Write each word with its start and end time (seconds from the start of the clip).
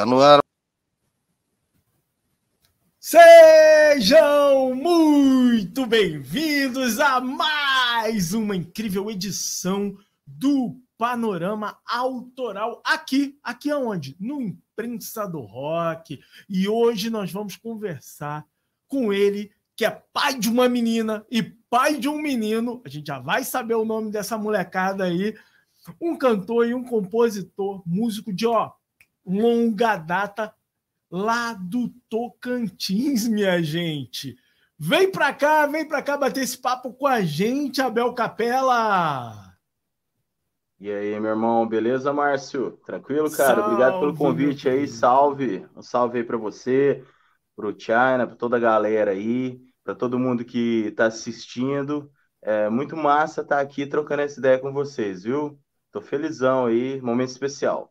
Tá 0.00 0.06
no 0.06 0.18
ar. 0.22 0.42
Sejam 2.98 4.74
muito 4.74 5.84
bem-vindos 5.84 6.98
a 6.98 7.20
mais 7.20 8.32
uma 8.32 8.56
incrível 8.56 9.10
edição 9.10 9.94
do 10.26 10.80
Panorama 10.96 11.78
Autoral 11.86 12.80
aqui, 12.82 13.38
aqui 13.42 13.70
aonde? 13.70 14.16
No 14.18 14.40
Imprensa 14.40 15.28
do 15.28 15.40
Rock. 15.40 16.18
E 16.48 16.66
hoje 16.66 17.10
nós 17.10 17.30
vamos 17.30 17.56
conversar 17.56 18.46
com 18.88 19.12
ele, 19.12 19.52
que 19.76 19.84
é 19.84 19.90
pai 20.14 20.38
de 20.38 20.48
uma 20.48 20.66
menina 20.66 21.26
e 21.30 21.42
pai 21.42 21.98
de 21.98 22.08
um 22.08 22.22
menino. 22.22 22.80
A 22.86 22.88
gente 22.88 23.08
já 23.08 23.18
vai 23.18 23.44
saber 23.44 23.74
o 23.74 23.84
nome 23.84 24.10
dessa 24.10 24.38
molecada 24.38 25.04
aí. 25.04 25.36
Um 26.00 26.16
cantor 26.16 26.66
e 26.66 26.72
um 26.72 26.84
compositor, 26.84 27.82
músico 27.84 28.32
de 28.32 28.46
ó, 28.46 28.72
longa 29.24 29.96
data 29.96 30.54
lá 31.10 31.52
do 31.54 31.88
Tocantins, 32.08 33.26
minha 33.26 33.62
gente. 33.62 34.36
Vem 34.78 35.10
para 35.10 35.34
cá, 35.34 35.66
vem 35.66 35.86
para 35.86 36.02
cá 36.02 36.16
bater 36.16 36.42
esse 36.42 36.56
papo 36.56 36.92
com 36.94 37.06
a 37.06 37.20
gente, 37.20 37.82
Abel 37.82 38.14
Capela. 38.14 39.50
E 40.78 40.90
aí, 40.90 41.20
meu 41.20 41.32
irmão, 41.32 41.68
beleza, 41.68 42.10
Márcio? 42.10 42.78
Tranquilo, 42.86 43.30
cara? 43.30 43.56
Salve, 43.56 43.62
Obrigado 43.62 44.00
pelo 44.00 44.16
convite 44.16 44.66
aí. 44.66 44.88
Salve. 44.88 45.66
Um 45.76 45.82
salve 45.82 46.18
aí 46.18 46.24
para 46.24 46.38
você, 46.38 47.04
para 47.54 47.66
o 47.66 47.78
China, 47.78 48.26
para 48.26 48.36
toda 48.36 48.56
a 48.56 48.60
galera 48.60 49.10
aí, 49.10 49.60
para 49.84 49.94
todo 49.94 50.18
mundo 50.18 50.42
que 50.42 50.86
está 50.86 51.04
assistindo. 51.04 52.10
É 52.40 52.70
muito 52.70 52.96
massa 52.96 53.42
estar 53.42 53.56
tá 53.56 53.60
aqui 53.60 53.86
trocando 53.86 54.22
essa 54.22 54.38
ideia 54.38 54.58
com 54.58 54.72
vocês, 54.72 55.24
viu? 55.24 55.60
Tô 55.92 56.00
felizão 56.00 56.64
aí, 56.64 56.98
momento 57.02 57.28
especial. 57.28 57.89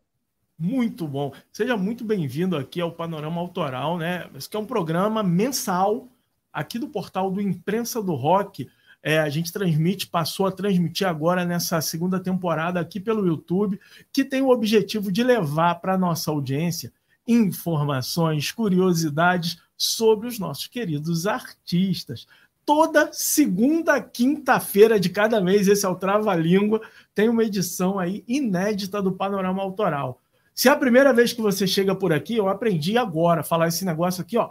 Muito 0.62 1.08
bom. 1.08 1.32
Seja 1.50 1.74
muito 1.74 2.04
bem-vindo 2.04 2.54
aqui 2.54 2.82
ao 2.82 2.92
Panorama 2.92 3.40
Autoral, 3.40 3.96
né? 3.96 4.28
Esse 4.34 4.54
é 4.54 4.58
um 4.58 4.66
programa 4.66 5.22
mensal 5.22 6.06
aqui 6.52 6.78
do 6.78 6.86
portal 6.86 7.30
do 7.30 7.40
Imprensa 7.40 8.02
do 8.02 8.14
Rock. 8.14 8.68
É, 9.02 9.20
a 9.20 9.30
gente 9.30 9.50
transmite, 9.50 10.06
passou 10.06 10.46
a 10.46 10.52
transmitir 10.52 11.08
agora 11.08 11.46
nessa 11.46 11.80
segunda 11.80 12.20
temporada 12.20 12.78
aqui 12.78 13.00
pelo 13.00 13.26
YouTube, 13.26 13.80
que 14.12 14.22
tem 14.22 14.42
o 14.42 14.50
objetivo 14.50 15.10
de 15.10 15.24
levar 15.24 15.76
para 15.76 15.94
a 15.94 15.98
nossa 15.98 16.30
audiência 16.30 16.92
informações, 17.26 18.52
curiosidades 18.52 19.56
sobre 19.78 20.28
os 20.28 20.38
nossos 20.38 20.66
queridos 20.66 21.26
artistas. 21.26 22.26
Toda 22.66 23.10
segunda 23.14 23.98
quinta-feira 23.98 25.00
de 25.00 25.08
cada 25.08 25.40
mês, 25.40 25.68
esse 25.68 25.86
é 25.86 25.88
o 25.88 25.96
Trava 25.96 26.34
Língua, 26.34 26.82
tem 27.14 27.30
uma 27.30 27.44
edição 27.44 27.98
aí 27.98 28.22
inédita 28.28 29.00
do 29.00 29.12
Panorama 29.12 29.62
Autoral. 29.62 30.19
Se 30.60 30.68
é 30.68 30.72
a 30.72 30.76
primeira 30.76 31.10
vez 31.10 31.32
que 31.32 31.40
você 31.40 31.66
chega 31.66 31.94
por 31.94 32.12
aqui, 32.12 32.36
eu 32.36 32.46
aprendi 32.46 32.98
agora 32.98 33.40
a 33.40 33.42
falar 33.42 33.68
esse 33.68 33.82
negócio 33.82 34.20
aqui, 34.20 34.36
ó. 34.36 34.50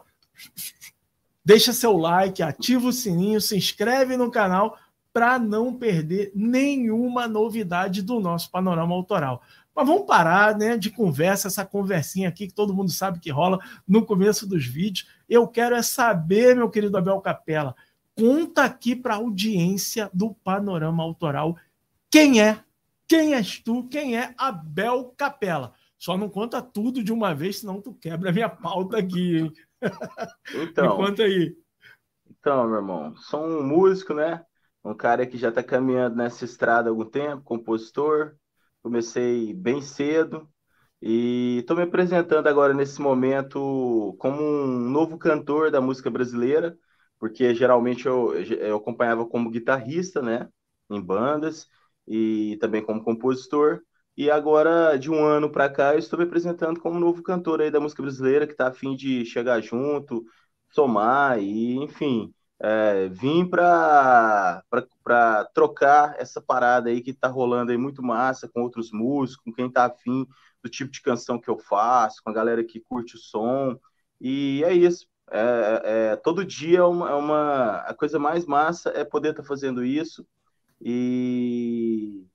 Deixa 1.46 1.72
seu 1.72 1.96
like, 1.98 2.42
ativa 2.42 2.88
o 2.88 2.92
sininho, 2.92 3.40
se 3.40 3.56
inscreve 3.56 4.18
no 4.18 4.32
canal 4.32 4.76
para 5.14 5.38
não 5.38 5.72
perder 5.72 6.32
nenhuma 6.34 7.28
novidade 7.28 8.02
do 8.02 8.20
nosso 8.20 8.50
panorama 8.50 8.96
autoral. 8.96 9.44
Mas 9.76 9.86
vamos 9.86 10.08
parar 10.08 10.58
né, 10.58 10.78
de 10.78 10.90
conversa, 10.90 11.48
essa 11.48 11.64
conversinha 11.64 12.30
aqui 12.30 12.48
que 12.48 12.56
todo 12.56 12.73
mundo 12.73 12.90
sabe 12.90 13.20
que 13.20 13.30
rola 13.30 13.60
no 13.88 14.04
começo 14.04 14.48
dos 14.48 14.66
vídeos. 14.66 15.08
Eu 15.30 15.48
quero 15.48 15.76
é 15.76 15.84
saber, 15.84 16.56
meu 16.56 16.72
querido 16.72 16.98
Abel 16.98 17.22
Capela, 17.22 17.76
conta 18.18 18.64
aqui 18.64 18.96
para 18.96 19.14
a 19.14 19.18
audiência 19.18 20.10
do 20.12 20.34
panorama 20.44 21.04
autoral 21.04 21.56
quem 22.10 22.42
é, 22.42 22.64
quem 23.08 23.36
és 23.36 23.60
tu, 23.60 23.83
quem 23.83 24.17
é 24.17 24.33
Abel 24.39 25.14
Capela. 25.16 25.78
Só 25.99 26.17
não 26.17 26.30
conta 26.30 26.61
tudo 26.61 27.04
de 27.04 27.11
uma 27.11 27.36
vez, 27.36 27.60
senão 27.60 27.82
tu 27.82 27.93
quebra 27.93 28.30
a 28.30 28.33
minha 28.33 28.49
pauta 28.49 28.98
aqui, 28.98 29.37
hein? 29.37 29.54
Então. 30.54 30.98
Me 30.98 31.05
conta 31.05 31.23
aí. 31.23 31.55
Então, 32.30 32.67
meu 32.67 32.77
irmão, 32.77 33.15
sou 33.17 33.45
um 33.45 33.64
músico, 33.64 34.14
né? 34.14 34.43
Um 34.83 34.93
cara 34.93 35.27
que 35.27 35.38
já 35.38 35.49
está 35.49 35.61
caminhando 35.61 36.15
nessa 36.15 36.45
estrada 36.45 36.89
há 36.89 36.92
algum 36.92 37.05
tempo, 37.05 37.43
compositor. 37.43 38.36
Comecei 38.82 39.54
bem 39.54 39.82
cedo 39.82 40.49
e 41.02 41.58
estou 41.59 41.76
me 41.76 41.83
apresentando 41.83 42.48
agora 42.48 42.73
nesse 42.73 43.02
momento 43.02 44.15
como 44.20 44.42
um 44.42 44.67
novo 44.89 45.17
cantor 45.17 45.70
da 45.70 45.82
música 45.82 46.09
brasileira, 46.09 46.77
porque 47.20 47.54
geralmente 47.54 48.05
eu, 48.05 48.33
eu 48.36 48.77
acompanhava 48.77 49.26
como 49.27 49.49
guitarrista, 49.49 50.21
né? 50.21 50.48
Em 50.89 51.02
bandas 51.02 51.67
e 52.08 52.58
também 52.61 52.83
como 52.83 53.04
compositor. 53.04 53.82
E 54.17 54.30
agora, 54.30 54.97
de 54.97 55.09
um 55.09 55.23
ano 55.23 55.49
para 55.52 55.70
cá, 55.70 55.93
eu 55.93 55.99
estou 55.99 56.20
me 56.20 56.25
apresentando 56.25 56.80
como 56.80 56.99
novo 56.99 57.23
cantor 57.23 57.61
aí 57.61 57.71
da 57.71 57.80
música 57.80 58.02
brasileira, 58.02 58.45
que 58.45 58.52
está 58.53 58.67
a 58.67 58.73
fim 58.73 58.95
de 58.95 59.25
chegar 59.25 59.61
junto, 59.61 60.25
somar 60.71 61.39
e, 61.39 61.75
enfim, 61.77 62.33
é, 62.59 63.08
vim 63.09 63.47
para 63.49 64.61
trocar 65.53 66.15
essa 66.20 66.42
parada 66.42 66.89
aí 66.89 67.02
que 67.02 67.11
está 67.11 67.27
rolando 67.30 67.71
aí 67.71 67.77
muito 67.77 68.03
massa 68.03 68.47
com 68.49 68.61
outros 68.61 68.92
músicos, 68.92 69.43
com 69.43 69.53
quem 69.53 69.67
está 69.67 69.86
afim 69.86 70.26
do 70.61 70.70
tipo 70.70 70.91
de 70.91 71.02
canção 71.02 71.39
que 71.39 71.49
eu 71.49 71.58
faço, 71.58 72.21
com 72.23 72.30
a 72.30 72.33
galera 72.33 72.64
que 72.64 72.81
curte 72.81 73.15
o 73.15 73.17
som. 73.20 73.80
E 74.20 74.61
é 74.65 74.73
isso. 74.73 75.08
É, 75.31 76.11
é, 76.14 76.15
todo 76.17 76.43
dia 76.45 76.80
é 76.80 76.83
uma, 76.83 77.09
é 77.09 77.14
uma, 77.14 77.77
a 77.81 77.93
coisa 77.93 78.20
mais 78.20 78.45
massa 78.45 78.89
é 78.89 79.05
poder 79.05 79.30
estar 79.31 79.43
tá 79.43 79.47
fazendo 79.47 79.83
isso. 79.86 80.27
E 80.81 82.26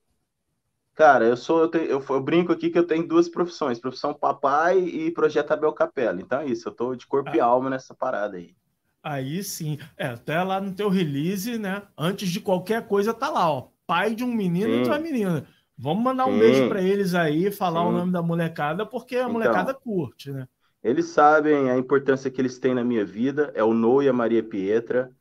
Cara, 0.95 1.25
eu 1.25 1.35
sou, 1.35 1.59
eu, 1.59 1.67
tenho, 1.67 1.83
eu, 1.83 2.05
eu, 2.09 2.21
brinco 2.21 2.53
aqui 2.53 2.69
que 2.69 2.79
eu 2.79 2.87
tenho 2.87 3.05
duas 3.05 3.27
profissões, 3.27 3.79
profissão 3.79 4.13
papai 4.13 4.79
e 4.79 5.11
projeto 5.11 5.51
Abel 5.51 5.73
Capela. 5.73 6.21
Então 6.21 6.39
é 6.39 6.45
isso, 6.45 6.69
eu 6.69 6.71
tô 6.71 6.95
de 6.95 7.05
corpo 7.05 7.29
ah. 7.31 7.35
e 7.35 7.39
alma 7.41 7.69
nessa 7.69 7.93
parada 7.93 8.37
aí. 8.37 8.55
Aí 9.03 9.43
sim, 9.43 9.77
é, 9.97 10.07
até 10.07 10.41
lá 10.41 10.59
no 10.59 10.73
teu 10.73 10.87
release, 10.87 11.59
né? 11.59 11.83
Antes 11.97 12.29
de 12.29 12.39
qualquer 12.39 12.87
coisa, 12.87 13.13
tá 13.13 13.29
lá, 13.29 13.51
ó. 13.51 13.67
Pai 13.85 14.15
de 14.15 14.23
um 14.23 14.33
menino 14.33 14.71
sim. 14.71 14.79
e 14.79 14.83
de 14.83 14.89
uma 14.89 14.97
menina. 14.97 15.45
Vamos 15.77 16.03
mandar 16.03 16.25
um 16.25 16.33
sim. 16.33 16.39
beijo 16.39 16.69
para 16.69 16.81
eles 16.81 17.13
aí, 17.13 17.51
falar 17.51 17.81
sim. 17.81 17.87
o 17.87 17.91
nome 17.91 18.13
da 18.13 18.21
molecada, 18.21 18.85
porque 18.85 19.17
a 19.17 19.19
então, 19.19 19.33
molecada 19.33 19.73
curte, 19.73 20.31
né? 20.31 20.47
Eles 20.81 21.07
sabem 21.07 21.69
a 21.69 21.77
importância 21.77 22.31
que 22.31 22.39
eles 22.39 22.57
têm 22.57 22.73
na 22.73 22.83
minha 22.83 23.03
vida, 23.03 23.51
é 23.53 23.63
o 23.63 23.73
No 23.73 24.01
e 24.01 24.07
a 24.07 24.13
Maria 24.13 24.41
Pietra. 24.41 25.11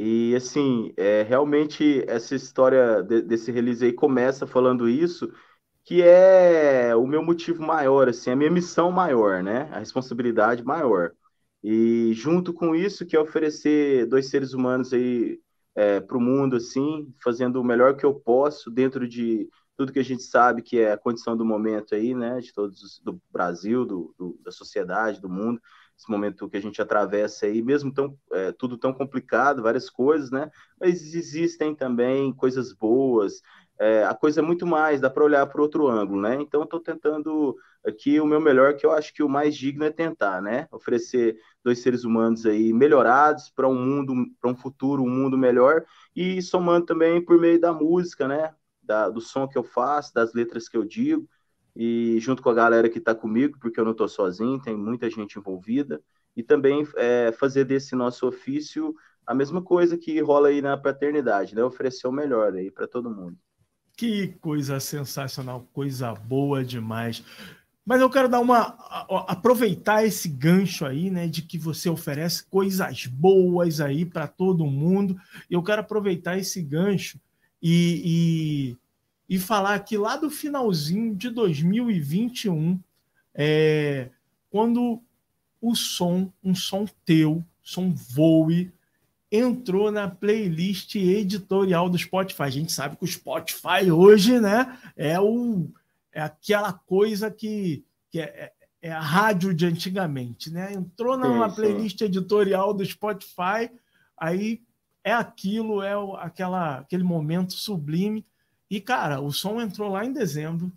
E 0.00 0.32
assim, 0.36 0.92
é, 0.96 1.22
realmente 1.24 2.04
essa 2.08 2.36
história 2.36 3.02
de, 3.02 3.20
desse 3.20 3.50
release 3.50 3.84
aí 3.84 3.92
começa 3.92 4.46
falando 4.46 4.88
isso, 4.88 5.28
que 5.84 6.02
é 6.02 6.94
o 6.94 7.04
meu 7.06 7.20
motivo 7.24 7.62
maior, 7.64 8.08
assim, 8.08 8.30
a 8.30 8.36
minha 8.36 8.50
missão 8.50 8.92
maior, 8.92 9.42
né? 9.42 9.62
A 9.72 9.80
responsabilidade 9.80 10.64
maior. 10.64 11.12
E 11.64 12.12
junto 12.14 12.52
com 12.54 12.76
isso, 12.76 13.04
que 13.06 13.16
é 13.16 13.20
oferecer 13.20 14.06
dois 14.06 14.28
seres 14.30 14.52
humanos 14.52 14.92
aí 14.92 15.40
é, 15.74 15.98
para 16.00 16.16
o 16.16 16.20
mundo, 16.20 16.56
assim, 16.56 17.12
fazendo 17.20 17.60
o 17.60 17.64
melhor 17.64 17.96
que 17.96 18.06
eu 18.06 18.14
posso 18.14 18.70
dentro 18.70 19.08
de 19.08 19.48
tudo 19.76 19.92
que 19.92 19.98
a 19.98 20.04
gente 20.04 20.22
sabe 20.22 20.62
que 20.62 20.78
é 20.78 20.92
a 20.92 20.98
condição 20.98 21.36
do 21.36 21.44
momento 21.44 21.96
aí, 21.96 22.14
né? 22.14 22.38
De 22.40 22.52
todos 22.52 23.00
do 23.04 23.20
Brasil, 23.32 23.84
do, 23.84 24.14
do 24.16 24.38
da 24.44 24.52
sociedade, 24.52 25.20
do 25.20 25.28
mundo 25.28 25.60
esse 25.98 26.10
momento 26.10 26.48
que 26.48 26.56
a 26.56 26.62
gente 26.62 26.80
atravessa 26.80 27.46
aí, 27.46 27.60
mesmo 27.60 27.92
tão, 27.92 28.16
é, 28.32 28.52
tudo 28.52 28.78
tão 28.78 28.92
complicado, 28.94 29.62
várias 29.62 29.90
coisas, 29.90 30.30
né? 30.30 30.50
Mas 30.80 31.14
existem 31.14 31.74
também 31.74 32.32
coisas 32.32 32.72
boas, 32.72 33.42
é, 33.80 34.04
a 34.04 34.14
coisa 34.14 34.40
é 34.40 34.42
muito 34.42 34.66
mais, 34.66 35.00
dá 35.00 35.08
para 35.08 35.24
olhar 35.24 35.46
para 35.46 35.62
outro 35.62 35.86
ângulo, 35.88 36.20
né? 36.20 36.34
Então, 36.40 36.64
estou 36.64 36.80
tentando 36.80 37.56
aqui 37.86 38.20
o 38.20 38.26
meu 38.26 38.40
melhor, 38.40 38.74
que 38.74 38.84
eu 38.84 38.92
acho 38.92 39.14
que 39.14 39.22
o 39.22 39.28
mais 39.28 39.56
digno 39.56 39.84
é 39.84 39.90
tentar, 39.90 40.42
né? 40.42 40.66
Oferecer 40.72 41.36
dois 41.62 41.80
seres 41.80 42.04
humanos 42.04 42.44
aí 42.44 42.72
melhorados 42.72 43.50
para 43.50 43.68
um 43.68 43.74
mundo, 43.74 44.14
para 44.40 44.50
um 44.50 44.56
futuro, 44.56 45.02
um 45.02 45.10
mundo 45.10 45.38
melhor, 45.38 45.84
e 46.14 46.42
somando 46.42 46.86
também 46.86 47.24
por 47.24 47.38
meio 47.38 47.60
da 47.60 47.72
música, 47.72 48.26
né? 48.26 48.52
Da, 48.82 49.08
do 49.08 49.20
som 49.20 49.46
que 49.46 49.58
eu 49.58 49.62
faço, 49.62 50.12
das 50.14 50.34
letras 50.34 50.68
que 50.68 50.76
eu 50.76 50.84
digo, 50.84 51.28
e 51.80 52.18
junto 52.18 52.42
com 52.42 52.50
a 52.50 52.54
galera 52.54 52.88
que 52.88 52.98
está 52.98 53.14
comigo, 53.14 53.56
porque 53.60 53.78
eu 53.78 53.84
não 53.84 53.92
estou 53.92 54.08
sozinho, 54.08 54.60
tem 54.60 54.76
muita 54.76 55.08
gente 55.08 55.38
envolvida, 55.38 56.02
e 56.36 56.42
também 56.42 56.84
é, 56.96 57.30
fazer 57.30 57.64
desse 57.64 57.94
nosso 57.94 58.26
ofício 58.26 58.92
a 59.24 59.32
mesma 59.32 59.62
coisa 59.62 59.96
que 59.96 60.20
rola 60.20 60.48
aí 60.48 60.60
na 60.60 60.76
paternidade, 60.76 61.54
né? 61.54 61.62
Oferecer 61.62 62.08
o 62.08 62.12
melhor 62.12 62.52
aí 62.52 62.68
para 62.68 62.88
todo 62.88 63.08
mundo. 63.08 63.38
Que 63.96 64.28
coisa 64.40 64.80
sensacional, 64.80 65.68
coisa 65.72 66.12
boa 66.14 66.64
demais. 66.64 67.22
Mas 67.84 68.00
eu 68.00 68.10
quero 68.10 68.28
dar 68.28 68.40
uma 68.40 68.76
aproveitar 69.28 70.04
esse 70.04 70.28
gancho 70.28 70.84
aí, 70.84 71.10
né, 71.10 71.28
de 71.28 71.42
que 71.42 71.56
você 71.56 71.88
oferece 71.88 72.44
coisas 72.44 73.06
boas 73.06 73.80
aí 73.80 74.04
para 74.04 74.26
todo 74.26 74.66
mundo. 74.66 75.16
Eu 75.48 75.62
quero 75.62 75.80
aproveitar 75.80 76.36
esse 76.36 76.60
gancho 76.60 77.20
e, 77.62 78.02
e 78.74 78.87
e 79.28 79.38
falar 79.38 79.78
que 79.80 79.96
lá 79.96 80.16
do 80.16 80.30
finalzinho 80.30 81.14
de 81.14 81.28
2021, 81.30 82.80
é, 83.34 84.10
quando 84.50 85.02
o 85.60 85.74
som, 85.74 86.32
um 86.42 86.54
som 86.54 86.86
teu, 87.04 87.44
som 87.62 87.92
Voe, 87.92 88.72
entrou 89.30 89.90
na 89.92 90.08
playlist 90.08 90.94
editorial 90.94 91.90
do 91.90 91.98
Spotify. 91.98 92.42
A 92.44 92.50
gente 92.50 92.72
sabe 92.72 92.96
que 92.96 93.04
o 93.04 93.08
Spotify 93.08 93.90
hoje, 93.90 94.40
né, 94.40 94.78
é 94.96 95.20
o 95.20 95.68
é 96.12 96.22
aquela 96.22 96.72
coisa 96.72 97.30
que, 97.30 97.84
que 98.10 98.20
é, 98.20 98.52
é 98.82 98.90
a 98.90 99.00
rádio 99.00 99.52
de 99.52 99.66
antigamente, 99.66 100.50
né? 100.50 100.72
Entrou 100.72 101.16
sim, 101.48 101.54
playlist 101.54 102.00
editorial 102.00 102.72
do 102.72 102.84
Spotify, 102.84 103.70
aí 104.16 104.60
é 105.04 105.12
aquilo, 105.12 105.82
é 105.82 105.92
aquela, 106.18 106.78
aquele 106.78 107.04
momento 107.04 107.52
sublime. 107.52 108.26
E, 108.70 108.80
cara, 108.80 109.20
o 109.20 109.32
som 109.32 109.60
entrou 109.60 109.90
lá 109.90 110.04
em 110.04 110.12
dezembro, 110.12 110.72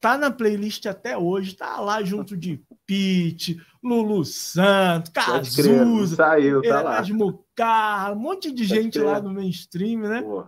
tá 0.00 0.16
na 0.16 0.30
playlist 0.30 0.86
até 0.86 1.16
hoje, 1.16 1.54
tá 1.54 1.80
lá 1.80 2.02
junto 2.02 2.36
de 2.36 2.62
Pete, 2.86 3.60
Lulu 3.82 4.24
Santos, 4.24 5.12
Cazuza, 5.12 6.16
saiu, 6.16 6.62
tá 6.62 6.80
Erasmo 6.80 7.44
Carra, 7.54 8.12
um 8.12 8.18
monte 8.18 8.52
de 8.52 8.66
Pode 8.66 8.82
gente 8.82 8.98
crer. 8.98 9.06
lá 9.06 9.20
no 9.20 9.32
mainstream, 9.32 10.00
né? 10.00 10.22
Pô. 10.22 10.44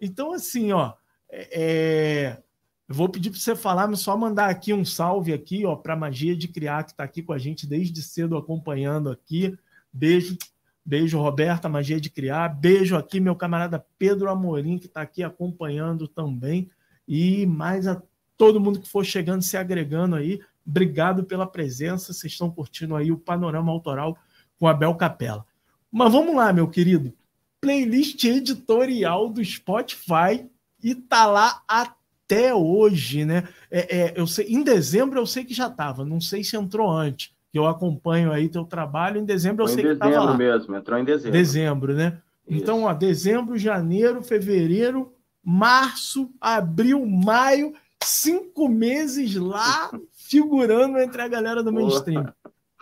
Então, 0.00 0.32
assim, 0.32 0.72
ó, 0.72 0.94
é, 1.30 1.48
é 1.52 2.42
eu 2.88 2.94
vou 2.94 3.08
pedir 3.08 3.28
para 3.28 3.38
você 3.38 3.54
falar, 3.54 3.86
mas 3.86 4.00
só 4.00 4.16
mandar 4.16 4.48
aqui 4.48 4.72
um 4.72 4.84
salve 4.84 5.34
aqui, 5.34 5.66
ó, 5.66 5.76
para 5.76 5.94
Magia 5.94 6.34
de 6.34 6.48
Criar, 6.48 6.84
que 6.84 6.92
está 6.92 7.04
aqui 7.04 7.22
com 7.22 7.34
a 7.34 7.38
gente 7.38 7.66
desde 7.66 8.02
cedo 8.02 8.34
acompanhando 8.34 9.10
aqui. 9.10 9.54
Beijo, 9.92 10.38
beijo, 10.88 11.18
Roberta, 11.18 11.68
Magia 11.68 12.00
de 12.00 12.08
Criar. 12.08 12.48
Beijo 12.48 12.96
aqui, 12.96 13.20
meu 13.20 13.36
camarada 13.36 13.84
Pedro 13.98 14.30
Amorim, 14.30 14.78
que 14.78 14.86
está 14.86 15.02
aqui 15.02 15.22
acompanhando 15.22 16.08
também. 16.08 16.70
E 17.06 17.44
mais 17.44 17.86
a 17.86 18.02
todo 18.38 18.58
mundo 18.58 18.80
que 18.80 18.88
for 18.88 19.04
chegando, 19.04 19.42
se 19.42 19.58
agregando 19.58 20.16
aí. 20.16 20.40
Obrigado 20.66 21.24
pela 21.24 21.46
presença. 21.46 22.14
Vocês 22.14 22.32
estão 22.32 22.50
curtindo 22.50 22.96
aí 22.96 23.12
o 23.12 23.18
panorama 23.18 23.70
autoral 23.70 24.16
com 24.58 24.66
a 24.66 24.72
Bel 24.72 24.94
Capela. 24.94 25.44
Mas 25.92 26.10
vamos 26.10 26.34
lá, 26.34 26.54
meu 26.54 26.68
querido. 26.68 27.12
Playlist 27.60 28.24
editorial 28.24 29.28
do 29.28 29.44
Spotify 29.44 30.48
e 30.82 30.94
tá 30.94 31.26
lá 31.26 31.62
até 31.68 32.54
hoje, 32.54 33.26
né? 33.26 33.46
É, 33.70 33.98
é, 33.98 34.14
eu 34.16 34.26
sei, 34.26 34.46
em 34.46 34.62
dezembro 34.62 35.18
eu 35.18 35.26
sei 35.26 35.44
que 35.44 35.52
já 35.52 35.66
estava, 35.66 36.02
não 36.02 36.20
sei 36.20 36.42
se 36.42 36.56
entrou 36.56 36.90
antes. 36.90 37.36
Que 37.50 37.58
eu 37.58 37.66
acompanho 37.66 38.32
aí 38.32 38.48
teu 38.48 38.64
trabalho. 38.64 39.20
Em 39.20 39.24
dezembro 39.24 39.64
eu 39.64 39.68
Foi 39.68 39.74
sei 39.74 39.84
que 39.84 39.90
estava 39.92 40.24
lá. 40.24 40.36
mesmo, 40.36 40.76
entrou 40.76 40.98
em 40.98 41.04
dezembro. 41.04 41.32
Dezembro, 41.32 41.94
né? 41.94 42.20
Isso. 42.46 42.62
Então, 42.62 42.84
ó, 42.84 42.94
dezembro, 42.94 43.56
janeiro, 43.56 44.22
fevereiro, 44.22 45.12
março, 45.42 46.30
abril, 46.40 47.04
maio, 47.06 47.72
cinco 48.02 48.68
meses 48.68 49.34
lá 49.34 49.90
figurando 50.12 50.98
entre 50.98 51.22
a 51.22 51.28
galera 51.28 51.62
do 51.62 51.72
mainstream. 51.72 52.32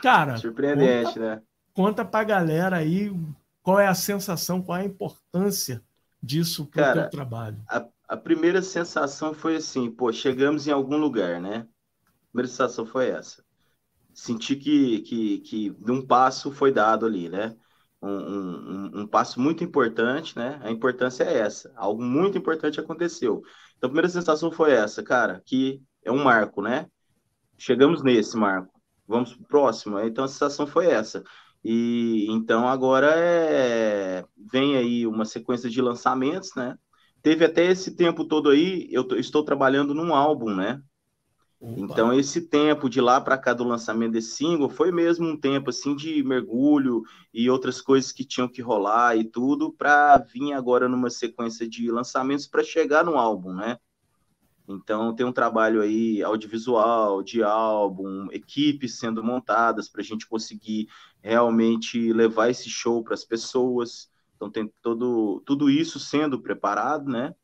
Cara, 0.02 0.36
surpreendente, 0.36 1.06
conta, 1.06 1.20
né? 1.20 1.42
Conta 1.72 2.04
pra 2.04 2.24
galera 2.24 2.76
aí 2.76 3.12
qual 3.62 3.80
é 3.80 3.86
a 3.86 3.94
sensação, 3.94 4.62
qual 4.62 4.78
é 4.78 4.82
a 4.82 4.86
importância 4.86 5.82
disso 6.22 6.66
para 6.66 6.90
o 6.90 6.94
teu 6.94 7.10
trabalho. 7.10 7.58
A, 7.68 7.86
a 8.08 8.16
primeira 8.16 8.62
sensação 8.62 9.32
foi 9.32 9.56
assim, 9.56 9.90
pô, 9.90 10.12
chegamos 10.12 10.66
em 10.66 10.70
algum 10.70 10.96
lugar, 10.96 11.40
né? 11.40 11.66
A 12.04 12.28
primeira 12.30 12.48
sensação 12.48 12.84
foi 12.84 13.08
essa. 13.08 13.45
Senti 14.16 14.56
que, 14.56 15.00
que, 15.02 15.38
que 15.40 15.76
um 15.86 16.04
passo 16.04 16.50
foi 16.50 16.72
dado 16.72 17.04
ali, 17.04 17.28
né? 17.28 17.54
Um, 18.00 18.08
um, 18.08 19.00
um, 19.00 19.06
passo 19.06 19.40
muito 19.40 19.62
importante, 19.62 20.36
né? 20.36 20.58
A 20.62 20.70
importância 20.70 21.24
é 21.24 21.38
essa. 21.38 21.70
Algo 21.76 22.02
muito 22.02 22.38
importante 22.38 22.80
aconteceu. 22.80 23.42
Então, 23.76 23.88
a 23.88 23.90
primeira 23.90 24.08
sensação 24.08 24.50
foi 24.50 24.72
essa, 24.72 25.02
cara, 25.02 25.42
que 25.44 25.82
é 26.02 26.10
um 26.10 26.24
marco, 26.24 26.62
né? 26.62 26.86
Chegamos 27.58 28.02
nesse 28.02 28.36
marco. 28.36 28.72
Vamos 29.06 29.34
pro 29.34 29.46
próximo. 29.46 29.98
Então, 30.00 30.24
a 30.24 30.28
sensação 30.28 30.66
foi 30.66 30.86
essa. 30.86 31.22
E 31.62 32.26
então 32.30 32.66
agora 32.66 33.12
é... 33.16 34.24
vem 34.50 34.76
aí 34.76 35.06
uma 35.06 35.24
sequência 35.26 35.68
de 35.68 35.82
lançamentos, 35.82 36.54
né? 36.56 36.76
teve 37.26 37.44
até 37.44 37.64
esse 37.64 37.96
tempo 37.96 38.24
todo 38.24 38.50
aí, 38.50 38.86
eu 38.92 39.04
estou 39.18 39.44
trabalhando 39.44 39.92
num 39.92 40.14
álbum, 40.14 40.54
né? 40.54 40.80
Então, 41.60 42.12
esse 42.12 42.42
tempo 42.42 42.88
de 42.88 43.00
lá 43.00 43.20
para 43.20 43.38
cá 43.38 43.54
do 43.54 43.64
lançamento 43.64 44.12
desse 44.12 44.36
single 44.36 44.68
foi 44.68 44.92
mesmo 44.92 45.26
um 45.26 45.36
tempo 45.36 45.70
assim 45.70 45.96
de 45.96 46.22
mergulho 46.22 47.02
e 47.32 47.48
outras 47.48 47.80
coisas 47.80 48.12
que 48.12 48.24
tinham 48.24 48.48
que 48.48 48.60
rolar 48.60 49.16
e 49.16 49.24
tudo 49.24 49.72
para 49.72 50.18
vir 50.18 50.52
agora 50.52 50.88
numa 50.88 51.08
sequência 51.08 51.66
de 51.68 51.90
lançamentos 51.90 52.46
para 52.46 52.62
chegar 52.62 53.04
no 53.04 53.16
álbum, 53.16 53.54
né? 53.54 53.78
Então, 54.68 55.14
tem 55.14 55.24
um 55.24 55.32
trabalho 55.32 55.80
aí 55.80 56.22
audiovisual, 56.22 57.22
de 57.22 57.42
álbum, 57.42 58.26
equipes 58.32 58.98
sendo 58.98 59.22
montadas 59.22 59.88
para 59.88 60.00
a 60.00 60.04
gente 60.04 60.26
conseguir 60.26 60.88
realmente 61.22 62.12
levar 62.12 62.50
esse 62.50 62.68
show 62.68 63.02
para 63.02 63.14
as 63.14 63.24
pessoas. 63.24 64.10
Então 64.36 64.50
tem 64.50 64.70
todo, 64.82 65.42
tudo 65.46 65.70
isso 65.70 65.98
sendo 65.98 66.40
preparado, 66.40 67.10
né? 67.10 67.34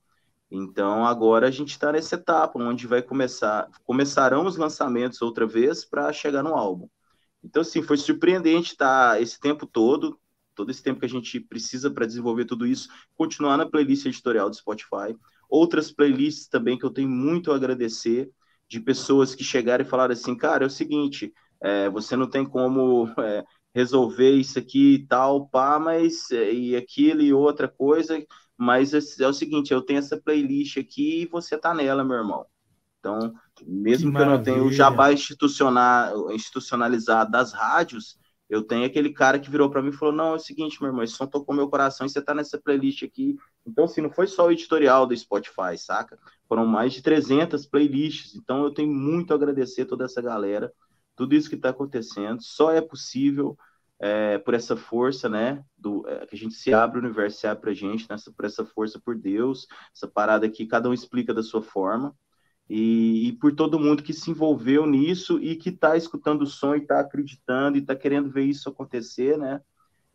Então 0.55 1.07
agora 1.07 1.49
a 1.49 1.51
gente 1.51 1.71
está 1.71 1.91
nessa 1.91 2.17
etapa 2.17 2.59
onde 2.63 2.87
vai 2.87 3.01
começar, 3.01 3.71
começarão 3.85 4.45
os 4.45 4.59
lançamentos 4.59 5.23
outra 5.23 5.47
vez 5.47 5.83
para 5.83 6.13
chegar 6.13 6.43
no 6.43 6.55
álbum. 6.55 6.89
Então 7.43 7.65
sim, 7.65 7.83
foi 7.83 7.97
surpreendente 7.97 8.73
estar 8.73 9.13
tá, 9.13 9.21
esse 9.21 9.41
tempo 9.41 9.67
todo, 9.67 10.21
todo 10.55 10.71
esse 10.71 10.83
tempo 10.83 11.01
que 11.01 11.07
a 11.07 11.09
gente 11.09 11.41
precisa 11.41 11.91
para 11.91 12.05
desenvolver 12.05 12.45
tudo 12.45 12.67
isso, 12.67 12.91
continuar 13.17 13.57
na 13.57 13.65
playlist 13.65 14.05
editorial 14.05 14.51
do 14.51 14.57
Spotify. 14.57 15.17
Outras 15.49 15.91
playlists 15.91 16.49
também 16.49 16.79
que 16.79 16.85
eu 16.85 16.91
tenho 16.91 17.09
muito 17.09 17.51
a 17.51 17.57
agradecer 17.57 18.31
de 18.69 18.79
pessoas 18.79 19.35
que 19.35 19.43
chegaram 19.43 19.83
e 19.83 19.89
falaram 19.89 20.13
assim, 20.13 20.37
cara, 20.37 20.65
é 20.65 20.67
o 20.67 20.71
seguinte, 20.71 21.33
é, 21.63 21.89
você 21.89 22.15
não 22.15 22.29
tem 22.29 22.45
como 22.45 23.09
é, 23.19 23.43
resolver 23.75 24.33
isso 24.33 24.59
aqui 24.59 24.95
e 24.97 25.07
tal, 25.07 25.49
pá, 25.49 25.79
mas 25.79 26.31
é, 26.31 26.53
e 26.53 26.77
aquilo 26.77 27.23
e 27.23 27.33
outra 27.33 27.69
coisa, 27.69 28.23
mas 28.63 28.93
é, 29.21 29.27
o 29.27 29.33
seguinte, 29.33 29.73
eu 29.73 29.83
tenho 29.83 29.99
essa 29.99 30.17
playlist 30.17 30.77
aqui 30.79 31.23
e 31.23 31.27
você 31.27 31.59
tá 31.59 31.75
nela, 31.75 32.05
meu 32.05 32.17
irmão. 32.17 32.47
Então, 33.01 33.35
mesmo 33.67 34.13
que, 34.13 34.17
que 34.17 34.23
eu 34.23 34.27
não 34.27 34.43
tenha 34.43 34.63
o 34.63 34.71
jabá 34.71 35.13
institucional, 35.13 36.31
institucionalizado 36.31 37.33
das 37.33 37.53
rádios, 37.53 38.17
eu 38.49 38.63
tenho 38.63 38.87
aquele 38.87 39.13
cara 39.13 39.41
que 39.41 39.51
virou 39.51 39.69
para 39.69 39.83
mim 39.83 39.89
e 39.89 39.93
falou: 39.93 40.15
Não, 40.15 40.35
é 40.35 40.37
o 40.37 40.39
seguinte, 40.39 40.81
meu 40.81 40.91
irmão, 40.91 41.03
esse 41.03 41.15
som 41.15 41.27
tocou 41.27 41.55
meu 41.55 41.69
coração 41.69 42.07
e 42.07 42.11
você 42.11 42.23
tá 42.23 42.33
nessa 42.33 42.57
playlist 42.57 43.03
aqui. 43.03 43.37
Então, 43.67 43.87
assim, 43.87 44.01
não 44.01 44.11
foi 44.11 44.29
só 44.29 44.47
o 44.47 44.53
editorial 44.53 45.07
do 45.07 45.17
Spotify, 45.17 45.77
saca? 45.77 46.17
Foram 46.49 46.65
mais 46.65 46.93
de 46.93 47.03
300 47.03 47.67
playlists. 47.67 48.37
Então, 48.37 48.63
eu 48.63 48.71
tenho 48.71 48.93
muito 48.93 49.33
a 49.33 49.35
agradecer 49.35 49.87
toda 49.87 50.05
essa 50.05 50.23
galera 50.23 50.73
tudo 51.17 51.35
isso 51.35 51.49
que 51.49 51.57
está 51.57 51.71
acontecendo 51.71 52.43
só 52.43 52.73
é 52.73 52.81
possível 52.81 53.57
é, 54.03 54.37
por 54.37 54.53
essa 54.53 54.77
força, 54.77 55.29
né? 55.29 55.65
Do, 55.79 56.05
é, 56.09 56.27
que 56.27 56.35
a 56.35 56.39
gente 56.39 56.55
se 56.55 56.75
abre, 56.75 56.99
o 56.99 57.03
universo 57.03 57.39
se 57.39 57.47
abre 57.47 57.61
para 57.63 57.71
a 57.71 57.75
gente, 57.75 58.05
nessa, 58.11 58.33
por 58.33 58.45
essa 58.45 58.65
força 58.65 58.99
por 58.99 59.17
Deus, 59.17 59.69
essa 59.95 60.09
parada 60.09 60.49
que 60.49 60.67
cada 60.67 60.89
um 60.89 60.93
explica 60.93 61.33
da 61.33 61.43
sua 61.43 61.63
forma. 61.63 62.13
E, 62.69 63.29
e 63.29 63.33
por 63.35 63.55
todo 63.55 63.79
mundo 63.79 64.03
que 64.03 64.13
se 64.13 64.29
envolveu 64.31 64.87
nisso 64.87 65.39
e 65.41 65.55
que 65.55 65.69
está 65.69 65.97
escutando 65.97 66.43
o 66.43 66.47
som 66.47 66.75
e 66.75 66.79
está 66.79 66.99
acreditando 66.99 67.79
e 67.79 67.81
está 67.81 67.95
querendo 67.95 68.29
ver 68.29 68.45
isso 68.45 68.69
acontecer, 68.69 69.39
né? 69.39 69.61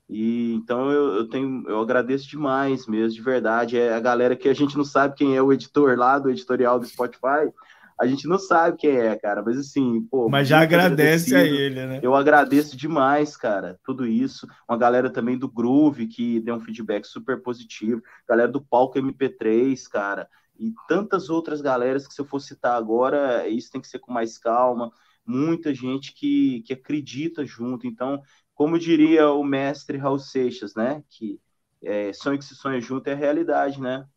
E 0.10 0.54
então 0.54 0.92
eu, 0.92 1.16
eu, 1.16 1.30
tenho, 1.30 1.64
eu 1.70 1.80
agradeço 1.80 2.28
demais 2.28 2.88
mesmo, 2.88 3.16
de 3.16 3.22
verdade. 3.22 3.78
É 3.78 3.94
a 3.94 4.00
galera 4.02 4.36
que 4.36 4.50
a 4.50 4.54
gente 4.54 4.76
não 4.76 4.84
sabe 4.84 5.16
quem 5.16 5.36
é 5.38 5.42
o 5.42 5.54
editor 5.54 5.98
lá 5.98 6.20
do 6.20 6.30
editorial 6.30 6.78
do 6.78 6.86
Spotify, 6.86 7.54
a 8.00 8.06
gente 8.06 8.28
não 8.28 8.38
sabe 8.38 8.78
quem 8.78 8.96
é, 8.98 9.16
cara, 9.16 9.42
mas 9.44 9.58
assim, 9.58 10.04
pô. 10.04 10.30
Mas 10.30 10.48
já 10.48 10.62
agradece 10.62 11.36
a 11.36 11.44
ele, 11.44 11.86
né? 11.86 12.00
Eu 12.04 12.16
agradeço 12.16 12.78
demais, 12.78 13.36
cara, 13.36 13.80
tudo 13.84 14.06
isso. 14.06 14.48
Uma 14.70 14.78
galera 14.78 15.10
também 15.10 15.38
do 15.38 15.50
Groove 15.50 16.08
que 16.08 16.40
deu 16.42 16.56
um 16.56 16.60
feedback 16.60 17.06
super 17.06 17.42
positivo, 17.42 18.02
galera 18.28 18.52
do 18.52 18.62
Palco 18.62 19.00
MP3, 19.00 19.88
cara, 19.88 20.30
e 20.60 20.74
tantas 20.88 21.30
outras 21.30 21.62
galeras 21.62 22.08
que 22.08 22.14
se 22.14 22.22
eu 22.22 22.26
for 22.26 22.40
citar 22.40 22.78
agora, 22.78 23.48
isso 23.48 23.72
tem 23.72 23.82
que 23.82 23.88
ser 23.88 24.00
com 24.00 24.12
mais 24.12 24.38
calma. 24.38 24.92
Muita 25.26 25.74
gente 25.74 26.14
que, 26.14 26.62
que 26.62 26.74
acredita 26.74 27.46
junto. 27.46 27.86
Então, 27.86 28.22
como 28.54 28.80
diria 28.80 29.30
o 29.30 29.44
mestre 29.44 29.98
Raul 29.98 30.20
Seixas, 30.20 30.74
né? 30.76 31.04
Que 31.10 31.40
é, 31.84 32.12
sonho 32.14 32.40
que 32.40 32.46
se 32.46 32.56
sonha 32.56 32.80
junto 32.82 33.08
é 33.08 33.14
realidade, 33.14 33.80
né? 33.80 34.08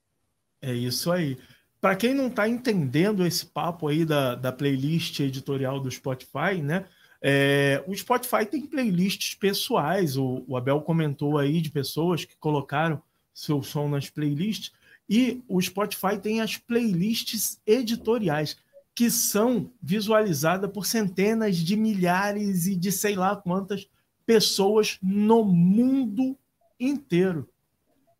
É 0.62 0.72
isso 0.72 1.10
aí. 1.10 1.38
Para 1.80 1.96
quem 1.96 2.14
não 2.14 2.28
está 2.28 2.49
entendendo 2.49 3.26
esse 3.26 3.46
papo 3.46 3.88
aí 3.88 4.04
da, 4.04 4.34
da 4.34 4.52
playlist 4.52 5.20
editorial 5.20 5.80
do 5.80 5.90
Spotify, 5.90 6.60
né? 6.62 6.84
É, 7.22 7.82
o 7.87 7.94
Spotify 7.94 8.44
tem 8.46 8.66
playlists 8.66 9.34
pessoais. 9.34 10.16
O, 10.16 10.44
o, 10.46 10.56
Abel 10.56 10.80
comentou 10.82 11.38
aí 11.38 11.60
de 11.60 11.70
pessoas 11.70 12.25
que 12.25 12.37
colocaram 12.37 13.02
seu 13.32 13.62
som 13.62 13.88
nas 13.88 14.10
playlists. 14.10 14.72
E 15.08 15.42
o 15.49 15.60
Spotify 15.60 16.18
tem 16.20 16.40
as 16.40 16.56
playlists 16.56 17.60
editoriais, 17.66 18.56
que 18.94 19.10
são 19.10 19.70
visualizadas 19.82 20.70
por 20.70 20.87
centenas 20.87 21.56
de 21.56 21.76
milhares 21.76 22.66
e 22.66 22.76
de 22.76 22.92
sei 22.92 23.16
lá 23.16 23.34
quantas 23.34 23.88
pessoas 24.25 24.99
no 25.02 25.44
mundo 25.44 26.37
inteiro. 26.78 27.49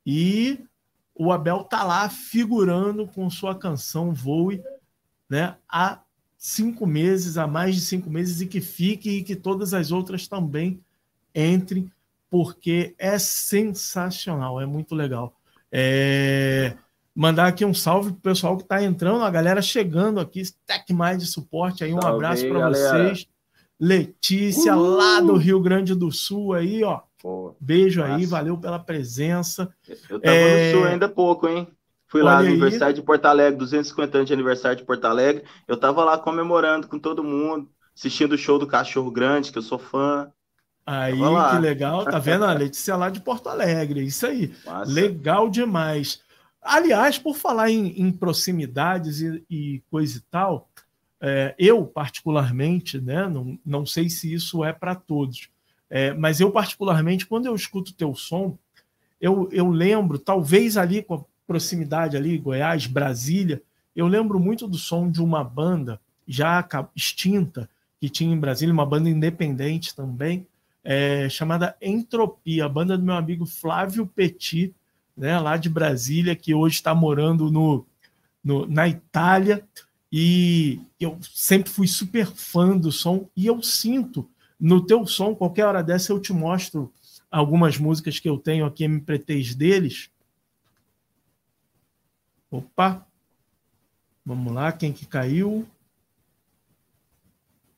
E 0.05 0.59
o 1.23 1.31
Abel 1.31 1.65
tá 1.65 1.85
lá 1.85 2.09
figurando 2.09 3.07
com 3.07 3.29
sua 3.29 3.55
canção 3.55 4.11
Voe, 4.11 4.63
né? 5.29 5.55
Há 5.69 6.01
cinco 6.39 6.87
meses, 6.87 7.37
há 7.37 7.47
mais 7.47 7.75
de 7.75 7.83
cinco 7.83 8.09
meses, 8.09 8.41
e 8.41 8.47
que 8.47 8.59
fique 8.59 9.11
e 9.11 9.23
que 9.23 9.37
todas 9.37 9.75
as 9.75 9.93
outras 9.93 10.27
também 10.27 10.81
entrem, 11.35 11.93
porque 12.31 12.95
é 12.97 13.19
sensacional, 13.19 14.59
é 14.63 14.65
muito 14.65 14.95
legal. 14.95 15.37
É... 15.71 16.75
Mandar 17.15 17.49
aqui 17.49 17.67
um 17.67 17.75
salve 17.75 18.13
pro 18.13 18.21
pessoal 18.23 18.57
que 18.57 18.63
está 18.63 18.83
entrando, 18.83 19.23
a 19.23 19.31
galera 19.31 19.61
chegando 19.61 20.21
aqui, 20.21 20.43
Tech 20.67 20.91
Mais 20.91 21.19
de 21.19 21.27
suporte 21.27 21.85
aí, 21.85 21.93
um 21.93 22.01
salve 22.01 22.17
abraço 22.17 22.49
para 22.49 22.71
vocês. 22.71 23.27
Letícia, 23.79 24.75
lá 24.75 25.21
do 25.21 25.37
Rio 25.37 25.61
Grande 25.61 25.95
do 25.95 26.11
Sul 26.11 26.55
aí, 26.55 26.83
ó. 26.83 27.03
Pô, 27.21 27.55
Beijo 27.61 28.03
aí, 28.03 28.25
valeu 28.25 28.57
pela 28.57 28.79
presença. 28.79 29.73
Eu 30.09 30.21
tava 30.21 30.35
é... 30.35 30.73
no 30.73 30.79
Sul 30.79 30.89
ainda 30.89 31.07
há 31.07 31.09
pouco, 31.09 31.47
hein? 31.49 31.69
Fui 32.07 32.23
Olha 32.23 32.31
lá 32.31 32.37
no 32.39 32.47
aí. 32.47 32.49
aniversário 32.49 32.95
de 32.95 33.03
Porto 33.03 33.27
Alegre, 33.27 33.59
250 33.59 34.19
anos 34.19 34.27
de 34.27 34.33
aniversário 34.33 34.79
de 34.79 34.85
Porto 34.85 35.05
Alegre. 35.05 35.45
Eu 35.69 35.77
tava 35.77 36.03
lá 36.03 36.19
comemorando 36.19 36.89
com 36.89 36.99
todo 36.99 37.23
mundo, 37.23 37.71
assistindo 37.97 38.33
o 38.33 38.39
show 38.39 38.59
do 38.59 38.67
Cachorro 38.67 39.11
Grande, 39.11 39.53
que 39.53 39.59
eu 39.59 39.63
sou 39.63 39.79
fã. 39.79 40.33
Aí, 40.85 41.17
que 41.17 41.59
legal. 41.61 42.05
Tá 42.05 42.19
vendo? 42.19 42.45
A 42.45 42.53
Letícia 42.55 42.97
lá 42.97 43.11
de 43.11 43.21
Porto 43.21 43.49
Alegre. 43.49 44.03
Isso 44.03 44.27
aí. 44.27 44.53
Massa. 44.67 44.91
Legal 44.91 45.49
demais. 45.49 46.21
Aliás, 46.61 47.19
por 47.19 47.37
falar 47.37 47.71
em, 47.71 48.01
em 48.01 48.11
proximidades 48.11 49.21
e, 49.21 49.45
e, 49.49 49.83
coisa 49.91 50.19
e 50.19 50.21
tal, 50.23 50.69
é, 51.21 51.55
eu, 51.59 51.87
particularmente, 51.87 53.01
né, 53.01 53.29
não, 53.29 53.59
não 53.65 53.87
sei 53.87 54.11
se 54.11 54.33
isso 54.33 54.65
é 54.65 54.73
para 54.73 54.95
todos, 54.95 55.49
é, 55.91 56.15
mas 56.15 56.41
eu, 56.41 56.53
particularmente, 56.53 57.27
quando 57.27 57.47
eu 57.47 57.55
escuto 57.55 57.93
teu 57.93 58.15
som, 58.15 58.57
eu, 59.21 59.49
eu 59.51 59.69
lembro, 59.69 60.19
talvez 60.19 60.77
ali 60.77 61.03
com 61.03 61.15
a 61.15 61.25
proximidade 61.47 62.17
ali, 62.17 62.39
Goiás, 62.39 62.87
Brasília, 62.87 63.61
eu 63.95 64.07
lembro 64.07 64.39
muito 64.39 64.69
do 64.69 64.79
som 64.79 65.11
de 65.11 65.21
uma 65.21 65.43
banda 65.43 66.01
já 66.27 66.67
extinta, 66.95 67.69
que 68.01 68.09
tinha 68.09 68.33
em 68.33 68.39
Brasília, 68.39 68.73
uma 68.73 68.87
banda 68.87 69.11
independente 69.11 69.95
também, 69.95 70.47
é, 70.85 71.29
chamada 71.29 71.77
Entropia, 71.83 72.65
a 72.65 72.69
banda 72.69 72.97
do 72.97 73.05
meu 73.05 73.15
amigo 73.15 73.45
Flávio 73.45 74.07
Petit, 74.07 74.73
né, 75.17 75.39
lá 75.39 75.57
de 75.57 75.69
Brasília, 75.69 76.37
que 76.37 76.55
hoje 76.55 76.77
está 76.77 76.95
morando 76.95 77.51
no, 77.51 77.85
no, 78.43 78.67
na 78.67 78.89
Itália. 78.89 79.63
E 80.11 80.81
eu 80.99 81.19
sempre 81.21 81.71
fui 81.71 81.87
super 81.87 82.27
fã 82.27 82.77
do 82.77 82.91
som, 82.91 83.29
e 83.37 83.47
eu 83.47 83.63
sinto 83.63 84.27
no 84.61 84.85
teu 84.85 85.07
som, 85.07 85.35
qualquer 85.35 85.65
hora 85.65 85.83
dessa 85.83 86.13
eu 86.13 86.21
te 86.21 86.33
mostro 86.33 86.93
algumas 87.31 87.79
músicas 87.79 88.19
que 88.19 88.29
eu 88.29 88.39
tenho 88.39 88.67
aqui, 88.67 88.85
MP3 88.85 89.55
deles. 89.55 90.11
Opa! 92.51 93.07
Vamos 94.25 94.53
lá, 94.53 94.71
quem 94.71 94.93
que 94.93 95.07
caiu? 95.07 95.67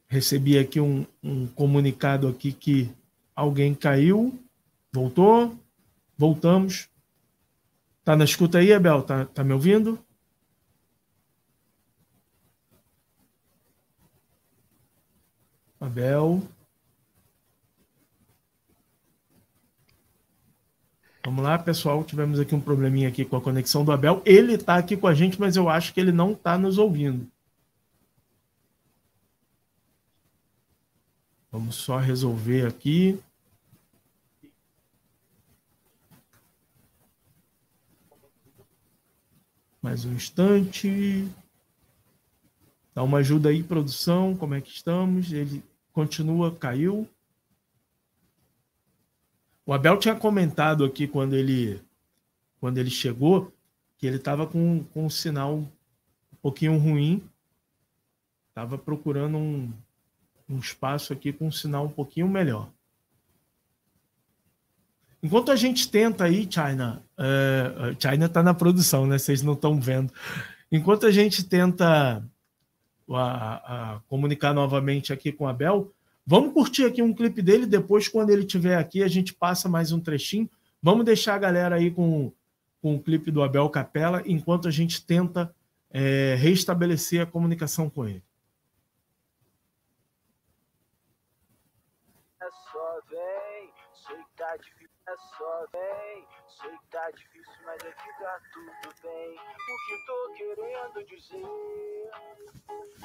Recebi 0.09 0.59
aqui 0.59 0.81
um, 0.81 1.07
um 1.23 1.47
comunicado 1.47 2.27
aqui 2.27 2.53
que 2.53 2.91
alguém 3.35 3.75
caiu. 3.75 4.39
Voltou? 4.93 5.57
Voltamos. 6.19 6.91
Tá 8.05 8.17
na 8.17 8.25
escuta 8.25 8.59
aí, 8.59 8.73
Abel? 8.73 9.03
Tá, 9.03 9.25
tá 9.25 9.45
me 9.45 9.53
ouvindo? 9.53 9.99
Abel. 15.81 16.43
Vamos 21.25 21.45
lá, 21.45 21.57
pessoal. 21.57 22.03
Tivemos 22.03 22.41
aqui 22.41 22.55
um 22.55 22.61
probleminha 22.61 23.09
aqui 23.09 23.25
com 23.25 23.37
a 23.37 23.41
conexão 23.41 23.85
do 23.85 23.93
Abel. 23.93 24.21
Ele 24.25 24.55
está 24.55 24.77
aqui 24.77 24.97
com 24.97 25.07
a 25.07 25.15
gente, 25.15 25.39
mas 25.39 25.57
eu 25.57 25.69
acho 25.69 25.95
que 25.95 26.01
ele 26.01 26.11
não 26.11 26.33
está 26.33 26.59
nos 26.59 26.79
ouvindo. 26.79 27.31
Vamos 31.51 31.77
só 31.77 31.99
resolver 31.99 32.67
aqui. 32.67 33.21
Mais 39.81 40.05
um 40.05 40.13
instante. 40.15 41.29
Dá 42.95 43.03
uma 43.03 43.19
ajuda 43.19 43.51
aí, 43.51 43.63
produção. 43.63 44.37
Como 44.37 44.55
é 44.55 44.61
que 44.61 44.71
estamos? 44.71 45.33
Ele 45.33 45.63
continua, 45.93 46.51
caiu. 46.55 47.09
O 49.65 49.73
Abel 49.73 49.97
tinha 49.99 50.15
comentado 50.15 50.85
aqui 50.85 51.07
quando 51.07 51.35
ele 51.35 51.81
quando 52.61 52.79
ele 52.79 52.91
chegou 52.91 53.53
que 53.99 54.07
ele 54.07 54.17
estava 54.17 54.47
com, 54.47 54.85
com 54.93 55.07
um 55.07 55.11
sinal 55.11 55.55
um 55.57 56.37
pouquinho 56.41 56.77
ruim. 56.79 57.23
Estava 58.49 58.77
procurando 58.77 59.37
um, 59.37 59.73
um 60.49 60.59
espaço 60.59 61.13
aqui 61.13 61.33
com 61.33 61.47
um 61.47 61.53
sinal 61.53 61.87
um 61.87 61.91
pouquinho 61.91 62.29
melhor. 62.29 62.69
Enquanto 65.23 65.53
a 65.53 65.57
gente 65.57 65.89
tenta 65.89 66.25
aí, 66.25 66.49
China, 66.51 67.01
uh, 67.17 67.97
China 68.01 68.27
está 68.27 68.43
na 68.43 68.53
produção, 68.53 69.07
né? 69.07 69.19
Vocês 69.19 69.41
não 69.41 69.53
estão 69.53 69.81
vendo. 69.81 70.13
Enquanto 70.71 71.07
a 71.07 71.13
gente 71.13 71.45
tenta 71.45 72.25
a, 73.09 73.95
a, 73.95 74.01
comunicar 74.09 74.53
novamente 74.53 75.13
aqui 75.13 75.31
com 75.31 75.45
o 75.45 75.49
Abel, 75.49 75.93
vamos 76.27 76.53
curtir 76.53 76.85
aqui 76.85 77.03
um 77.03 77.15
clipe 77.15 77.43
dele. 77.43 77.67
Depois, 77.67 78.09
quando 78.09 78.31
ele 78.31 78.43
estiver 78.43 78.77
aqui, 78.77 79.03
a 79.03 79.09
gente 79.09 79.35
passa 79.35 79.69
mais 79.69 79.93
um 79.93 80.01
trechinho. 80.01 80.51
Vamos 80.83 81.05
deixar 81.05 81.35
a 81.35 81.39
galera 81.39 81.77
aí 81.77 81.91
com, 81.91 82.33
com 82.81 82.97
o 82.97 83.03
clipe 83.03 83.31
do 83.31 83.43
Abel 83.43 83.69
Capela, 83.69 84.23
enquanto 84.27 84.69
a 84.69 84.71
gente 84.71 85.05
tenta 85.05 85.55
é, 85.91 86.35
restabelecer 86.37 87.21
a 87.21 87.27
comunicação 87.27 87.89
com 87.89 88.07
ele. 88.09 88.23
É 92.41 92.49
só 92.51 93.01
vem, 93.09 93.71
sei 93.93 94.17
que 94.17 94.37
tá 94.37 94.57
difícil 94.57 94.93
é 95.07 95.17
só 95.37 95.67
vem. 95.73 96.27
Sei 96.61 96.71
que 96.71 96.87
tá 96.91 97.11
difícil, 97.11 97.42
mas 97.65 97.83
é 97.85 97.91
que 97.91 98.09
tá 98.19 98.39
tudo 98.53 98.95
bem. 99.03 99.35
O 99.35 99.77
que 99.87 99.97
tô 100.07 100.19
querendo 100.37 100.99
dizer, 101.07 101.47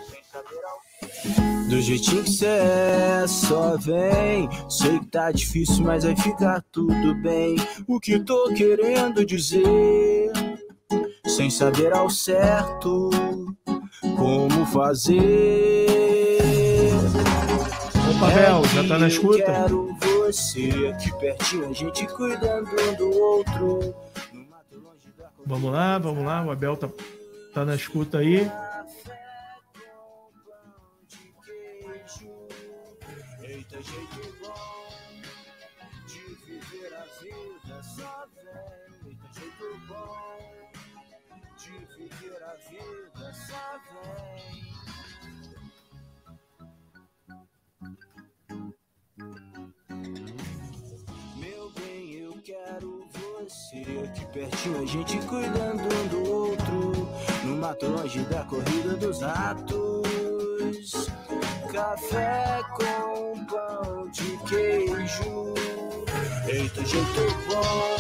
sem 0.10 0.24
saber 0.24 0.64
ao 0.66 1.70
Do 1.70 1.82
jeitinho 1.82 2.24
que 2.24 2.32
cê 2.32 2.46
é, 2.46 3.28
só 3.28 3.78
vem. 3.78 4.50
Sei 4.70 5.00
que 5.00 5.06
tá 5.08 5.32
difícil, 5.32 5.84
mas 5.84 6.04
vai 6.04 6.16
ficar 6.16 6.64
tudo 6.72 7.16
bem. 7.16 7.56
O 7.88 8.00
que 8.00 8.20
tô 8.20 8.54
querendo 8.54 9.26
dizer, 9.26 10.32
sem 11.26 11.50
saber 11.50 11.94
ao 11.94 12.10
certo 12.10 13.10
como 14.18 14.66
fazer. 14.68 15.18
Ô, 18.10 18.20
Pavel, 18.20 18.64
já 18.74 18.88
tá 18.88 18.98
na 18.98 19.08
escuta? 19.08 19.44
Quero 19.44 19.96
você 20.00 20.94
aqui 20.94 21.12
pertinho, 21.20 21.70
a 21.70 21.74
gente 21.74 22.08
cuidando 22.08 22.70
um 22.70 22.94
do 22.96 23.12
outro. 23.18 24.07
Vamos 25.48 25.72
lá, 25.72 25.98
vamos 25.98 26.26
lá, 26.26 26.44
o 26.44 26.52
Abel 26.52 26.76
tá, 26.76 26.90
tá 27.54 27.64
na 27.64 27.74
escuta 27.74 28.18
aí. 28.18 28.52
Aqui 53.48 54.26
pertinho, 54.34 54.82
a 54.82 54.86
gente 54.86 55.18
cuidando 55.20 55.84
um 55.84 56.08
do 56.08 56.30
outro. 56.30 57.10
No 57.46 57.56
mato 57.56 57.88
longe 57.88 58.20
da 58.26 58.44
corrida 58.44 58.96
dos 58.98 59.22
ratos. 59.22 61.08
Café 61.72 62.62
com 62.76 63.46
pão 63.46 64.10
de 64.10 64.38
queijo. 64.50 65.54
Eita, 66.46 66.84
jeito 66.84 67.22
bom 67.48 67.96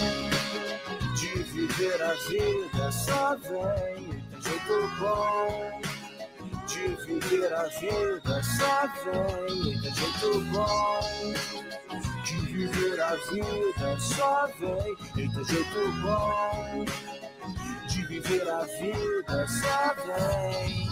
de 1.15 1.43
viver 1.43 2.01
a 2.01 2.13
vida. 2.27 2.91
Só 2.91 3.37
vem, 3.37 4.11
eita, 4.11 4.41
jeito 4.41 4.89
bom 4.99 5.81
de 6.67 6.87
viver 7.05 7.53
a 7.53 7.63
vida. 7.63 8.43
Só 8.43 8.87
vem, 9.05 9.73
eita, 9.73 9.91
jeito 9.91 10.41
bom 10.51 12.16
de 12.27 12.35
viver 12.47 12.99
a 12.99 13.15
vida 13.15 13.99
só 13.99 14.49
vem. 14.59 14.97
Eita, 15.15 15.43
jeito 15.45 15.91
bom 16.01 16.85
de 17.87 18.05
viver 18.07 18.49
a 18.49 18.63
vida 18.63 19.47
só 19.47 19.95
vem. 20.03 20.87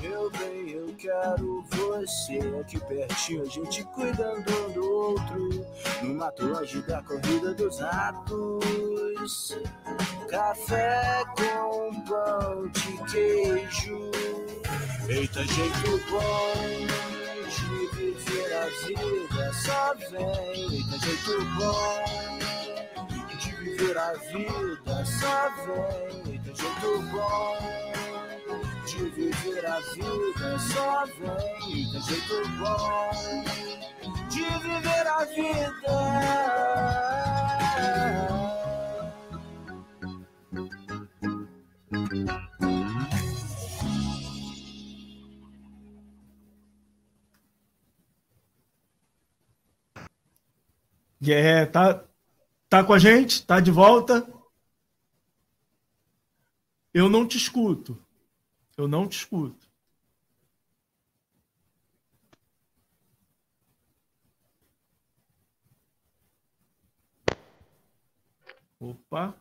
Meu 0.00 0.30
bem, 0.30 0.70
eu 0.70 0.94
quero 0.96 1.64
você 1.70 2.38
aqui 2.60 2.78
pertinho, 2.86 3.42
a 3.42 3.46
gente 3.46 3.82
cuidando 3.86 4.68
um 4.68 4.72
do 4.72 4.92
outro. 4.92 5.66
No 6.02 6.14
mato 6.14 6.46
longe 6.46 6.80
da 6.82 7.02
corrida 7.02 7.52
dos 7.54 7.80
ratos. 7.80 9.58
Café 10.30 11.24
com 11.36 12.00
pão 12.04 12.68
de 12.68 13.10
queijo. 13.10 14.10
Eita, 15.08 15.42
jeito 15.44 16.00
bom 16.08 17.21
a 18.62 18.66
vida 18.86 19.52
só 19.52 19.94
vem 20.10 20.82
do 20.82 20.98
jeito 20.98 21.44
bom. 21.56 22.04
De 23.38 23.50
viver 23.56 23.98
a 23.98 24.12
vida 24.12 25.04
só 25.04 25.50
vem 25.66 26.38
do 26.38 26.54
jeito 26.54 27.02
bom. 27.10 27.56
de 28.86 29.04
viver 29.10 29.66
a 29.66 29.80
vida 29.80 30.58
só 30.58 31.04
vem 31.18 31.90
do 31.90 32.00
jeito 32.00 32.48
bom 32.58 33.72
de 34.32 34.42
viver 34.42 35.06
a 35.06 35.24
vida. 35.24 36.22
É, 51.30 51.66
tá, 51.66 52.04
tá 52.68 52.82
com 52.82 52.92
a 52.92 52.98
gente? 52.98 53.46
Tá 53.46 53.60
de 53.60 53.70
volta? 53.70 54.26
Eu 56.92 57.08
não 57.08 57.26
te 57.26 57.36
escuto. 57.36 57.98
Eu 58.76 58.88
não 58.88 59.06
te 59.06 59.18
escuto. 59.18 59.70
Opa. 68.80 69.34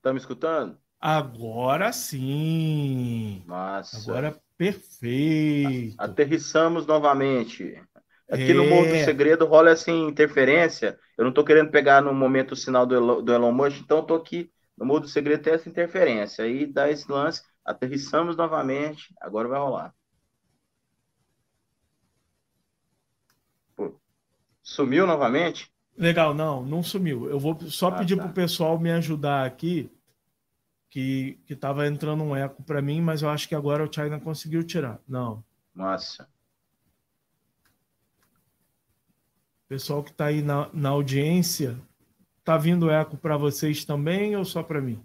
Tá 0.00 0.12
me 0.12 0.18
escutando? 0.18 0.78
Agora 1.00 1.92
sim. 1.92 3.42
Massa. 3.46 4.00
Agora 4.00 4.40
perfeito. 4.56 5.96
Aterrissamos 5.98 6.86
novamente. 6.86 7.82
Aqui 8.30 8.50
é. 8.50 8.54
no 8.54 8.66
Morro 8.66 8.86
do 8.86 9.04
Segredo 9.04 9.46
rola 9.46 9.72
assim 9.72 10.08
interferência. 10.08 10.98
Eu 11.16 11.24
não 11.24 11.30
estou 11.30 11.44
querendo 11.44 11.70
pegar 11.70 12.00
no 12.00 12.12
momento 12.14 12.52
o 12.52 12.56
sinal 12.56 12.86
do 12.86 12.94
Elon, 12.94 13.22
do 13.22 13.32
Elon 13.32 13.52
Musk, 13.52 13.80
então 13.80 14.00
estou 14.00 14.16
aqui 14.16 14.50
no 14.76 14.86
Morro 14.86 15.00
do 15.00 15.08
Segredo 15.08 15.42
tem 15.42 15.52
essa 15.52 15.68
interferência. 15.68 16.44
Aí 16.44 16.66
dá 16.66 16.90
esse 16.90 17.10
lance, 17.10 17.42
aterrissamos 17.64 18.36
novamente, 18.36 19.14
agora 19.20 19.48
vai 19.48 19.58
rolar. 19.58 19.94
Pô, 23.76 24.00
sumiu 24.62 25.06
novamente? 25.06 25.72
Legal, 25.96 26.34
não, 26.34 26.64
não 26.64 26.82
sumiu. 26.82 27.28
Eu 27.30 27.38
vou 27.38 27.58
só 27.70 27.88
ah, 27.88 27.92
pedir 27.92 28.16
tá. 28.16 28.22
para 28.22 28.30
o 28.30 28.34
pessoal 28.34 28.78
me 28.78 28.90
ajudar 28.90 29.46
aqui, 29.46 29.90
que 30.90 31.38
estava 31.48 31.86
entrando 31.86 32.24
um 32.24 32.34
eco 32.34 32.62
para 32.62 32.82
mim, 32.82 33.00
mas 33.00 33.22
eu 33.22 33.28
acho 33.28 33.48
que 33.48 33.54
agora 33.54 33.84
o 33.84 33.92
China 33.92 34.18
conseguiu 34.18 34.64
tirar. 34.64 35.00
Não. 35.06 35.44
Massa. 35.72 36.28
Pessoal 39.74 40.04
que 40.04 40.12
está 40.12 40.26
aí 40.26 40.40
na, 40.40 40.70
na 40.72 40.90
audiência, 40.90 41.76
tá 42.44 42.56
vindo 42.56 42.92
eco 42.92 43.16
para 43.16 43.36
vocês 43.36 43.84
também 43.84 44.36
ou 44.36 44.44
só 44.44 44.62
para 44.62 44.80
mim? 44.80 45.04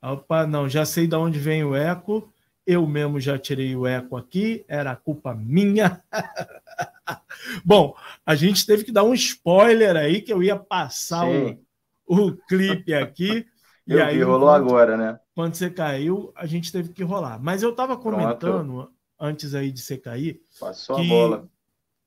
Opa, 0.00 0.46
não, 0.46 0.68
já 0.68 0.84
sei 0.84 1.08
de 1.08 1.16
onde 1.16 1.40
vem 1.40 1.64
o 1.64 1.74
eco. 1.74 2.32
Eu 2.64 2.86
mesmo 2.86 3.18
já 3.18 3.36
tirei 3.36 3.74
o 3.74 3.88
eco 3.88 4.16
aqui, 4.16 4.64
era 4.68 4.94
culpa 4.94 5.34
minha. 5.34 6.00
Bom, 7.66 7.96
a 8.24 8.36
gente 8.36 8.64
teve 8.64 8.84
que 8.84 8.92
dar 8.92 9.02
um 9.02 9.12
spoiler 9.12 9.96
aí 9.96 10.22
que 10.22 10.32
eu 10.32 10.40
ia 10.40 10.54
passar 10.54 11.26
o, 11.26 11.60
o 12.06 12.36
clipe 12.46 12.94
aqui. 12.94 13.44
e 13.88 13.94
eu 13.94 14.04
aí 14.04 14.18
vi, 14.18 14.22
rolou 14.22 14.50
quando, 14.50 14.68
agora, 14.68 14.96
né? 14.96 15.18
Quando 15.34 15.56
você 15.56 15.68
caiu, 15.68 16.32
a 16.36 16.46
gente 16.46 16.70
teve 16.70 16.90
que 16.90 17.02
rolar. 17.02 17.42
Mas 17.42 17.60
eu 17.60 17.70
estava 17.70 17.96
comentando 17.96 18.72
Pronto. 18.72 18.92
antes 19.18 19.52
aí 19.52 19.72
de 19.72 19.80
você 19.80 19.98
cair. 19.98 20.40
Passou 20.60 20.94
que, 20.94 21.02
a 21.02 21.08
bola. 21.08 21.48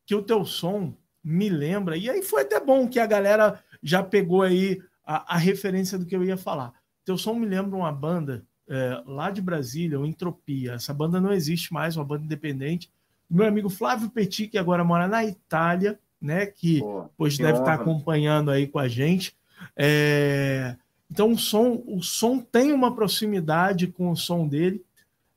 Que 0.05 0.15
o 0.15 0.23
teu 0.23 0.45
som 0.45 0.95
me 1.24 1.50
lembra, 1.50 1.96
e 1.96 2.10
aí 2.10 2.22
foi 2.22 2.42
até 2.42 2.60
bom 2.60 2.88
que 2.88 3.00
a 3.00 3.06
galera 3.06 3.60
já 3.82 4.03
pegou 4.03 4.42
aí 4.42 4.82
a, 5.05 5.36
a 5.36 5.38
referência 5.38 5.98
do 5.98 6.05
que 6.05 6.16
eu 6.16 6.24
ia 6.24 6.38
falar. 6.38 6.74
Teu 7.05 7.18
som 7.18 7.33
me 7.33 7.46
lembra 7.46 7.75
uma 7.75 7.92
banda 7.92 8.46
é, 8.68 9.01
lá 9.05 9.29
de 9.29 9.42
Brasília, 9.42 10.00
o 10.00 10.05
Entropia. 10.05 10.74
Essa 10.74 10.94
banda 10.94 11.20
não 11.20 11.31
existe 11.31 11.74
mais, 11.74 11.96
uma 11.98 12.05
banda 12.05 12.25
independente. 12.25 12.90
Meu 13.29 13.46
amigo 13.46 13.70
Flávio 13.70 14.09
Petit, 14.09 14.48
que 14.48 14.57
agora 14.57 14.83
mora 14.83 15.07
na 15.07 15.24
Itália, 15.25 16.00
né? 16.22 16.46
Que 16.46 16.79
Pô, 16.79 17.09
hoje 17.18 17.38
que 17.38 17.44
deve 17.44 17.59
honra. 17.59 17.64
estar 17.64 17.81
acompanhando 17.81 18.51
aí 18.51 18.68
com 18.68 18.79
a 18.79 18.88
gente. 18.88 19.36
É... 19.75 20.75
Então 21.09 21.31
o 21.31 21.38
som, 21.38 21.83
o 21.86 22.01
som 22.01 22.40
tem 22.40 22.72
uma 22.72 22.96
proximidade 22.96 23.88
com 23.88 24.09
o 24.09 24.16
som 24.16 24.48
dele. 24.48 24.83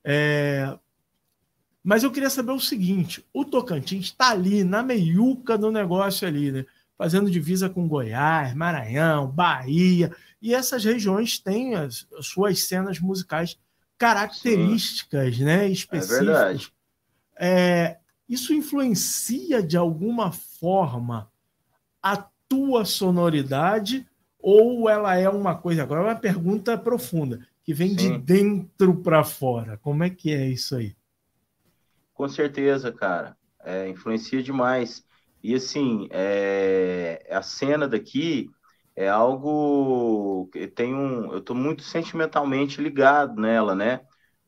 É... 0.05 0.77
Mas 1.87 2.03
eu 2.03 2.11
queria 2.11 2.29
saber 2.29 2.51
o 2.51 2.59
seguinte: 2.59 3.25
o 3.33 3.45
Tocantins 3.45 4.07
está 4.07 4.31
ali, 4.31 4.65
na 4.65 4.83
meiuca 4.83 5.57
do 5.57 5.71
negócio 5.71 6.27
ali, 6.27 6.51
né? 6.51 6.67
Fazendo 6.99 7.31
divisa 7.31 7.71
com 7.71 7.87
Goiás, 7.87 8.53
Maranhão, 8.55 9.31
Bahia, 9.31 10.11
e 10.43 10.53
essas 10.53 10.85
regiões 10.85 11.39
têm 11.39 11.77
as, 11.77 12.05
as 12.19 12.27
suas 12.27 12.65
cenas 12.65 12.99
musicais 12.99 13.57
características, 13.97 15.37
Sim. 15.37 15.45
né? 15.45 15.69
Específicas. 15.69 16.21
É 16.21 16.25
verdade. 16.25 16.73
É, 17.39 17.99
isso 18.29 18.53
influencia 18.53 19.63
de 19.63 19.77
alguma 19.77 20.33
forma 20.33 21.31
a 22.03 22.17
tua 22.49 22.85
sonoridade 22.85 24.05
ou 24.41 24.91
ela 24.91 25.17
é 25.17 25.29
uma 25.29 25.55
coisa 25.55 25.85
agora 25.85 26.01
é 26.01 26.05
uma 26.05 26.17
pergunta 26.17 26.77
profunda 26.77 27.47
que 27.63 27.75
vem 27.75 27.91
Sim. 27.91 27.97
de 27.97 28.19
dentro 28.19 28.97
para 28.97 29.23
fora 29.23 29.77
como 29.79 30.03
é 30.05 30.11
que 30.11 30.33
é 30.33 30.49
isso 30.49 30.77
aí 30.77 30.97
com 32.17 32.29
certeza, 32.29 32.91
cara. 32.93 33.37
É, 33.63 33.89
influencia 33.89 34.43
demais. 34.43 35.05
E 35.43 35.55
assim, 35.55 36.09
é, 36.11 37.27
a 37.31 37.43
cena 37.43 37.87
daqui 37.87 38.49
é 38.97 39.09
algo 39.09 40.49
que 40.53 40.67
tem 40.67 40.95
um. 40.95 41.33
Eu 41.33 41.39
estou 41.39 41.55
muito 41.55 41.83
sentimentalmente 41.83 42.81
ligado 42.81 43.41
nela, 43.41 43.75
né? 43.75 44.01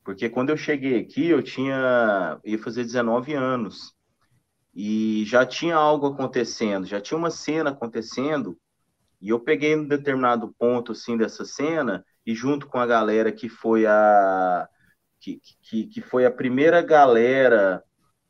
Porque 0.05 0.29
quando 0.31 0.51
eu 0.51 0.57
cheguei 0.57 0.99
aqui, 1.01 1.29
eu 1.29 1.43
tinha. 1.43 2.41
ia 2.45 2.59
fazer 2.59 2.85
19 2.85 3.35
anos. 3.35 3.95
E 4.75 5.25
já 5.27 5.45
tinha 5.45 5.77
algo 5.77 6.07
acontecendo, 6.07 6.87
já 6.87 7.01
tinha 7.01 7.19
uma 7.19 7.31
cena 7.31 7.71
acontecendo. 7.71 8.59
E 9.21 9.31
eu 9.31 9.41
peguei 9.41 9.77
um 9.77 9.87
determinado 9.87 10.55
ponto 10.59 10.93
assim 10.93 11.17
dessa 11.17 11.45
cena, 11.45 12.05
e 12.25 12.35
junto 12.35 12.67
com 12.69 12.79
a 12.79 12.87
galera 12.87 13.33
que 13.33 13.49
foi 13.49 13.87
a 13.87 14.69
que, 15.21 15.41
que, 15.63 15.87
que 15.87 16.01
foi 16.01 16.25
a 16.25 16.31
primeira 16.31 16.81
galera 16.83 17.83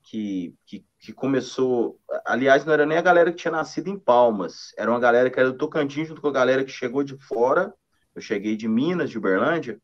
que, 0.03 0.55
que, 0.67 0.85
que, 0.99 1.13
começou. 1.13 2.01
Aliás, 2.25 2.65
não 2.65 2.73
era 2.73 2.87
nem 2.87 2.99
a 2.99 3.03
galera 3.03 3.31
que 3.31 3.39
tinha 3.39 3.53
nascido 3.53 3.89
em 3.89 3.99
Palmas, 3.99 4.73
era 4.77 4.91
uma 4.91 5.01
galera 5.01 5.31
que 5.31 5.39
era 5.39 5.53
do 5.53 5.59
Tocantins, 5.59 6.09
junto 6.09 6.21
com 6.21 6.29
a 6.29 6.33
galera 6.33 6.65
que 6.65 6.73
chegou 6.73 7.03
de 7.03 7.17
fora. 7.19 7.75
Eu 8.15 8.23
cheguei 8.23 8.57
de 8.57 8.67
Minas, 8.67 9.11
de 9.11 9.19
Uberlândia, 9.19 9.81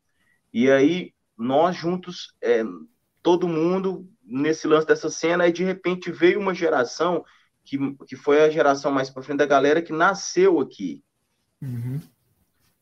e 0.53 0.71
aí 0.71 1.13
nós 1.37 1.77
juntos, 1.77 2.35
é, 2.43 2.65
todo 3.23 3.49
mundo 3.49 4.09
nesse 4.25 4.67
lance 4.67 4.87
dessa 4.87 5.11
cena, 5.11 5.47
e 5.47 5.53
de 5.53 5.63
repente 5.63 6.11
veio 6.11 6.41
uma 6.41 6.55
geração 6.55 7.25
que, 7.65 7.79
que 8.07 8.17
foi 8.17 8.43
a 8.43 8.51
geração 8.51 8.91
mais 8.91 9.11
para 9.11 9.23
frente 9.23 9.39
da 9.39 9.47
galera 9.47 9.83
que 9.83 9.93
nasceu 9.93 10.61
aqui. 10.61 11.03
Uhum. 11.61 12.01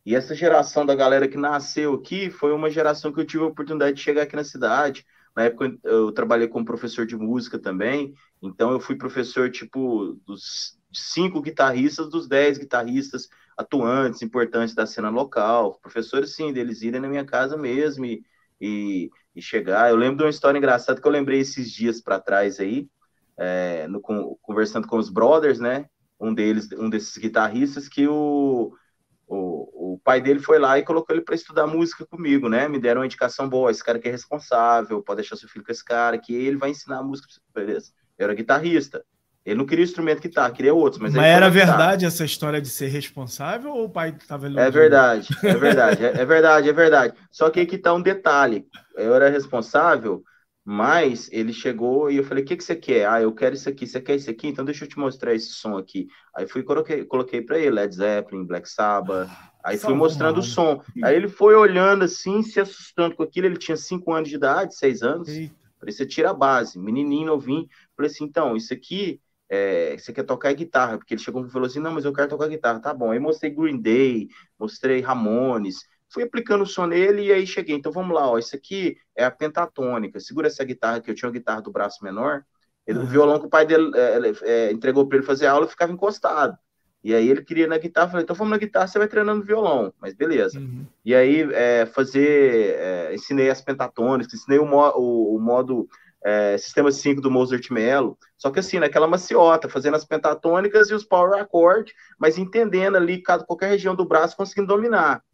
E 0.04 0.16
essa 0.16 0.34
geração 0.34 0.84
da 0.84 0.94
galera 0.94 1.28
que 1.28 1.36
nasceu 1.36 1.94
aqui 1.94 2.28
foi 2.30 2.52
uma 2.52 2.70
geração 2.70 3.12
que 3.12 3.20
eu 3.20 3.24
tive 3.26 3.44
a 3.44 3.46
oportunidade 3.46 3.96
de 3.96 4.02
chegar 4.02 4.22
aqui 4.22 4.34
na 4.34 4.44
cidade. 4.44 5.06
Na 5.34 5.44
época 5.44 5.78
eu 5.84 6.12
trabalhei 6.12 6.48
como 6.48 6.64
professor 6.64 7.06
de 7.06 7.16
música 7.16 7.58
também, 7.58 8.14
então 8.42 8.70
eu 8.72 8.80
fui 8.80 8.96
professor 8.96 9.50
tipo 9.50 10.18
dos 10.26 10.78
cinco 10.92 11.40
guitarristas, 11.40 12.08
dos 12.10 12.28
dez 12.28 12.58
guitarristas 12.58 13.28
atuantes, 13.56 14.22
importantes 14.22 14.74
da 14.74 14.86
cena 14.86 15.08
local. 15.08 15.78
Professores, 15.80 16.34
sim, 16.34 16.52
deles 16.52 16.82
irem 16.82 17.00
na 17.00 17.08
minha 17.08 17.24
casa 17.24 17.56
mesmo 17.56 18.04
e, 18.04 18.24
e, 18.60 19.10
e 19.34 19.40
chegar. 19.40 19.90
Eu 19.90 19.96
lembro 19.96 20.18
de 20.18 20.24
uma 20.24 20.30
história 20.30 20.58
engraçada 20.58 21.00
que 21.00 21.06
eu 21.06 21.12
lembrei 21.12 21.40
esses 21.40 21.70
dias 21.70 22.00
para 22.00 22.20
trás 22.20 22.60
aí, 22.60 22.88
é, 23.38 23.86
no, 23.88 24.00
conversando 24.42 24.86
com 24.86 24.98
os 24.98 25.08
brothers, 25.08 25.58
né? 25.60 25.86
Um 26.20 26.34
deles, 26.34 26.70
um 26.72 26.90
desses 26.90 27.16
guitarristas, 27.16 27.88
que 27.88 28.06
o 28.06 28.72
o, 29.32 29.94
o 29.94 30.00
pai 30.04 30.20
dele 30.20 30.40
foi 30.40 30.58
lá 30.58 30.78
e 30.78 30.84
colocou 30.84 31.14
ele 31.14 31.24
para 31.24 31.34
estudar 31.34 31.66
música 31.66 32.04
comigo, 32.04 32.48
né? 32.48 32.68
Me 32.68 32.78
deram 32.78 33.00
uma 33.00 33.06
indicação 33.06 33.48
boa, 33.48 33.70
esse 33.70 33.82
cara 33.82 33.98
que 33.98 34.08
é 34.08 34.10
responsável, 34.10 35.02
pode 35.02 35.22
deixar 35.22 35.36
seu 35.36 35.48
filho 35.48 35.64
com 35.64 35.72
esse 35.72 35.84
cara, 35.84 36.18
que 36.18 36.34
ele 36.34 36.56
vai 36.58 36.70
ensinar 36.70 37.02
música, 37.02 37.28
beleza. 37.54 37.92
Eu 38.18 38.24
era 38.24 38.34
guitarrista. 38.34 39.02
Ele 39.44 39.56
não 39.56 39.66
queria 39.66 39.84
instrumento 39.84 40.20
guitarra, 40.20 40.52
queria 40.52 40.74
outros. 40.74 41.00
Mas, 41.00 41.14
mas 41.14 41.24
era 41.24 41.50
verdade 41.50 42.04
essa 42.04 42.24
história 42.24 42.60
de 42.60 42.68
ser 42.68 42.88
responsável 42.88 43.72
ou 43.72 43.86
o 43.86 43.90
pai 43.90 44.14
estava 44.16 44.46
É 44.46 44.70
verdade, 44.70 45.28
é 45.42 45.54
verdade, 45.54 46.04
é, 46.04 46.08
é, 46.20 46.24
verdade, 46.24 46.68
é 46.68 46.72
verdade. 46.72 47.14
Só 47.30 47.50
que 47.50 47.60
aqui 47.60 47.76
está 47.76 47.92
um 47.92 48.02
detalhe. 48.02 48.66
Eu 48.94 49.14
era 49.14 49.30
responsável, 49.30 50.22
mas 50.64 51.28
ele 51.32 51.52
chegou 51.52 52.10
e 52.10 52.16
eu 52.16 52.24
falei: 52.24 52.44
o 52.44 52.46
que, 52.46 52.56
que 52.56 52.62
você 52.62 52.76
quer? 52.76 53.08
Ah, 53.08 53.20
eu 53.20 53.32
quero 53.34 53.54
isso 53.54 53.68
aqui. 53.68 53.86
Você 53.86 54.00
quer 54.00 54.14
isso 54.14 54.30
aqui? 54.30 54.46
Então 54.46 54.64
deixa 54.64 54.84
eu 54.84 54.88
te 54.88 54.98
mostrar 54.98 55.34
esse 55.34 55.48
som 55.48 55.76
aqui. 55.76 56.06
Aí 56.34 56.46
fui 56.46 56.62
coloquei, 56.62 57.04
coloquei 57.04 57.42
para 57.42 57.58
ele 57.58 57.70
Led 57.70 57.92
Zeppelin, 57.92 58.46
Black 58.46 58.68
Sabbath. 58.68 59.28
Aí 59.64 59.76
fui 59.76 59.94
mostrando 59.94 60.38
o 60.38 60.42
som. 60.42 60.80
Aí 61.02 61.16
ele 61.16 61.28
foi 61.28 61.54
olhando 61.54 62.04
assim, 62.04 62.42
se 62.42 62.60
assustando 62.60 63.16
com 63.16 63.24
aquilo. 63.24 63.46
Ele 63.46 63.56
tinha 63.56 63.76
cinco 63.76 64.12
anos 64.12 64.28
de 64.28 64.36
idade, 64.36 64.76
seis 64.76 65.02
anos. 65.02 65.28
Eita. 65.28 65.54
Falei: 65.80 65.92
você 65.92 66.06
tira 66.06 66.30
a 66.30 66.34
base, 66.34 66.78
menininho 66.78 67.26
novinho. 67.26 67.66
Falei 67.96 68.10
assim: 68.10 68.24
então, 68.24 68.56
isso 68.56 68.72
aqui. 68.72 69.20
É, 69.48 69.98
você 69.98 70.14
quer 70.14 70.22
tocar 70.22 70.50
guitarra? 70.54 70.96
Porque 70.96 71.12
ele 71.12 71.20
chegou 71.20 71.44
e 71.44 71.50
falou 71.50 71.66
assim: 71.66 71.80
não, 71.80 71.92
mas 71.92 72.04
eu 72.04 72.12
quero 72.12 72.28
tocar 72.28 72.46
guitarra. 72.46 72.80
Tá 72.80 72.94
bom. 72.94 73.10
Aí 73.10 73.18
mostrei 73.18 73.50
Green 73.50 73.80
Day, 73.80 74.28
mostrei 74.56 75.00
Ramones, 75.00 75.80
fui 76.12 76.22
aplicando 76.22 76.62
o 76.62 76.66
som 76.66 76.86
nele 76.86 77.26
e 77.26 77.32
aí 77.32 77.46
cheguei. 77.46 77.74
Então 77.74 77.90
vamos 77.90 78.14
lá, 78.14 78.30
ó, 78.30 78.38
isso 78.38 78.54
aqui 78.54 78.96
é 79.16 79.24
a 79.24 79.30
pentatônica. 79.30 80.20
Segura 80.20 80.46
essa 80.46 80.64
guitarra 80.64 81.00
que 81.00 81.10
eu 81.10 81.14
tinha 81.14 81.28
uma 81.28 81.32
guitarra 81.32 81.62
do 81.62 81.72
braço 81.72 82.04
menor. 82.04 82.44
Ele, 82.86 82.98
uhum. 82.98 83.04
O 83.04 83.08
violão 83.08 83.38
que 83.38 83.46
o 83.46 83.50
pai 83.50 83.64
dele 83.64 83.90
é, 83.94 84.32
é, 84.42 84.72
entregou 84.72 85.06
para 85.06 85.18
ele 85.18 85.26
fazer 85.26 85.46
aula 85.46 85.66
ficava 85.66 85.92
encostado. 85.92 86.56
E 87.04 87.14
aí 87.14 87.28
ele 87.28 87.42
queria 87.42 87.66
na 87.66 87.78
guitarra, 87.78 88.10
falei, 88.10 88.22
então 88.22 88.36
vamos 88.36 88.52
na 88.52 88.58
guitarra, 88.58 88.86
você 88.86 88.98
vai 88.98 89.08
treinando 89.08 89.44
violão, 89.44 89.92
mas 90.00 90.14
beleza. 90.14 90.58
Uhum. 90.58 90.86
E 91.04 91.14
aí 91.14 91.48
é, 91.52 91.84
fazer, 91.86 92.76
é, 92.78 93.14
ensinei 93.14 93.50
as 93.50 93.60
pentatônicas, 93.60 94.32
ensinei 94.32 94.58
o, 94.58 94.66
mo 94.66 94.88
o, 94.94 95.36
o 95.36 95.40
modo 95.40 95.88
é, 96.24 96.56
sistema 96.56 96.92
5 96.92 97.20
do 97.20 97.30
Mozart 97.30 97.68
Mello, 97.70 98.16
só 98.38 98.50
que 98.50 98.60
assim, 98.60 98.78
naquela 98.78 99.08
maciota, 99.08 99.68
fazendo 99.68 99.96
as 99.96 100.04
pentatônicas 100.04 100.90
e 100.90 100.94
os 100.94 101.04
power 101.04 101.40
accord, 101.40 101.92
mas 102.18 102.38
entendendo 102.38 102.96
ali 102.96 103.20
cada, 103.20 103.44
qualquer 103.44 103.70
região 103.70 103.96
do 103.96 104.04
braço, 104.04 104.36
conseguindo 104.36 104.68
dominar. 104.68 105.24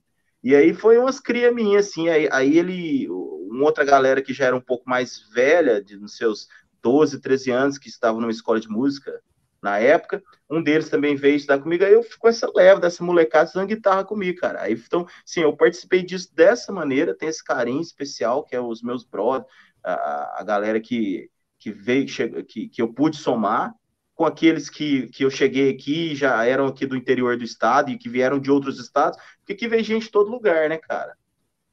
E 0.49 0.57
aí 0.57 0.73
foi 0.73 0.97
umas 0.97 1.21
cria 1.21 1.53
minha, 1.53 1.79
assim, 1.79 2.09
aí, 2.09 2.27
aí 2.33 2.57
ele, 2.57 3.07
uma 3.11 3.65
outra 3.65 3.85
galera 3.85 4.23
que 4.23 4.33
já 4.33 4.47
era 4.47 4.57
um 4.57 4.63
pouco 4.63 4.89
mais 4.89 5.29
velha, 5.31 5.79
de 5.79 5.99
nos 5.99 6.17
seus 6.17 6.49
12, 6.83 7.21
13 7.21 7.51
anos, 7.51 7.77
que 7.77 7.91
estava 7.91 8.19
numa 8.19 8.31
escola 8.31 8.59
de 8.59 8.67
música, 8.67 9.21
na 9.61 9.79
época. 9.79 10.23
Um 10.49 10.63
deles 10.63 10.89
também 10.89 11.15
veio 11.15 11.37
estudar 11.37 11.59
comigo, 11.59 11.85
aí 11.85 11.93
eu 11.93 12.03
fico 12.03 12.21
com 12.21 12.29
essa 12.29 12.51
leva 12.57 12.81
dessa 12.81 13.05
molecada 13.05 13.45
estudando 13.45 13.69
guitarra 13.69 14.07
comigo, 14.07 14.41
cara. 14.41 14.63
Aí, 14.63 14.73
então, 14.73 15.07
sim, 15.23 15.43
eu 15.43 15.55
participei 15.55 16.03
disso 16.03 16.35
dessa 16.35 16.73
maneira, 16.73 17.15
tem 17.15 17.29
esse 17.29 17.45
carinho 17.45 17.83
especial, 17.83 18.43
que 18.43 18.57
é 18.57 18.61
os 18.61 18.81
meus 18.81 19.05
brothers, 19.05 19.45
a, 19.85 20.41
a 20.41 20.45
galera 20.45 20.81
que, 20.81 21.31
que 21.59 21.71
veio, 21.71 22.07
que, 22.47 22.71
que 22.71 22.81
eu 22.81 22.91
pude 22.91 23.19
somar, 23.19 23.75
com 24.19 24.27
aqueles 24.27 24.69
que, 24.69 25.07
que 25.11 25.25
eu 25.25 25.31
cheguei 25.31 25.71
aqui, 25.71 26.13
já 26.13 26.45
eram 26.45 26.67
aqui 26.67 26.85
do 26.85 26.97
interior 26.97 27.37
do 27.37 27.45
estado 27.45 27.89
e 27.89 27.97
que 27.97 28.09
vieram 28.09 28.41
de 28.41 28.51
outros 28.51 28.81
estados, 28.81 29.17
porque 29.37 29.53
aqui 29.53 29.69
vem 29.69 29.85
gente 29.85 30.07
de 30.07 30.11
todo 30.11 30.29
lugar, 30.29 30.69
né, 30.69 30.77
cara? 30.77 31.17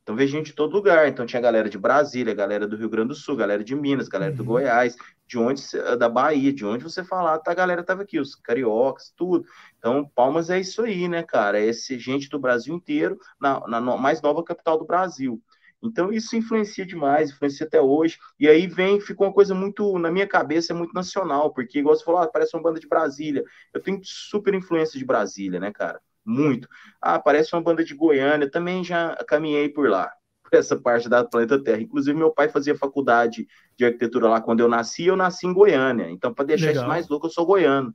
Então 0.03 0.15
veio 0.15 0.29
gente 0.29 0.45
de 0.45 0.53
todo 0.53 0.75
lugar. 0.75 1.07
Então 1.07 1.25
tinha 1.25 1.41
galera 1.41 1.67
de 1.67 1.79
Brasília, 1.79 2.35
galera 2.35 2.67
do 2.67 2.77
Rio 2.77 2.87
Grande 2.87 3.07
do 3.07 3.15
Sul, 3.15 3.35
galera 3.35 3.63
de 3.63 3.75
Minas, 3.75 4.07
galera 4.07 4.31
do 4.31 4.41
uhum. 4.43 4.49
Goiás, 4.49 4.95
de 5.27 5.39
onde 5.39 5.63
da 5.97 6.07
Bahia, 6.07 6.53
de 6.53 6.63
onde 6.63 6.83
você 6.83 7.03
falar, 7.03 7.39
tá, 7.39 7.49
a 7.49 7.55
galera 7.55 7.83
tava 7.83 8.03
aqui, 8.03 8.19
os 8.19 8.35
cariocas, 8.35 9.11
tudo. 9.17 9.43
Então, 9.79 10.07
Palmas 10.13 10.51
é 10.51 10.59
isso 10.59 10.83
aí, 10.83 11.07
né, 11.07 11.23
cara? 11.23 11.59
É 11.59 11.65
esse 11.65 11.97
gente 11.97 12.29
do 12.29 12.37
Brasil 12.37 12.75
inteiro 12.75 13.17
na, 13.41 13.67
na 13.67 13.81
mais 13.81 14.21
nova 14.21 14.43
capital 14.43 14.77
do 14.77 14.85
Brasil. 14.85 15.41
Então, 15.87 16.11
isso 16.11 16.35
influencia 16.35 16.85
demais, 16.85 17.31
influencia 17.31 17.65
até 17.65 17.81
hoje. 17.81 18.17
E 18.39 18.47
aí 18.47 18.67
vem, 18.67 18.99
ficou 18.99 19.27
uma 19.27 19.33
coisa 19.33 19.53
muito, 19.53 19.97
na 19.99 20.11
minha 20.11 20.27
cabeça, 20.27 20.73
é 20.73 20.75
muito 20.75 20.93
nacional, 20.93 21.53
porque, 21.53 21.79
igual 21.79 21.95
você 21.95 22.03
falou, 22.03 22.21
ah, 22.21 22.27
parece 22.27 22.55
uma 22.55 22.63
banda 22.63 22.79
de 22.79 22.87
Brasília. 22.87 23.43
Eu 23.73 23.81
tenho 23.81 23.99
super 24.03 24.53
influência 24.53 24.99
de 24.99 25.05
Brasília, 25.05 25.59
né, 25.59 25.71
cara? 25.71 26.01
Muito. 26.25 26.67
Ah, 27.01 27.19
parece 27.19 27.55
uma 27.55 27.61
banda 27.61 27.83
de 27.83 27.93
Goiânia, 27.93 28.49
também 28.49 28.83
já 28.83 29.15
caminhei 29.27 29.69
por 29.69 29.89
lá 29.89 30.11
essa 30.51 30.75
parte 30.75 31.07
da 31.07 31.23
planeta 31.23 31.61
Terra. 31.63 31.81
Inclusive, 31.81 32.17
meu 32.17 32.31
pai 32.31 32.49
fazia 32.49 32.75
faculdade 32.75 33.47
de 33.77 33.85
arquitetura 33.85 34.29
lá 34.29 34.41
quando 34.41 34.59
eu 34.59 34.67
nasci, 34.67 35.05
eu 35.05 35.15
nasci 35.15 35.45
em 35.45 35.53
Goiânia. 35.53 36.09
Então, 36.09 36.33
para 36.33 36.45
deixar 36.45 36.67
Legal. 36.67 36.83
isso 36.83 36.87
mais 36.87 37.07
louco, 37.07 37.27
eu 37.27 37.31
sou 37.31 37.45
goiano. 37.45 37.93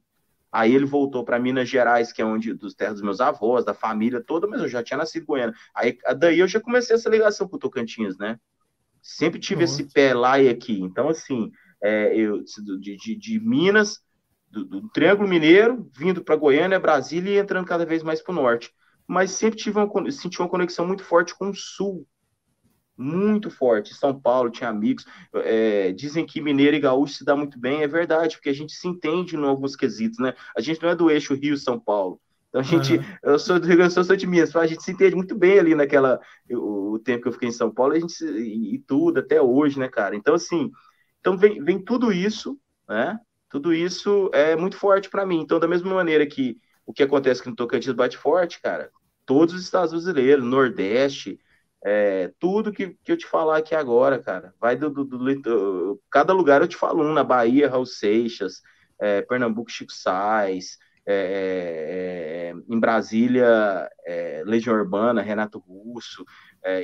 Aí 0.52 0.74
ele 0.74 0.84
voltou 0.84 1.24
para 1.24 1.38
Minas 1.38 1.68
Gerais, 1.68 2.12
que 2.12 2.20
é 2.20 2.24
onde 2.24 2.52
dos 2.52 2.74
terras 2.74 2.94
dos 2.94 3.02
meus 3.02 3.20
avós, 3.20 3.64
da 3.64 3.72
família 3.72 4.20
toda, 4.20 4.46
mas 4.46 4.60
eu 4.60 4.68
já 4.68 4.82
tinha 4.82 4.96
nascido 4.96 5.22
em 5.22 5.26
Goiânia. 5.26 5.54
Aí 5.74 5.96
daí 6.18 6.40
eu 6.40 6.48
já 6.48 6.60
comecei 6.60 6.96
essa 6.96 7.08
ligação 7.08 7.48
com 7.48 7.56
o 7.56 7.58
Tocantins, 7.58 8.18
né? 8.18 8.38
Sempre 9.00 9.38
tive 9.38 9.62
Nossa. 9.62 9.82
esse 9.82 9.92
pé 9.92 10.12
lá 10.12 10.40
e 10.40 10.48
aqui. 10.48 10.80
Então, 10.80 11.08
assim, 11.08 11.50
é, 11.82 12.14
eu 12.16 12.42
de, 12.80 12.96
de, 12.96 13.16
de 13.16 13.40
Minas, 13.40 14.00
do, 14.50 14.64
do, 14.64 14.88
Triângulo 14.90 15.28
Mineiro, 15.28 15.88
vindo 15.96 16.22
para 16.22 16.36
Goiânia, 16.36 16.80
Brasília 16.80 17.32
e 17.32 17.38
entrando 17.38 17.66
cada 17.66 17.86
vez 17.86 18.02
mais 18.02 18.20
para 18.20 18.32
o 18.32 18.34
norte. 18.34 18.72
Mas 19.06 19.30
sempre 19.30 19.58
tive 19.58 19.78
uma, 19.78 20.10
senti 20.10 20.40
uma 20.40 20.48
conexão 20.48 20.86
muito 20.86 21.04
forte 21.04 21.36
com 21.36 21.50
o 21.50 21.54
sul, 21.54 22.06
muito 23.00 23.50
forte. 23.50 23.94
São 23.94 24.18
Paulo 24.18 24.50
tinha 24.50 24.68
amigos. 24.68 25.06
É, 25.34 25.90
dizem 25.92 26.26
que 26.26 26.40
mineiro 26.40 26.76
e 26.76 26.80
gaúcho 26.80 27.14
se 27.14 27.24
dá 27.24 27.34
muito 27.34 27.58
bem, 27.58 27.82
é 27.82 27.88
verdade, 27.88 28.36
porque 28.36 28.50
a 28.50 28.54
gente 28.54 28.72
se 28.72 28.86
entende 28.86 29.36
em 29.36 29.44
alguns 29.44 29.74
quesitos, 29.74 30.18
né? 30.18 30.34
A 30.56 30.60
gente 30.60 30.82
não 30.82 30.90
é 30.90 30.94
do 30.94 31.10
eixo 31.10 31.34
Rio-São 31.34 31.80
Paulo. 31.80 32.20
Então 32.50 32.60
a 32.60 32.64
gente, 32.64 32.96
uhum. 32.96 33.04
eu 33.22 33.38
sou 33.38 33.58
do 33.58 33.66
Rio 33.66 33.76
Grande 33.76 33.92
do 33.92 33.94
Sul, 33.94 34.04
sou 34.04 34.16
de 34.16 34.26
Minas, 34.26 34.54
a 34.54 34.66
gente 34.66 34.82
se 34.82 34.90
entende 34.90 35.14
muito 35.14 35.36
bem 35.36 35.58
ali 35.58 35.74
naquela, 35.74 36.20
o, 36.50 36.94
o 36.94 36.98
tempo 36.98 37.22
que 37.22 37.28
eu 37.28 37.32
fiquei 37.32 37.48
em 37.48 37.52
São 37.52 37.72
Paulo, 37.72 37.94
a 37.94 37.98
gente 37.98 38.22
e, 38.24 38.74
e, 38.74 38.78
tudo 38.80 39.20
até 39.20 39.40
hoje, 39.40 39.78
né, 39.78 39.88
cara? 39.88 40.16
Então 40.16 40.34
assim, 40.34 40.70
então 41.20 41.38
vem, 41.38 41.62
vem 41.62 41.78
tudo 41.78 42.12
isso, 42.12 42.58
né? 42.88 43.18
Tudo 43.48 43.72
isso 43.72 44.30
é 44.32 44.56
muito 44.56 44.76
forte 44.76 45.08
para 45.08 45.24
mim. 45.24 45.40
Então 45.40 45.60
da 45.60 45.68
mesma 45.68 45.94
maneira 45.94 46.26
que 46.26 46.58
o 46.84 46.92
que 46.92 47.04
acontece 47.04 47.40
que 47.40 47.48
no 47.48 47.54
Tocantins 47.54 47.94
bate 47.94 48.18
forte, 48.18 48.60
cara, 48.60 48.90
todos 49.24 49.54
os 49.54 49.62
estados 49.62 49.92
brasileiros, 49.92 50.44
Nordeste, 50.44 51.38
é, 51.84 52.32
tudo 52.38 52.72
que, 52.72 52.96
que 53.02 53.12
eu 53.12 53.16
te 53.16 53.26
falar 53.26 53.58
aqui 53.58 53.74
agora, 53.74 54.18
cara, 54.18 54.54
vai 54.60 54.76
do, 54.76 54.90
do, 54.90 55.04
do 55.04 56.02
cada 56.10 56.32
lugar 56.32 56.60
eu 56.60 56.68
te 56.68 56.76
falo 56.76 57.02
um, 57.02 57.12
na 57.12 57.24
Bahia, 57.24 57.70
Raul 57.70 57.86
Seixas, 57.86 58.60
é, 59.00 59.22
Pernambuco, 59.22 59.70
Chico 59.70 59.92
Sainz, 59.92 60.76
é, 61.06 61.14
é, 61.14 62.50
é 62.50 62.54
em 62.68 62.78
Brasília, 62.78 63.90
é, 64.06 64.42
Legião 64.44 64.76
Urbana, 64.76 65.22
Renato 65.22 65.58
Russo, 65.58 66.24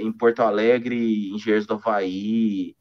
em 0.01 0.11
Porto 0.11 0.41
Alegre, 0.41 1.31
Engenheiros 1.35 1.67
do 1.67 1.75
Havaí, 1.75 2.75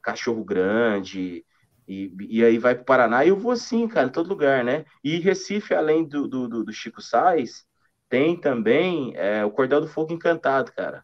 Cachorro 0.00 0.44
Grande, 0.44 1.44
e, 1.88 2.14
e 2.28 2.44
aí 2.44 2.58
vai 2.58 2.74
para 2.76 2.82
o 2.82 2.86
Paraná, 2.86 3.24
e 3.24 3.30
eu 3.30 3.36
vou 3.36 3.50
assim, 3.50 3.88
cara, 3.88 4.06
em 4.06 4.12
todo 4.12 4.28
lugar, 4.28 4.64
né? 4.64 4.84
E 5.02 5.18
Recife, 5.18 5.74
além 5.74 6.06
do, 6.06 6.28
do, 6.28 6.64
do 6.64 6.72
Chico 6.72 7.02
Sainz, 7.02 7.66
tem 8.12 8.36
também 8.36 9.14
é, 9.16 9.42
o 9.42 9.50
Cordel 9.50 9.80
do 9.80 9.88
Fogo 9.88 10.12
Encantado, 10.12 10.70
cara. 10.72 11.02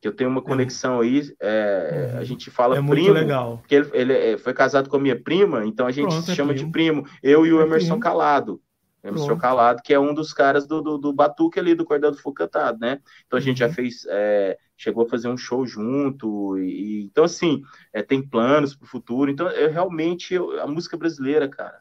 Que 0.00 0.08
eu 0.08 0.12
tenho 0.12 0.28
uma 0.28 0.42
conexão 0.42 0.98
aí. 0.98 1.32
É, 1.40 2.10
uhum. 2.12 2.18
A 2.18 2.24
gente 2.24 2.50
fala 2.50 2.74
é 2.74 2.78
primo. 2.78 2.92
Muito 2.92 3.12
legal. 3.12 3.58
Porque 3.58 3.76
ele, 3.76 3.90
ele, 3.92 4.12
é, 4.12 4.36
foi 4.36 4.52
casado 4.52 4.90
com 4.90 4.96
a 4.96 5.00
minha 5.00 5.14
prima, 5.14 5.64
então 5.64 5.86
a 5.86 5.92
gente 5.92 6.08
Pronto, 6.08 6.24
se 6.24 6.32
é 6.32 6.34
chama 6.34 6.52
primo. 6.52 6.66
de 6.66 6.72
primo. 6.72 7.06
Eu 7.22 7.46
e 7.46 7.52
o 7.52 7.60
é 7.60 7.62
Emerson 7.64 7.86
primo. 7.86 8.00
Calado. 8.00 8.60
Emerson 9.04 9.26
Pronto. 9.26 9.40
Calado, 9.40 9.82
que 9.84 9.94
é 9.94 10.00
um 10.00 10.12
dos 10.12 10.32
caras 10.32 10.66
do, 10.66 10.82
do, 10.82 10.98
do 10.98 11.12
Batuque 11.12 11.60
ali, 11.60 11.72
do 11.72 11.84
Cordel 11.84 12.10
do 12.10 12.18
Fogo 12.18 12.34
Cantado, 12.34 12.80
né? 12.80 12.98
Então 13.28 13.38
a 13.38 13.40
gente 13.40 13.62
uhum. 13.62 13.68
já 13.68 13.72
fez. 13.72 14.04
É, 14.08 14.58
chegou 14.76 15.06
a 15.06 15.08
fazer 15.08 15.28
um 15.28 15.36
show 15.36 15.64
junto. 15.64 16.58
E, 16.58 16.64
e 16.64 17.04
então, 17.04 17.22
assim, 17.22 17.62
é, 17.92 18.02
tem 18.02 18.20
planos 18.20 18.74
para 18.74 18.86
o 18.86 18.88
futuro. 18.88 19.30
Então, 19.30 19.48
eu, 19.50 19.70
realmente, 19.70 20.34
eu, 20.34 20.60
a 20.60 20.66
música 20.66 20.96
brasileira, 20.96 21.48
cara, 21.48 21.78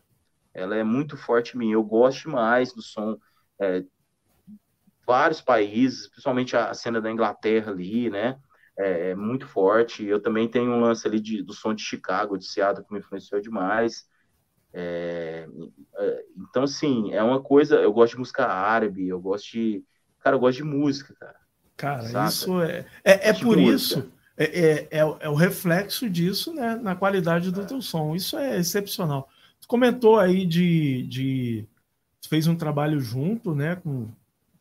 ela 0.54 0.76
é 0.76 0.84
muito 0.84 1.18
forte 1.18 1.56
em 1.56 1.58
mim. 1.58 1.72
Eu 1.72 1.84
gosto 1.84 2.28
demais 2.28 2.72
do 2.72 2.84
som. 2.84 3.18
É, 3.60 3.84
vários 5.06 5.42
países, 5.42 6.08
principalmente 6.08 6.56
a 6.56 6.74
cena 6.74 7.02
da 7.02 7.12
Inglaterra 7.12 7.72
ali, 7.72 8.10
né? 8.10 8.38
É, 8.78 9.12
é, 9.12 9.16
muito 9.16 9.48
forte. 9.48 10.04
Eu 10.04 10.22
também 10.22 10.48
tenho 10.48 10.72
um 10.72 10.80
lance 10.80 11.08
ali 11.08 11.20
de, 11.20 11.44
do 11.44 11.54
som 11.54 11.74
de 11.74 11.84
Chicago, 11.84 12.38
de 12.38 12.46
Seattle, 12.46 12.86
que 12.86 12.94
me 12.94 13.00
influenciou 13.00 13.39
demais. 13.39 14.06
É, 14.74 15.48
é, 15.96 16.26
então, 16.36 16.63
assim, 16.63 17.13
é 17.13 17.22
uma 17.22 17.42
coisa. 17.42 17.76
Eu 17.76 17.94
gosto 17.94 18.13
de 18.13 18.20
música 18.20 18.46
árabe, 18.46 19.08
eu 19.08 19.20
gosto 19.20 19.52
de. 19.52 19.84
Cara, 20.20 20.36
eu 20.36 20.39
gosto 20.39 20.58
de 20.58 20.63
música, 20.63 21.13
cara. 21.20 21.36
Cara, 21.78 22.02
saca? 22.04 22.30
isso 22.30 22.62
é. 22.62 22.86
É, 23.04 23.30
é 23.30 23.34
por 23.34 23.60
isso. 23.60 24.12
É, 24.36 24.46
é, 24.46 24.88
é, 24.89 25.00
é, 25.00 25.30
o 25.30 25.36
reflexo 25.36 26.10
disso, 26.10 26.54
né? 26.54 26.76
Na 26.76 26.96
qualidade 26.96 27.52
do 27.52 27.66
teu 27.66 27.82
som. 27.82 28.16
Isso 28.16 28.38
é 28.38 28.58
excepcional. 28.58 29.30
Tu 29.62 29.68
comentou 29.68 30.18
aí 30.18 30.46
de. 30.46 31.04
de 31.04 31.68
fez 32.28 32.48
um 32.48 32.56
trabalho 32.56 33.00
junto, 33.00 33.54
né? 33.54 33.76
Com, 33.76 34.10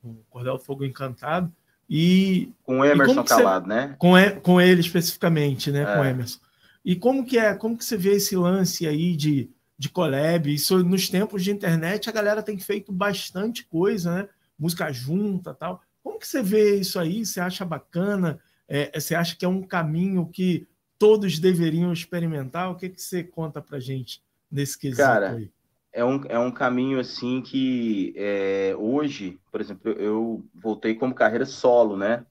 com 0.02 0.16
Cordel 0.28 0.58
Fogo 0.58 0.84
Encantado. 0.84 1.50
E, 1.88 2.52
com 2.64 2.80
o 2.80 2.84
Emerson 2.84 3.22
Calado, 3.22 3.66
você, 3.66 3.74
né? 3.74 3.96
Com, 3.98 4.14
com 4.42 4.60
ele 4.60 4.80
especificamente, 4.80 5.70
né? 5.70 5.82
É. 5.82 5.96
Com 5.96 6.04
Emerson. 6.04 6.40
E 6.84 6.96
como 6.96 7.24
que 7.24 7.38
é? 7.38 7.54
Como 7.54 7.78
que 7.78 7.84
você 7.84 7.96
vê 7.96 8.16
esse 8.16 8.34
lance 8.34 8.86
aí 8.86 9.14
de, 9.14 9.50
de 9.78 9.88
collab? 9.88 10.52
Isso 10.52 10.82
nos 10.82 11.08
tempos 11.08 11.44
de 11.44 11.50
internet 11.52 12.08
a 12.08 12.12
galera 12.12 12.42
tem 12.42 12.58
feito 12.58 12.90
bastante 12.90 13.64
coisa, 13.64 14.14
né? 14.14 14.28
Música 14.58 14.90
junta, 14.92 15.54
tal. 15.54 15.80
Como 16.02 16.18
que 16.18 16.26
você 16.26 16.42
vê 16.42 16.76
isso 16.76 16.98
aí? 16.98 17.24
Você 17.24 17.40
acha 17.40 17.64
bacana? 17.64 18.40
É, 18.68 18.98
você 18.98 19.14
acha 19.14 19.36
que 19.36 19.44
é 19.44 19.48
um 19.48 19.62
caminho 19.62 20.26
que 20.26 20.66
todos 20.98 21.38
deveriam 21.38 21.92
experimentar? 21.92 22.70
O 22.70 22.76
que 22.76 22.88
que 22.88 23.00
você 23.00 23.22
conta 23.22 23.60
para 23.60 23.78
gente 23.78 24.22
nesse 24.50 24.78
quesito 24.78 25.02
Cara, 25.02 25.32
aí? 25.32 25.50
É 25.92 26.04
um, 26.04 26.20
é 26.28 26.38
um 26.38 26.50
caminho 26.50 26.98
assim 26.98 27.42
que 27.42 28.14
é, 28.16 28.74
hoje, 28.78 29.38
por 29.50 29.60
exemplo, 29.60 29.92
eu 29.92 30.44
voltei 30.54 30.94
como 30.94 31.14
carreira 31.14 31.44
solo, 31.44 31.96
né? 31.96 32.24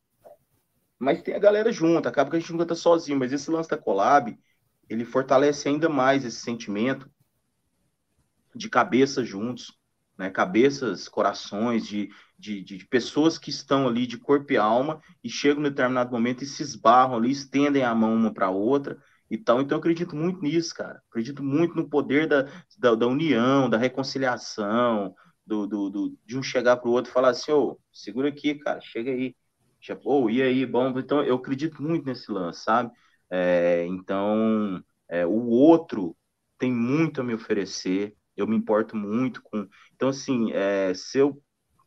Mas 0.98 1.22
tem 1.22 1.36
a 1.36 1.40
galera 1.40 1.72
junto, 1.72 2.08
acaba 2.08 2.30
que 2.30 2.38
a 2.38 2.40
gente 2.40 2.52
não 2.52 2.60
canta 2.60 2.76
sozinho, 2.76 3.20
mas 3.20 3.32
esse 3.32 3.50
lance 3.50 3.70
da 3.70 3.78
collab, 3.78 4.38
ele 4.90 5.06
fortalece 5.06 5.70
ainda 5.70 5.88
mais 5.88 6.26
esse 6.26 6.42
sentimento 6.42 7.10
de 8.56 8.70
cabeça 8.70 9.24
juntos, 9.24 9.78
né? 10.18 10.30
Cabeças, 10.30 11.08
corações, 11.08 11.86
de, 11.86 12.10
de, 12.38 12.62
de 12.64 12.86
pessoas 12.88 13.38
que 13.38 13.52
estão 13.52 13.88
ali 13.88 14.08
de 14.08 14.18
corpo 14.18 14.54
e 14.54 14.58
alma 14.58 15.02
e 15.24 15.30
chegam 15.30 15.62
em 15.62 15.70
determinado 15.70 16.12
momento 16.12 16.44
e 16.44 16.48
se 16.48 16.64
esbarram 16.64 17.16
ali, 17.16 17.32
estendem 17.32 17.84
a 17.84 17.94
mão 17.94 18.14
uma 18.16 18.34
para 18.34 18.50
outra 18.50 19.00
e 19.32 19.38
tal. 19.38 19.62
Então, 19.62 19.78
eu 19.78 19.80
acredito 19.80 20.16
muito 20.16 20.42
nisso, 20.42 20.76
cara. 20.76 21.02
Acredito 21.10 21.42
muito 21.42 21.74
no 21.76 21.90
poder 21.90 22.28
da, 22.28 22.44
da, 22.78 22.94
da 22.96 23.08
união, 23.08 23.70
da 23.70 23.78
reconciliação, 23.78 25.16
do, 25.46 25.66
do, 25.66 25.90
do 25.90 26.18
de 26.26 26.38
um 26.38 26.44
chegar 26.44 26.78
para 26.78 26.90
o 26.90 26.92
outro 26.92 27.10
e 27.10 27.14
falar 27.14 27.30
assim, 27.30 27.52
ô, 27.54 27.80
segura 27.94 28.28
aqui, 28.28 28.56
cara, 28.56 28.82
chega 28.82 29.10
aí. 29.12 29.34
Ou, 30.04 30.26
oh, 30.26 30.30
e 30.30 30.42
aí, 30.42 30.66
bom, 30.66 30.90
então 31.00 31.24
eu 31.24 31.36
acredito 31.36 31.82
muito 31.82 32.06
nesse 32.06 32.32
lance, 32.32 32.62
sabe? 32.64 32.92
É, 33.30 33.86
então, 33.88 34.84
é, 35.10 35.26
o 35.26 35.48
outro 35.48 36.16
tem 36.60 36.72
muito 36.72 37.22
a 37.22 37.24
me 37.24 37.34
oferecer, 37.34 38.16
eu 38.36 38.46
me 38.46 38.56
importo 38.56 38.96
muito 38.98 39.42
com. 39.42 39.68
Então, 39.96 40.10
assim, 40.10 40.52
é, 40.52 40.94
se 40.94 41.18
eu 41.20 41.42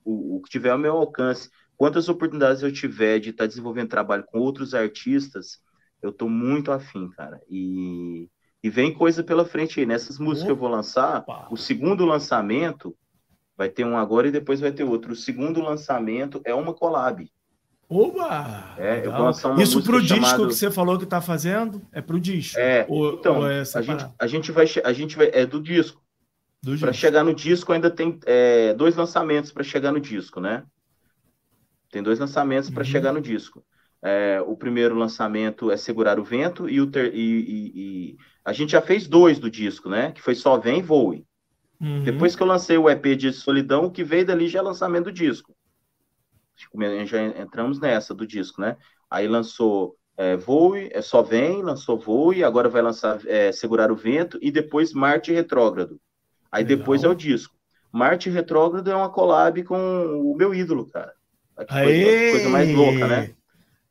o, 0.05 0.37
o, 0.37 0.43
que 0.43 0.51
tiver 0.51 0.71
ao 0.71 0.79
meu 0.79 0.97
alcance, 0.97 1.51
quantas 1.77 2.09
oportunidades 2.09 2.63
eu 2.63 2.73
tiver 2.73 3.19
de 3.21 3.31
estar 3.31 3.45
tá 3.45 3.49
desenvolvendo 3.49 3.89
trabalho 3.89 4.25
com 4.25 4.39
outros 4.39 4.75
artistas, 4.75 5.61
eu 6.05 6.13
tô 6.13 6.29
muito 6.29 6.71
afim, 6.71 7.09
cara. 7.09 7.41
E, 7.49 8.29
e 8.63 8.69
vem 8.69 8.93
coisa 8.93 9.25
pela 9.25 9.47
frente 9.47 9.81
aí. 9.81 9.87
Nessas 9.87 10.19
músicas 10.19 10.43
Opa. 10.43 10.47
que 10.47 10.53
eu 10.53 10.57
vou 10.57 10.69
lançar, 10.69 11.25
o 11.51 11.57
segundo 11.57 12.05
lançamento 12.05 12.95
vai 13.57 13.71
ter 13.71 13.87
um 13.87 13.97
agora 13.97 14.29
e 14.29 14.31
depois 14.31 14.61
vai 14.61 14.71
ter 14.71 14.85
outro. 14.85 15.13
O 15.13 15.17
segundo 15.17 15.63
lançamento 15.63 16.43
é 16.45 16.55
uma 16.55 16.75
collab. 16.75 17.27
Oba! 17.89 18.75
É, 18.77 19.07
eu 19.07 19.13
vou 19.13 19.23
lançar 19.23 19.51
uma 19.51 19.63
Isso 19.63 19.83
pro 19.83 20.01
disco 20.01 20.17
chamado... 20.17 20.49
que 20.49 20.55
você 20.55 20.71
falou 20.71 20.99
que 20.99 21.07
tá 21.07 21.23
fazendo? 21.23 21.81
É 21.91 22.03
pro 22.03 22.21
disco? 22.21 22.59
É, 22.59 22.85
ou, 22.87 23.15
então, 23.15 23.39
ou 23.39 23.51
é 23.51 23.61
a, 23.61 23.83
gente, 23.83 24.07
a 24.19 24.27
gente 24.27 24.53
vai... 24.53 24.67
A 24.85 24.93
gente 24.93 25.17
vai 25.17 25.31
é 25.33 25.47
do 25.47 25.61
disco. 25.61 26.03
Para 26.81 26.93
chegar 26.93 27.25
no 27.25 27.35
disco 27.35 27.73
ainda 27.73 27.91
tem 27.91 28.19
é, 28.27 28.75
dois 28.75 28.95
lançamentos 28.95 29.53
para 29.53 29.63
chegar 29.63 29.93
no 29.93 30.01
disco, 30.01 30.41
né? 30.41 30.65
Tem 31.91 32.03
dois 32.03 32.19
lançamentos 32.19 32.69
para 32.69 32.83
uhum. 32.83 32.91
chegar 32.91 33.13
no 33.13 33.21
disco. 33.21 33.65
É, 34.07 34.39
o 34.47 34.55
primeiro 34.55 34.95
lançamento 34.95 35.71
é 35.71 35.79
Segurar 35.79 36.21
o 36.21 36.25
Vento 36.25 36.69
e, 36.69 36.79
o 36.79 36.87
ter, 36.87 37.15
e, 37.15 37.19
e, 37.19 37.73
e, 37.75 38.17
a 38.45 38.53
gente 38.53 38.73
já 38.73 38.83
fez 38.83 39.09
dois 39.09 39.39
do 39.39 39.51
disco, 39.51 39.89
né? 39.89 40.13
Que 40.13 40.21
foi 40.21 40.35
Só 40.35 40.59
Vem 40.59 40.81
e 40.81 40.83
Voe. 40.83 41.25
Uhum. 41.81 42.03
Depois 42.03 42.37
que 42.37 42.43
eu 42.43 42.47
lancei 42.47 42.77
o 42.77 42.91
EP 42.91 43.17
de 43.17 43.33
Solidão, 43.33 43.87
o 43.87 43.91
que 43.91 44.05
veio 44.05 44.27
dali 44.27 44.47
já 44.47 44.59
é 44.59 44.63
lançamento 44.63 45.07
do 45.07 45.13
disco. 45.13 45.57
Já 47.07 47.25
entramos 47.41 47.81
nessa 47.81 48.15
do 48.15 48.27
disco, 48.27 48.61
né? 48.61 48.77
Aí 49.11 49.27
lançou 49.27 49.97
é, 50.19 50.37
Voe, 50.37 50.91
é 50.93 51.01
Só 51.01 51.23
Vem, 51.23 51.63
lançou 51.63 51.99
Voe, 51.99 52.45
agora 52.45 52.69
vai 52.69 52.83
lançar 52.83 53.19
é, 53.27 53.53
Segurar 53.53 53.91
o 53.91 53.97
Vento 53.97 54.39
e 54.43 54.51
depois 54.51 54.93
Marte 54.93 55.33
Retrógrado. 55.33 55.99
Aí 56.53 56.63
Legal. 56.63 56.79
depois 56.79 57.05
é 57.05 57.09
o 57.09 57.15
disco. 57.15 57.55
Marte 57.91 58.29
Retrógrado 58.29 58.91
é 58.91 58.95
uma 58.95 59.09
collab 59.09 59.63
com 59.65 59.79
o 60.21 60.37
meu 60.37 60.55
ídolo, 60.55 60.91
cara. 60.91 61.15
Que 61.59 61.67
coisa, 61.67 62.31
coisa, 62.33 62.49
mais 62.51 62.75
louca, 62.75 63.07
né? 63.07 63.35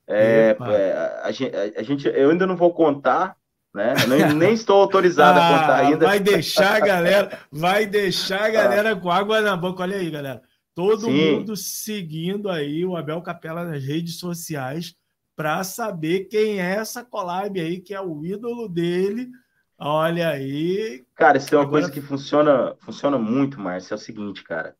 É, 0.08 0.56
é, 0.60 1.22
a, 1.24 1.32
gente, 1.32 1.56
a, 1.56 1.84
gente, 1.84 2.08
eu 2.08 2.30
ainda 2.30 2.46
não 2.46 2.56
vou 2.56 2.74
contar, 2.74 3.36
né? 3.74 3.94
Nem, 4.08 4.34
nem 4.36 4.54
estou 4.54 4.82
autorizado 4.82 5.40
ah, 5.40 5.48
a 5.48 5.60
contar 5.60 5.76
ainda. 5.78 6.06
Vai 6.06 6.20
deixar 6.20 6.76
a 6.76 6.80
galera, 6.80 7.40
vai 7.52 7.86
deixar 7.86 8.44
a 8.44 8.50
galera 8.52 8.92
ah. 8.92 8.96
com 8.96 9.10
água 9.10 9.42
na 9.42 9.56
boca. 9.56 9.84
Olha 9.84 9.98
aí, 9.98 10.10
galera. 10.10 10.42
Todo 10.76 11.06
Sim. 11.06 11.36
mundo 11.36 11.56
seguindo 11.56 12.50
aí 12.50 12.84
o 12.84 12.96
Abel 12.98 13.22
Capela 13.22 13.64
nas 13.64 13.84
redes 13.84 14.18
sociais 14.18 14.96
para 15.36 15.64
saber 15.64 16.26
quem 16.26 16.60
é 16.60 16.76
essa 16.76 17.04
collab 17.04 17.60
aí, 17.60 17.80
que 17.80 17.94
é 17.94 18.02
o 18.02 18.26
ídolo 18.26 18.68
dele 18.68 19.30
Olha 19.86 20.30
aí. 20.30 21.06
Cara, 21.14 21.38
isso 21.38 21.54
é 21.54 21.58
uma 21.58 21.66
Agora... 21.66 21.82
coisa 21.82 21.92
que 21.92 22.00
funciona, 22.00 22.74
funciona 22.80 23.18
muito, 23.18 23.60
Márcio. 23.60 23.94
É 23.94 23.96
o 23.96 24.00
seguinte, 24.00 24.42
cara. 24.42 24.76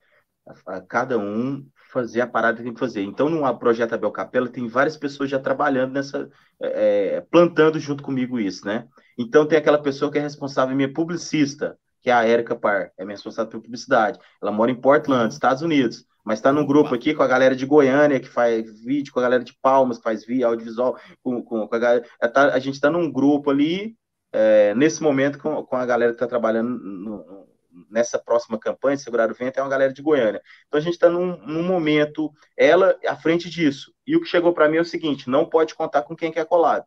A, 0.48 0.78
a, 0.78 0.82
cada 0.82 1.18
um 1.18 1.68
fazer 1.94 2.22
a 2.22 2.28
parada 2.28 2.58
que 2.58 2.64
tem 2.64 2.74
que 2.74 2.80
fazer. 2.80 3.04
Então, 3.04 3.30
no 3.30 3.58
projeto 3.58 3.94
Abel 3.94 4.12
Capela, 4.12 4.50
tem 4.50 4.68
várias 4.68 4.98
pessoas 4.98 5.30
já 5.30 5.40
trabalhando 5.40 5.94
nessa, 5.94 6.30
é, 6.62 7.18
é, 7.18 7.22
plantando 7.22 7.80
junto 7.80 8.04
comigo 8.04 8.40
isso, 8.40 8.66
né? 8.66 8.88
Então, 9.18 9.46
tem 9.46 9.58
aquela 9.58 9.78
pessoa 9.78 10.12
que 10.12 10.18
é 10.18 10.22
responsável, 10.22 10.76
minha 10.76 10.92
publicista, 10.92 11.78
que 12.02 12.10
é 12.10 12.14
a 12.14 12.26
Érica 12.26 12.56
Par, 12.56 12.92
é 12.98 13.06
minha 13.06 13.16
responsável 13.16 13.52
por 13.52 13.62
publicidade. 13.62 14.20
Ela 14.42 14.52
mora 14.52 14.72
em 14.72 14.76
Portland, 14.76 15.32
Estados 15.32 15.62
Unidos, 15.62 16.04
mas 16.26 16.40
está 16.40 16.52
num 16.52 16.66
grupo 16.66 16.96
aqui 16.96 17.14
com 17.14 17.22
a 17.22 17.28
galera 17.28 17.56
de 17.56 17.66
Goiânia, 17.66 18.20
que 18.20 18.28
faz 18.28 18.84
vídeo, 18.84 19.14
com 19.14 19.20
a 19.20 19.24
galera 19.24 19.44
de 19.44 19.54
Palmas, 19.62 19.98
que 19.98 20.04
faz 20.04 20.26
vídeo, 20.26 20.48
audiovisual, 20.48 20.98
com, 21.22 21.44
com, 21.44 21.68
com 21.68 21.76
a, 21.76 21.80
galera, 21.80 22.06
a 22.54 22.60
gente 22.60 22.76
está 22.76 22.90
num 22.90 23.12
grupo 23.12 23.52
ali 23.52 23.96
é, 24.34 24.74
nesse 24.74 25.02
momento 25.04 25.38
com, 25.38 25.64
com, 25.64 25.76
a 25.76 25.86
galera 25.86 26.12
que 26.12 26.16
está 26.16 26.28
trabalhando 26.28 26.70
no, 26.80 27.48
nessa 27.90 28.20
próxima 28.20 28.60
campanha, 28.60 28.98
Segurar 28.98 29.32
o 29.32 29.34
Vento, 29.34 29.58
é 29.58 29.64
uma 29.64 29.70
galera 29.70 29.94
de 29.94 30.02
Goiânia. 30.02 30.42
Então 30.68 30.78
a 30.78 30.82
gente 30.82 30.94
está 30.94 31.10
num, 31.10 31.38
num, 31.38 31.64
momento, 31.64 32.32
ela 32.58 32.98
à 33.08 33.16
frente 33.16 33.50
disso. 33.50 33.94
E 34.06 34.16
o 34.16 34.22
que 34.22 34.28
chegou 34.28 34.54
para 34.54 34.70
mim 34.70 34.78
é 34.78 34.82
o 34.82 34.86
seguinte: 34.86 35.30
não 35.30 35.46
pode 35.46 35.76
contar 35.76 36.04
com 36.04 36.16
quem 36.16 36.32
quer 36.32 36.46
colar. 36.46 36.86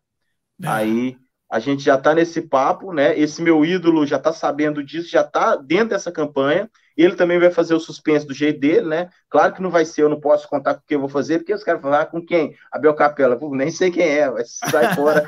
É. 0.63 0.69
Aí 0.69 1.19
a 1.51 1.61
gente 1.61 1.83
já 1.83 1.95
está 1.95 2.13
nesse 2.15 2.43
papo, 2.43 2.93
né? 2.93 3.19
Esse 3.19 3.41
meu 3.41 3.65
ídolo 3.65 4.05
já 4.05 4.17
está 4.17 4.33
sabendo 4.33 4.83
disso, 4.83 5.09
já 5.09 5.21
está 5.21 5.55
dentro 5.55 5.91
dessa 5.91 6.11
campanha. 6.11 6.69
Ele 6.97 7.15
também 7.15 7.39
vai 7.39 7.51
fazer 7.51 7.75
o 7.75 7.81
suspense 7.81 8.27
do 8.27 8.33
jeito 8.33 8.59
dele, 8.59 8.87
né? 8.87 9.09
Claro 9.29 9.53
que 9.53 9.63
não 9.63 9.71
vai 9.71 9.85
ser, 9.85 10.03
eu 10.03 10.09
não 10.09 10.19
posso 10.19 10.49
contar 10.49 10.75
com 10.75 10.81
quem 10.87 10.97
eu 10.97 11.01
vou 11.01 11.11
fazer, 11.11 11.39
porque 11.39 11.53
os 11.53 11.63
caras 11.63 11.83
falar 11.83 12.01
ah, 12.01 12.07
com 12.07 12.25
quem? 12.25 12.57
Abel 12.73 12.95
Capela. 12.95 13.37
Pô, 13.37 13.55
nem 13.55 13.71
sei 13.71 13.91
quem 13.91 14.09
é, 14.09 14.31
mas 14.31 14.59
sai 14.71 14.95
fora. 14.95 15.25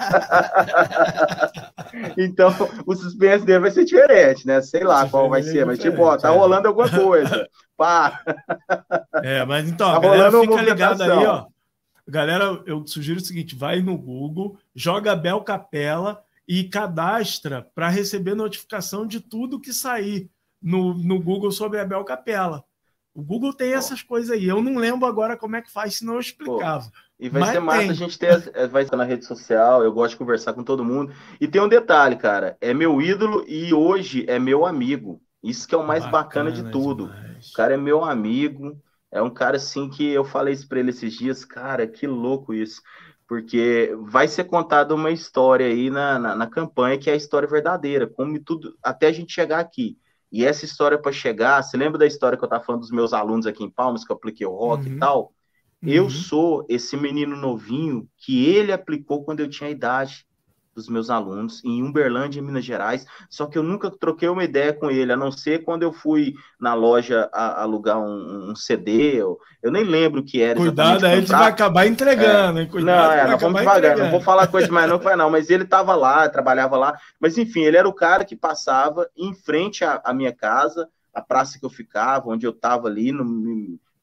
então, 2.16 2.52
o 2.86 2.96
suspense 2.96 3.44
dele 3.44 3.60
vai 3.60 3.70
ser 3.70 3.84
diferente, 3.84 4.46
né? 4.46 4.60
Sei 4.62 4.82
lá 4.82 5.08
qual 5.08 5.28
vai 5.28 5.42
ser, 5.42 5.66
mas 5.66 5.78
tipo, 5.78 6.02
ó, 6.02 6.16
tá 6.16 6.32
é. 6.32 6.36
rolando 6.36 6.68
alguma 6.68 6.88
coisa. 6.88 7.46
Pá! 7.76 8.22
É, 9.22 9.44
mas 9.44 9.68
então, 9.68 9.90
tá 9.90 9.96
a 9.98 10.00
galera 10.00 10.40
fica 10.40 10.62
ligada 10.62 11.04
aí, 11.04 11.26
ó. 11.26 11.46
Galera, 12.08 12.62
eu 12.64 12.86
sugiro 12.86 13.18
o 13.18 13.22
seguinte: 13.22 13.54
vai 13.54 13.82
no 13.82 13.96
Google, 13.96 14.58
joga 14.74 15.12
Abel 15.12 15.42
Capela 15.42 16.24
e 16.46 16.64
cadastra 16.64 17.70
para 17.74 17.90
receber 17.90 18.34
notificação 18.34 19.06
de 19.06 19.20
tudo 19.20 19.60
que 19.60 19.72
sair 19.72 20.30
no, 20.60 20.94
no 20.94 21.20
Google 21.20 21.52
sobre 21.52 21.78
Abel 21.78 22.02
Capela. 22.04 22.64
O 23.14 23.22
Google 23.22 23.52
tem 23.52 23.74
essas 23.74 24.00
coisas 24.00 24.30
aí. 24.30 24.46
Eu 24.46 24.62
não 24.62 24.76
lembro 24.76 25.06
agora 25.06 25.36
como 25.36 25.56
é 25.56 25.62
que 25.62 25.70
faz, 25.70 25.96
senão 25.96 26.14
eu 26.14 26.20
explicava. 26.20 26.84
Pô, 26.84 26.90
e 27.20 27.28
vai 27.28 27.40
Mas 27.40 27.50
ser 27.50 27.60
massa 27.60 27.80
tem. 27.80 27.90
a 27.90 27.94
gente 27.94 28.18
ter, 28.18 28.50
é, 28.54 28.66
vai 28.66 28.84
estar 28.84 28.96
na 28.96 29.04
rede 29.04 29.26
social, 29.26 29.82
eu 29.82 29.92
gosto 29.92 30.12
de 30.12 30.18
conversar 30.18 30.52
com 30.52 30.62
todo 30.62 30.84
mundo. 30.84 31.12
E 31.40 31.48
tem 31.48 31.60
um 31.60 31.68
detalhe, 31.68 32.16
cara, 32.16 32.56
é 32.60 32.72
meu 32.72 33.02
ídolo 33.02 33.44
e 33.46 33.74
hoje 33.74 34.24
é 34.28 34.38
meu 34.38 34.64
amigo. 34.64 35.20
Isso 35.42 35.66
que 35.68 35.74
é 35.74 35.78
o 35.78 35.86
mais 35.86 36.04
bacana, 36.04 36.50
bacana 36.50 36.52
de 36.52 36.70
tudo. 36.70 37.08
Demais. 37.08 37.50
O 37.50 37.52
cara 37.52 37.74
é 37.74 37.76
meu 37.76 38.04
amigo, 38.04 38.80
é 39.10 39.22
um 39.22 39.30
cara 39.30 39.56
assim 39.56 39.88
que 39.88 40.06
eu 40.06 40.24
falei 40.24 40.54
isso 40.54 40.68
para 40.68 40.80
ele 40.80 40.90
esses 40.90 41.12
dias, 41.14 41.44
cara, 41.44 41.86
que 41.86 42.06
louco 42.06 42.52
isso. 42.52 42.82
Porque 43.26 43.94
vai 44.02 44.26
ser 44.26 44.44
contada 44.44 44.94
uma 44.94 45.10
história 45.10 45.66
aí 45.66 45.90
na, 45.90 46.18
na, 46.18 46.34
na 46.34 46.46
campanha 46.46 46.98
que 46.98 47.10
é 47.10 47.12
a 47.12 47.16
história 47.16 47.48
verdadeira, 47.48 48.06
como 48.06 48.38
tudo, 48.40 48.76
até 48.82 49.06
a 49.06 49.12
gente 49.12 49.32
chegar 49.32 49.60
aqui. 49.60 49.98
E 50.30 50.44
essa 50.44 50.64
história 50.64 50.98
para 50.98 51.12
chegar, 51.12 51.62
você 51.62 51.76
lembra 51.76 51.98
da 51.98 52.06
história 52.06 52.36
que 52.36 52.44
eu 52.44 52.46
estava 52.46 52.64
falando 52.64 52.82
dos 52.82 52.90
meus 52.90 53.12
alunos 53.12 53.46
aqui 53.46 53.64
em 53.64 53.70
Palmas, 53.70 54.04
que 54.04 54.12
eu 54.12 54.16
apliquei 54.16 54.46
o 54.46 54.54
rock 54.54 54.86
uhum. 54.86 54.96
e 54.96 54.98
tal? 54.98 55.32
Uhum. 55.82 55.88
Eu 55.88 56.10
sou 56.10 56.66
esse 56.68 56.96
menino 56.96 57.36
novinho 57.36 58.08
que 58.16 58.46
ele 58.46 58.72
aplicou 58.72 59.24
quando 59.24 59.40
eu 59.40 59.48
tinha 59.48 59.70
idade 59.70 60.26
dos 60.78 60.88
meus 60.88 61.10
alunos 61.10 61.62
em 61.64 61.82
Uberlândia, 61.82 62.40
Minas 62.40 62.64
Gerais, 62.64 63.04
só 63.28 63.46
que 63.46 63.58
eu 63.58 63.62
nunca 63.62 63.90
troquei 63.90 64.28
uma 64.28 64.44
ideia 64.44 64.72
com 64.72 64.90
ele, 64.90 65.12
a 65.12 65.16
não 65.16 65.32
ser 65.32 65.64
quando 65.64 65.82
eu 65.82 65.92
fui 65.92 66.34
na 66.58 66.72
loja 66.72 67.28
a, 67.32 67.62
alugar 67.62 67.98
um, 67.98 68.50
um, 68.50 68.56
CD, 68.56 69.20
eu, 69.20 69.38
eu, 69.60 69.72
nem 69.72 69.82
lembro 69.82 70.20
o 70.20 70.24
que 70.24 70.40
era. 70.40 70.56
Cuidado, 70.58 71.04
aí 71.04 71.14
a 71.14 71.20
gente 71.20 71.30
vai 71.30 71.48
acabar 71.48 71.86
entregando, 71.86 72.60
é. 72.60 72.62
hein? 72.62 72.68
Cuidado, 72.68 73.26
não, 73.26 73.32
é, 73.32 73.36
vamos 73.36 73.58
devagar, 73.58 73.78
entregando. 73.78 74.02
não 74.04 74.10
vou 74.10 74.20
falar 74.20 74.46
coisa 74.46 74.70
mais 74.70 74.88
não, 74.88 74.98
não, 75.16 75.30
mas 75.30 75.50
ele 75.50 75.64
estava 75.64 75.96
lá, 75.96 76.28
trabalhava 76.28 76.76
lá, 76.76 76.96
mas 77.18 77.36
enfim, 77.36 77.62
ele 77.62 77.76
era 77.76 77.88
o 77.88 77.92
cara 77.92 78.24
que 78.24 78.36
passava 78.36 79.08
em 79.16 79.34
frente 79.34 79.84
à, 79.84 80.00
à 80.04 80.14
minha 80.14 80.32
casa, 80.32 80.88
a 81.12 81.20
praça 81.20 81.58
que 81.58 81.66
eu 81.66 81.70
ficava, 81.70 82.30
onde 82.30 82.46
eu 82.46 82.52
estava 82.52 82.86
ali, 82.86 83.10
no, 83.10 83.24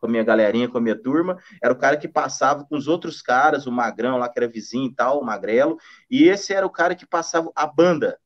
com 0.06 0.10
a 0.10 0.12
minha 0.12 0.24
galerinha, 0.24 0.70
com 0.70 0.78
a 0.78 0.82
minha 0.82 0.96
turma, 0.96 1.38
era 1.62 1.74
o 1.74 1.78
cara 1.78 1.98
que 1.98 2.08
passava 2.08 2.64
com 2.64 2.78
os 2.78 2.88
outros 2.88 3.22
caras, 3.22 3.66
o 3.66 3.72
Magrão 3.72 4.18
lá 4.18 4.30
que 4.30 4.38
era 4.38 4.48
vizinho 4.48 4.86
e 4.86 4.94
tal, 4.94 5.20
o 5.20 5.26
Magrelo, 5.26 5.78
e 6.10 6.26
esse 6.26 6.54
era 6.54 6.66
o 6.66 6.70
cara 6.70 6.96
que 6.96 7.06
passava 7.06 7.52
a 7.56 7.66
banda, 7.66 8.20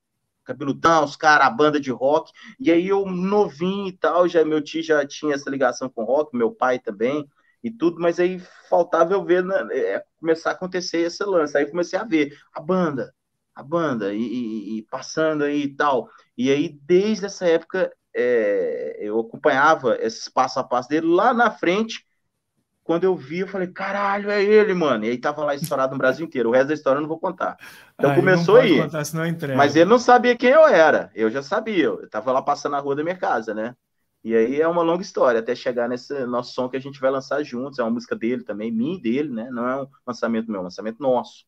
cabeludão, 0.43 1.05
os 1.05 1.15
caras, 1.15 1.47
a 1.47 1.49
banda 1.49 1.79
de 1.79 1.91
rock, 1.91 2.31
e 2.59 2.71
aí 2.71 2.87
eu 2.87 3.05
novinho 3.05 3.87
e 3.87 3.93
tal, 3.93 4.27
já 4.27 4.43
meu 4.43 4.61
tio 4.61 4.83
já 4.83 5.05
tinha 5.07 5.35
essa 5.35 5.49
ligação 5.49 5.89
com 5.89 6.03
rock, 6.03 6.35
meu 6.35 6.51
pai 6.51 6.79
também, 6.79 7.27
e 7.63 7.71
tudo, 7.71 7.99
mas 7.99 8.19
aí 8.19 8.39
faltava 8.69 9.13
eu 9.13 9.23
ver, 9.23 9.43
né, 9.43 9.67
é, 9.71 10.03
começar 10.19 10.51
a 10.51 10.53
acontecer 10.53 10.99
esse 10.99 11.23
lance, 11.23 11.57
aí 11.57 11.65
comecei 11.65 11.97
a 11.97 12.03
ver 12.03 12.37
a 12.53 12.59
banda, 12.59 13.13
a 13.55 13.63
banda, 13.63 14.13
e, 14.13 14.21
e, 14.21 14.77
e 14.77 14.81
passando 14.83 15.43
aí 15.43 15.63
e 15.63 15.75
tal, 15.75 16.09
e 16.37 16.51
aí 16.51 16.69
desde 16.83 17.25
essa 17.25 17.45
época 17.45 17.91
é, 18.15 18.97
eu 18.99 19.19
acompanhava 19.19 19.97
esse 19.99 20.31
passo 20.31 20.59
a 20.59 20.63
passo 20.63 20.89
dele 20.89 21.07
lá 21.07 21.33
na 21.33 21.51
frente. 21.51 22.05
Quando 22.83 23.03
eu 23.03 23.15
vi, 23.15 23.39
eu 23.39 23.47
falei, 23.47 23.67
caralho, 23.67 24.31
é 24.31 24.43
ele, 24.43 24.73
mano. 24.73 25.05
E 25.05 25.09
aí 25.09 25.17
tava 25.17 25.45
lá 25.45 25.53
estourado 25.53 25.93
no 25.93 25.99
Brasil 25.99 26.25
inteiro. 26.25 26.49
O 26.49 26.51
resto 26.51 26.69
da 26.69 26.73
história 26.73 26.97
eu 26.97 27.01
não 27.01 27.07
vou 27.07 27.19
contar. 27.19 27.55
Então 27.93 28.09
aí 28.09 28.15
começou 28.15 28.55
aí. 28.55 28.81
Contar, 28.81 29.03
mas 29.55 29.75
ele 29.75 29.89
não 29.89 29.99
sabia 29.99 30.35
quem 30.35 30.49
eu 30.49 30.65
era. 30.67 31.11
Eu 31.13 31.29
já 31.29 31.43
sabia. 31.43 31.85
Eu 31.85 32.09
tava 32.09 32.31
lá 32.31 32.41
passando 32.41 32.71
na 32.71 32.79
rua 32.79 32.95
da 32.95 33.03
minha 33.03 33.17
casa, 33.17 33.53
né? 33.53 33.75
E 34.23 34.35
aí 34.35 34.59
é 34.59 34.67
uma 34.67 34.81
longa 34.81 35.01
história 35.01 35.39
até 35.39 35.55
chegar 35.55 35.87
nesse 35.87 36.25
nosso 36.25 36.53
som 36.53 36.67
que 36.67 36.75
a 36.75 36.81
gente 36.81 36.99
vai 36.99 37.11
lançar 37.11 37.43
juntos. 37.43 37.79
É 37.79 37.83
uma 37.83 37.91
música 37.91 38.15
dele 38.15 38.43
também, 38.43 38.71
mim 38.71 38.95
e 38.95 39.01
dele, 39.01 39.29
né? 39.29 39.49
Não 39.51 39.67
é 39.67 39.83
um 39.83 39.87
lançamento 40.05 40.47
meu, 40.47 40.57
é 40.57 40.61
um 40.61 40.63
lançamento 40.63 40.99
nosso. 40.99 41.45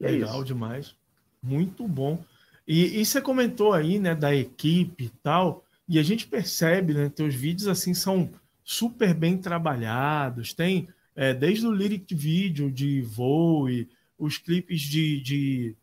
E 0.00 0.06
é 0.06 0.10
Legal 0.10 0.44
demais. 0.44 0.94
Muito 1.42 1.86
bom. 1.86 2.22
E, 2.66 3.00
e, 3.00 3.04
você 3.04 3.20
comentou 3.20 3.72
aí, 3.72 3.98
né, 3.98 4.14
da 4.14 4.34
equipe 4.34 5.04
e 5.04 5.08
tal. 5.08 5.64
E 5.88 5.98
a 5.98 6.02
gente 6.02 6.26
percebe, 6.26 6.92
né? 6.92 7.08
Teus 7.08 7.34
vídeos 7.34 7.66
assim 7.66 7.94
são 7.94 8.30
super 8.62 9.14
bem 9.14 9.38
trabalhados. 9.38 10.52
Tem 10.52 10.88
é, 11.16 11.32
desde 11.32 11.66
o 11.66 11.72
lyric 11.72 12.14
vídeo 12.14 12.70
de 12.70 13.00
voo 13.00 13.70
e 13.70 13.88
os 14.18 14.36
clipes 14.36 14.82
de, 14.82 15.20
de, 15.20 15.76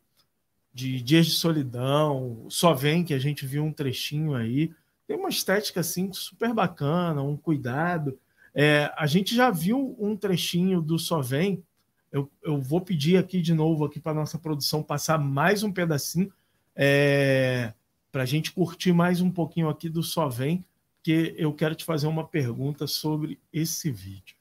de 0.73 1.01
Dias 1.01 1.25
de 1.25 1.31
Solidão, 1.31 2.45
só 2.49 2.73
vem 2.73 3.03
que 3.03 3.13
a 3.13 3.19
gente 3.19 3.45
viu 3.45 3.63
um 3.63 3.71
trechinho 3.71 4.35
aí. 4.35 4.71
Tem 5.07 5.17
uma 5.17 5.29
estética 5.29 5.79
assim 5.79 6.11
super 6.13 6.53
bacana, 6.53 7.23
um 7.23 7.37
cuidado. 7.37 8.17
É, 8.53 8.91
a 8.95 9.07
gente 9.07 9.35
já 9.35 9.49
viu 9.49 9.95
um 9.99 10.15
trechinho 10.15 10.81
do 10.81 10.99
Só 10.99 11.21
Vem. 11.21 11.63
Eu, 12.11 12.31
eu 12.43 12.61
vou 12.61 12.79
pedir 12.79 13.17
aqui 13.17 13.41
de 13.41 13.53
novo 13.53 13.85
aqui 13.85 13.99
para 13.99 14.13
nossa 14.13 14.37
produção 14.37 14.83
passar 14.83 15.17
mais 15.17 15.63
um 15.63 15.71
pedacinho 15.71 16.31
é, 16.75 17.73
para 18.15 18.23
a 18.23 18.25
gente 18.25 18.53
curtir 18.53 18.93
mais 18.93 19.19
um 19.19 19.29
pouquinho 19.29 19.67
aqui 19.67 19.89
do 19.89 20.01
Só 20.01 20.29
Vem, 20.29 20.63
que 21.03 21.35
eu 21.37 21.51
quero 21.51 21.75
te 21.75 21.83
fazer 21.83 22.07
uma 22.07 22.25
pergunta 22.25 22.87
sobre 22.87 23.37
esse 23.51 23.91
vídeo. 23.91 24.37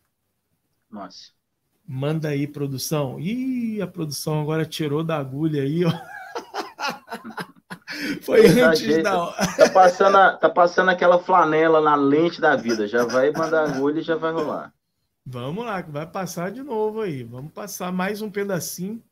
Nossa. 0.89 1.33
Manda 1.85 2.29
aí, 2.29 2.47
produção. 2.47 3.19
Ih, 3.19 3.83
a 3.83 3.87
produção 3.89 4.41
agora 4.41 4.65
tirou 4.65 5.03
da 5.03 5.19
agulha 5.19 5.65
aí, 5.65 5.85
ó. 5.85 5.91
Foi 8.23 8.47
antes 8.47 9.03
da 9.03 9.33
tá 9.33 9.69
passando, 9.71 10.19
a, 10.19 10.37
tá 10.37 10.49
passando 10.49 10.91
aquela 10.91 11.19
flanela 11.19 11.81
na 11.81 11.97
lente 11.97 12.41
da 12.41 12.55
vida. 12.55 12.87
Já 12.87 13.05
vai 13.05 13.33
mandar 13.33 13.69
agulha 13.69 13.99
e 13.99 14.05
já 14.05 14.15
vai 14.15 14.31
rolar. 14.31 14.73
Vamos 15.27 15.65
lá, 15.65 15.83
vai 15.83 16.07
passar 16.07 16.53
de 16.53 16.63
novo 16.63 17.01
aí. 17.01 17.25
Vamos 17.25 17.51
passar 17.51 17.91
mais 17.91 18.23
um 18.23 18.31
pedacinho 18.31 19.03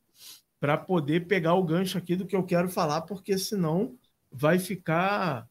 para 0.61 0.79
poder 0.79 1.27
pegar 1.27 1.55
o 1.55 1.64
gancho 1.64 1.98
aqui 1.98 2.14
do 2.14 2.25
que 2.25 2.37
eu 2.37 2.44
quero 2.44 2.68
falar, 2.68 3.01
porque 3.01 3.37
senão 3.37 3.98
vai 4.32 4.58
ficar 4.58 5.46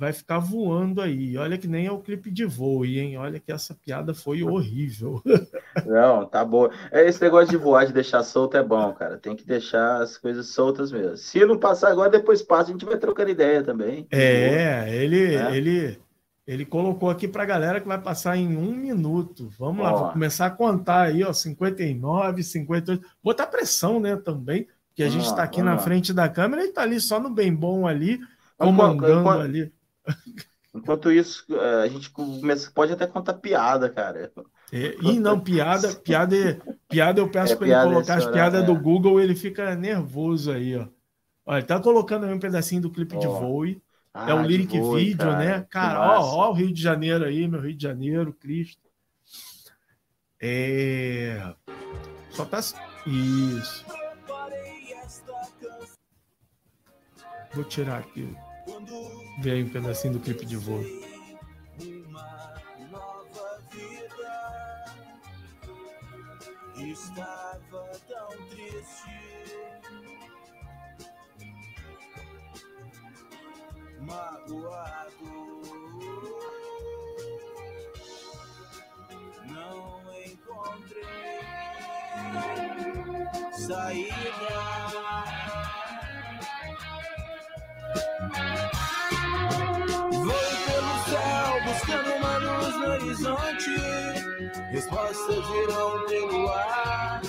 vai 0.00 0.14
ficar 0.14 0.38
voando 0.38 1.02
aí. 1.02 1.36
Olha 1.36 1.58
que 1.58 1.68
nem 1.68 1.84
é 1.84 1.92
o 1.92 2.00
clipe 2.00 2.30
de 2.30 2.46
voo, 2.46 2.86
hein? 2.86 3.18
Olha 3.18 3.38
que 3.38 3.52
essa 3.52 3.74
piada 3.74 4.14
foi 4.14 4.42
horrível. 4.42 5.22
Não, 5.84 6.24
tá 6.24 6.42
bom. 6.42 6.70
É 6.90 7.06
esse 7.06 7.20
negócio 7.20 7.50
de 7.50 7.58
voar, 7.58 7.84
de 7.84 7.92
deixar 7.92 8.22
solto 8.22 8.56
é 8.56 8.62
bom, 8.62 8.94
cara. 8.94 9.18
Tem 9.18 9.36
que 9.36 9.46
deixar 9.46 10.00
as 10.00 10.16
coisas 10.16 10.48
soltas 10.48 10.90
mesmo. 10.90 11.18
Se 11.18 11.44
não 11.44 11.58
passar 11.58 11.90
agora, 11.90 12.08
depois 12.08 12.40
passa, 12.40 12.70
a 12.70 12.72
gente 12.72 12.86
vai 12.86 12.96
trocando 12.96 13.30
ideia 13.30 13.62
também. 13.62 14.06
É, 14.10 14.88
ele, 14.88 15.34
é. 15.34 15.54
ele, 15.54 15.98
ele 16.46 16.64
colocou 16.64 17.10
aqui 17.10 17.28
pra 17.28 17.44
galera 17.44 17.78
que 17.78 17.86
vai 17.86 18.00
passar 18.00 18.38
em 18.38 18.56
um 18.56 18.74
minuto. 18.74 19.50
Vamos 19.58 19.84
ó. 19.84 19.90
lá, 19.90 19.92
vou 19.92 20.12
começar 20.12 20.46
a 20.46 20.50
contar 20.50 21.08
aí, 21.08 21.22
ó, 21.22 21.32
59, 21.34 22.42
58. 22.42 23.06
Botar 23.22 23.48
pressão, 23.48 24.00
né, 24.00 24.16
também, 24.16 24.66
que 24.94 25.02
a 25.02 25.06
vamos 25.06 25.22
gente 25.22 25.30
está 25.30 25.42
aqui 25.42 25.62
na 25.62 25.72
lá. 25.72 25.78
frente 25.78 26.12
da 26.12 26.28
câmera 26.28 26.64
e 26.64 26.72
tá 26.72 26.82
ali 26.82 27.00
só 27.00 27.20
no 27.20 27.30
bem 27.30 27.54
bom 27.54 27.86
ali, 27.86 28.20
comandando 28.56 29.20
enquanto, 29.20 29.40
ali. 29.40 29.72
Enquanto 30.74 31.10
isso, 31.10 31.44
a 31.82 31.88
gente 31.88 32.10
começa, 32.10 32.70
pode 32.72 32.92
até 32.92 33.06
contar 33.06 33.34
piada, 33.34 33.88
cara. 33.88 34.32
É, 34.72 34.96
e 35.02 35.18
não, 35.18 35.40
piada, 35.40 35.94
piada, 35.96 36.60
piada 36.88 37.20
eu 37.20 37.28
peço 37.28 37.54
é, 37.54 37.56
para 37.56 37.66
ele 37.66 37.82
colocar 37.82 38.18
as 38.18 38.26
piadas 38.26 38.62
é. 38.62 38.66
do 38.66 38.76
Google, 38.76 39.20
ele 39.20 39.34
fica 39.34 39.74
nervoso 39.74 40.52
aí, 40.52 40.76
ó. 40.76 40.86
Olha, 41.44 41.62
tá 41.64 41.80
colocando 41.80 42.26
aí 42.26 42.32
um 42.32 42.38
pedacinho 42.38 42.82
do 42.82 42.90
clipe 42.90 43.16
oh. 43.16 43.18
de 43.18 43.26
Voe. 43.26 43.82
Ah, 44.14 44.30
é 44.30 44.34
o 44.34 44.42
lyric 44.42 44.78
Voe, 44.78 45.04
vídeo, 45.04 45.18
cara. 45.18 45.38
né? 45.38 45.66
Cara, 45.68 46.20
ó, 46.20 46.20
ó 46.20 46.50
o 46.50 46.52
Rio 46.52 46.72
de 46.72 46.80
Janeiro 46.80 47.24
aí, 47.24 47.46
meu 47.48 47.60
Rio 47.60 47.74
de 47.74 47.82
Janeiro, 47.82 48.32
Cristo. 48.32 48.88
É. 50.40 51.54
Só 52.30 52.44
tá. 52.44 52.60
Isso. 53.06 53.84
Vou 57.54 57.64
tirar 57.64 57.98
aqui. 57.98 58.36
Vê 59.40 59.52
aí 59.52 59.64
um 59.64 59.68
pedacinho 59.68 60.14
do 60.14 60.20
clipe 60.20 60.46
de 60.46 60.56
voo. 60.56 60.84
Estava 66.76 67.90
tão 68.08 68.28
triste, 68.48 69.10
magoado. 74.00 75.60
Não 79.46 80.02
encontrei 80.24 81.40
saída. 83.52 85.09
Horizonte. 93.10 93.74
Respostas 94.70 95.44
virão 95.48 96.06
pelo 96.06 96.48
ar, 96.48 97.20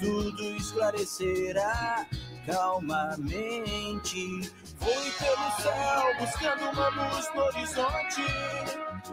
tudo 0.00 0.42
esclarecerá 0.56 2.04
calmamente. 2.46 4.50
Fui 4.78 5.10
pelo 5.18 5.50
céu 5.60 6.14
buscando 6.18 6.70
uma 6.72 6.88
luz 6.88 7.30
no 7.34 7.42
horizonte. 7.42 8.24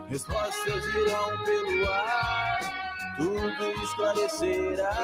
Respostas 0.09 0.85
virão 0.93 1.43
pelo 1.45 1.91
ar, 1.91 2.59
tudo 3.17 3.83
esclarecerá. 3.83 4.95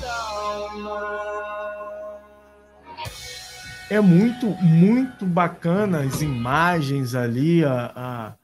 Calma 0.00 1.20
é 3.90 4.00
muito, 4.00 4.46
muito 4.62 5.26
bacana 5.26 6.02
as 6.02 6.22
imagens 6.22 7.16
ali, 7.16 7.64
a, 7.64 8.36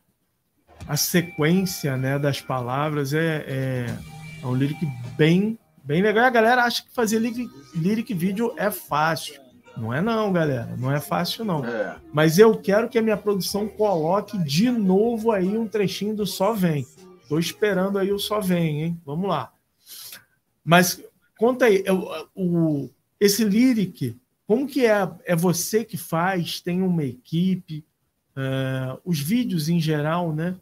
a, 0.86 0.96
sequência 0.96 1.96
né, 1.96 2.18
das 2.18 2.40
palavras. 2.40 3.12
É, 3.12 3.44
é, 3.46 3.86
é, 4.42 4.46
um 4.46 4.54
lyric 4.54 4.86
bem, 5.16 5.58
bem 5.84 6.02
legal. 6.02 6.24
A 6.24 6.30
galera 6.30 6.64
acha 6.64 6.82
que 6.82 6.94
fazer 6.94 7.18
lyric, 7.18 7.50
lyric 7.74 8.14
vídeo 8.14 8.54
é 8.56 8.70
fácil. 8.70 9.40
Não 9.76 9.92
é 9.92 10.00
não, 10.00 10.32
galera. 10.32 10.74
Não 10.78 10.90
é 10.90 11.00
fácil, 11.00 11.44
não. 11.44 11.64
É. 11.64 11.96
Mas 12.12 12.38
eu 12.38 12.56
quero 12.56 12.88
que 12.88 12.98
a 12.98 13.02
minha 13.02 13.16
produção 13.16 13.68
coloque 13.68 14.38
de 14.38 14.70
novo 14.70 15.32
aí 15.32 15.56
um 15.56 15.68
trechinho 15.68 16.16
do 16.16 16.26
Só 16.26 16.52
Vem. 16.52 16.86
Estou 17.22 17.38
esperando 17.38 17.98
aí 17.98 18.12
o 18.12 18.18
Só 18.18 18.40
Vem, 18.40 18.82
hein? 18.82 19.00
Vamos 19.04 19.28
lá. 19.28 19.52
Mas 20.64 21.02
conta 21.38 21.66
aí, 21.66 21.84
o, 21.88 22.28
o, 22.34 22.90
esse 23.20 23.44
lyric 23.44 24.16
como 24.46 24.66
que 24.66 24.86
é? 24.86 25.10
É 25.24 25.34
você 25.34 25.84
que 25.84 25.96
faz? 25.96 26.60
Tem 26.60 26.80
uma 26.80 27.04
equipe? 27.04 27.84
Uh, 28.36 29.00
os 29.04 29.18
vídeos 29.18 29.68
em 29.68 29.80
geral, 29.80 30.32
né? 30.32 30.54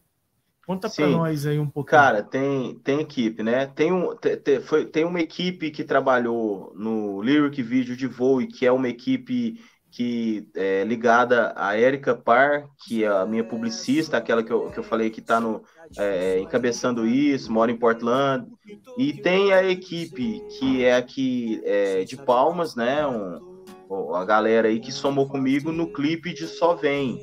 Conta 0.66 0.88
para 0.88 1.06
nós 1.06 1.46
aí 1.46 1.58
um 1.58 1.68
pouquinho. 1.68 2.00
Cara, 2.00 2.22
tem, 2.22 2.74
tem 2.82 3.00
equipe, 3.00 3.42
né? 3.42 3.66
Tem, 3.66 3.92
um, 3.92 4.16
tem, 4.16 4.60
foi, 4.60 4.86
tem 4.86 5.04
uma 5.04 5.20
equipe 5.20 5.70
que 5.70 5.84
trabalhou 5.84 6.72
no 6.74 7.20
Lyric 7.20 7.62
Video 7.62 7.96
de 7.96 8.06
Voo, 8.06 8.46
que 8.46 8.64
é 8.64 8.72
uma 8.72 8.88
equipe 8.88 9.60
que 9.90 10.48
é 10.56 10.82
ligada 10.82 11.52
a 11.54 11.78
Erika 11.78 12.16
Par, 12.16 12.68
que 12.84 13.04
é 13.04 13.08
a 13.08 13.24
minha 13.24 13.44
publicista, 13.44 14.16
aquela 14.16 14.42
que 14.42 14.52
eu, 14.52 14.68
que 14.70 14.78
eu 14.78 14.82
falei 14.82 15.08
que 15.08 15.20
está 15.20 15.40
é, 15.96 16.40
encabeçando 16.40 17.06
isso, 17.06 17.52
mora 17.52 17.70
em 17.70 17.76
Portland. 17.76 18.44
E 18.98 19.12
tem 19.12 19.52
a 19.52 19.62
equipe 19.62 20.42
que 20.58 20.84
é 20.84 20.96
aqui 20.96 21.60
é, 21.62 22.02
de 22.02 22.16
Palmas, 22.16 22.74
né? 22.74 23.06
Um, 23.06 23.54
a 24.14 24.24
galera 24.24 24.66
aí 24.66 24.80
que 24.80 24.90
somou 24.90 25.28
comigo 25.28 25.70
no 25.70 25.92
clipe 25.92 26.34
de 26.34 26.48
Só 26.48 26.74
Vem, 26.74 27.20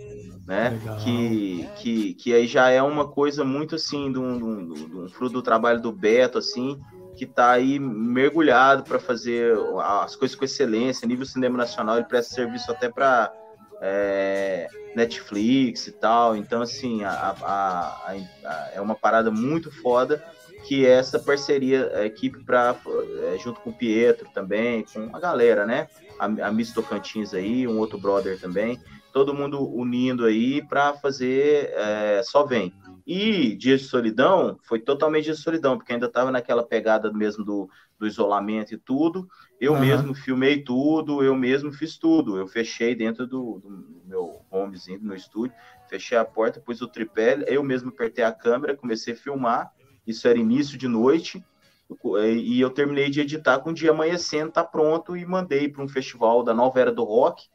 né? 0.51 0.77
Que, 1.01 1.69
que, 1.77 2.13
que 2.15 2.33
aí 2.33 2.45
já 2.45 2.69
é 2.69 2.81
uma 2.81 3.07
coisa 3.07 3.45
muito 3.45 3.75
assim, 3.75 4.11
de 4.11 4.19
um, 4.19 4.73
de 4.73 4.97
um, 4.97 5.07
fruto 5.07 5.31
do 5.31 5.41
trabalho 5.41 5.81
do 5.81 5.93
Beto, 5.93 6.37
assim, 6.37 6.77
que 7.15 7.25
tá 7.25 7.51
aí 7.51 7.79
mergulhado 7.79 8.83
para 8.83 8.99
fazer 8.99 9.57
as 9.79 10.13
coisas 10.17 10.35
com 10.35 10.43
excelência, 10.43 11.07
nível 11.07 11.25
cinema 11.25 11.57
nacional, 11.57 11.95
ele 11.95 12.05
presta 12.05 12.35
serviço 12.35 12.69
até 12.69 12.89
para 12.89 13.31
é, 13.81 14.67
Netflix 14.93 15.87
e 15.87 15.93
tal, 15.93 16.35
então 16.35 16.61
assim, 16.61 17.05
a, 17.05 17.33
a, 17.41 18.13
a, 18.43 18.71
é 18.73 18.81
uma 18.81 18.95
parada 18.95 19.31
muito 19.31 19.71
foda 19.71 20.21
que 20.67 20.85
é 20.85 20.91
essa 20.91 21.17
parceria, 21.17 21.91
a 21.95 22.05
equipe 22.05 22.43
para 22.43 22.75
é, 23.33 23.37
junto 23.39 23.61
com 23.61 23.71
o 23.71 23.73
Pietro 23.73 24.29
também, 24.31 24.85
com 24.93 25.15
a 25.15 25.19
galera, 25.19 25.65
né? 25.65 25.87
a, 26.21 26.47
a 26.47 26.51
Miss 26.51 26.71
Tocantins 26.71 27.33
aí, 27.33 27.67
um 27.67 27.79
outro 27.79 27.97
brother 27.97 28.39
também, 28.39 28.79
todo 29.11 29.33
mundo 29.33 29.67
unindo 29.69 30.25
aí 30.25 30.65
para 30.67 30.93
fazer 30.93 31.71
é, 31.73 32.21
Só 32.23 32.45
Vem. 32.45 32.73
E 33.05 33.55
Dias 33.55 33.81
de 33.81 33.87
Solidão 33.87 34.59
foi 34.63 34.79
totalmente 34.79 35.25
de 35.25 35.35
solidão, 35.35 35.77
porque 35.77 35.91
ainda 35.91 36.05
estava 36.05 36.31
naquela 36.31 36.63
pegada 36.63 37.11
mesmo 37.11 37.43
do, 37.43 37.69
do 37.97 38.07
isolamento 38.07 38.73
e 38.73 38.77
tudo. 38.77 39.27
Eu 39.59 39.73
uhum. 39.73 39.79
mesmo 39.79 40.13
filmei 40.13 40.63
tudo, 40.63 41.23
eu 41.23 41.35
mesmo 41.35 41.71
fiz 41.71 41.97
tudo. 41.97 42.37
Eu 42.37 42.47
fechei 42.47 42.95
dentro 42.95 43.27
do, 43.27 43.59
do 43.59 44.01
meu 44.05 44.41
homezinho, 44.49 44.99
do 44.99 45.05
meu 45.05 45.15
estúdio, 45.15 45.55
fechei 45.89 46.17
a 46.17 46.25
porta, 46.25 46.59
pus 46.59 46.81
o 46.81 46.87
tripé, 46.87 47.43
eu 47.47 47.63
mesmo 47.63 47.89
apertei 47.89 48.23
a 48.23 48.31
câmera, 48.31 48.77
comecei 48.77 49.13
a 49.13 49.17
filmar. 49.17 49.71
Isso 50.05 50.27
era 50.27 50.37
início 50.37 50.77
de 50.77 50.87
noite. 50.87 51.43
E 52.37 52.61
eu 52.61 52.69
terminei 52.69 53.09
de 53.09 53.19
editar 53.19 53.59
com 53.59 53.71
o 53.71 53.73
dia 53.73 53.91
amanhecendo, 53.91 54.51
tá 54.51 54.63
pronto, 54.63 55.17
e 55.17 55.25
mandei 55.25 55.67
para 55.67 55.83
um 55.83 55.89
festival 55.89 56.43
da 56.43 56.53
Nova 56.53 56.79
Era 56.79 56.91
do 56.91 57.03
Rock, 57.03 57.49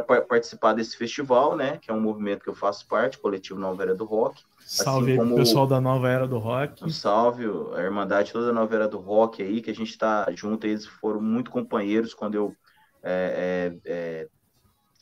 para 0.00 0.22
participar 0.22 0.72
desse 0.72 0.96
festival, 0.96 1.54
né? 1.54 1.76
Que 1.76 1.90
é 1.90 1.94
um 1.94 2.00
movimento 2.00 2.42
que 2.42 2.48
eu 2.48 2.54
faço 2.54 2.88
parte, 2.88 3.18
coletivo 3.18 3.60
Nova 3.60 3.82
Era 3.82 3.94
do 3.94 4.06
Rock. 4.06 4.42
Salve 4.58 5.12
assim 5.12 5.18
como... 5.18 5.36
pessoal 5.36 5.66
da 5.66 5.80
Nova 5.82 6.08
Era 6.08 6.26
do 6.26 6.38
Rock. 6.38 6.82
Um 6.82 6.88
salve, 6.88 7.44
a 7.74 7.80
Irmandade 7.82 8.32
toda 8.32 8.46
da 8.46 8.52
Nova 8.54 8.74
Era 8.74 8.88
do 8.88 8.98
Rock 8.98 9.42
aí, 9.42 9.60
que 9.60 9.70
a 9.70 9.74
gente 9.74 9.90
está 9.90 10.26
junto, 10.34 10.66
eles 10.66 10.86
foram 10.86 11.20
muito 11.20 11.50
companheiros 11.50 12.14
quando 12.14 12.36
eu 12.36 12.56
é, 13.02 13.74
é, 13.84 13.92
é, 13.92 14.28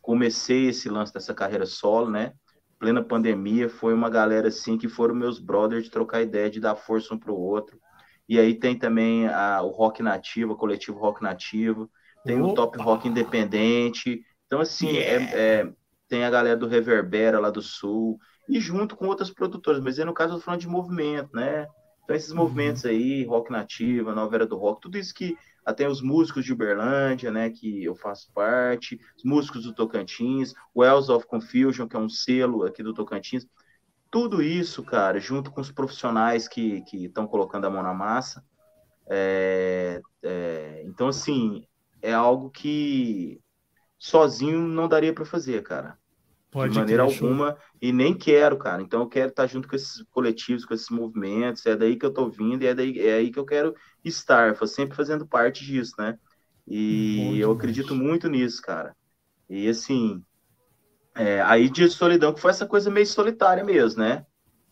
comecei 0.02 0.66
esse 0.68 0.88
lance 0.88 1.14
dessa 1.14 1.32
carreira 1.32 1.66
solo, 1.66 2.10
né? 2.10 2.32
Plena 2.76 3.04
pandemia, 3.04 3.68
foi 3.68 3.94
uma 3.94 4.10
galera 4.10 4.48
assim 4.48 4.76
que 4.76 4.88
foram 4.88 5.14
meus 5.14 5.38
brothers 5.38 5.84
de 5.84 5.90
trocar 5.90 6.22
ideia, 6.22 6.50
de 6.50 6.58
dar 6.58 6.74
força 6.74 7.14
um 7.14 7.18
para 7.18 7.30
o 7.30 7.38
outro. 7.38 7.78
E 8.28 8.40
aí 8.40 8.54
tem 8.54 8.76
também 8.76 9.28
a, 9.28 9.62
o 9.62 9.68
Rock 9.68 10.02
Nativo, 10.02 10.54
o 10.54 10.56
coletivo 10.56 10.98
Rock 10.98 11.22
Nativo, 11.22 11.88
tem 12.24 12.40
Opa. 12.40 12.50
o 12.50 12.54
Top 12.54 12.78
Rock 12.78 13.08
Independente. 13.08 14.24
Então, 14.50 14.60
assim, 14.60 14.96
é, 14.96 15.00
yeah. 15.00 15.30
é, 15.30 15.60
é, 15.60 15.72
tem 16.08 16.24
a 16.24 16.30
galera 16.30 16.56
do 16.56 16.66
Reverbera 16.66 17.38
lá 17.38 17.50
do 17.50 17.62
Sul, 17.62 18.18
e 18.48 18.58
junto 18.58 18.96
com 18.96 19.06
outras 19.06 19.30
produtoras, 19.30 19.80
mas 19.80 19.96
aí 19.96 20.04
no 20.04 20.12
caso 20.12 20.34
eu 20.34 20.38
tô 20.38 20.44
falando 20.44 20.62
de 20.62 20.66
movimento, 20.66 21.30
né? 21.32 21.68
Então, 22.02 22.16
esses 22.16 22.32
uhum. 22.32 22.38
movimentos 22.38 22.84
aí, 22.84 23.24
Rock 23.24 23.52
Nativa, 23.52 24.12
Nova 24.12 24.34
Era 24.34 24.44
do 24.44 24.56
Rock, 24.56 24.80
tudo 24.80 24.98
isso 24.98 25.14
que 25.14 25.38
até 25.64 25.88
os 25.88 26.02
músicos 26.02 26.44
de 26.44 26.52
Uberlândia, 26.52 27.30
né, 27.30 27.48
que 27.48 27.84
eu 27.84 27.94
faço 27.94 28.32
parte, 28.32 28.98
os 29.16 29.22
músicos 29.22 29.62
do 29.62 29.72
Tocantins, 29.72 30.52
Wells 30.76 31.08
of 31.08 31.28
Confusion, 31.28 31.86
que 31.86 31.94
é 31.94 31.98
um 32.00 32.08
selo 32.08 32.64
aqui 32.64 32.82
do 32.82 32.92
Tocantins, 32.92 33.46
tudo 34.10 34.42
isso, 34.42 34.82
cara, 34.82 35.20
junto 35.20 35.52
com 35.52 35.60
os 35.60 35.70
profissionais 35.70 36.48
que 36.48 36.82
estão 36.92 37.24
colocando 37.28 37.66
a 37.66 37.70
mão 37.70 37.84
na 37.84 37.94
massa, 37.94 38.42
é, 39.08 40.00
é, 40.24 40.82
então, 40.86 41.06
assim, 41.06 41.64
é 42.02 42.12
algo 42.12 42.50
que 42.50 43.40
sozinho 44.00 44.58
não 44.58 44.88
daria 44.88 45.12
para 45.12 45.26
fazer, 45.26 45.62
cara. 45.62 45.98
Pode 46.50 46.72
de 46.72 46.78
maneira 46.80 47.04
alguma, 47.04 47.56
e 47.80 47.92
nem 47.92 48.12
quero, 48.12 48.56
cara. 48.56 48.82
Então 48.82 49.02
eu 49.02 49.06
quero 49.06 49.28
estar 49.28 49.46
junto 49.46 49.68
com 49.68 49.76
esses 49.76 50.02
coletivos, 50.10 50.64
com 50.64 50.74
esses 50.74 50.88
movimentos, 50.88 51.64
é 51.66 51.76
daí 51.76 51.96
que 51.96 52.04
eu 52.04 52.12
tô 52.12 52.28
vindo 52.28 52.62
e 52.62 52.66
é, 52.66 52.74
daí, 52.74 52.98
é 52.98 53.14
aí 53.14 53.30
que 53.30 53.38
eu 53.38 53.44
quero 53.44 53.72
estar, 54.04 54.56
sempre 54.66 54.96
fazendo 54.96 55.24
parte 55.24 55.64
disso, 55.64 55.94
né? 55.96 56.18
E 56.66 57.38
eu 57.38 57.52
acredito 57.52 57.94
muito 57.94 58.28
nisso, 58.28 58.60
cara. 58.62 58.96
E 59.48 59.68
assim, 59.68 60.22
é, 61.14 61.40
aí 61.42 61.68
dia 61.68 61.86
de 61.86 61.94
solidão, 61.94 62.32
que 62.32 62.40
foi 62.40 62.50
essa 62.50 62.66
coisa 62.66 62.90
meio 62.90 63.06
solitária 63.06 63.62
mesmo, 63.62 64.00
né? 64.00 64.24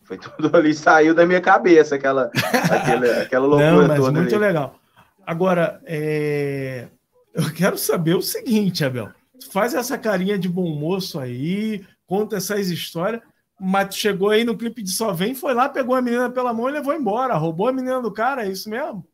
Foi 0.02 0.16
tudo 0.18 0.56
ali, 0.56 0.74
saiu 0.74 1.14
da 1.14 1.26
minha 1.26 1.40
cabeça, 1.40 1.94
aquela, 1.94 2.30
aquela, 2.70 3.06
aquela 3.22 3.46
loucura 3.46 3.70
Não, 3.70 3.88
mas 3.88 4.00
muito 4.00 4.34
ali. 4.34 4.44
legal. 4.44 4.80
Agora, 5.24 5.80
é... 5.84 6.88
eu 7.34 7.52
quero 7.52 7.78
saber 7.78 8.16
o 8.16 8.22
seguinte, 8.22 8.84
Abel 8.84 9.12
faz 9.52 9.74
essa 9.74 9.98
carinha 9.98 10.38
de 10.38 10.48
bom 10.48 10.74
moço 10.74 11.18
aí, 11.18 11.84
conta 12.06 12.36
essas 12.36 12.70
histórias, 12.70 13.22
mas 13.60 13.94
chegou 13.96 14.30
aí 14.30 14.44
no 14.44 14.56
clipe 14.56 14.82
de 14.82 14.90
Só 14.90 15.12
Vem, 15.12 15.34
foi 15.34 15.52
lá, 15.54 15.68
pegou 15.68 15.94
a 15.94 16.02
menina 16.02 16.30
pela 16.30 16.52
mão 16.52 16.68
e 16.68 16.72
levou 16.72 16.94
embora, 16.94 17.34
roubou 17.34 17.68
a 17.68 17.72
menina 17.72 18.00
do 18.00 18.12
cara, 18.12 18.46
é 18.46 18.50
isso 18.50 18.70
mesmo? 18.70 19.06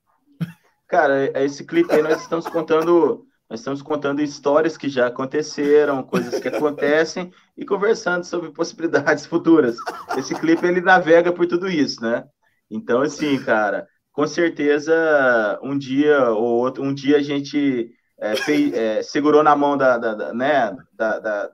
Cara, 0.87 1.31
é 1.35 1.45
esse 1.45 1.65
clipe 1.65 1.93
aí 1.93 2.03
nós 2.03 2.21
estamos 2.21 2.47
contando, 2.47 3.27
nós 3.49 3.61
estamos 3.61 3.81
contando 3.81 4.21
histórias 4.21 4.77
que 4.77 4.89
já 4.89 5.07
aconteceram, 5.07 6.03
coisas 6.03 6.39
que 6.39 6.49
acontecem 6.49 7.33
e 7.57 7.65
conversando 7.65 8.25
sobre 8.25 8.51
possibilidades 8.51 9.27
futuras. 9.27 9.77
Esse 10.17 10.35
clipe 10.35 10.67
ele 10.67 10.81
navega 10.81 11.33
por 11.33 11.47
tudo 11.47 11.69
isso, 11.69 12.03
né? 12.03 12.25
Então 12.71 13.01
assim, 13.01 13.43
cara, 13.43 13.89
com 14.13 14.27
certeza 14.27 15.59
um 15.63 15.77
dia 15.77 16.31
ou 16.31 16.61
outro, 16.61 16.83
um 16.83 16.95
dia 16.95 17.17
a 17.17 17.23
gente 17.23 17.91
é, 18.25 18.37
fez, 18.37 18.73
é, 18.73 19.03
segurou 19.03 19.43
na 19.43 19.55
mão 19.55 19.77
da, 19.77 19.99
da, 19.99 20.15
da 20.15 20.33
né, 20.33 20.75
da, 20.95 21.19
da, 21.19 21.51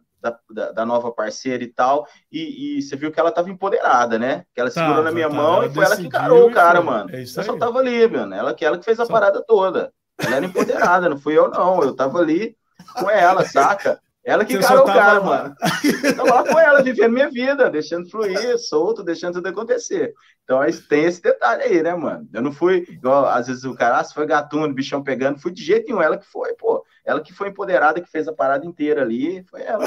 da, 0.73 0.87
nova 0.87 1.11
parceira 1.11 1.65
e 1.65 1.67
tal, 1.67 2.07
e, 2.31 2.79
e, 2.79 2.83
você 2.83 2.95
viu 2.95 3.11
que 3.11 3.19
ela 3.19 3.31
estava 3.31 3.51
empoderada, 3.51 4.19
né? 4.19 4.45
Que 4.55 4.61
ela 4.61 4.71
segurou 4.71 5.03
na 5.03 5.11
minha 5.11 5.29
tá, 5.29 5.35
mão 5.35 5.65
e 5.65 5.71
foi 5.73 5.85
ela 5.85 5.97
que 5.97 6.07
encarou 6.07 6.49
o 6.49 6.53
cara, 6.53 6.81
mano. 6.81 7.11
É 7.13 7.23
eu 7.23 7.27
só 7.27 7.57
tava 7.57 7.79
ali, 7.79 8.07
mano. 8.07 8.35
Ela, 8.35 8.55
ela 8.61 8.79
que 8.79 8.85
fez 8.85 9.01
a 9.01 9.07
só... 9.07 9.13
parada 9.13 9.43
toda. 9.45 9.93
Ela 10.19 10.37
era 10.37 10.47
empoderada, 10.47 11.09
não 11.09 11.19
fui 11.19 11.37
eu, 11.37 11.49
não. 11.49 11.83
Eu 11.83 11.95
tava 11.97 12.19
ali 12.19 12.55
com 12.95 13.11
ela, 13.11 13.45
saca? 13.45 13.99
Ela 14.23 14.45
que 14.45 14.55
encarou 14.55 14.83
o 14.83 14.87
cara, 14.87 15.21
mano. 15.21 15.57
Então 16.05 16.27
lá 16.27 16.45
com 16.45 16.59
ela, 16.59 16.83
vivendo 16.83 17.13
minha 17.13 17.31
vida, 17.31 17.71
deixando 17.71 18.09
fluir, 18.11 18.59
solto, 18.59 19.03
deixando 19.03 19.35
tudo 19.35 19.49
acontecer. 19.49 20.13
Então 20.45 20.61
tem 20.89 21.05
esse 21.05 21.23
detalhe 21.23 21.63
aí, 21.63 21.83
né, 21.83 21.95
mano? 21.95 22.29
Eu 22.33 22.43
não 22.43 22.53
fui, 22.53 22.85
igual, 22.89 23.27
às 23.27 23.47
vezes 23.47 23.65
o 23.65 23.75
cara, 23.75 23.99
ah, 23.99 24.05
se 24.05 24.13
foi 24.13 24.27
gatuno, 24.27 24.75
bichão 24.75 25.03
pegando, 25.03 25.41
fui 25.41 25.51
de 25.51 25.65
jeito 25.65 25.87
nenhum, 25.87 26.03
ela 26.03 26.19
que 26.19 26.27
foi, 26.27 26.53
pô. 26.55 26.85
Ela 27.05 27.21
que 27.21 27.33
foi 27.33 27.49
empoderada, 27.49 28.01
que 28.01 28.11
fez 28.11 28.29
a 28.29 28.33
parada 28.33 28.67
inteira 28.67 29.03
ali, 29.03 29.43
foi 29.45 29.63
ela. 29.63 29.85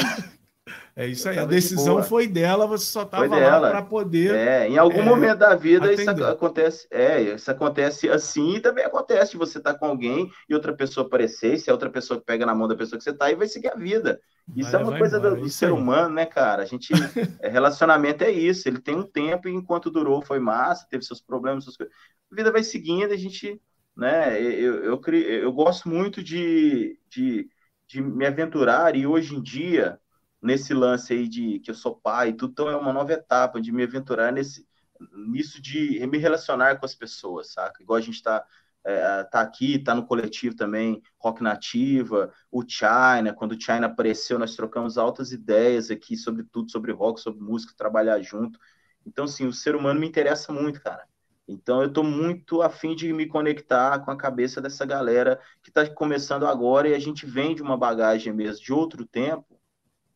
É 0.96 1.08
isso 1.08 1.28
aí, 1.28 1.40
a 1.40 1.46
decisão 1.46 2.02
de 2.02 2.08
foi 2.08 2.28
dela, 2.28 2.68
você 2.68 2.86
só 2.86 3.02
estava 3.02 3.26
lá 3.26 3.72
para 3.72 3.82
poder. 3.82 4.36
É, 4.36 4.68
em 4.68 4.78
algum 4.78 5.02
é, 5.02 5.06
momento 5.06 5.40
da 5.40 5.56
vida 5.56 5.86
atender. 5.92 6.14
isso 6.14 6.26
acontece, 6.26 6.88
é, 6.92 7.22
isso 7.22 7.50
acontece 7.50 8.10
assim 8.10 8.58
e 8.58 8.60
também 8.60 8.86
acontece 8.86 9.32
de 9.32 9.38
você 9.38 9.58
estar 9.58 9.74
tá 9.74 9.80
com 9.80 9.88
alguém 9.88 10.32
e 10.48 10.54
outra 10.54 10.72
pessoa 10.72 11.08
aparecer, 11.08 11.58
se 11.58 11.68
é 11.68 11.74
outra 11.74 11.90
pessoa 11.90 12.20
que 12.20 12.26
pega 12.26 12.46
na 12.46 12.54
mão 12.54 12.68
da 12.68 12.76
pessoa 12.76 13.00
que 13.00 13.04
você 13.04 13.10
está 13.10 13.32
e 13.32 13.36
vai 13.36 13.48
seguir 13.48 13.70
a 13.70 13.76
vida. 13.76 14.22
Isso 14.56 14.72
vai, 14.72 14.82
é 14.82 14.84
uma 14.84 14.98
coisa 15.00 15.18
embora, 15.18 15.36
do, 15.36 15.42
do 15.42 15.50
ser 15.50 15.66
aí. 15.66 15.72
humano, 15.72 16.14
né, 16.14 16.28
cara? 16.28 16.62
A 16.62 16.66
gente, 16.66 16.94
é, 17.42 17.50
relacionamento 17.50 18.24
é 18.24 18.30
isso, 18.30 18.70
ele 18.70 18.80
tem 18.80 18.96
um 18.96 19.04
tempo 19.04 19.50
e 19.50 19.52
enquanto 19.52 19.90
durou 19.90 20.22
foi 20.22 20.38
massa, 20.38 20.86
teve 20.88 21.04
seus 21.04 21.22
problemas, 21.22 21.64
suas 21.64 21.76
coisas. 21.76 21.96
A 22.32 22.36
vida 22.36 22.52
vai 22.52 22.64
seguindo, 22.64 23.12
a 23.12 23.18
gente, 23.18 23.60
né, 23.98 24.40
eu, 24.40 24.84
eu, 24.84 25.02
eu, 25.08 25.14
eu 25.16 25.52
gosto 25.52 25.90
muito 25.90 26.22
de, 26.22 27.00
de, 27.10 27.50
de 27.88 28.00
me 28.00 28.28
aventurar 28.28 28.96
e 28.96 29.08
hoje 29.08 29.36
em 29.36 29.42
dia 29.42 30.00
nesse 30.44 30.74
lance 30.74 31.14
aí 31.14 31.28
de 31.28 31.60
que 31.60 31.72
eu 31.72 31.76
sou 31.76 31.96
pai 31.96 32.30
e 32.30 32.34
tudo, 32.34 32.52
então 32.52 32.70
é 32.70 32.76
uma 32.76 32.94
nova 32.94 33.14
etapa 33.14 33.62
de 33.62 33.72
me 33.72 33.84
aventurar 33.84 34.32
nesse, 34.32 34.68
nisso 35.12 35.62
de 35.62 36.06
me 36.06 36.18
relacionar 36.18 36.78
com 36.78 36.86
as 36.86 36.94
pessoas, 36.94 37.54
saca? 37.54 37.82
Igual 37.82 37.98
a 37.98 38.02
gente 38.02 38.16
está 38.16 38.46
é, 38.86 39.24
tá 39.24 39.42
aqui, 39.42 39.80
tá 39.80 39.96
no 39.96 40.06
coletivo 40.06 40.56
também, 40.56 41.02
Rock 41.18 41.42
Nativa, 41.42 42.32
o 42.52 42.64
China, 42.68 43.34
quando 43.34 43.54
o 43.54 43.60
China 43.60 43.88
apareceu, 43.88 44.38
nós 44.38 44.56
trocamos 44.56 44.98
altas 44.98 45.32
ideias 45.32 45.90
aqui 45.90 46.18
sobre 46.18 46.44
tudo, 46.44 46.70
sobre 46.70 46.92
rock, 46.92 47.22
sobre 47.22 47.42
música, 47.42 47.74
trabalhar 47.78 48.22
junto. 48.22 48.60
Então, 49.06 49.26
assim, 49.26 49.48
o 49.48 49.54
ser 49.54 49.76
humano 49.76 50.00
me 50.00 50.08
interessa 50.08 50.52
muito, 50.52 50.82
cara. 50.82 51.08
Então, 51.48 51.82
eu 51.82 51.88
estou 51.88 52.04
muito 52.04 52.62
afim 52.62 52.96
de 52.96 53.12
me 53.12 53.28
conectar 53.28 54.00
com 54.00 54.12
a 54.12 54.18
cabeça 54.18 54.62
dessa 54.62 54.86
galera 54.86 55.40
que 55.62 55.70
está 55.70 55.90
começando 55.90 56.46
agora 56.46 56.88
e 56.88 56.94
a 56.94 57.00
gente 57.00 57.26
vem 57.26 57.54
de 57.54 57.62
uma 57.62 57.78
bagagem 57.78 58.34
mesmo 58.34 58.64
de 58.64 58.74
outro 58.74 59.06
tempo, 59.06 59.60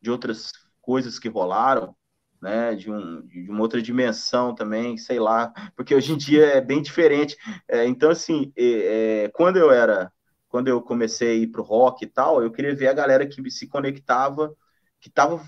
de 0.00 0.10
outras 0.10 0.52
coisas 0.80 1.18
que 1.18 1.28
rolaram, 1.28 1.94
né, 2.40 2.74
de, 2.74 2.90
um, 2.90 3.26
de 3.26 3.50
uma 3.50 3.60
outra 3.60 3.82
dimensão 3.82 4.54
também, 4.54 4.96
sei 4.96 5.18
lá, 5.18 5.52
porque 5.76 5.94
hoje 5.94 6.12
em 6.12 6.16
dia 6.16 6.46
é 6.46 6.60
bem 6.60 6.80
diferente. 6.80 7.36
É, 7.66 7.86
então, 7.86 8.10
assim, 8.10 8.52
é, 8.56 9.24
é, 9.24 9.28
quando 9.28 9.56
eu 9.56 9.70
era, 9.70 10.12
quando 10.48 10.68
eu 10.68 10.80
comecei 10.80 11.30
a 11.30 11.34
ir 11.34 11.48
para 11.48 11.60
o 11.60 11.64
rock 11.64 12.04
e 12.04 12.08
tal, 12.08 12.42
eu 12.42 12.50
queria 12.50 12.74
ver 12.74 12.88
a 12.88 12.92
galera 12.94 13.26
que 13.26 13.50
se 13.50 13.66
conectava, 13.66 14.54
que 15.00 15.08
estava 15.08 15.42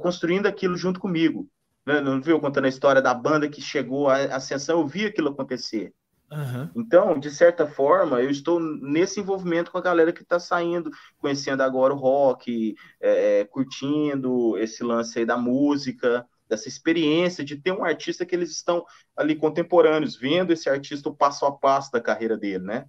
construindo 0.00 0.46
aquilo 0.46 0.76
junto 0.76 1.00
comigo. 1.00 1.48
Né? 1.86 2.00
Não 2.00 2.20
viu 2.20 2.40
contando 2.40 2.66
a 2.66 2.68
história 2.68 3.00
da 3.00 3.14
banda 3.14 3.48
que 3.48 3.60
chegou 3.60 4.08
à 4.08 4.16
ascensão, 4.36 4.80
eu 4.80 4.86
vi 4.86 5.06
aquilo 5.06 5.30
acontecer. 5.30 5.94
Uhum. 6.30 6.70
Então, 6.76 7.18
de 7.18 7.30
certa 7.30 7.66
forma, 7.66 8.22
eu 8.22 8.30
estou 8.30 8.60
nesse 8.60 9.18
envolvimento 9.18 9.72
com 9.72 9.78
a 9.78 9.82
galera 9.82 10.12
que 10.12 10.22
está 10.22 10.38
saindo, 10.38 10.90
conhecendo 11.18 11.62
agora 11.62 11.92
o 11.92 11.96
rock, 11.96 12.76
é, 13.00 13.40
é, 13.40 13.44
curtindo 13.44 14.56
esse 14.56 14.84
lance 14.84 15.18
aí 15.18 15.26
da 15.26 15.36
música, 15.36 16.24
dessa 16.48 16.68
experiência 16.68 17.44
de 17.44 17.56
ter 17.56 17.72
um 17.72 17.84
artista 17.84 18.24
que 18.24 18.34
eles 18.34 18.50
estão 18.50 18.84
ali 19.16 19.34
contemporâneos, 19.34 20.16
vendo 20.16 20.52
esse 20.52 20.68
artista 20.68 21.08
o 21.08 21.14
passo 21.14 21.46
a 21.46 21.52
passo 21.52 21.90
da 21.90 22.00
carreira 22.00 22.36
dele, 22.36 22.64
né? 22.64 22.86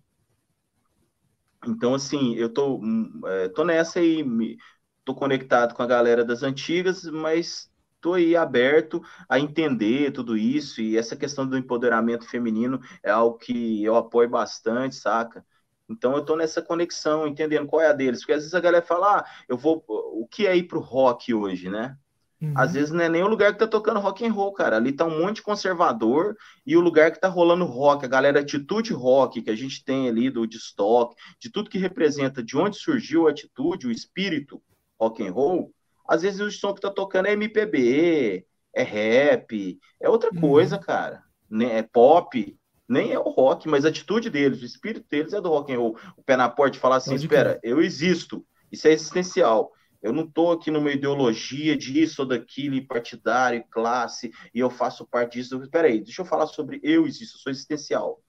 Então, 1.68 1.94
assim, 1.96 2.36
eu 2.36 2.50
tô, 2.50 2.78
hum, 2.78 3.22
é, 3.26 3.50
tô 3.50 3.64
nessa 3.64 4.00
aí, 4.00 4.24
me, 4.24 4.58
tô 5.04 5.16
conectado 5.16 5.74
com 5.74 5.82
a 5.84 5.88
galera 5.88 6.26
das 6.26 6.44
antigas, 6.44 7.04
mas 7.06 7.71
estou 8.02 8.16
aí 8.16 8.36
aberto 8.36 9.02
a 9.30 9.40
entender 9.40 10.12
tudo 10.12 10.36
isso 10.36 10.82
e 10.82 10.98
essa 10.98 11.16
questão 11.16 11.48
do 11.48 11.58
empoderamento 11.58 12.28
feminino 12.28 12.82
é 13.04 13.12
algo 13.12 13.38
que 13.38 13.84
eu 13.84 13.96
apoio 13.96 14.28
bastante, 14.28 14.96
saca? 14.96 15.46
Então 15.88 16.14
eu 16.14 16.20
estou 16.20 16.36
nessa 16.36 16.62
conexão, 16.62 17.28
entendendo 17.28 17.68
qual 17.68 17.82
é 17.82 17.88
a 17.88 17.94
deles, 17.94 18.22
porque 18.22 18.34
às 18.34 18.40
vezes 18.40 18.56
a 18.56 18.60
galera 18.60 18.84
fala, 18.84 19.20
ah, 19.20 19.26
eu 19.48 19.58
vou, 19.58 19.84
o 19.88 20.28
que 20.28 20.48
é 20.48 20.56
ir 20.56 20.64
pro 20.64 20.80
rock 20.80 21.34
hoje, 21.34 21.70
né? 21.70 21.96
Uhum. 22.42 22.54
Às 22.56 22.74
vezes 22.74 22.90
não 22.90 23.04
é 23.04 23.10
nem 23.10 23.22
o 23.22 23.28
lugar 23.28 23.54
que 23.54 23.60
tá 23.60 23.68
tocando 23.68 24.00
rock 24.00 24.26
and 24.26 24.34
roll, 24.34 24.52
cara. 24.52 24.78
Ali 24.78 24.94
tá 24.94 25.06
um 25.06 25.20
monte 25.20 25.36
de 25.36 25.42
conservador 25.44 26.36
e 26.66 26.76
o 26.76 26.82
lugar 26.82 27.12
que 27.12 27.22
tá 27.22 27.28
rolando 27.28 27.66
rock, 27.66 28.04
a 28.04 28.08
galera 28.08 28.40
atitude 28.40 28.94
rock 28.94 29.44
que 29.44 29.52
a 29.52 29.56
gente 29.56 29.84
tem 29.86 30.10
ali 30.10 30.30
do 30.32 30.48
de 30.48 30.58
stock, 30.58 31.16
de 31.40 31.52
tudo 31.52 31.70
que 31.70 31.78
representa, 31.78 32.42
de 32.42 32.58
onde 32.58 32.78
surgiu 32.78 33.28
a 33.28 33.32
atitude, 33.32 33.86
o 33.86 33.92
espírito 33.92 34.60
rock 35.00 35.28
and 35.28 35.32
roll, 35.32 35.72
às 36.08 36.22
vezes 36.22 36.40
o 36.40 36.52
som 36.52 36.74
que 36.74 36.82
tá 36.82 36.90
tocando 36.90 37.28
é 37.28 37.34
MPB, 37.34 38.46
é 38.74 38.84
rap, 38.84 39.80
é 40.00 40.10
outra 40.10 40.30
uhum. 40.34 40.42
coisa, 40.42 40.78
cara. 40.78 41.24
Né? 41.50 41.80
É 41.80 41.84
pop, 41.84 42.58
nem 42.88 43.12
é 43.12 43.20
o 43.20 43.30
rock, 43.30 43.68
mas 43.68 43.86
a 43.86 43.90
atitude 43.90 44.30
deles, 44.30 44.62
o 44.62 44.66
espírito 44.66 45.06
deles 45.10 45.34
é 45.34 45.42
do 45.42 45.50
rock 45.50 45.74
and 45.74 45.80
roll. 45.80 45.98
O 46.18 46.24
pé 46.24 46.36
na 46.36 46.50
porta 46.50 46.74
de 46.74 46.80
falar 46.80 46.98
assim, 46.98 47.16
espera, 47.16 47.60
eu 47.64 47.82
existo, 47.82 48.46
isso 48.72 48.88
é 48.88 48.92
existencial. 48.92 49.72
Eu 50.02 50.12
não 50.12 50.24
estou 50.24 50.52
aqui 50.52 50.72
numa 50.72 50.92
ideologia 50.92 51.78
disso 51.78 52.24
ou 52.24 52.28
daquilo, 52.28 52.86
partidário, 52.88 53.64
classe, 53.70 54.32
e 54.54 54.60
eu 54.60 54.70
faço 54.70 55.06
parte 55.06 55.34
disso. 55.34 55.62
Espera 55.62 55.88
aí, 55.88 56.02
deixa 56.02 56.22
eu 56.22 56.26
falar 56.26 56.48
sobre 56.48 56.80
eu 56.84 57.06
existo, 57.06 57.38
eu 57.38 57.42
sou 57.42 57.52
existencial. 57.52 58.20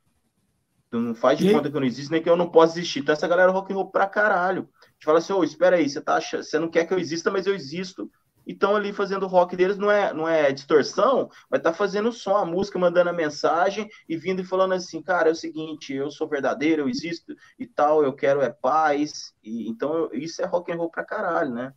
Tu 0.91 1.01
não 1.01 1.15
faz 1.15 1.39
de 1.39 1.49
e 1.49 1.53
conta 1.53 1.71
que 1.71 1.77
eu 1.77 1.81
não 1.81 1.87
existo, 1.87 2.13
nem 2.13 2.23
que 2.23 2.29
eu 2.29 2.37
não 2.37 2.51
posso 2.51 2.75
existir. 2.79 3.01
Então 3.01 3.15
essa 3.15 3.27
galera 3.27 3.51
rock 3.51 3.73
and 3.73 3.77
roll 3.77 3.91
pra 3.91 4.07
caralho. 4.07 4.69
Gente 5.03 5.07
fala 5.07 5.19
assim, 5.19 5.33
ô, 5.33 5.39
oh, 5.39 5.45
espera 5.45 5.75
aí, 5.75 5.91
você 5.91 6.01
tá 6.01 6.15
achando, 6.15 6.45
você 6.45 6.61
não 6.61 6.69
quer 6.69 6.87
que 6.87 6.95
eu 6.95 6.99
exista, 6.99 7.29
mas 7.29 7.45
eu 7.45 7.53
existo. 7.53 8.09
E 8.47 8.53
estão 8.53 8.77
ali 8.77 8.93
fazendo 8.93 9.25
o 9.25 9.29
rock 9.29 9.57
deles, 9.57 9.77
não 9.77 9.91
é, 9.91 10.15
não 10.15 10.29
é 10.29 10.53
distorção, 10.53 11.29
mas 11.51 11.61
tá 11.61 11.73
fazendo 11.73 12.13
som, 12.13 12.37
a 12.37 12.45
música, 12.45 12.79
mandando 12.79 13.11
a 13.11 13.13
mensagem 13.13 13.89
e 14.09 14.17
vindo 14.17 14.43
e 14.43 14.45
falando 14.45 14.75
assim, 14.75 15.03
cara, 15.03 15.29
é 15.29 15.33
o 15.33 15.37
seguinte, 15.37 15.93
eu 15.93 16.09
sou 16.09 16.29
verdadeiro, 16.29 16.83
eu 16.83 16.89
existo 16.89 17.35
e 17.59 17.67
tal, 17.67 18.05
eu 18.05 18.13
quero 18.13 18.43
é 18.43 18.51
paz. 18.51 19.35
E, 19.43 19.69
então 19.69 20.09
isso 20.13 20.41
é 20.41 20.45
rock 20.45 20.71
and 20.71 20.77
roll 20.77 20.89
pra 20.89 21.05
caralho, 21.05 21.51
né? 21.51 21.75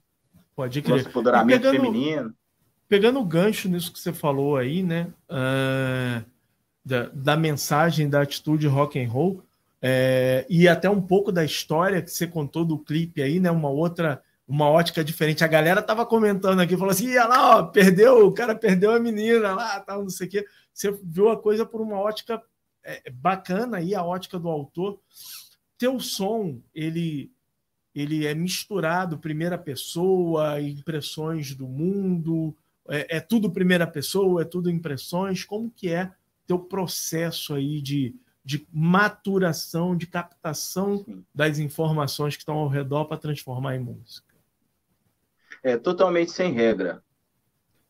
Pode 0.56 0.84
crer. 0.84 0.98
Nosso 0.98 1.10
empoderamento 1.10 1.62
pegando, 1.62 1.82
feminino. 1.82 2.36
Pegando 2.88 3.20
o 3.20 3.26
gancho 3.26 3.68
nisso 3.68 3.92
que 3.92 4.00
você 4.00 4.14
falou 4.14 4.56
aí, 4.56 4.84
né? 4.84 5.12
Uh, 5.28 6.24
da, 6.86 7.10
da, 7.12 7.36
mensagem, 7.36 8.08
da 8.08 8.22
atitude 8.22 8.68
rock 8.68 9.04
and 9.04 9.10
roll, 9.10 9.44
é, 9.88 10.48
e 10.50 10.68
até 10.68 10.90
um 10.90 11.00
pouco 11.00 11.32
da 11.32 11.46
história 11.46 12.02
que 12.02 12.10
você 12.10 12.26
contou 12.26 12.66
do 12.66 12.80
clipe 12.80 13.22
aí, 13.22 13.40
né? 13.40 13.52
Uma 13.52 13.70
outra 13.70 14.20
uma 14.48 14.68
ótica 14.68 15.04
diferente. 15.04 15.44
A 15.44 15.48
galera 15.48 15.80
tava 15.80 16.04
comentando 16.08 16.60
aqui, 16.60 16.76
falou 16.76 16.90
assim: 16.90 17.10
ia 17.10 17.28
lá, 17.28 17.60
ó, 17.60 17.64
perdeu, 17.68 18.26
o 18.26 18.34
cara 18.34 18.56
perdeu 18.56 18.92
a 18.94 19.00
menina 19.00 19.54
lá, 19.54 19.80
tal, 19.82 20.02
não 20.02 20.10
sei 20.10 20.26
o 20.26 20.30
quê. 20.32 20.46
Você 20.74 20.92
viu 21.04 21.30
a 21.30 21.40
coisa 21.40 21.68
por 21.68 21.82
uma 21.82 22.00
ótica 22.00 22.42
é, 22.84 23.12
bacana 23.12 23.78
aí, 23.78 23.94
a 23.94 24.04
ótica 24.04 24.40
do 24.40 24.50
autor. 24.50 25.00
Teu 25.78 26.00
som, 26.00 26.60
ele 26.74 27.32
ele 27.94 28.26
é 28.26 28.34
misturado 28.34 29.20
primeira 29.20 29.56
pessoa, 29.56 30.60
impressões 30.60 31.54
do 31.54 31.68
mundo, 31.68 32.58
é, 32.90 33.18
é 33.18 33.20
tudo 33.20 33.52
primeira 33.52 33.86
pessoa, 33.86 34.42
é 34.42 34.46
tudo 34.46 34.68
impressões. 34.68 35.44
Como 35.44 35.70
que 35.70 35.92
é 35.92 36.12
teu 36.48 36.58
processo 36.58 37.54
aí 37.54 37.84
de, 37.84 38.16
de 38.46 38.68
maturação, 38.72 39.98
de 39.98 40.08
captação 40.08 41.04
das 41.34 41.60
informações 41.60 42.36
que 42.36 42.44
estão 42.44 42.56
ao 42.56 42.70
redor 42.70 43.06
para 43.06 43.18
transformar 43.18 43.76
em 43.76 43.80
música? 43.80 44.36
é 45.66 45.76
totalmente 45.78 46.32
sem 46.32 46.52
regra, 46.54 47.04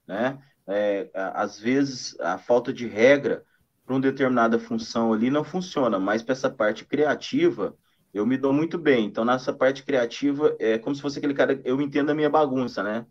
né? 0.08 0.42
É, 0.66 1.10
às 1.14 1.60
vezes 1.60 2.18
a 2.22 2.38
falta 2.38 2.74
de 2.74 2.88
regra 2.88 3.44
para 3.86 3.94
uma 3.94 4.02
determinada 4.02 4.58
função 4.58 5.14
ali 5.14 5.30
não 5.30 5.44
funciona, 5.44 6.00
mas 6.00 6.24
para 6.24 6.32
essa 6.32 6.50
parte 6.50 6.86
criativa 6.86 7.78
eu 8.14 8.26
me 8.26 8.38
dou 8.38 8.54
muito 8.54 8.78
bem. 8.78 9.06
Então 9.06 9.26
nessa 9.26 9.52
parte 9.54 9.84
criativa 9.84 10.56
é 10.58 10.80
como 10.80 10.96
se 10.96 11.02
fosse 11.02 11.18
aquele 11.20 11.34
cara, 11.34 11.62
eu 11.66 11.82
entendo 11.82 12.12
a 12.12 12.16
minha 12.16 12.30
bagunça, 12.30 12.82
né? 12.82 13.06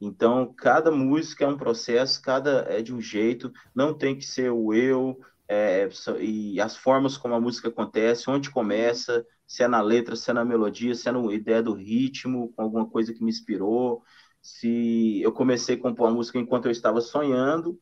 Então 0.00 0.54
cada 0.56 0.92
música 0.92 1.44
é 1.44 1.48
um 1.48 1.56
processo, 1.56 2.22
cada 2.22 2.66
é 2.68 2.80
de 2.80 2.94
um 2.94 3.00
jeito, 3.00 3.52
não 3.74 3.92
tem 3.92 4.16
que 4.16 4.24
ser 4.24 4.50
o 4.52 4.72
eu 4.72 5.20
é, 5.48 5.88
e 6.20 6.60
as 6.60 6.76
formas 6.76 7.16
como 7.16 7.34
a 7.34 7.40
música 7.40 7.68
acontece, 7.68 8.30
onde 8.30 8.50
começa, 8.50 9.26
se 9.46 9.62
é 9.62 9.68
na 9.68 9.80
letra, 9.80 10.16
se 10.16 10.30
é 10.30 10.34
na 10.34 10.44
melodia, 10.44 10.94
se 10.94 11.08
é 11.08 11.12
na 11.12 11.20
ideia 11.32 11.62
do 11.62 11.72
ritmo, 11.74 12.52
com 12.54 12.62
alguma 12.62 12.88
coisa 12.88 13.14
que 13.14 13.22
me 13.24 13.30
inspirou, 13.30 14.02
se 14.42 15.20
eu 15.22 15.32
comecei 15.32 15.76
a 15.76 15.80
compor 15.80 16.08
a 16.08 16.12
música 16.12 16.38
enquanto 16.38 16.66
eu 16.66 16.72
estava 16.72 17.00
sonhando, 17.00 17.80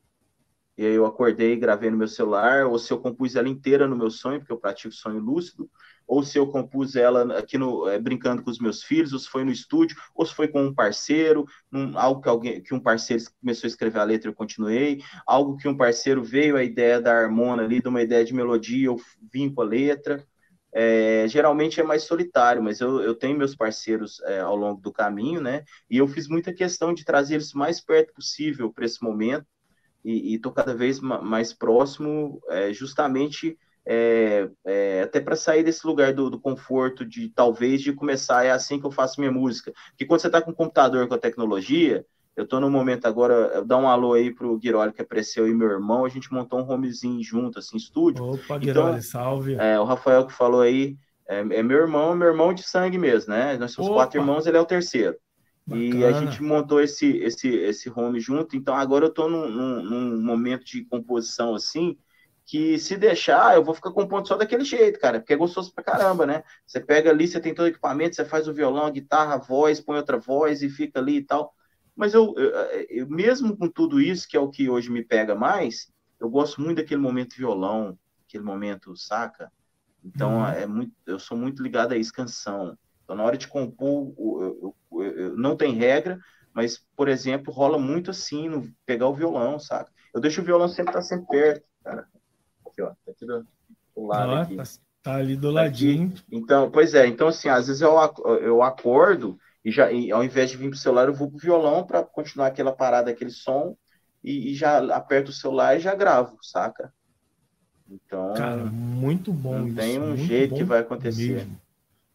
e 0.77 0.85
aí 0.85 0.95
eu 0.95 1.07
acordei 1.07 1.55
e 1.55 1.57
gravei 1.57 1.91
no 1.91 1.97
meu 1.97 2.09
celular, 2.09 2.67
ou 2.67 2.79
se 2.79 2.93
eu 2.93 2.99
compus 3.01 3.35
ela 3.35 3.49
inteira 3.49 3.89
no 3.89 3.97
meu 3.97 4.11
sonho, 4.11 4.39
porque 4.41 4.53
eu 4.53 4.59
pratico 4.59 4.93
sonho 4.93 5.19
lúcido, 5.19 5.71
ou 6.07 6.23
se 6.23 6.39
eu 6.39 6.47
compus 6.47 6.95
ela 6.97 7.39
aqui 7.39 7.59
no 7.59 7.89
é, 7.89 7.99
brincando 7.99 8.43
com 8.43 8.51
os 8.51 8.59
meus 8.59 8.83
filhos, 8.83 9.13
ou 9.13 9.19
se 9.19 9.29
foi 9.29 9.43
no 9.45 9.51
estúdio, 9.51 9.97
ou 10.15 10.25
se 10.25 10.35
foi 10.35 10.49
com 10.49 10.63
um 10.63 10.75
parceiro, 10.75 11.47
algo 11.95 12.21
que 12.21 12.29
alguém 12.29 12.63
que 12.63 12.75
um 12.75 12.81
parceiro 12.81 13.23
começou 13.41 13.67
a 13.67 13.71
escrever 13.71 13.99
a 13.99 14.05
letra 14.05 14.29
e 14.29 14.31
eu 14.31 14.35
continuei, 14.35 15.03
algo 15.27 15.57
que 15.57 15.67
um 15.67 15.77
parceiro 15.77 16.23
veio 16.23 16.57
a 16.57 16.63
ideia 16.63 17.01
da 17.01 17.13
harmonia 17.13 17.65
ali, 17.65 17.81
de 17.81 17.89
uma 17.89 18.03
ideia 18.03 18.25
de 18.25 18.35
melodia, 18.35 18.87
eu 18.87 18.97
vim 19.33 19.53
com 19.53 19.63
a 19.63 19.65
letra. 19.65 20.25
É, 20.79 21.27
geralmente 21.27 21.81
é 21.81 21.83
mais 21.83 22.03
solitário, 22.03 22.63
mas 22.63 22.81
eu, 22.81 23.01
eu 23.01 23.15
tenho 23.15 23.39
meus 23.39 23.57
parceiros 23.57 24.21
é, 24.25 24.41
ao 24.41 24.55
longo 24.55 24.79
do 24.79 24.93
caminho, 24.93 25.41
né? 25.41 25.65
E 25.89 25.97
eu 25.97 26.07
fiz 26.07 26.29
muita 26.29 26.53
questão 26.53 26.93
de 26.93 27.03
trazer 27.03 27.37
eles 27.37 27.55
mais 27.55 27.81
perto 27.81 28.13
possível 28.13 28.71
para 28.71 28.85
esse 28.85 29.03
momento, 29.03 29.47
e 30.05 30.35
estou 30.35 30.53
cada 30.53 30.75
vez 30.75 31.01
mais 31.01 31.53
próximo, 31.53 32.41
é, 32.49 32.73
justamente 32.73 33.59
é, 33.87 34.49
é, 34.65 35.03
até 35.03 35.21
para 35.21 35.37
sair 35.37 35.63
desse 35.63 35.87
lugar 35.87 36.13
do, 36.13 36.29
do, 36.29 36.41
conforto 36.41 37.05
de 37.05 37.29
talvez 37.29 37.81
de 37.81 37.93
começar, 37.93 38.45
é 38.45 38.51
assim 38.51 38.81
que 38.81 38.87
eu 38.87 38.91
faço 38.91 39.21
minha 39.21 39.31
música. 39.31 39.73
Porque 39.91 40.05
quando 40.05 40.21
você 40.21 40.27
está 40.27 40.43
com 40.43 40.51
o 40.51 40.55
computador, 40.55 41.07
com 41.07 41.15
a 41.15 41.19
tecnologia, 41.19 42.05
eu 42.37 42.45
estou 42.45 42.61
no 42.61 42.69
momento 42.69 43.07
agora, 43.07 43.65
dar 43.65 43.79
um 43.79 43.89
alô 43.89 44.13
aí 44.13 44.35
pro 44.35 44.59
Guiroli 44.59 44.93
que 44.93 45.01
apareceu 45.01 45.49
e 45.49 45.55
meu 45.55 45.71
irmão, 45.71 46.05
a 46.05 46.09
gente 46.09 46.33
montou 46.33 46.61
um 46.61 46.71
homezinho 46.71 47.23
junto, 47.23 47.61
assim, 47.61 47.77
estúdio. 47.77 48.25
Opa, 48.25 48.59
Guiroli, 48.59 48.91
então, 48.91 49.03
salve. 49.03 49.55
É, 49.55 49.79
o 49.79 49.85
Rafael 49.85 50.27
que 50.27 50.33
falou 50.33 50.61
aí, 50.61 50.97
é, 51.29 51.39
é, 51.39 51.63
meu 51.63 51.79
irmão, 51.79 52.15
meu 52.15 52.29
irmão 52.29 52.53
de 52.53 52.63
sangue 52.63 52.99
mesmo, 52.99 53.33
né? 53.33 53.57
Nós 53.57 53.73
somos 53.73 53.91
Opa. 53.91 54.01
quatro 54.03 54.21
irmãos, 54.21 54.47
ele 54.47 54.57
é 54.57 54.61
o 54.61 54.67
terceiro. 54.67 55.17
Bacana. 55.67 55.85
E 55.85 56.05
a 56.05 56.13
gente 56.13 56.41
montou 56.43 56.81
esse, 56.81 57.17
esse, 57.19 57.49
esse 57.49 57.91
home 57.91 58.21
junto, 58.21 58.57
então 58.57 58.75
agora 58.75 59.07
eu 59.07 59.09
estou 59.09 59.29
num, 59.29 59.49
num, 59.49 59.83
num, 59.83 60.23
momento 60.23 60.65
de 60.65 60.85
composição 60.85 61.57
assim, 61.57 61.99
que 62.45 62.79
se 62.79 62.97
deixar, 62.97 63.57
eu 63.57 63.65
vou 63.65 63.75
ficar 63.75 63.91
compondo 63.91 64.29
só 64.29 64.37
daquele 64.37 64.65
jeito, 64.65 65.01
cara, 65.01 65.19
porque 65.19 65.33
é 65.33 65.37
gostoso 65.37 65.75
pra 65.75 65.83
caramba, 65.83 66.25
né? 66.25 66.45
Você 66.65 66.79
pega 66.79 67.11
ali, 67.11 67.27
você 67.27 67.41
tem 67.41 67.53
todo 67.53 67.65
o 67.65 67.69
equipamento, 67.69 68.15
você 68.15 68.25
faz 68.25 68.47
o 68.47 68.55
violão, 68.55 68.87
a 68.87 68.91
guitarra, 68.91 69.35
a 69.35 69.39
voz, 69.39 69.81
põe 69.81 69.97
outra 69.97 70.19
voz 70.19 70.63
e 70.63 70.71
fica 70.71 71.01
ali 71.01 71.17
e 71.17 71.25
tal. 71.25 71.53
Mas 71.97 72.15
eu, 72.15 72.33
eu, 72.37 72.51
eu, 72.89 73.09
mesmo 73.09 73.57
com 73.57 73.69
tudo 73.69 74.01
isso, 74.01 74.29
que 74.29 74.37
é 74.37 74.41
o 74.41 74.51
que 74.51 74.71
hoje 74.71 74.89
me 74.89 75.03
pega 75.03 75.35
mais, 75.35 75.91
eu 76.21 76.31
gosto 76.31 76.61
muito 76.61 76.77
daquele 76.77 77.01
momento 77.01 77.37
violão, 77.37 77.99
aquele 78.29 78.45
momento, 78.45 78.97
saca? 78.97 79.51
Então, 80.05 80.37
uhum. 80.37 80.47
é 80.47 80.67
muito, 80.67 80.93
eu 81.05 81.19
sou 81.19 81.37
muito 81.37 81.61
ligado 81.61 81.93
a 81.93 81.97
isso, 81.97 82.13
canção. 82.13 82.79
Então, 83.07 83.15
na 83.15 83.23
hora 83.23 83.39
de 83.39 83.47
compor, 83.47 84.13
eu, 84.19 84.75
eu, 85.01 85.37
não 85.37 85.57
tem 85.57 85.75
regra, 85.75 86.19
mas, 86.53 86.85
por 86.97 87.09
exemplo, 87.09 87.55
rola 87.55 87.79
muito 87.79 88.11
assim, 88.11 88.49
no, 88.49 88.69
pegar 88.85 89.07
o 89.07 89.15
violão, 89.15 89.61
saca? 89.61 89.93
Eu 90.13 90.21
deixo 90.21 90.41
o 90.41 90.45
violão 90.45 90.67
sempre 90.67 90.91
estar 90.91 90.99
tá 90.99 91.03
sempre 91.03 91.27
perto, 91.29 91.65
cara. 91.85 92.09
Aqui, 92.67 92.83
ó, 92.83 92.89
tá 92.89 93.13
aqui 93.13 93.25
do, 93.25 93.47
do 93.95 94.07
lado 94.07 94.33
ah, 94.33 94.43
aqui. 94.43 94.57
Tá, 94.57 94.65
tá, 95.05 95.15
ali 95.15 95.37
do 95.37 95.49
tá 95.49 95.55
ladinho. 95.55 96.09
Aqui. 96.09 96.25
Então, 96.33 96.69
pois 96.69 96.95
é, 96.95 97.07
então 97.07 97.29
assim, 97.29 97.49
às 97.49 97.69
vezes 97.69 97.81
eu, 97.81 97.95
eu 98.43 98.61
acordo 98.61 99.39
e 99.65 99.71
já 99.71 99.93
e 99.93 100.11
ao 100.11 100.25
invés 100.25 100.51
de 100.51 100.57
vir 100.57 100.71
para 100.71 100.77
o 100.77 100.81
celular, 100.81 101.07
eu 101.07 101.15
vou 101.15 101.29
para 101.29 101.37
o 101.37 101.41
violão 101.41 101.87
para 101.87 102.03
continuar 102.03 102.49
aquela 102.49 102.73
parada, 102.73 103.11
aquele 103.11 103.31
som, 103.31 103.77
e, 104.25 104.51
e, 104.51 104.55
já 104.55 104.79
aperto 104.97 105.31
o 105.31 105.35
celular 105.35 105.77
e 105.77 105.81
já 105.81 105.95
gravo, 105.95 106.37
saca? 106.43 106.93
Então. 107.89 108.35
Cara, 108.35 108.65
muito 108.65 109.33
bom. 109.33 109.61
Não 109.61 109.75
tem 109.75 110.01
um 110.01 110.17
jeito 110.17 110.57
que 110.57 110.65
vai 110.65 110.81
acontecer. 110.81 111.35
Mesmo. 111.35 111.61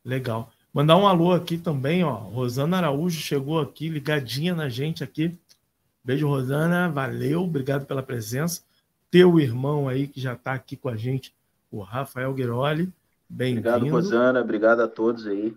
Legal. 0.03 0.51
Mandar 0.73 0.95
um 0.97 1.05
alô 1.05 1.33
aqui 1.33 1.57
também, 1.57 2.03
ó. 2.03 2.13
Rosana 2.13 2.77
Araújo 2.77 3.19
chegou 3.19 3.59
aqui, 3.59 3.89
ligadinha 3.89 4.55
na 4.55 4.69
gente 4.69 5.03
aqui. 5.03 5.37
Beijo, 6.03 6.27
Rosana. 6.27 6.89
Valeu, 6.89 7.43
obrigado 7.43 7.85
pela 7.85 8.01
presença. 8.01 8.61
Teu 9.09 9.39
irmão 9.39 9.89
aí 9.89 10.07
que 10.07 10.21
já 10.21 10.33
está 10.33 10.53
aqui 10.53 10.77
com 10.77 10.87
a 10.87 10.95
gente, 10.95 11.33
o 11.69 11.81
Rafael 11.81 12.33
Guiroli. 12.33 12.91
Bem-vindo. 13.29 13.67
Obrigado, 13.67 13.91
Rosana. 13.91 14.41
Obrigado 14.41 14.79
a 14.79 14.87
todos 14.87 15.27
aí. 15.27 15.53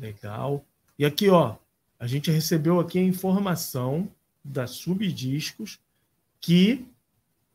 Legal. 0.00 0.64
E 0.98 1.04
aqui, 1.04 1.30
ó, 1.30 1.54
a 1.98 2.06
gente 2.08 2.30
recebeu 2.30 2.80
aqui 2.80 2.98
a 2.98 3.02
informação 3.02 4.08
da 4.44 4.66
Subdiscos 4.66 5.78
que 6.40 6.84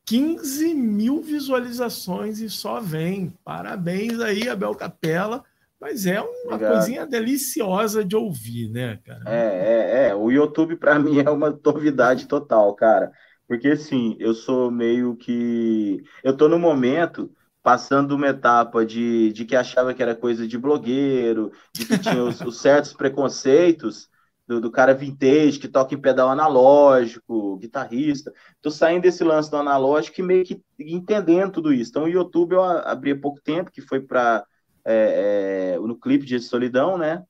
15 0.05 0.73
mil 0.73 1.21
visualizações 1.21 2.39
e 2.39 2.49
só 2.49 2.79
vem. 2.79 3.33
Parabéns 3.43 4.21
aí, 4.21 4.47
Abel 4.47 4.73
Capela. 4.73 5.43
Mas 5.79 6.05
é 6.05 6.19
uma 6.19 6.55
Obrigado. 6.55 6.73
coisinha 6.73 7.05
deliciosa 7.05 8.03
de 8.03 8.15
ouvir, 8.15 8.69
né, 8.69 8.99
cara? 9.05 9.23
É, 9.27 10.05
é, 10.05 10.07
é. 10.07 10.15
O 10.15 10.31
YouTube, 10.31 10.75
para 10.75 10.97
mim, 10.99 11.19
é 11.19 11.29
uma 11.29 11.57
novidade 11.63 12.27
total, 12.27 12.73
cara. 12.75 13.11
Porque, 13.47 13.69
assim, 13.69 14.15
eu 14.19 14.33
sou 14.33 14.71
meio 14.71 15.15
que. 15.15 16.03
Eu 16.23 16.35
tô 16.35 16.49
no 16.49 16.59
momento 16.59 17.31
passando 17.61 18.15
uma 18.15 18.27
etapa 18.27 18.85
de, 18.85 19.31
de 19.33 19.45
que 19.45 19.55
achava 19.55 19.93
que 19.93 20.01
era 20.01 20.15
coisa 20.15 20.47
de 20.47 20.57
blogueiro, 20.57 21.51
de 21.73 21.85
que 21.85 21.97
tinha 21.99 22.23
os, 22.23 22.39
os 22.41 22.61
certos 22.61 22.93
preconceitos 22.93 24.09
do, 24.47 24.61
do, 24.61 24.71
cara 24.71 24.93
vintage 24.93 25.59
que 25.59 25.67
toca 25.67 25.93
em 25.93 25.99
pedal 25.99 26.29
analógico, 26.29 27.57
guitarrista. 27.57 28.31
Tô 28.61 28.71
saindo 28.71 29.01
desse 29.03 29.21
lance 29.23 29.51
do 29.51 29.57
analógico 29.57 30.21
e 30.21 30.23
meio 30.23 30.45
que 30.45 30.61
entendendo 30.79 31.51
tudo 31.51 31.73
isso. 31.73 31.91
Então, 31.91 32.05
o 32.05 32.09
YouTube 32.09 32.53
eu 32.53 32.63
abri 32.63 33.11
há 33.11 33.19
pouco 33.19 33.41
tempo, 33.41 33.69
que 33.69 33.81
foi 33.81 33.99
para 33.99 34.45
é, 34.85 34.93
é, 34.93 35.56
no 35.79 35.99
clipe 35.99 36.25
de 36.25 36.39
Solidão, 36.39 36.97
né? 36.97 37.23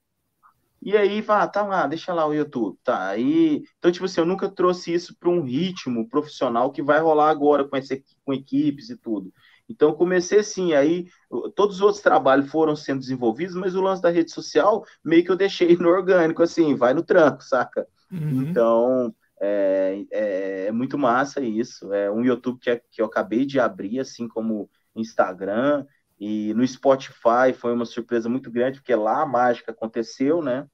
E 0.81 0.95
aí, 0.95 1.21
vá, 1.21 1.47
tá 1.47 1.63
lá, 1.65 1.87
deixa 1.87 2.13
lá 2.13 2.25
o 2.25 2.33
YouTube, 2.33 2.77
tá? 2.83 3.09
Aí, 3.09 3.63
então, 3.77 3.91
tipo 3.91 4.05
assim, 4.05 4.21
eu 4.21 4.25
nunca 4.25 4.47
trouxe 4.47 4.93
isso 4.93 5.17
para 5.19 5.29
um 5.29 5.41
ritmo 5.41 6.07
profissional 6.07 6.71
que 6.71 6.83
vai 6.83 6.99
rolar 6.99 7.29
agora 7.29 7.67
com, 7.67 7.75
esse, 7.75 8.03
com 8.23 8.33
equipes 8.33 8.89
e 8.89 8.97
tudo. 8.97 9.33
Então 9.69 9.93
comecei 9.93 10.39
assim, 10.39 10.73
aí 10.73 11.07
todos 11.55 11.77
os 11.77 11.81
outros 11.81 12.01
trabalhos 12.01 12.49
foram 12.49 12.75
sendo 12.75 12.99
desenvolvidos, 12.99 13.55
mas 13.55 13.75
o 13.75 13.81
lance 13.81 14.01
da 14.01 14.09
rede 14.09 14.31
social 14.31 14.85
meio 15.03 15.23
que 15.23 15.31
eu 15.31 15.35
deixei 15.35 15.75
no 15.77 15.89
orgânico, 15.89 16.41
assim, 16.41 16.75
vai 16.75 16.93
no 16.93 17.03
tranco, 17.03 17.43
saca? 17.43 17.85
Uhum. 18.11 18.43
Então 18.43 19.13
é, 19.41 20.05
é, 20.11 20.65
é, 20.67 20.71
muito 20.71 20.97
massa 20.97 21.41
isso. 21.41 21.93
É 21.93 22.09
um 22.09 22.23
YouTube 22.23 22.59
que, 22.59 22.69
é, 22.69 22.81
que 22.89 23.01
eu 23.01 23.05
acabei 23.05 23.45
de 23.45 23.59
abrir, 23.59 23.99
assim 23.99 24.27
como 24.27 24.69
Instagram, 24.95 25.85
e 26.19 26.53
no 26.53 26.67
Spotify 26.67 27.53
foi 27.55 27.73
uma 27.73 27.85
surpresa 27.85 28.27
muito 28.27 28.49
grande, 28.49 28.79
porque 28.79 28.95
lá 28.95 29.21
a 29.21 29.25
mágica 29.25 29.71
aconteceu, 29.71 30.41
né? 30.41 30.67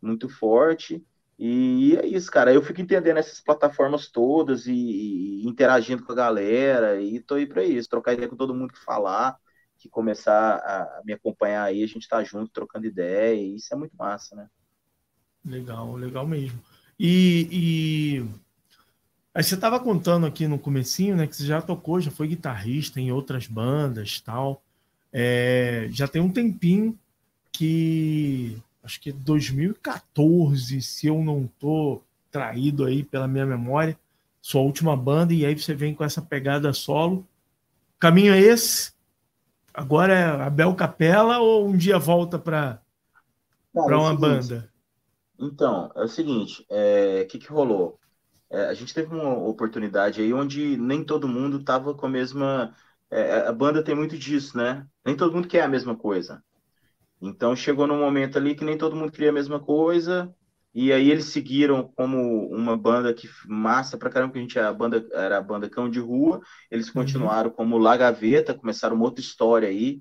Muito 0.00 0.28
forte. 0.28 1.04
E 1.38 1.96
é 1.96 2.06
isso, 2.06 2.30
cara. 2.30 2.52
Eu 2.52 2.62
fico 2.62 2.80
entendendo 2.80 3.16
essas 3.16 3.40
plataformas 3.40 4.08
todas 4.08 4.66
e, 4.66 4.72
e 4.72 5.46
interagindo 5.46 6.04
com 6.04 6.12
a 6.12 6.16
galera. 6.16 7.00
E 7.00 7.20
tô 7.20 7.34
aí 7.34 7.46
para 7.46 7.62
isso, 7.64 7.88
trocar 7.88 8.12
ideia 8.12 8.28
com 8.28 8.36
todo 8.36 8.54
mundo 8.54 8.72
que 8.72 8.84
falar, 8.84 9.36
que 9.78 9.88
começar 9.88 10.56
a 10.56 11.02
me 11.04 11.12
acompanhar 11.12 11.64
aí, 11.64 11.82
a 11.82 11.86
gente 11.86 12.08
tá 12.08 12.22
junto, 12.24 12.50
trocando 12.52 12.86
ideia. 12.86 13.34
E 13.34 13.56
isso 13.56 13.72
é 13.72 13.76
muito 13.76 13.96
massa, 13.96 14.34
né? 14.34 14.48
Legal, 15.44 15.94
legal 15.94 16.26
mesmo. 16.26 16.60
E, 16.98 17.48
e... 17.50 18.42
Aí 19.34 19.42
você 19.42 19.54
estava 19.54 19.80
contando 19.80 20.26
aqui 20.26 20.46
no 20.46 20.58
comecinho, 20.58 21.16
né, 21.16 21.26
que 21.26 21.34
você 21.34 21.46
já 21.46 21.62
tocou, 21.62 22.00
já 22.00 22.10
foi 22.10 22.28
guitarrista 22.28 23.00
em 23.00 23.10
outras 23.10 23.46
bandas, 23.46 24.20
tal. 24.20 24.62
É, 25.12 25.88
já 25.90 26.08
tem 26.08 26.22
um 26.22 26.32
tempinho 26.32 26.98
que 27.50 28.56
acho 28.82 29.00
que 29.00 29.12
2014, 29.12 30.80
se 30.80 31.06
eu 31.06 31.22
não 31.22 31.48
tô 31.58 32.00
traído 32.30 32.84
aí 32.84 33.04
pela 33.04 33.28
minha 33.28 33.46
memória, 33.46 33.98
sua 34.40 34.62
última 34.62 34.96
banda 34.96 35.32
e 35.32 35.44
aí 35.44 35.56
você 35.56 35.74
vem 35.74 35.94
com 35.94 36.02
essa 36.02 36.22
pegada 36.22 36.72
solo. 36.72 37.26
Caminho 37.98 38.32
é 38.32 38.40
esse? 38.40 38.92
Agora 39.72 40.12
é 40.12 40.24
Abel 40.24 40.74
Capela 40.74 41.38
ou 41.38 41.68
um 41.68 41.76
dia 41.76 41.98
volta 41.98 42.38
para 42.38 42.80
para 43.72 43.94
é 43.94 43.98
uma 43.98 44.12
é 44.12 44.16
banda? 44.16 44.72
Então, 45.38 45.90
é 45.96 46.02
o 46.02 46.08
seguinte, 46.08 46.62
o 46.62 46.66
é, 46.70 47.24
que, 47.24 47.38
que 47.38 47.48
rolou? 47.48 47.98
É, 48.50 48.66
a 48.66 48.74
gente 48.74 48.92
teve 48.92 49.14
uma 49.14 49.32
oportunidade 49.32 50.20
aí 50.20 50.32
onde 50.32 50.76
nem 50.76 51.02
todo 51.02 51.26
mundo 51.26 51.64
tava 51.64 51.94
com 51.94 52.06
a 52.06 52.08
mesma. 52.08 52.74
É, 53.12 53.46
a 53.46 53.52
banda 53.52 53.84
tem 53.84 53.94
muito 53.94 54.16
disso, 54.16 54.56
né? 54.56 54.86
Nem 55.04 55.14
todo 55.14 55.34
mundo 55.34 55.46
quer 55.46 55.60
a 55.60 55.68
mesma 55.68 55.94
coisa. 55.94 56.42
Então 57.20 57.54
chegou 57.54 57.86
num 57.86 57.98
momento 57.98 58.38
ali 58.38 58.54
que 58.54 58.64
nem 58.64 58.78
todo 58.78 58.96
mundo 58.96 59.12
queria 59.12 59.28
a 59.28 59.34
mesma 59.34 59.60
coisa, 59.60 60.34
e 60.74 60.90
aí 60.90 61.10
eles 61.10 61.26
seguiram 61.26 61.92
como 61.94 62.48
uma 62.48 62.74
banda 62.74 63.12
que 63.12 63.28
massa 63.46 63.98
pra 63.98 64.08
caramba, 64.08 64.32
que 64.32 64.38
a 64.38 64.42
gente 64.42 64.58
a 64.58 64.72
banda, 64.72 65.06
era 65.12 65.36
a 65.36 65.42
banda 65.42 65.68
Cão 65.68 65.90
de 65.90 66.00
Rua, 66.00 66.40
eles 66.70 66.88
uhum. 66.88 66.94
continuaram 66.94 67.50
uhum. 67.50 67.54
como 67.54 67.78
La 67.78 67.98
Gaveta, 67.98 68.54
começaram 68.54 68.96
uma 68.96 69.04
outra 69.04 69.20
história 69.20 69.68
aí, 69.68 70.00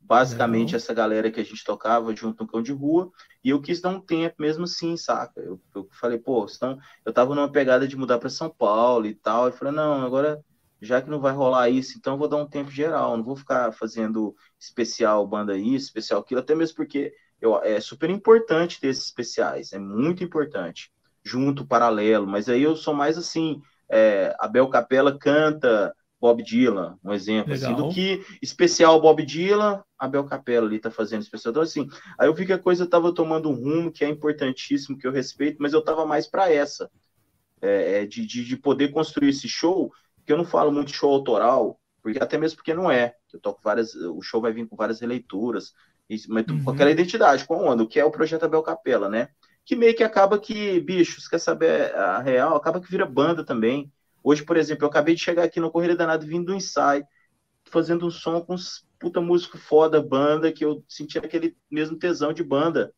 basicamente 0.00 0.74
essa 0.74 0.94
galera 0.94 1.30
que 1.30 1.40
a 1.40 1.44
gente 1.44 1.62
tocava 1.62 2.16
junto 2.16 2.42
no 2.42 2.48
cão 2.48 2.62
de 2.62 2.72
rua, 2.72 3.10
e 3.44 3.50
eu 3.50 3.60
quis 3.60 3.82
dar 3.82 3.90
um 3.90 4.00
tempo 4.00 4.36
mesmo 4.38 4.64
assim, 4.64 4.96
saca? 4.96 5.40
Eu, 5.40 5.60
eu 5.74 5.88
falei, 5.92 6.18
pô, 6.18 6.46
então, 6.48 6.78
eu 7.04 7.12
tava 7.12 7.34
numa 7.34 7.52
pegada 7.52 7.86
de 7.86 7.96
mudar 7.96 8.18
para 8.18 8.30
São 8.30 8.48
Paulo 8.48 9.06
e 9.06 9.14
tal, 9.14 9.46
eu 9.46 9.52
falei, 9.52 9.74
não, 9.74 10.06
agora 10.06 10.42
já 10.80 11.00
que 11.00 11.10
não 11.10 11.20
vai 11.20 11.32
rolar 11.32 11.70
isso, 11.70 11.96
então 11.96 12.18
vou 12.18 12.28
dar 12.28 12.36
um 12.36 12.46
tempo 12.46 12.70
geral, 12.70 13.16
não 13.16 13.24
vou 13.24 13.36
ficar 13.36 13.72
fazendo 13.72 14.34
especial 14.58 15.26
banda 15.26 15.56
isso, 15.56 15.86
especial 15.86 16.20
aquilo, 16.20 16.40
até 16.40 16.54
mesmo 16.54 16.76
porque 16.76 17.12
eu, 17.40 17.56
é 17.62 17.80
super 17.80 18.10
importante 18.10 18.80
ter 18.80 18.88
esses 18.88 19.06
especiais, 19.06 19.72
é 19.72 19.78
muito 19.78 20.22
importante, 20.22 20.92
junto, 21.24 21.66
paralelo, 21.66 22.26
mas 22.26 22.48
aí 22.48 22.62
eu 22.62 22.76
sou 22.76 22.94
mais 22.94 23.16
assim, 23.16 23.60
é, 23.88 24.34
Abel 24.38 24.68
Capela 24.68 25.16
canta 25.18 25.94
Bob 26.20 26.42
Dylan, 26.42 26.98
um 27.04 27.12
exemplo, 27.12 27.52
assim, 27.52 27.74
do 27.74 27.88
que 27.90 28.24
especial 28.42 29.00
Bob 29.00 29.24
Dylan, 29.24 29.82
Abel 29.98 30.24
Capela 30.24 30.66
ali 30.66 30.78
tá 30.78 30.90
fazendo 30.90 31.22
especial. 31.22 31.50
Então, 31.50 31.62
assim, 31.62 31.88
aí 32.18 32.26
eu 32.26 32.34
vi 32.34 32.46
que 32.46 32.52
a 32.52 32.58
coisa 32.58 32.86
tava 32.86 33.14
tomando 33.14 33.50
um 33.50 33.54
rumo 33.54 33.92
que 33.92 34.04
é 34.04 34.08
importantíssimo, 34.08 34.96
que 34.96 35.06
eu 35.06 35.12
respeito, 35.12 35.58
mas 35.60 35.72
eu 35.72 35.82
tava 35.82 36.06
mais 36.06 36.26
para 36.26 36.50
essa, 36.50 36.90
é, 37.60 38.02
é, 38.02 38.06
de, 38.06 38.26
de, 38.26 38.44
de, 38.44 38.56
poder 38.56 38.88
construir 38.88 39.28
esse 39.28 39.48
show, 39.48 39.92
que 40.26 40.32
eu 40.32 40.36
não 40.36 40.44
falo 40.44 40.72
muito 40.72 40.90
show 40.90 41.12
autoral, 41.12 41.78
porque 42.02 42.18
até 42.18 42.36
mesmo 42.36 42.56
porque 42.56 42.74
não 42.74 42.90
é. 42.90 43.14
Eu 43.32 43.40
toco 43.40 43.60
várias, 43.62 43.94
o 43.94 44.20
show 44.20 44.40
vai 44.40 44.52
vir 44.52 44.66
com 44.66 44.76
várias 44.76 45.00
releituras, 45.00 45.72
mas 46.28 46.46
uhum. 46.48 46.64
com 46.64 46.70
aquela 46.70 46.90
identidade, 46.90 47.44
com 47.44 47.64
o 47.64 47.70
ano, 47.70 47.86
que 47.86 48.00
é 48.00 48.04
o 48.04 48.10
projeto 48.10 48.44
Abel 48.44 48.62
Capela, 48.62 49.08
né? 49.08 49.28
Que 49.64 49.76
meio 49.76 49.94
que 49.94 50.04
acaba 50.04 50.38
que, 50.38 50.80
bicho, 50.80 51.20
você 51.20 51.28
quer 51.28 51.38
saber 51.38 51.94
a 51.94 52.20
real, 52.20 52.56
acaba 52.56 52.80
que 52.80 52.90
vira 52.90 53.06
banda 53.06 53.44
também. 53.44 53.90
Hoje, 54.22 54.44
por 54.44 54.56
exemplo, 54.56 54.84
eu 54.84 54.88
acabei 54.88 55.14
de 55.14 55.20
chegar 55.20 55.44
aqui 55.44 55.60
no 55.60 55.70
Correio 55.70 55.96
Danado 55.96 56.26
vindo 56.26 56.46
do 56.46 56.54
ensaio, 56.54 57.04
fazendo 57.64 58.06
um 58.06 58.10
som 58.10 58.40
com 58.40 58.54
uns 58.54 58.86
puta 58.98 59.20
músico 59.20 59.58
foda, 59.58 60.02
banda, 60.02 60.52
que 60.52 60.64
eu 60.64 60.82
senti 60.88 61.18
aquele 61.18 61.56
mesmo 61.70 61.98
tesão 61.98 62.32
de 62.32 62.42
banda. 62.42 62.92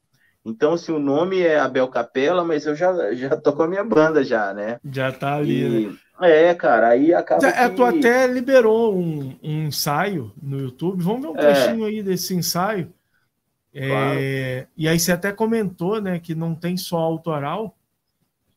Então, 0.45 0.73
assim, 0.73 0.93
o 0.93 0.99
nome 0.99 1.41
é 1.41 1.59
Abel 1.59 1.89
Capela, 1.89 2.45
mas 2.45 2.67
eu 2.67 2.75
já, 2.75 3.13
já 3.15 3.37
tô 3.37 3.53
com 3.53 3.63
a 3.63 3.69
minha 3.69 3.85
banda 3.85 4.23
já, 4.23 4.55
né? 4.55 4.79
Já 4.91 5.13
tá 5.13 5.35
ali, 5.37 5.61
e... 5.63 5.87
né? 5.89 5.97
É, 6.21 6.55
cara, 6.55 6.89
aí 6.89 7.15
acaba. 7.15 7.47
É, 7.47 7.69
que... 7.69 7.77
Tu 7.77 7.85
até 7.85 8.27
liberou 8.27 8.97
um, 8.97 9.37
um, 9.43 9.67
ensaio 9.67 10.33
no 10.41 10.59
YouTube. 10.59 11.03
Vamos 11.03 11.23
ver 11.23 11.29
um 11.29 11.37
é. 11.37 11.41
trechinho 11.41 11.85
é. 11.85 11.89
aí 11.89 12.03
desse 12.03 12.35
ensaio. 12.35 12.93
É, 13.73 13.89
claro. 13.89 14.21
E 14.77 14.89
aí 14.89 14.99
você 14.99 15.13
até 15.13 15.33
comentou, 15.33 16.01
né, 16.01 16.19
que 16.19 16.35
não 16.35 16.55
tem 16.55 16.77
só 16.77 16.99
autoral. 16.99 17.77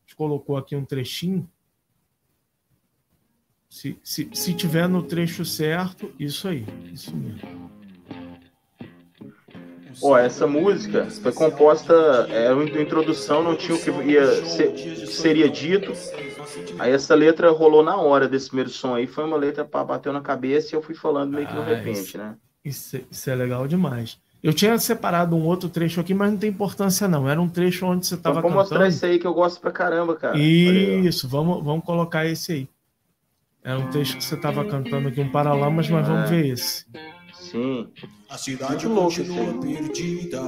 gente 0.02 0.16
colocou 0.16 0.56
aqui 0.56 0.74
um 0.74 0.84
trechinho. 0.84 1.48
Se, 3.68 3.98
se, 4.02 4.28
se 4.34 4.52
tiver 4.52 4.88
no 4.88 5.02
trecho 5.02 5.44
certo, 5.44 6.12
isso 6.18 6.46
aí, 6.46 6.66
isso 6.92 7.16
mesmo. 7.16 7.71
Oh, 10.02 10.16
essa 10.16 10.46
música 10.46 11.06
foi 11.22 11.32
composta, 11.32 11.94
é 12.30 12.52
uma 12.52 12.64
introdução, 12.64 13.42
não 13.42 13.56
tinha 13.56 13.76
o 13.76 13.80
que 13.80 13.90
ia 14.10 14.44
ser, 14.44 15.06
seria 15.06 15.48
dito. 15.48 15.92
Aí 16.78 16.92
essa 16.92 17.14
letra 17.14 17.50
rolou 17.50 17.82
na 17.82 17.96
hora 17.96 18.28
desse 18.28 18.48
primeiro 18.48 18.70
som 18.70 18.94
aí, 18.94 19.06
foi 19.06 19.24
uma 19.24 19.36
letra 19.36 19.64
para 19.64 19.84
bateu 19.84 20.12
na 20.12 20.20
cabeça 20.20 20.74
e 20.74 20.76
eu 20.76 20.82
fui 20.82 20.94
falando 20.94 21.34
meio 21.34 21.46
que 21.46 21.54
no 21.54 21.62
ah, 21.62 21.66
repente, 21.66 22.18
né? 22.18 22.34
Isso, 22.64 23.00
isso 23.10 23.30
é 23.30 23.34
legal 23.34 23.66
demais. 23.68 24.18
Eu 24.42 24.52
tinha 24.52 24.76
separado 24.78 25.36
um 25.36 25.44
outro 25.44 25.68
trecho 25.68 26.00
aqui, 26.00 26.12
mas 26.12 26.32
não 26.32 26.38
tem 26.38 26.50
importância 26.50 27.06
não. 27.06 27.28
Era 27.28 27.40
um 27.40 27.48
trecho 27.48 27.86
onde 27.86 28.04
você 28.04 28.16
estava 28.16 28.36
cantando. 28.36 28.54
Vamos 28.54 28.70
mostrar 28.70 28.88
esse 28.88 29.06
aí 29.06 29.18
que 29.20 29.26
eu 29.26 29.32
gosto 29.32 29.60
pra 29.60 29.70
caramba, 29.70 30.16
cara. 30.16 30.36
Isso, 30.36 31.28
vamos, 31.28 31.62
vamos 31.62 31.84
colocar 31.84 32.26
esse 32.26 32.52
aí. 32.52 32.68
Era 33.62 33.78
um 33.78 33.88
texto 33.90 34.16
que 34.16 34.24
você 34.24 34.34
estava 34.34 34.64
cantando 34.64 35.06
aqui, 35.06 35.20
um 35.20 35.30
Paralamas, 35.30 35.88
mas 35.88 36.06
vamos 36.06 36.28
ver 36.28 36.46
esse. 36.46 36.84
Sim. 37.52 37.86
A 38.30 38.38
cidade 38.38 38.88
continua 38.88 39.60
perdida, 39.60 40.40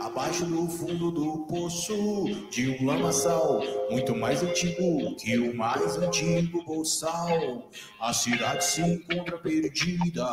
abaixo 0.00 0.44
do 0.46 0.68
fundo 0.68 1.12
do 1.12 1.46
poço 1.46 2.24
de 2.50 2.70
um 2.70 2.86
lamaçal, 2.86 3.62
muito 3.88 4.16
mais 4.16 4.42
antigo 4.42 5.14
que 5.14 5.38
o 5.38 5.56
mais 5.56 5.96
antigo 5.96 6.64
bolsal. 6.64 7.70
A 8.00 8.12
cidade 8.12 8.64
se 8.64 8.82
encontra 8.82 9.38
perdida, 9.38 10.26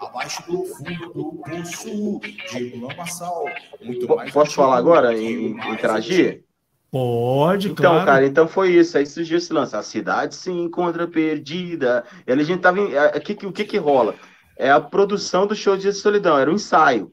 abaixo 0.00 0.42
do 0.50 0.64
fundo 0.64 1.12
do 1.14 1.32
poço 1.44 2.20
de 2.50 2.74
um 2.74 2.88
lamaçal, 2.88 3.44
muito 3.80 4.08
mais 4.08 4.32
Posso 4.32 4.56
falar 4.56 4.76
agora, 4.76 5.16
em, 5.16 5.52
interagir? 5.72 6.42
Pode, 6.90 7.68
então, 7.68 7.92
claro. 7.92 8.06
cara, 8.06 8.26
então 8.26 8.48
foi 8.48 8.70
isso. 8.72 8.96
Aí 8.96 9.06
surgiu 9.06 9.36
esse 9.36 9.52
lance. 9.52 9.76
A 9.76 9.82
cidade 9.82 10.34
se 10.34 10.50
encontra 10.50 11.06
perdida. 11.06 12.02
E 12.26 12.32
a 12.32 12.36
gente 12.42 12.60
tava. 12.60 12.80
Em, 12.80 12.96
a, 12.96 13.20
que, 13.20 13.46
o 13.46 13.52
que 13.52 13.64
que 13.66 13.76
rola? 13.76 14.14
É 14.58 14.70
a 14.70 14.80
produção 14.80 15.46
do 15.46 15.54
show 15.54 15.76
de 15.76 15.92
Solidão, 15.92 16.36
era 16.36 16.50
um 16.50 16.54
ensaio. 16.54 17.12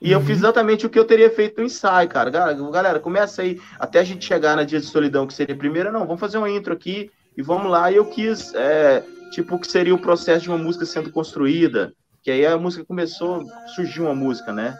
E 0.00 0.12
uhum. 0.12 0.20
eu 0.20 0.26
fiz 0.26 0.38
exatamente 0.38 0.84
o 0.84 0.90
que 0.90 0.98
eu 0.98 1.04
teria 1.04 1.30
feito 1.30 1.58
no 1.58 1.66
ensaio, 1.66 2.08
cara. 2.08 2.30
Galera, 2.30 2.98
começa 2.98 3.42
aí, 3.42 3.60
até 3.78 4.00
a 4.00 4.04
gente 4.04 4.24
chegar 4.24 4.56
na 4.56 4.64
Dia 4.64 4.80
de 4.80 4.86
Solidão, 4.86 5.26
que 5.26 5.34
seria 5.34 5.54
a 5.54 5.58
primeira, 5.58 5.92
não, 5.92 6.06
vamos 6.06 6.20
fazer 6.20 6.38
uma 6.38 6.50
intro 6.50 6.72
aqui 6.72 7.10
e 7.36 7.42
vamos 7.42 7.70
lá. 7.70 7.92
E 7.92 7.96
eu 7.96 8.06
quis, 8.06 8.52
é, 8.54 9.04
tipo, 9.30 9.54
o 9.54 9.58
que 9.60 9.70
seria 9.70 9.94
o 9.94 10.00
processo 10.00 10.42
de 10.42 10.48
uma 10.48 10.58
música 10.58 10.84
sendo 10.84 11.12
construída. 11.12 11.92
Que 12.22 12.30
aí 12.30 12.44
a 12.44 12.58
música 12.58 12.84
começou, 12.84 13.44
surgiu 13.74 14.04
uma 14.04 14.14
música, 14.14 14.52
né? 14.52 14.76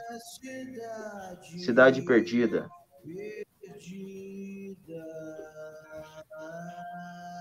Cidade 1.65 2.03
Perdida. 2.03 2.67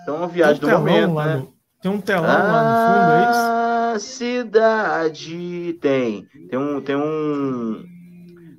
Então, 0.03 0.17
uma 0.17 0.27
viagem 0.27 0.57
um 0.57 0.59
do 0.59 0.69
momento, 0.69 1.15
né? 1.15 1.47
Tem 1.81 1.91
um 1.91 2.01
telão 2.01 2.27
lá 2.27 2.63
no 2.63 2.79
fundo, 2.87 3.11
é 3.13 3.31
isso? 3.31 3.59
Cidade 3.99 5.77
tem. 5.81 6.27
Tem 6.49 6.59
um, 6.59 6.81
tem 6.81 6.95
um. 6.95 7.83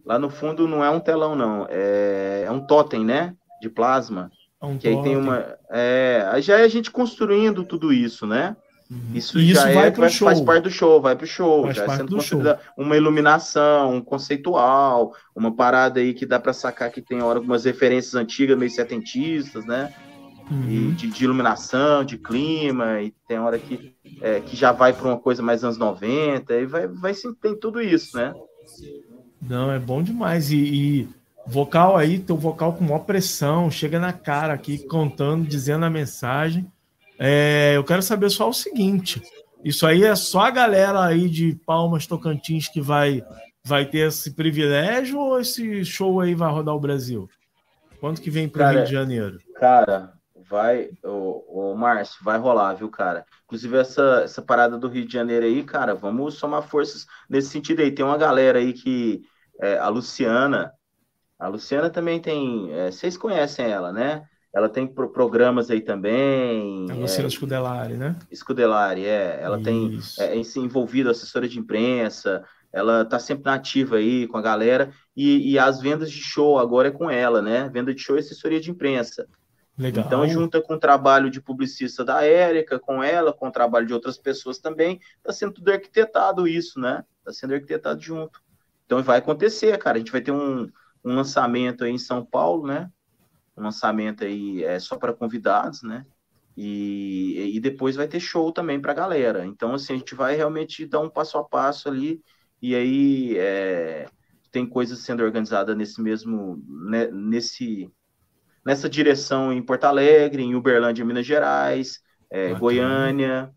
Lá 0.04 0.18
no 0.18 0.30
fundo 0.30 0.66
não 0.66 0.84
é 0.84 0.90
um 0.90 1.00
telão, 1.00 1.36
não. 1.36 1.66
É, 1.70 2.44
é 2.46 2.50
um 2.50 2.60
totem, 2.60 3.04
né? 3.04 3.34
De 3.60 3.68
plasma. 3.68 4.30
É 4.60 4.66
um 4.66 4.76
que 4.76 4.88
totem. 4.88 4.98
aí 4.98 5.04
tem 5.04 5.16
uma. 5.16 5.56
É, 5.70 6.36
já 6.40 6.58
é 6.58 6.64
a 6.64 6.68
gente 6.68 6.90
construindo 6.90 7.64
tudo 7.64 7.92
isso, 7.92 8.26
né? 8.26 8.56
Uhum. 8.90 9.14
Isso, 9.14 9.38
isso 9.38 9.60
já 9.60 9.72
vai 9.72 9.86
é, 9.86 9.90
pro 9.92 10.10
show. 10.10 10.26
faz 10.26 10.40
parte 10.40 10.64
do 10.64 10.70
show, 10.70 11.00
vai 11.00 11.14
pro 11.14 11.26
show, 11.26 11.62
faz 11.62 11.76
já 11.76 11.84
é 11.84 11.96
sendo 11.96 12.16
construída 12.16 12.58
show. 12.60 12.84
uma 12.84 12.96
iluminação, 12.96 13.94
um 13.94 14.00
conceitual, 14.00 15.14
uma 15.34 15.54
parada 15.54 16.00
aí 16.00 16.12
que 16.12 16.26
dá 16.26 16.40
para 16.40 16.52
sacar 16.52 16.90
que 16.90 17.00
tem 17.00 17.20
algumas 17.20 17.64
referências 17.64 18.16
antigas, 18.16 18.58
meio 18.58 18.70
setentistas, 18.70 19.64
né? 19.64 19.94
Uhum. 20.50 20.94
de, 20.94 21.08
de, 21.08 21.24
iluminação, 21.24 22.04
de 22.04 22.18
clima, 22.18 23.00
e 23.00 23.14
tem 23.28 23.38
hora 23.38 23.58
que, 23.58 23.94
é, 24.20 24.40
que 24.40 24.56
já 24.56 24.72
vai 24.72 24.92
para 24.92 25.06
uma 25.06 25.18
coisa 25.18 25.42
mais 25.42 25.62
anos 25.62 25.78
90, 25.78 26.52
e 26.54 26.66
vai, 26.66 26.86
vai 26.88 27.14
sim, 27.14 27.32
tem 27.34 27.58
tudo 27.58 27.80
isso, 27.80 28.16
né? 28.16 28.34
Não, 29.40 29.70
é 29.70 29.78
bom 29.78 30.02
demais. 30.02 30.50
E, 30.50 30.56
e 30.56 31.08
vocal 31.46 31.96
aí, 31.96 32.18
teu 32.18 32.36
vocal 32.36 32.72
com 32.74 32.84
maior 32.84 33.00
pressão, 33.00 33.70
chega 33.70 33.98
na 33.98 34.12
cara 34.12 34.52
aqui, 34.52 34.78
contando, 34.86 35.46
dizendo 35.46 35.84
a 35.84 35.90
mensagem. 35.90 36.70
É, 37.18 37.72
eu 37.76 37.84
quero 37.84 38.02
saber 38.02 38.30
só 38.30 38.48
o 38.48 38.54
seguinte: 38.54 39.22
isso 39.64 39.86
aí 39.86 40.04
é 40.04 40.14
só 40.14 40.40
a 40.40 40.50
galera 40.50 41.04
aí 41.04 41.28
de 41.28 41.54
Palmas 41.66 42.06
Tocantins 42.06 42.68
que 42.68 42.80
vai, 42.80 43.22
vai 43.64 43.84
ter 43.84 44.08
esse 44.08 44.32
privilégio 44.32 45.18
ou 45.18 45.38
esse 45.38 45.84
show 45.84 46.20
aí 46.20 46.34
vai 46.34 46.50
rodar 46.50 46.74
o 46.74 46.80
Brasil? 46.80 47.28
Quanto 48.00 48.22
que 48.22 48.30
vem 48.30 48.48
para 48.48 48.70
o 48.70 48.72
Rio 48.72 48.84
de 48.84 48.92
Janeiro? 48.92 49.38
Cara, 49.56 50.14
vai, 50.50 50.90
o, 51.04 51.70
o 51.70 51.76
Márcio, 51.76 52.22
vai 52.24 52.36
rolar, 52.36 52.74
viu, 52.74 52.90
cara? 52.90 53.24
Inclusive, 53.44 53.76
essa, 53.76 54.22
essa 54.24 54.42
parada 54.42 54.76
do 54.76 54.88
Rio 54.88 55.06
de 55.06 55.12
Janeiro 55.12 55.46
aí, 55.46 55.62
cara, 55.62 55.94
vamos 55.94 56.34
somar 56.34 56.62
forças 56.62 57.06
nesse 57.28 57.50
sentido 57.50 57.80
aí. 57.80 57.92
Tem 57.92 58.04
uma 58.04 58.18
galera 58.18 58.58
aí 58.58 58.72
que. 58.72 59.22
É, 59.60 59.78
a 59.78 59.88
Luciana. 59.88 60.72
A 61.38 61.46
Luciana 61.46 61.88
também 61.88 62.20
tem. 62.20 62.72
É, 62.72 62.90
vocês 62.90 63.16
conhecem 63.16 63.66
ela, 63.66 63.92
né? 63.92 64.24
Ela 64.52 64.68
tem 64.68 64.86
pro, 64.86 65.12
programas 65.12 65.70
aí 65.70 65.80
também. 65.80 66.90
A 66.90 66.94
Luciana 66.94 67.28
é, 67.28 67.30
Scudelari, 67.30 67.96
né? 67.96 68.16
Scudelari, 68.34 69.06
é. 69.06 69.38
Ela 69.40 69.58
Isso. 69.58 70.16
tem 70.16 70.26
é, 70.26 70.36
envolvido 70.56 71.10
assessora 71.10 71.48
de 71.48 71.58
imprensa. 71.60 72.42
Ela 72.72 73.04
tá 73.04 73.18
sempre 73.18 73.44
na 73.44 73.54
ativa 73.54 73.96
aí 73.96 74.26
com 74.26 74.36
a 74.36 74.42
galera. 74.42 74.90
E, 75.16 75.52
e 75.52 75.58
as 75.58 75.80
vendas 75.80 76.10
de 76.10 76.20
show 76.20 76.58
agora 76.58 76.88
é 76.88 76.92
com 76.92 77.08
ela, 77.08 77.40
né? 77.40 77.68
Venda 77.72 77.94
de 77.94 78.00
show 78.00 78.16
e 78.16 78.20
assessoria 78.20 78.60
de 78.60 78.70
imprensa. 78.70 79.28
Legal. 79.80 80.04
Então, 80.04 80.28
junta 80.28 80.60
com 80.60 80.74
o 80.74 80.78
trabalho 80.78 81.30
de 81.30 81.40
publicista 81.40 82.04
da 82.04 82.22
Érica, 82.22 82.78
com 82.78 83.02
ela, 83.02 83.32
com 83.32 83.48
o 83.48 83.50
trabalho 83.50 83.86
de 83.86 83.94
outras 83.94 84.18
pessoas 84.18 84.58
também, 84.58 85.00
está 85.16 85.32
sendo 85.32 85.54
tudo 85.54 85.72
arquitetado 85.72 86.46
isso, 86.46 86.78
né? 86.78 87.02
Está 87.20 87.32
sendo 87.32 87.54
arquitetado 87.54 87.98
junto. 87.98 88.42
Então, 88.84 89.02
vai 89.02 89.18
acontecer, 89.18 89.78
cara. 89.78 89.96
A 89.96 89.98
gente 89.98 90.12
vai 90.12 90.20
ter 90.20 90.32
um, 90.32 90.70
um 91.02 91.14
lançamento 91.14 91.82
aí 91.82 91.92
em 91.92 91.98
São 91.98 92.22
Paulo, 92.22 92.66
né? 92.66 92.90
Um 93.56 93.62
lançamento 93.62 94.22
aí 94.22 94.62
é 94.62 94.78
só 94.78 94.98
para 94.98 95.14
convidados, 95.14 95.82
né? 95.82 96.04
E, 96.54 97.56
e 97.56 97.58
depois 97.58 97.96
vai 97.96 98.06
ter 98.06 98.20
show 98.20 98.52
também 98.52 98.78
para 98.78 98.92
a 98.92 98.94
galera. 98.94 99.46
Então, 99.46 99.72
assim, 99.72 99.94
a 99.94 99.96
gente 99.96 100.14
vai 100.14 100.36
realmente 100.36 100.84
dar 100.84 101.00
um 101.00 101.08
passo 101.08 101.38
a 101.38 101.44
passo 101.44 101.88
ali, 101.88 102.22
e 102.60 102.74
aí 102.74 103.38
é, 103.38 104.06
tem 104.50 104.66
coisas 104.66 104.98
sendo 104.98 105.22
organizadas 105.22 105.74
nesse 105.74 106.02
mesmo, 106.02 106.62
né, 106.68 107.06
nesse 107.10 107.90
nessa 108.64 108.88
direção 108.88 109.52
em 109.52 109.62
Porto 109.62 109.84
Alegre, 109.84 110.42
em 110.42 110.54
Uberlândia, 110.54 111.04
Minas 111.04 111.26
Gerais, 111.26 112.00
é, 112.30 112.54
Goiânia, 112.54 113.50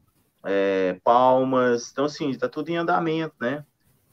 é, 0.46 1.00
Palmas. 1.04 1.90
Então, 1.92 2.06
assim, 2.06 2.30
está 2.30 2.48
tudo 2.48 2.70
em 2.70 2.78
andamento, 2.78 3.36
né? 3.40 3.64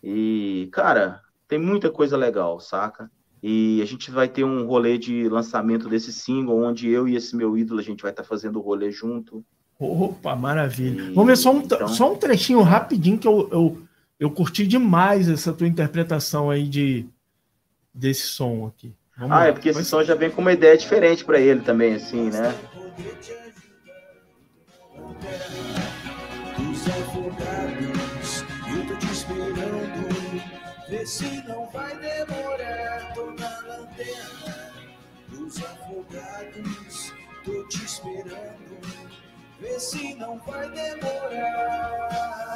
E, 0.03 0.68
cara, 0.72 1.20
tem 1.49 1.59
muita 1.59 1.91
coisa 1.91 2.16
legal, 2.16 2.61
saca? 2.61 3.11
E 3.43 3.80
a 3.82 3.86
gente 3.86 4.11
vai 4.11 4.28
ter 4.28 4.45
um 4.45 4.66
rolê 4.66 4.99
de 4.99 5.28
lançamento 5.28 5.88
desse 5.88 6.12
single, 6.12 6.62
onde 6.62 6.88
eu 6.88 7.09
e 7.09 7.16
esse 7.16 7.34
meu 7.34 7.57
ídolo, 7.57 7.80
a 7.80 7.82
gente 7.82 8.03
vai 8.03 8.11
estar 8.11 8.22
tá 8.22 8.28
fazendo 8.28 8.59
o 8.59 8.62
rolê 8.62 8.91
junto. 8.91 9.45
Opa, 9.78 10.36
maravilha. 10.36 11.03
E, 11.03 11.14
Vamos 11.14 11.26
ver 11.26 11.36
só 11.36 11.53
um, 11.53 11.61
então... 11.61 11.88
só 11.88 12.12
um 12.12 12.16
trechinho 12.16 12.61
rapidinho 12.61 13.18
que 13.18 13.26
eu, 13.26 13.49
eu, 13.51 13.82
eu 14.18 14.30
curti 14.30 14.66
demais 14.66 15.28
essa 15.28 15.55
tua 15.55 15.66
interpretação 15.66 16.51
aí 16.51 16.68
de, 16.68 17.07
desse 17.95 18.26
som 18.26 18.66
aqui. 18.66 18.95
Vamos 19.21 19.37
ah, 19.37 19.41
lá. 19.41 19.49
é 19.49 19.53
porque 19.53 19.68
esse 19.68 19.85
som 19.85 20.03
já 20.03 20.14
vem 20.14 20.31
com 20.31 20.41
uma 20.41 20.55
ideia 20.55 20.79
diferente 20.79 21.23
para 21.27 21.39
ele 21.39 21.61
também, 21.61 21.95
assim, 21.95 22.31
né? 22.31 22.55
Vê 30.89 31.07
se 31.07 31.45
não 31.47 31.66
vai 31.71 31.95
demorar, 31.99 33.12
tô 33.14 33.27
na 33.33 33.61
lanterna 33.61 34.73
dos 35.29 35.59
afogados, 35.59 37.12
tô 37.45 37.62
te 37.68 37.85
esperando, 37.85 38.81
vê 39.61 39.79
se 39.79 40.14
não 40.14 40.39
vai 40.39 40.68
demorar. 40.71 42.50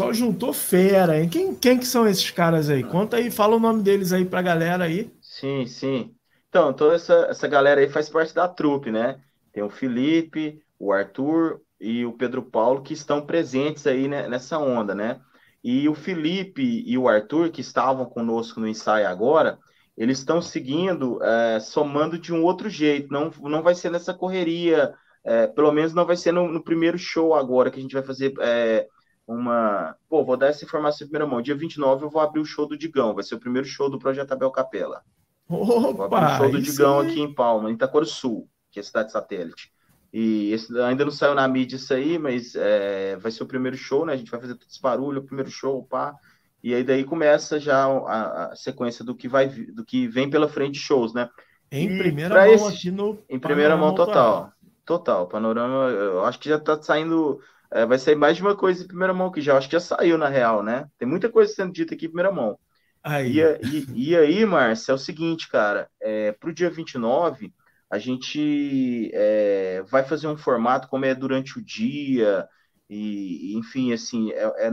Só 0.00 0.14
juntou 0.14 0.52
fera, 0.54 1.20
hein? 1.20 1.28
Quem, 1.28 1.54
quem 1.54 1.78
que 1.78 1.86
são 1.86 2.08
esses 2.08 2.30
caras 2.30 2.70
aí? 2.70 2.82
Conta 2.82 3.18
aí, 3.18 3.30
fala 3.30 3.56
o 3.56 3.60
nome 3.60 3.82
deles 3.82 4.14
aí 4.14 4.24
pra 4.24 4.40
galera 4.40 4.84
aí. 4.84 5.12
Sim, 5.20 5.66
sim. 5.66 6.14
Então, 6.48 6.72
toda 6.72 6.94
essa, 6.94 7.26
essa 7.28 7.46
galera 7.46 7.82
aí 7.82 7.88
faz 7.88 8.08
parte 8.08 8.34
da 8.34 8.48
trupe, 8.48 8.90
né? 8.90 9.20
Tem 9.52 9.62
o 9.62 9.68
Felipe, 9.68 10.58
o 10.78 10.90
Arthur 10.90 11.60
e 11.78 12.06
o 12.06 12.14
Pedro 12.14 12.42
Paulo 12.42 12.82
que 12.82 12.94
estão 12.94 13.26
presentes 13.26 13.86
aí 13.86 14.08
né, 14.08 14.26
nessa 14.26 14.58
onda, 14.58 14.94
né? 14.94 15.20
E 15.62 15.86
o 15.86 15.94
Felipe 15.94 16.82
e 16.86 16.96
o 16.96 17.06
Arthur, 17.06 17.50
que 17.50 17.60
estavam 17.60 18.06
conosco 18.06 18.58
no 18.58 18.66
ensaio 18.66 19.06
agora, 19.06 19.58
eles 19.98 20.18
estão 20.18 20.40
seguindo, 20.40 21.22
é, 21.22 21.60
somando 21.60 22.18
de 22.18 22.32
um 22.32 22.42
outro 22.42 22.70
jeito. 22.70 23.12
Não, 23.12 23.30
não 23.42 23.62
vai 23.62 23.74
ser 23.74 23.90
nessa 23.90 24.14
correria, 24.14 24.94
é, 25.22 25.46
pelo 25.46 25.70
menos 25.72 25.92
não 25.92 26.06
vai 26.06 26.16
ser 26.16 26.32
no, 26.32 26.50
no, 26.50 26.64
primeiro 26.64 26.96
show 26.96 27.34
agora, 27.34 27.70
que 27.70 27.78
a 27.78 27.82
gente 27.82 27.92
vai 27.92 28.02
fazer 28.02 28.32
é, 28.40 28.86
uma. 29.32 29.96
Pô, 30.08 30.24
vou 30.24 30.36
dar 30.36 30.48
essa 30.48 30.64
informação 30.64 31.04
em 31.04 31.08
primeira 31.08 31.26
mão. 31.26 31.42
Dia 31.42 31.54
29 31.54 32.04
eu 32.04 32.10
vou 32.10 32.20
abrir 32.20 32.40
o 32.40 32.44
show 32.44 32.66
do 32.66 32.76
Digão, 32.76 33.14
vai 33.14 33.24
ser 33.24 33.34
o 33.34 33.40
primeiro 33.40 33.66
show 33.66 33.88
do 33.90 33.98
Projeto 33.98 34.32
Abel 34.32 34.50
Capela. 34.50 35.02
Opa, 35.48 35.92
vou 35.92 36.04
abrir 36.04 36.24
o 36.24 36.36
show 36.36 36.50
do 36.50 36.62
Digão 36.62 37.00
aqui 37.00 37.20
em 37.20 37.34
Palma, 37.34 37.70
em 37.70 37.74
Itacouro 37.74 38.06
Sul, 38.06 38.48
que 38.70 38.78
é 38.78 38.82
a 38.82 38.84
cidade 38.84 39.12
satélite. 39.12 39.72
E 40.12 40.52
esse, 40.52 40.76
ainda 40.80 41.04
não 41.04 41.12
saiu 41.12 41.34
na 41.34 41.46
mídia 41.46 41.76
isso 41.76 41.94
aí, 41.94 42.18
mas 42.18 42.54
é, 42.56 43.16
vai 43.16 43.30
ser 43.30 43.44
o 43.44 43.46
primeiro 43.46 43.76
show, 43.76 44.04
né? 44.04 44.12
A 44.12 44.16
gente 44.16 44.30
vai 44.30 44.40
fazer 44.40 44.54
todo 44.54 44.68
esse 44.68 44.80
barulho, 44.80 45.20
o 45.20 45.24
primeiro 45.24 45.50
show, 45.50 45.84
pá. 45.84 46.14
E 46.62 46.74
aí 46.74 46.84
daí 46.84 47.04
começa 47.04 47.58
já 47.58 47.86
a, 47.86 48.46
a 48.46 48.56
sequência 48.56 49.04
do 49.04 49.14
que 49.14 49.28
vai 49.28 49.48
do 49.48 49.84
que 49.84 50.06
vem 50.08 50.28
pela 50.28 50.48
frente 50.48 50.74
de 50.74 50.80
shows, 50.80 51.14
né? 51.14 51.28
Em 51.70 51.96
primeira 51.96 52.34
mão 52.34 52.46
esse, 52.46 52.88
Em 53.28 53.38
primeira 53.38 53.76
mão 53.76 53.94
total. 53.94 54.52
Total. 54.84 55.26
Panorama, 55.28 55.88
eu 55.88 56.24
acho 56.24 56.38
que 56.38 56.48
já 56.48 56.58
tá 56.58 56.80
saindo. 56.82 57.40
É, 57.72 57.86
vai 57.86 57.98
sair 57.98 58.16
mais 58.16 58.36
de 58.36 58.42
uma 58.42 58.56
coisa 58.56 58.82
em 58.82 58.86
primeira 58.86 59.14
mão, 59.14 59.30
que 59.30 59.40
já 59.40 59.56
acho 59.56 59.68
que 59.68 59.74
já 59.74 59.80
saiu, 59.80 60.18
na 60.18 60.28
real, 60.28 60.62
né? 60.62 60.88
Tem 60.98 61.06
muita 61.06 61.28
coisa 61.28 61.52
sendo 61.52 61.72
dita 61.72 61.94
aqui 61.94 62.06
em 62.06 62.08
primeira 62.08 62.32
mão. 62.32 62.58
Aí. 63.02 63.40
E, 63.40 63.86
e, 63.94 64.10
e 64.10 64.16
aí, 64.16 64.44
Márcio, 64.44 64.92
é 64.92 64.94
o 64.94 64.98
seguinte, 64.98 65.48
cara, 65.48 65.88
é, 66.00 66.32
pro 66.32 66.52
dia 66.52 66.68
29, 66.68 67.52
a 67.88 67.98
gente 67.98 69.10
é, 69.14 69.82
vai 69.90 70.04
fazer 70.04 70.26
um 70.26 70.36
formato 70.36 70.88
como 70.88 71.04
é 71.04 71.14
durante 71.14 71.58
o 71.58 71.64
dia, 71.64 72.48
e 72.88 73.56
enfim, 73.56 73.92
assim, 73.92 74.32
é, 74.32 74.66
é 74.66 74.70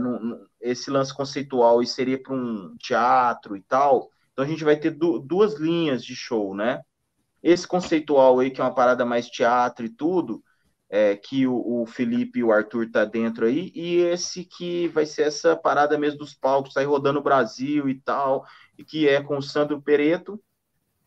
esse 0.60 0.90
lance 0.90 1.14
conceitual 1.14 1.80
e 1.80 1.86
seria 1.86 2.20
para 2.20 2.34
um 2.34 2.76
teatro 2.76 3.56
e 3.56 3.62
tal. 3.62 4.10
Então 4.32 4.44
a 4.44 4.48
gente 4.48 4.64
vai 4.64 4.76
ter 4.76 4.90
du 4.90 5.20
duas 5.20 5.54
linhas 5.54 6.04
de 6.04 6.16
show, 6.16 6.54
né? 6.54 6.80
Esse 7.40 7.66
conceitual 7.66 8.40
aí, 8.40 8.50
que 8.50 8.60
é 8.60 8.64
uma 8.64 8.74
parada 8.74 9.04
mais 9.04 9.28
teatro 9.28 9.86
e 9.86 9.88
tudo, 9.88 10.42
é, 10.90 11.16
que 11.16 11.46
o, 11.46 11.82
o, 11.82 11.86
Felipe 11.86 12.38
e 12.38 12.44
o 12.44 12.50
Arthur 12.52 12.90
tá 12.90 13.04
dentro 13.04 13.46
aí, 13.46 13.70
e 13.74 13.96
esse 13.96 14.44
que 14.44 14.88
vai 14.88 15.04
ser 15.04 15.22
essa 15.22 15.54
parada 15.54 15.98
mesmo 15.98 16.18
dos 16.18 16.34
palcos, 16.34 16.72
sair 16.72 16.86
rodando 16.86 17.18
o 17.18 17.22
Brasil 17.22 17.88
e 17.88 17.94
tal, 18.00 18.46
e 18.76 18.84
que 18.84 19.08
é 19.08 19.22
com 19.22 19.36
o 19.36 19.42
Sandro 19.42 19.82
Pereto, 19.82 20.42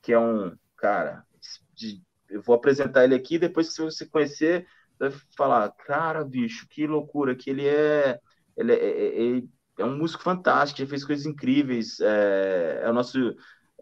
que 0.02 0.14
é 0.14 0.20
um, 0.20 0.56
cara, 0.78 1.26
de, 1.74 2.02
eu 2.30 2.42
vou 2.42 2.56
apresentar 2.56 3.04
ele 3.04 3.16
aqui, 3.16 3.40
depois 3.40 3.76
que 3.76 3.82
você 3.82 4.06
conhecer, 4.06 4.68
vai 5.00 5.12
falar, 5.36 5.70
cara, 5.72 6.24
bicho, 6.24 6.68
que 6.70 6.86
loucura, 6.86 7.36
que 7.36 7.50
ele 7.50 7.68
é, 7.68 8.20
ele 8.56 8.74
é, 8.74 8.76
é, 8.76 9.38
é, 9.38 9.44
é 9.80 9.86
um 9.86 9.98
músico 9.98 10.22
fantástico, 10.22 10.88
fez 10.88 11.04
coisas 11.04 11.26
incríveis, 11.26 12.00
é, 12.00 12.82
é 12.84 12.90
o 12.90 12.94
nosso 12.94 13.36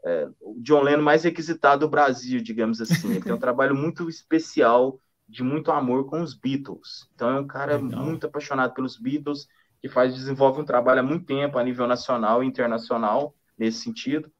é, 0.06 0.30
o 0.40 0.56
John 0.62 0.82
Lennon 0.82 1.04
mais 1.04 1.24
requisitado 1.24 1.86
do 1.86 1.90
Brasil, 1.90 2.42
digamos 2.42 2.80
assim, 2.80 3.12
ele 3.12 3.22
tem 3.22 3.34
um 3.34 3.40
trabalho 3.40 3.76
muito 3.76 4.08
especial, 4.10 5.00
de 5.30 5.44
muito 5.44 5.72
amor 5.72 6.06
com 6.06 6.22
os 6.22 6.34
Beatles, 6.34 7.08
então 7.14 7.30
é 7.30 7.40
um 7.40 7.48
cara 7.48 7.78
Legal. 7.78 8.04
muito 8.04 8.26
apaixonado 8.26 8.74
pelos 8.74 8.98
Beatles, 8.98 9.48
que 9.80 9.88
faz, 9.88 10.14
desenvolve 10.14 10.60
um 10.60 10.66
trabalho 10.66 11.02
há 11.02 11.04
muito 11.04 11.26
tempo, 11.26 11.58
a 11.58 11.64
nível 11.64 11.88
nacional 11.88 12.44
e 12.44 12.48
internacional, 12.48 13.36
nesse 13.58 13.80
sentido, 13.82 14.32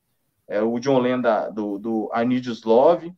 é 0.48 0.62
o 0.62 0.80
John 0.80 1.00
Lennon 1.00 1.22
da, 1.22 1.50
do, 1.50 1.78
do 1.78 2.12
I 2.14 2.26
Need 2.26 2.50
Your 2.50 2.58
Love, 2.66 3.14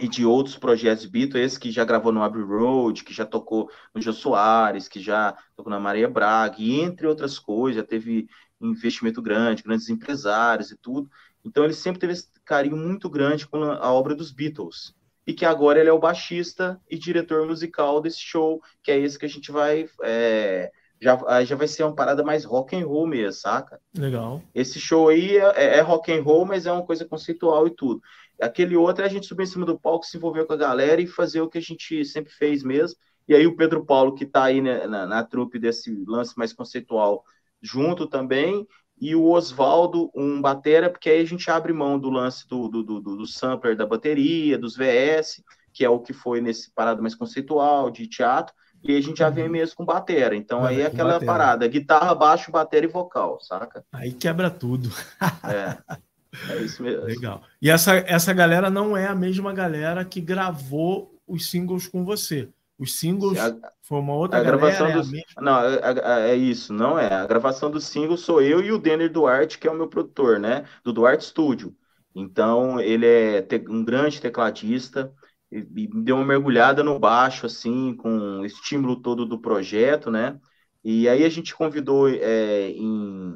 e 0.00 0.08
de 0.08 0.24
outros 0.24 0.56
projetos 0.56 1.04
Beatles, 1.04 1.44
esse 1.44 1.60
que 1.60 1.70
já 1.70 1.84
gravou 1.84 2.12
no 2.12 2.22
Abbey 2.22 2.42
Road, 2.42 3.04
que 3.04 3.12
já 3.12 3.26
tocou 3.26 3.70
no 3.94 4.00
Jô 4.00 4.12
Soares, 4.12 4.88
que 4.88 4.98
já 4.98 5.36
tocou 5.54 5.70
na 5.70 5.78
Maria 5.78 6.08
Braga, 6.08 6.56
e 6.58 6.80
entre 6.80 7.06
outras 7.06 7.38
coisas, 7.38 7.76
já 7.76 7.86
teve 7.86 8.26
investimento 8.60 9.20
grande, 9.20 9.62
grandes 9.62 9.88
empresários 9.88 10.70
e 10.70 10.78
tudo. 10.78 11.10
Então 11.44 11.62
ele 11.62 11.74
sempre 11.74 12.00
teve 12.00 12.14
esse 12.14 12.28
carinho 12.44 12.76
muito 12.76 13.10
grande 13.10 13.46
com 13.46 13.62
a 13.62 13.92
obra 13.92 14.14
dos 14.14 14.32
Beatles. 14.32 14.94
E 15.26 15.32
que 15.32 15.44
agora 15.44 15.78
ele 15.78 15.88
é 15.88 15.92
o 15.92 15.98
baixista 15.98 16.80
e 16.90 16.98
diretor 16.98 17.46
musical 17.46 18.00
desse 18.00 18.20
show, 18.20 18.60
que 18.82 18.90
é 18.90 18.98
esse 18.98 19.18
que 19.18 19.26
a 19.26 19.28
gente 19.28 19.52
vai. 19.52 19.88
É, 20.02 20.72
já, 21.00 21.44
já 21.44 21.56
vai 21.56 21.66
ser 21.66 21.82
uma 21.82 21.94
parada 21.94 22.22
mais 22.22 22.44
rock 22.44 22.76
and 22.76 22.86
roll 22.86 23.06
mesmo, 23.06 23.40
saca? 23.40 23.80
Legal. 23.96 24.42
Esse 24.54 24.78
show 24.78 25.08
aí 25.08 25.36
é, 25.36 25.78
é 25.78 25.80
rock 25.80 26.12
and 26.12 26.22
roll, 26.22 26.44
mas 26.44 26.66
é 26.66 26.72
uma 26.72 26.84
coisa 26.84 27.04
conceitual 27.04 27.66
e 27.66 27.70
tudo. 27.70 28.00
Aquele 28.40 28.76
outro 28.76 29.04
é 29.04 29.06
a 29.06 29.10
gente 29.10 29.26
subir 29.26 29.44
em 29.44 29.46
cima 29.46 29.66
do 29.66 29.78
palco, 29.78 30.04
se 30.04 30.16
envolver 30.16 30.44
com 30.44 30.52
a 30.52 30.56
galera 30.56 31.00
e 31.00 31.06
fazer 31.06 31.40
o 31.40 31.48
que 31.48 31.58
a 31.58 31.62
gente 31.62 32.04
sempre 32.04 32.32
fez 32.32 32.62
mesmo. 32.62 32.98
E 33.28 33.34
aí 33.34 33.46
o 33.46 33.56
Pedro 33.56 33.84
Paulo, 33.84 34.14
que 34.14 34.24
está 34.24 34.44
aí 34.44 34.60
né, 34.60 34.86
na, 34.86 35.06
na 35.06 35.24
trupe 35.24 35.58
desse 35.58 36.04
lance 36.06 36.36
mais 36.36 36.52
conceitual, 36.52 37.24
junto 37.60 38.06
também, 38.06 38.66
e 39.02 39.16
o 39.16 39.24
Oswaldo, 39.24 40.12
um 40.14 40.40
batera, 40.40 40.88
porque 40.88 41.10
aí 41.10 41.20
a 41.20 41.26
gente 41.26 41.50
abre 41.50 41.72
mão 41.72 41.98
do 41.98 42.08
lance 42.08 42.46
do, 42.46 42.68
do, 42.68 42.84
do, 42.84 43.00
do 43.00 43.26
sampler 43.26 43.74
da 43.76 43.84
bateria, 43.84 44.56
dos 44.56 44.76
VS, 44.76 45.42
que 45.72 45.84
é 45.84 45.88
o 45.88 45.98
que 45.98 46.12
foi 46.12 46.40
nesse 46.40 46.70
parado 46.70 47.02
mais 47.02 47.12
conceitual, 47.12 47.90
de 47.90 48.06
teatro, 48.06 48.54
e 48.80 48.96
a 48.96 49.00
gente 49.00 49.18
já 49.18 49.28
vem 49.28 49.46
uhum. 49.46 49.50
mesmo 49.50 49.74
com 49.74 49.84
batera. 49.84 50.36
Então 50.36 50.64
aí 50.64 50.82
é 50.82 50.86
aquela 50.86 51.14
batera. 51.14 51.32
parada, 51.32 51.66
guitarra, 51.66 52.14
baixo, 52.14 52.52
batera 52.52 52.86
e 52.86 52.88
vocal, 52.88 53.40
saca? 53.40 53.84
Aí 53.90 54.12
quebra 54.12 54.48
tudo. 54.48 54.88
é. 55.42 55.76
É 56.48 56.62
isso 56.62 56.80
mesmo. 56.80 57.02
Legal. 57.04 57.42
E 57.60 57.68
essa, 57.68 57.96
essa 58.06 58.32
galera 58.32 58.70
não 58.70 58.96
é 58.96 59.08
a 59.08 59.16
mesma 59.16 59.52
galera 59.52 60.04
que 60.04 60.20
gravou 60.20 61.12
os 61.26 61.50
singles 61.50 61.88
com 61.88 62.04
você. 62.04 62.48
Os 62.82 62.98
singles 62.98 63.38
a, 63.38 63.56
foi 63.82 64.00
uma 64.00 64.12
outra 64.14 64.40
a 64.40 64.42
gravação 64.42 64.88
galera, 64.88 65.02
dos, 65.02 65.14
é 65.14 65.22
Não, 65.40 65.64
é, 65.64 66.30
é, 66.32 66.34
isso, 66.34 66.72
não 66.72 66.98
é. 66.98 67.14
A 67.14 67.24
gravação 67.24 67.70
do 67.70 67.80
single 67.80 68.16
sou 68.16 68.42
eu 68.42 68.60
e 68.60 68.72
o 68.72 68.78
Denner 68.78 69.08
Duarte, 69.08 69.56
que 69.56 69.68
é 69.68 69.70
o 69.70 69.76
meu 69.76 69.86
produtor, 69.86 70.40
né? 70.40 70.64
Do 70.82 70.92
Duarte 70.92 71.24
Studio. 71.24 71.76
Então, 72.12 72.80
ele 72.80 73.06
é 73.06 73.46
um 73.68 73.84
grande 73.84 74.20
tecladista 74.20 75.14
e, 75.48 75.58
e 75.58 75.86
deu 75.86 76.16
uma 76.16 76.24
mergulhada 76.24 76.82
no 76.82 76.98
baixo, 76.98 77.46
assim, 77.46 77.94
com 77.94 78.40
o 78.40 78.44
estímulo 78.44 79.00
todo 79.00 79.24
do 79.24 79.40
projeto, 79.40 80.10
né? 80.10 80.40
E 80.82 81.08
aí 81.08 81.24
a 81.24 81.28
gente 81.28 81.54
convidou 81.54 82.08
é, 82.08 82.70
em 82.70 83.32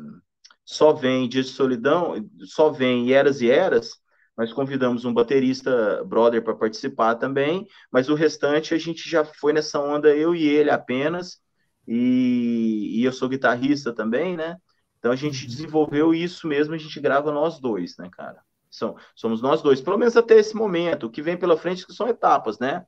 só 0.65 0.93
vem 0.93 1.29
Dias 1.29 1.47
de 1.47 1.53
Solidão, 1.53 2.15
só 2.41 2.71
vem 2.71 3.13
Eras 3.13 3.41
e 3.41 3.49
Eras, 3.49 3.93
nós 4.37 4.53
convidamos 4.53 5.05
um 5.05 5.15
baterista 5.15 6.05
brother 6.05 6.43
para 6.43 6.55
participar 6.55 7.15
também, 7.15 7.67
mas 7.91 8.09
o 8.09 8.15
restante 8.15 8.75
a 8.75 8.79
gente 8.79 9.09
já 9.09 9.25
foi 9.25 9.53
nessa 9.53 9.81
onda, 9.81 10.15
eu 10.15 10.35
e 10.35 10.47
ele 10.47 10.71
apenas, 10.71 11.41
e, 11.89 13.01
e 13.01 13.05
eu 13.05 13.13
sou 13.13 13.29
guitarrista 13.29 13.93
também, 13.93 14.37
né? 14.37 14.57
Então 14.99 15.11
a 15.11 15.17
gente 15.17 15.43
uhum. 15.43 15.49
desenvolveu 15.49 16.15
isso 16.15 16.47
mesmo, 16.47 16.75
a 16.75 16.79
gente 16.79 17.01
grava 17.01 17.33
nós 17.33 17.59
dois, 17.59 17.97
né, 17.97 18.11
cara? 18.13 18.41
São, 18.71 18.97
somos 19.15 19.41
nós 19.41 19.63
dois, 19.63 19.81
pelo 19.81 19.97
menos 19.97 20.17
até 20.17 20.37
esse 20.37 20.55
momento. 20.55 21.07
O 21.07 21.11
que 21.11 21.23
vem 21.23 21.37
pela 21.37 21.57
frente 21.57 21.87
são 21.95 22.09
etapas, 22.09 22.59
né? 22.59 22.85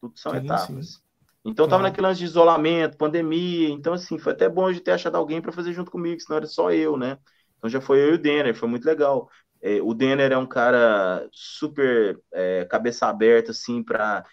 Tudo 0.00 0.18
são 0.18 0.32
sim, 0.32 0.38
etapas. 0.38 0.86
Sim. 0.94 1.00
Então 1.44 1.66
estava 1.66 1.82
naquele 1.82 2.06
lance 2.06 2.18
de 2.18 2.26
isolamento, 2.26 2.96
pandemia, 2.96 3.68
então 3.70 3.92
assim, 3.92 4.18
foi 4.18 4.32
até 4.32 4.48
bom 4.48 4.70
de 4.72 4.80
ter 4.80 4.90
achado 4.92 5.16
alguém 5.16 5.40
para 5.40 5.52
fazer 5.52 5.72
junto 5.72 5.90
comigo, 5.90 6.20
senão 6.20 6.38
era 6.38 6.46
só 6.46 6.72
eu, 6.72 6.96
né? 6.96 7.18
Então 7.56 7.70
já 7.70 7.80
foi 7.80 7.98
eu 8.00 8.12
e 8.12 8.14
o 8.14 8.18
Denner, 8.18 8.54
foi 8.54 8.68
muito 8.68 8.84
legal. 8.84 9.28
É, 9.62 9.80
o 9.82 9.92
Denner 9.92 10.32
é 10.32 10.38
um 10.38 10.46
cara 10.46 11.28
super 11.32 12.18
é, 12.32 12.64
cabeça 12.64 13.06
aberta, 13.06 13.50
assim, 13.50 13.82
para. 13.82 14.24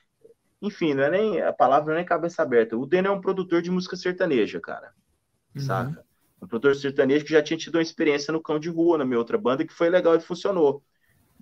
Enfim, 0.61 0.93
não 0.93 1.03
é 1.03 1.09
nem 1.11 1.41
a 1.41 1.53
palavra 1.53 1.87
não 1.87 1.93
é 1.93 1.97
nem 1.97 2.05
cabeça 2.05 2.41
aberta. 2.41 2.77
O 2.77 2.85
Denner 2.85 3.11
é 3.11 3.13
um 3.13 3.21
produtor 3.21 3.61
de 3.61 3.69
música 3.69 3.95
sertaneja, 3.95 4.59
cara. 4.59 4.91
Uhum. 5.55 5.61
Saca? 5.61 6.05
Um 6.41 6.47
produtor 6.47 6.75
sertanejo 6.75 7.25
que 7.25 7.31
já 7.31 7.41
tinha 7.41 7.57
tido 7.57 7.75
uma 7.75 7.81
experiência 7.81 8.31
no 8.31 8.41
cão 8.41 8.59
de 8.59 8.69
rua 8.69 8.97
na 8.97 9.05
minha 9.05 9.19
outra 9.19 9.37
banda, 9.37 9.65
que 9.65 9.73
foi 9.73 9.89
legal 9.89 10.15
e 10.15 10.19
funcionou. 10.19 10.83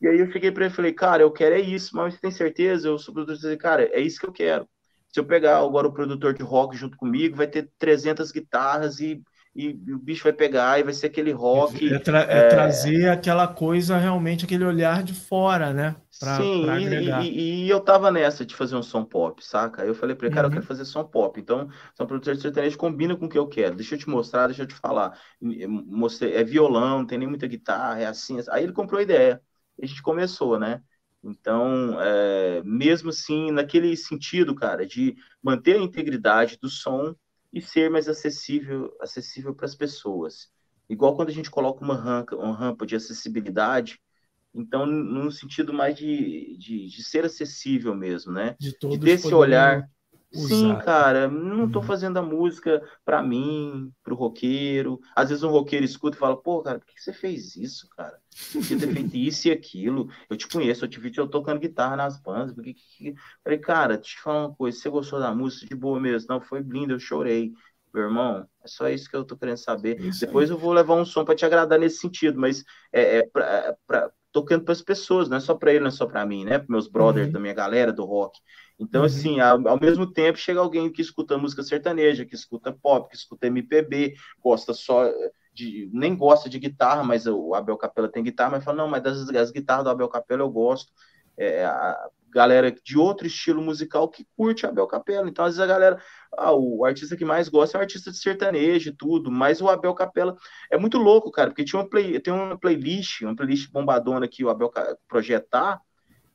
E 0.02 0.08
aí 0.08 0.20
eu 0.20 0.32
cheguei 0.32 0.52
para 0.52 0.66
ele 0.66 0.74
e 0.74 0.76
falei, 0.76 0.94
cara, 0.94 1.24
eu 1.24 1.32
quero 1.32 1.56
é 1.56 1.62
isso, 1.62 1.96
mas 1.96 2.14
você 2.14 2.20
tem 2.20 2.32
certeza? 2.32 2.88
Eu 2.88 2.98
sou 2.98 3.14
produtor, 3.14 3.56
cara, 3.58 3.84
é 3.84 4.00
isso 4.00 4.20
que 4.20 4.26
eu 4.26 4.32
quero. 4.32 4.68
Se 5.08 5.20
eu 5.20 5.26
pegar 5.26 5.60
agora 5.60 5.88
o 5.88 5.94
produtor 5.94 6.34
de 6.34 6.44
rock 6.44 6.76
junto 6.76 6.98
comigo, 6.98 7.38
vai 7.38 7.48
ter 7.48 7.72
300 7.78 8.32
guitarras 8.32 9.00
e, 9.00 9.24
e, 9.56 9.70
o 9.94 9.98
bicho 9.98 10.24
vai 10.24 10.34
pegar 10.34 10.78
e 10.78 10.84
vai 10.84 10.94
ser 10.94 11.08
aquele 11.08 11.32
rock. 11.32 11.94
É, 11.94 11.98
tra 11.98 12.24
é... 12.24 12.40
é 12.40 12.48
trazer 12.50 13.10
aquela 13.10 13.48
coisa, 13.48 13.98
realmente, 13.98 14.44
aquele 14.44 14.66
olhar 14.66 15.02
de 15.02 15.14
fora, 15.14 15.74
né? 15.74 15.96
Pra, 16.20 16.36
Sim, 16.36 16.66
pra 16.66 16.80
e, 16.80 17.30
e, 17.30 17.66
e, 17.66 17.70
eu 17.70 17.80
tava 17.80 18.12
nessa 18.12 18.46
de 18.46 18.54
fazer 18.54 18.76
um 18.76 18.84
som 18.84 19.06
pop, 19.06 19.44
saca? 19.46 19.82
Aí 19.82 19.88
eu 19.88 19.96
falei 19.96 20.14
pra 20.14 20.28
ele, 20.28 20.36
cara, 20.36 20.48
uhum. 20.48 20.52
eu 20.52 20.56
quero 20.56 20.68
fazer 20.68 20.84
som 20.84 21.06
pop. 21.06 21.40
Então, 21.40 21.70
são 21.94 22.06
produtor 22.06 22.36
de 22.36 22.42
sertanejo 22.42 22.78
combina 22.78 23.16
com 23.16 23.28
o 23.28 23.30
que 23.30 23.38
eu 23.38 23.48
quero. 23.48 23.76
Deixa 23.76 23.96
eu 23.96 24.00
te 24.00 24.10
mostrar, 24.10 24.48
deixa 24.48 24.64
eu 24.64 24.68
te 24.68 24.76
falar. 24.76 25.18
Mostrei, 25.40 26.36
é 26.36 26.44
violão, 26.44 27.00
não 27.00 27.06
tem 27.08 27.18
nem 27.18 27.28
muita 27.28 27.48
guitarra, 27.48 28.02
é 28.02 28.06
assim. 28.06 28.38
Aí 28.50 28.64
ele 28.64 28.74
comprou 28.74 29.00
a 29.00 29.04
ideia. 29.04 29.42
E 29.80 29.86
a 29.86 29.88
gente 29.88 30.02
começou, 30.02 30.60
né? 30.60 30.82
Então, 31.24 31.98
é, 32.02 32.62
mesmo 32.64 33.10
assim, 33.10 33.52
naquele 33.52 33.96
sentido, 33.96 34.54
cara, 34.54 34.86
de 34.86 35.16
manter 35.42 35.78
a 35.78 35.80
integridade 35.80 36.58
do 36.62 36.70
som 36.70 37.16
e 37.56 37.62
ser 37.62 37.90
mais 37.90 38.10
acessível 38.10 38.94
acessível 39.02 39.56
para 39.56 39.66
as 39.66 39.74
pessoas. 39.74 40.52
Igual 40.90 41.16
quando 41.16 41.30
a 41.30 41.34
gente 41.34 41.50
coloca 41.50 41.84
uma 41.84 41.96
rampa, 41.96 42.36
uma 42.36 42.54
rampa 42.56 42.86
de 42.86 42.98
acessibilidade, 42.98 43.98
então, 44.54 44.86
no 44.86 45.32
sentido 45.32 45.74
mais 45.74 45.96
de, 45.96 46.58
de, 46.58 46.88
de 46.88 47.04
ser 47.04 47.26
acessível 47.26 47.96
mesmo, 47.96 48.34
né? 48.34 48.56
De, 48.60 48.78
de 48.78 49.00
ter 49.00 49.12
esse 49.12 49.34
olhar 49.34 49.90
Usar. 50.34 50.48
Sim, 50.48 50.76
cara, 50.84 51.28
não 51.28 51.70
tô 51.70 51.80
uhum. 51.80 51.86
fazendo 51.86 52.18
a 52.18 52.22
música 52.22 52.82
para 53.06 53.22
mim, 53.24 53.92
pro 54.04 54.16
roqueiro. 54.16 55.00
Às 55.16 55.30
vezes 55.30 55.44
um 55.44 55.50
roqueiro 55.50 55.86
escuta 55.86 56.18
e 56.18 56.20
fala, 56.20 56.36
pô, 56.36 56.62
cara, 56.62 56.80
por 56.80 56.86
que 56.88 57.02
você 57.02 57.14
fez 57.14 57.56
isso, 57.56 57.88
cara? 57.90 58.20
Podia 58.52 58.78
ter 58.78 58.94
feito 58.94 59.16
isso 59.16 59.48
e 59.48 59.52
aquilo. 59.52 60.10
Eu 60.30 60.36
te 60.36 60.48
conheço, 60.48 60.84
eu 60.84 60.90
te 60.90 61.00
vi 61.00 61.12
eu 61.16 61.28
tocando 61.28 61.60
guitarra 61.60 61.96
nas 61.96 62.20
bandas. 62.22 62.54
Porque... 62.54 62.76
Falei, 63.44 63.60
cara, 63.60 63.96
deixa 63.96 64.12
eu 64.12 64.18
te 64.18 64.22
falar 64.22 64.48
uma 64.48 64.56
coisa, 64.56 64.78
você 64.78 64.90
gostou 64.90 65.20
da 65.20 65.34
música 65.34 65.68
de 65.68 65.76
boa 65.76 66.00
mesmo? 66.00 66.28
Não, 66.30 66.42
foi 66.42 66.60
lindo, 66.60 66.94
eu 66.94 67.00
chorei. 67.00 67.54
Meu 67.94 68.04
irmão, 68.04 68.46
é 68.62 68.68
só 68.68 68.90
isso 68.90 69.10
que 69.10 69.16
eu 69.16 69.24
tô 69.24 69.38
querendo 69.38 69.58
saber. 69.58 70.02
Isso 70.02 70.26
Depois 70.26 70.50
aí. 70.50 70.56
eu 70.56 70.60
vou 70.60 70.74
levar 70.74 70.96
um 70.96 71.06
som 71.06 71.24
para 71.24 71.34
te 71.34 71.46
agradar 71.46 71.80
nesse 71.80 72.00
sentido, 72.00 72.38
mas 72.38 72.66
é, 72.92 73.20
é 73.20 73.24
pra, 73.24 73.46
é 73.46 73.76
pra 73.88 74.12
tocando 74.34 74.66
para 74.66 74.74
as 74.74 74.82
pessoas, 74.82 75.30
não 75.30 75.38
é 75.38 75.40
só 75.40 75.56
para 75.56 75.72
ele, 75.72 75.80
não 75.80 75.88
é 75.88 75.92
só 75.92 76.06
para 76.06 76.26
mim, 76.26 76.44
né? 76.44 76.60
Para 76.60 76.68
meus 76.68 76.90
brothers, 76.90 77.28
uhum. 77.28 77.32
da 77.32 77.40
minha 77.40 77.54
galera 77.54 77.94
do 77.94 78.04
rock. 78.04 78.38
Então, 78.78 79.02
uhum. 79.02 79.06
assim, 79.06 79.40
ao, 79.40 79.68
ao, 79.68 79.80
mesmo 79.80 80.12
tempo, 80.12 80.38
chega 80.38 80.60
alguém 80.60 80.92
que 80.92 81.02
escuta 81.02 81.38
música 81.38 81.64
sertaneja, 81.64 82.26
que 82.26 82.36
escuta 82.36 82.74
pop, 82.74 83.10
que 83.10 83.16
escuta 83.16 83.48
MPB, 83.48 84.16
gosta 84.44 84.74
só 84.74 85.10
de. 85.54 85.90
nem 85.94 86.16
gosta 86.16 86.50
de 86.50 86.60
guitarra, 86.60 87.04
mas 87.04 87.26
o 87.26 87.54
Abel 87.56 87.78
Capela 87.78 88.12
tem 88.12 88.24
guitarra, 88.24 88.52
mas 88.52 88.64
fala, 88.64 88.78
não, 88.78 88.88
mas 88.88 89.02
das, 89.02 89.26
das 89.28 89.52
guitarras 89.52 89.86
do 89.86 89.90
Abel 89.90 90.10
Capela 90.10 90.42
eu 90.42 90.50
gosto. 90.50 90.92
É, 91.38 91.66
a 91.66 92.10
galera 92.36 92.70
de 92.70 92.98
outro 92.98 93.26
estilo 93.26 93.62
musical 93.62 94.10
que 94.10 94.28
curte 94.36 94.66
Abel 94.66 94.86
Capela. 94.88 95.30
Então, 95.30 95.46
às 95.46 95.56
vezes 95.56 95.62
a 95.62 95.66
galera, 95.66 96.02
ah, 96.38 96.52
o 96.54 96.84
artista 96.84 97.16
que 97.16 97.24
mais 97.24 97.48
gosta 97.48 97.78
é 97.78 97.80
o 97.80 97.82
artista 97.82 98.12
de 98.12 98.18
sertanejo 98.18 98.90
e 98.90 98.96
tudo, 98.96 99.32
mas 99.32 99.62
o 99.62 99.70
Abel 99.70 99.94
Capela 99.94 100.36
é 100.70 100.78
muito 100.78 100.98
louco, 100.98 101.32
cara, 101.32 101.50
porque 101.50 101.64
tinha 101.64 101.82
uma 101.82 101.90
play, 101.90 102.20
tem 102.20 102.34
uma 102.34 102.58
playlist, 102.58 103.22
uma 103.22 103.36
playlist 103.36 103.72
bombadona 103.72 104.28
que 104.28 104.44
o 104.44 104.50
Abel 104.50 104.70
projetar, 105.08 105.80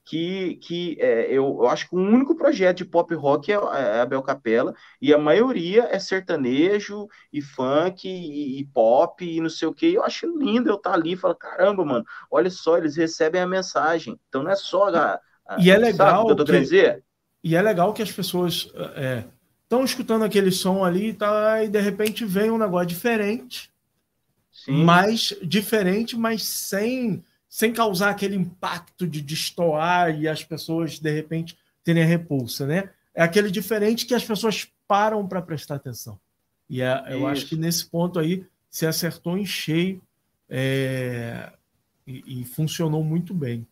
que, 0.04 0.56
que 0.56 0.96
é, 1.00 1.26
eu, 1.26 1.58
eu, 1.60 1.68
acho 1.68 1.88
que 1.88 1.94
o 1.94 1.98
único 1.98 2.34
projeto 2.34 2.78
de 2.78 2.84
pop 2.84 3.14
rock 3.14 3.52
é, 3.52 3.54
é 3.54 4.00
a 4.00 4.06
Bel 4.06 4.22
Capela, 4.22 4.74
e 5.00 5.12
a 5.12 5.18
maioria 5.18 5.88
é 5.90 5.98
sertanejo, 5.98 7.06
e 7.32 7.40
funk, 7.40 8.08
e, 8.08 8.58
e 8.58 8.64
pop, 8.66 9.24
e 9.24 9.40
não 9.40 9.50
sei 9.50 9.68
o 9.68 9.74
que. 9.74 9.94
Eu 9.94 10.02
acho 10.04 10.26
lindo 10.26 10.68
eu 10.68 10.76
estar 10.76 10.90
tá 10.90 10.96
ali 10.96 11.12
e 11.12 11.16
falar: 11.16 11.34
caramba, 11.34 11.84
mano, 11.84 12.04
olha 12.30 12.50
só, 12.50 12.76
eles 12.78 12.96
recebem 12.96 13.40
a 13.40 13.46
mensagem. 13.46 14.18
Então 14.28 14.42
não 14.42 14.50
é 14.50 14.56
só 14.56 14.88
a. 14.88 15.20
a 15.46 15.60
e 15.60 15.70
é 15.70 15.76
legal. 15.76 16.26
Que 16.26 16.32
eu 16.32 16.36
tô 16.36 16.44
que, 16.44 16.58
dizer? 16.58 17.04
E 17.42 17.54
é 17.54 17.62
legal 17.62 17.92
que 17.92 18.02
as 18.02 18.10
pessoas 18.10 18.70
estão 19.62 19.80
é, 19.80 19.84
escutando 19.84 20.24
aquele 20.24 20.50
som 20.50 20.84
ali 20.84 21.12
tá, 21.12 21.62
e 21.62 21.68
de 21.68 21.80
repente 21.80 22.24
vem 22.24 22.50
um 22.50 22.58
negócio 22.58 22.88
diferente. 22.88 23.70
Sim. 24.50 24.84
Mais 24.84 25.34
diferente, 25.42 26.18
mas 26.18 26.42
sem 26.42 27.24
sem 27.50 27.72
causar 27.72 28.10
aquele 28.10 28.36
impacto 28.36 29.08
de 29.08 29.20
destoar 29.20 30.16
e 30.16 30.28
as 30.28 30.44
pessoas, 30.44 31.00
de 31.00 31.10
repente, 31.10 31.58
terem 31.82 32.04
a 32.04 32.06
repulsa, 32.06 32.64
né? 32.64 32.90
É 33.12 33.24
aquele 33.24 33.50
diferente 33.50 34.06
que 34.06 34.14
as 34.14 34.24
pessoas 34.24 34.70
param 34.86 35.26
para 35.26 35.42
prestar 35.42 35.74
atenção. 35.74 36.18
E 36.68 36.80
é, 36.80 37.02
eu 37.08 37.26
acho 37.26 37.46
que 37.46 37.56
nesse 37.56 37.84
ponto 37.84 38.20
aí 38.20 38.46
se 38.70 38.86
acertou 38.86 39.36
em 39.36 39.44
cheio 39.44 40.00
é, 40.48 41.52
e, 42.06 42.40
e, 42.40 42.44
funcionou 42.44 43.02
muito 43.02 43.34
bem. 43.34 43.66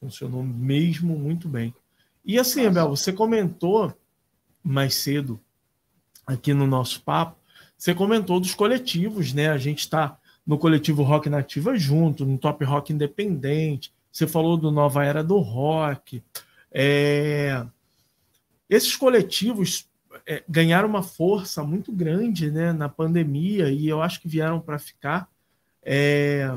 Funcionou 0.00 0.42
mesmo 0.42 1.18
muito 1.18 1.46
bem. 1.46 1.74
E 2.24 2.38
assim, 2.38 2.64
Abel, 2.64 2.88
você 2.88 3.12
comentou 3.12 3.94
mais 4.64 4.94
cedo 4.94 5.38
aqui 6.26 6.54
no 6.54 6.66
nosso 6.66 7.02
papo, 7.02 7.36
você 7.76 7.94
comentou 7.94 8.40
dos 8.40 8.54
coletivos, 8.54 9.34
né? 9.34 9.50
A 9.50 9.58
gente 9.58 9.80
está 9.80 10.18
no 10.46 10.58
coletivo 10.58 11.02
Rock 11.02 11.28
Nativa 11.28 11.76
junto, 11.76 12.24
no 12.24 12.36
Top 12.36 12.64
Rock 12.64 12.92
Independente, 12.92 13.92
você 14.10 14.26
falou 14.26 14.56
do 14.56 14.70
Nova 14.70 15.04
Era 15.04 15.24
do 15.24 15.38
Rock. 15.38 16.22
É... 16.70 17.64
Esses 18.68 18.94
coletivos 18.96 19.88
é, 20.26 20.42
ganharam 20.48 20.88
uma 20.88 21.02
força 21.02 21.62
muito 21.62 21.90
grande 21.92 22.50
né, 22.50 22.72
na 22.72 22.88
pandemia 22.88 23.70
e 23.70 23.88
eu 23.88 24.02
acho 24.02 24.20
que 24.20 24.28
vieram 24.28 24.60
para 24.60 24.78
ficar. 24.78 25.28
É... 25.82 26.54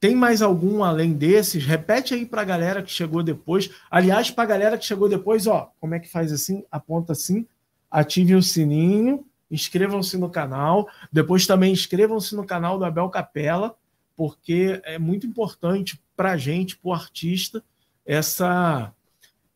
Tem 0.00 0.14
mais 0.14 0.42
algum 0.42 0.84
além 0.84 1.14
desses? 1.14 1.64
Repete 1.64 2.12
aí 2.12 2.26
para 2.26 2.42
a 2.42 2.44
galera 2.44 2.82
que 2.82 2.90
chegou 2.90 3.22
depois. 3.22 3.70
Aliás, 3.90 4.30
para 4.30 4.44
a 4.44 4.46
galera 4.46 4.76
que 4.76 4.84
chegou 4.84 5.08
depois, 5.08 5.46
ó, 5.46 5.72
como 5.80 5.94
é 5.94 5.98
que 5.98 6.10
faz 6.10 6.30
assim? 6.30 6.64
Aponta 6.70 7.12
assim, 7.12 7.46
ative 7.90 8.34
o 8.34 8.42
sininho, 8.42 9.24
inscrevam-se 9.54 10.18
no 10.18 10.28
canal. 10.28 10.88
Depois 11.12 11.46
também 11.46 11.72
inscrevam-se 11.72 12.34
no 12.34 12.44
canal 12.44 12.78
do 12.78 12.84
Abel 12.84 13.08
Capela, 13.08 13.76
porque 14.16 14.80
é 14.84 14.98
muito 14.98 15.26
importante 15.26 16.00
para 16.16 16.32
a 16.32 16.36
gente, 16.36 16.76
para 16.76 16.88
o 16.88 16.92
artista, 16.92 17.64
essa, 18.04 18.92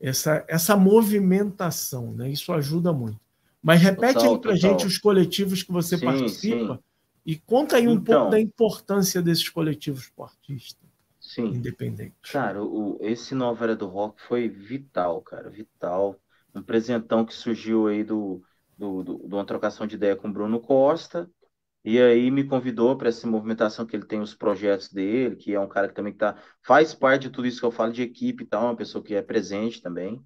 essa, 0.00 0.44
essa 0.48 0.76
movimentação, 0.76 2.12
né? 2.12 2.30
Isso 2.30 2.52
ajuda 2.52 2.92
muito. 2.92 3.20
Mas 3.62 3.80
repete 3.80 4.14
total, 4.14 4.32
aí 4.32 4.40
para 4.40 4.52
a 4.52 4.56
gente 4.56 4.86
os 4.86 4.98
coletivos 4.98 5.62
que 5.62 5.72
você 5.72 5.98
sim, 5.98 6.04
participa 6.04 6.74
sim. 6.74 6.82
e 7.26 7.36
conta 7.36 7.76
aí 7.76 7.86
um 7.86 7.92
então, 7.92 8.14
pouco 8.14 8.30
da 8.30 8.40
importância 8.40 9.20
desses 9.20 9.48
coletivos 9.48 10.08
para 10.08 10.22
o 10.22 10.26
artista. 10.26 10.80
Sim. 11.20 11.48
Independente. 11.48 12.14
Cara, 12.32 12.62
o, 12.64 12.98
esse 13.02 13.34
Nova 13.34 13.64
Era 13.64 13.76
do 13.76 13.86
Rock 13.86 14.22
foi 14.22 14.48
vital, 14.48 15.20
cara, 15.20 15.50
vital. 15.50 16.16
Um 16.54 16.62
presentão 16.62 17.24
que 17.24 17.34
surgiu 17.34 17.86
aí 17.86 18.02
do, 18.02 18.42
do, 18.78 19.02
do, 19.04 19.28
de 19.28 19.34
uma 19.34 19.44
trocação 19.46 19.86
de 19.86 19.96
ideia 19.96 20.16
com 20.16 20.28
o 20.28 20.32
Bruno 20.32 20.60
Costa. 20.60 21.30
E 21.84 22.00
aí 22.00 22.30
me 22.30 22.44
convidou 22.44 22.96
para 22.98 23.08
essa 23.08 23.26
movimentação 23.26 23.86
que 23.86 23.96
ele 23.96 24.06
tem 24.06 24.20
os 24.20 24.34
projetos 24.34 24.90
dele, 24.92 25.36
que 25.36 25.54
é 25.54 25.60
um 25.60 25.68
cara 25.68 25.88
que 25.88 25.94
também 25.94 26.12
tá, 26.14 26.36
faz 26.62 26.94
parte 26.94 27.22
de 27.22 27.30
tudo 27.30 27.48
isso 27.48 27.60
que 27.60 27.66
eu 27.66 27.70
falo 27.72 27.92
de 27.92 28.02
equipe 28.02 28.44
e 28.44 28.46
tal, 28.46 28.64
uma 28.66 28.76
pessoa 28.76 29.02
que 29.02 29.14
é 29.14 29.22
presente 29.22 29.80
também, 29.82 30.22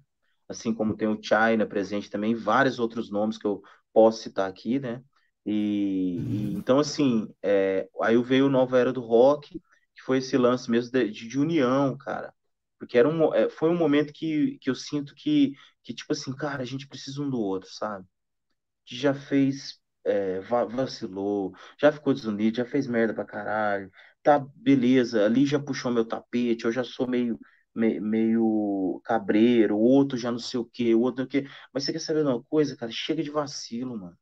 assim 0.49 0.73
como 0.73 0.95
tem 0.97 1.07
o 1.07 1.19
China 1.21 1.65
presente 1.65 2.09
também, 2.09 2.35
vários 2.35 2.79
outros 2.79 3.09
nomes 3.11 3.37
que 3.37 3.47
eu 3.47 3.61
posso 3.93 4.23
citar 4.23 4.49
aqui, 4.49 4.79
né? 4.79 5.01
E, 5.45 6.51
e 6.53 6.53
então 6.55 6.79
assim, 6.79 7.33
é, 7.41 7.89
aí 8.01 8.21
veio 8.23 8.47
o 8.47 8.49
Nova 8.49 8.77
Era 8.79 8.91
do 8.93 9.01
Rock, 9.01 9.59
que 9.95 10.01
foi 10.03 10.17
esse 10.19 10.37
lance 10.37 10.69
mesmo 10.69 10.91
de, 10.91 11.09
de 11.11 11.39
união, 11.39 11.97
cara, 11.97 12.33
porque 12.79 12.97
era 12.97 13.07
um, 13.07 13.33
é, 13.33 13.49
foi 13.49 13.69
um 13.69 13.77
momento 13.77 14.11
que, 14.13 14.57
que 14.59 14.69
eu 14.69 14.75
sinto 14.75 15.13
que, 15.15 15.53
que 15.83 15.93
tipo 15.93 16.11
assim, 16.13 16.35
cara, 16.35 16.61
a 16.63 16.65
gente 16.65 16.87
precisa 16.87 17.21
um 17.21 17.29
do 17.29 17.39
outro, 17.39 17.69
sabe? 17.71 18.05
Que 18.85 18.95
já 18.95 19.13
fez 19.13 19.79
é, 20.05 20.39
vacilou, 20.41 21.53
já 21.79 21.91
ficou 21.91 22.13
desunido, 22.13 22.57
já 22.57 22.65
fez 22.65 22.87
merda 22.87 23.13
pra 23.13 23.25
caralho, 23.25 23.89
tá, 24.21 24.39
beleza, 24.55 25.25
ali 25.25 25.45
já 25.45 25.59
puxou 25.59 25.91
meu 25.91 26.05
tapete, 26.05 26.65
eu 26.65 26.71
já 26.71 26.83
sou 26.83 27.07
meio, 27.07 27.39
meio, 27.73 28.01
meio 28.01 29.01
cabreiro, 29.05 29.75
o 29.77 29.81
outro 29.81 30.17
já 30.17 30.29
não 30.31 30.39
sei 30.39 30.59
o 30.59 30.65
que, 30.65 30.93
o 30.93 30.99
outro 31.01 31.23
não 31.23 31.31
sei 31.31 31.41
o 31.41 31.43
que, 31.45 31.49
mas 31.73 31.83
você 31.85 31.93
quer 31.93 31.99
saber 31.99 32.23
de 32.23 32.29
uma 32.29 32.43
coisa, 32.43 32.75
cara? 32.75 32.91
Chega 32.91 33.23
de 33.23 33.31
vacilo, 33.31 33.97
mano, 33.97 34.17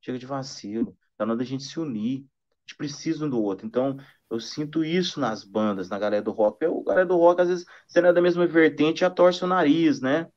chega 0.00 0.18
de 0.18 0.26
vacilo, 0.26 0.96
tá 1.16 1.26
na 1.26 1.32
hora 1.32 1.38
da 1.38 1.44
gente 1.44 1.64
se 1.64 1.78
unir, 1.80 2.26
a 2.58 2.60
gente 2.62 2.76
precisa 2.76 3.24
um 3.26 3.30
do 3.30 3.42
outro, 3.42 3.66
então 3.66 3.96
eu 4.30 4.40
sinto 4.40 4.84
isso 4.84 5.20
nas 5.20 5.44
bandas, 5.44 5.88
na 5.88 5.98
galera 5.98 6.22
do 6.22 6.32
rock, 6.32 6.64
eu, 6.64 6.82
galera 6.82 7.06
do 7.06 7.16
rock, 7.16 7.42
às 7.42 7.48
vezes, 7.48 7.66
você 7.86 8.00
não 8.00 8.10
é 8.10 8.12
da 8.12 8.22
mesma 8.22 8.46
vertente, 8.46 9.00
já 9.00 9.10
torce 9.10 9.44
o 9.44 9.48
nariz, 9.48 10.00
né? 10.00 10.28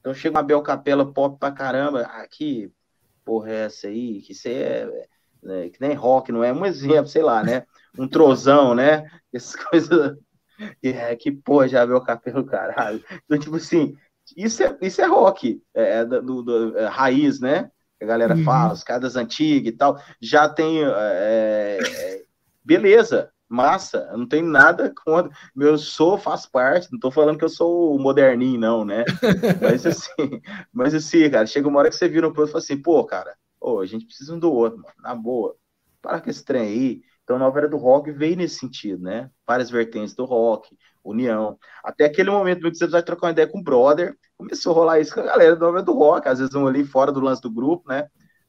Então 0.00 0.14
chega 0.14 0.36
uma 0.36 0.42
Bel 0.42 0.62
Capela 0.62 1.12
pop 1.12 1.38
pra 1.38 1.52
caramba, 1.52 2.02
aqui, 2.02 2.72
porra 3.24 3.50
é 3.50 3.64
essa 3.64 3.88
aí? 3.88 4.20
Que 4.20 4.32
isso 4.32 4.48
é, 4.48 4.86
né, 5.42 5.68
que 5.70 5.80
nem 5.80 5.94
rock, 5.94 6.30
não 6.32 6.42
é? 6.42 6.52
Um 6.52 6.64
exemplo, 6.66 7.08
sei 7.08 7.22
lá, 7.22 7.42
né? 7.42 7.64
Um 7.98 8.08
trozão, 8.08 8.74
né? 8.74 9.08
Essas 9.32 9.56
coisas. 9.56 10.16
É, 10.82 11.16
que 11.16 11.32
porra, 11.32 11.66
já 11.66 11.84
viu 11.84 11.96
o 11.96 12.04
cabelo, 12.04 12.44
caralho. 12.44 13.02
Então, 13.24 13.38
tipo 13.38 13.56
assim, 13.56 13.96
isso 14.36 14.62
é, 14.62 14.76
isso 14.80 15.00
é 15.00 15.06
rock, 15.06 15.60
é, 15.74 16.00
é 16.00 16.04
do, 16.04 16.42
do 16.42 16.78
é, 16.78 16.86
raiz, 16.86 17.40
né? 17.40 17.70
a 18.02 18.06
galera 18.06 18.34
uhum. 18.34 18.44
fala, 18.44 18.72
os 18.72 18.82
caras 18.82 19.16
antigas 19.16 19.72
e 19.72 19.76
tal. 19.76 19.98
Já 20.20 20.48
tem. 20.48 20.82
É, 20.84 21.78
é, 21.80 22.22
beleza, 22.64 23.30
massa, 23.52 24.10
não 24.16 24.26
tem 24.26 24.42
nada 24.42 24.92
contra. 25.04 25.30
Meu 25.54 25.76
sou 25.78 26.18
faz 26.18 26.46
parte, 26.46 26.90
não 26.90 26.98
tô 26.98 27.10
falando 27.10 27.38
que 27.38 27.44
eu 27.44 27.48
sou 27.48 27.94
o 27.94 27.98
moderninho, 27.98 28.58
não, 28.58 28.84
né? 28.84 29.04
mas 29.60 29.86
assim, 29.86 30.40
mas 30.72 30.94
assim, 30.94 31.30
cara, 31.30 31.46
chega 31.46 31.68
uma 31.68 31.78
hora 31.78 31.90
que 31.90 31.96
você 31.96 32.08
vira 32.08 32.26
um 32.26 32.32
pro 32.32 32.42
outro 32.42 32.50
e 32.50 32.52
fala 32.52 32.64
assim, 32.64 32.80
pô, 32.80 33.04
cara, 33.04 33.36
oh, 33.60 33.80
a 33.80 33.86
gente 33.86 34.06
precisa 34.06 34.34
um 34.34 34.38
do 34.38 34.52
outro, 34.52 34.78
mano, 34.78 34.94
na 35.00 35.14
boa. 35.14 35.56
Para 36.00 36.20
com 36.20 36.30
esse 36.30 36.44
trem 36.44 36.62
aí. 36.62 37.02
Então, 37.22 37.36
a 37.36 37.38
nova 37.38 37.58
era 37.58 37.68
do 37.68 37.76
rock 37.76 38.10
veio 38.10 38.36
nesse 38.36 38.58
sentido, 38.58 39.02
né? 39.04 39.30
Várias 39.46 39.70
vertentes 39.70 40.14
do 40.14 40.24
rock, 40.24 40.76
união. 41.04 41.56
Até 41.84 42.04
aquele 42.04 42.30
momento 42.30 42.68
que 42.68 42.76
você 42.76 42.86
vai 42.88 43.02
trocar 43.02 43.28
uma 43.28 43.32
ideia 43.32 43.46
com 43.46 43.60
o 43.60 43.62
brother, 43.62 44.16
começou 44.36 44.72
a 44.72 44.74
rolar 44.74 45.00
isso 45.00 45.14
com 45.14 45.20
a 45.20 45.24
galera 45.24 45.54
do 45.54 45.60
nova 45.60 45.78
era 45.78 45.84
do 45.84 45.92
rock, 45.92 46.28
às 46.28 46.40
vezes 46.40 46.54
um 46.54 46.66
ali 46.66 46.84
fora 46.84 47.12
do 47.12 47.20
lance 47.20 47.40
do 47.40 47.50
grupo, 47.50 47.88
né? 47.88 48.08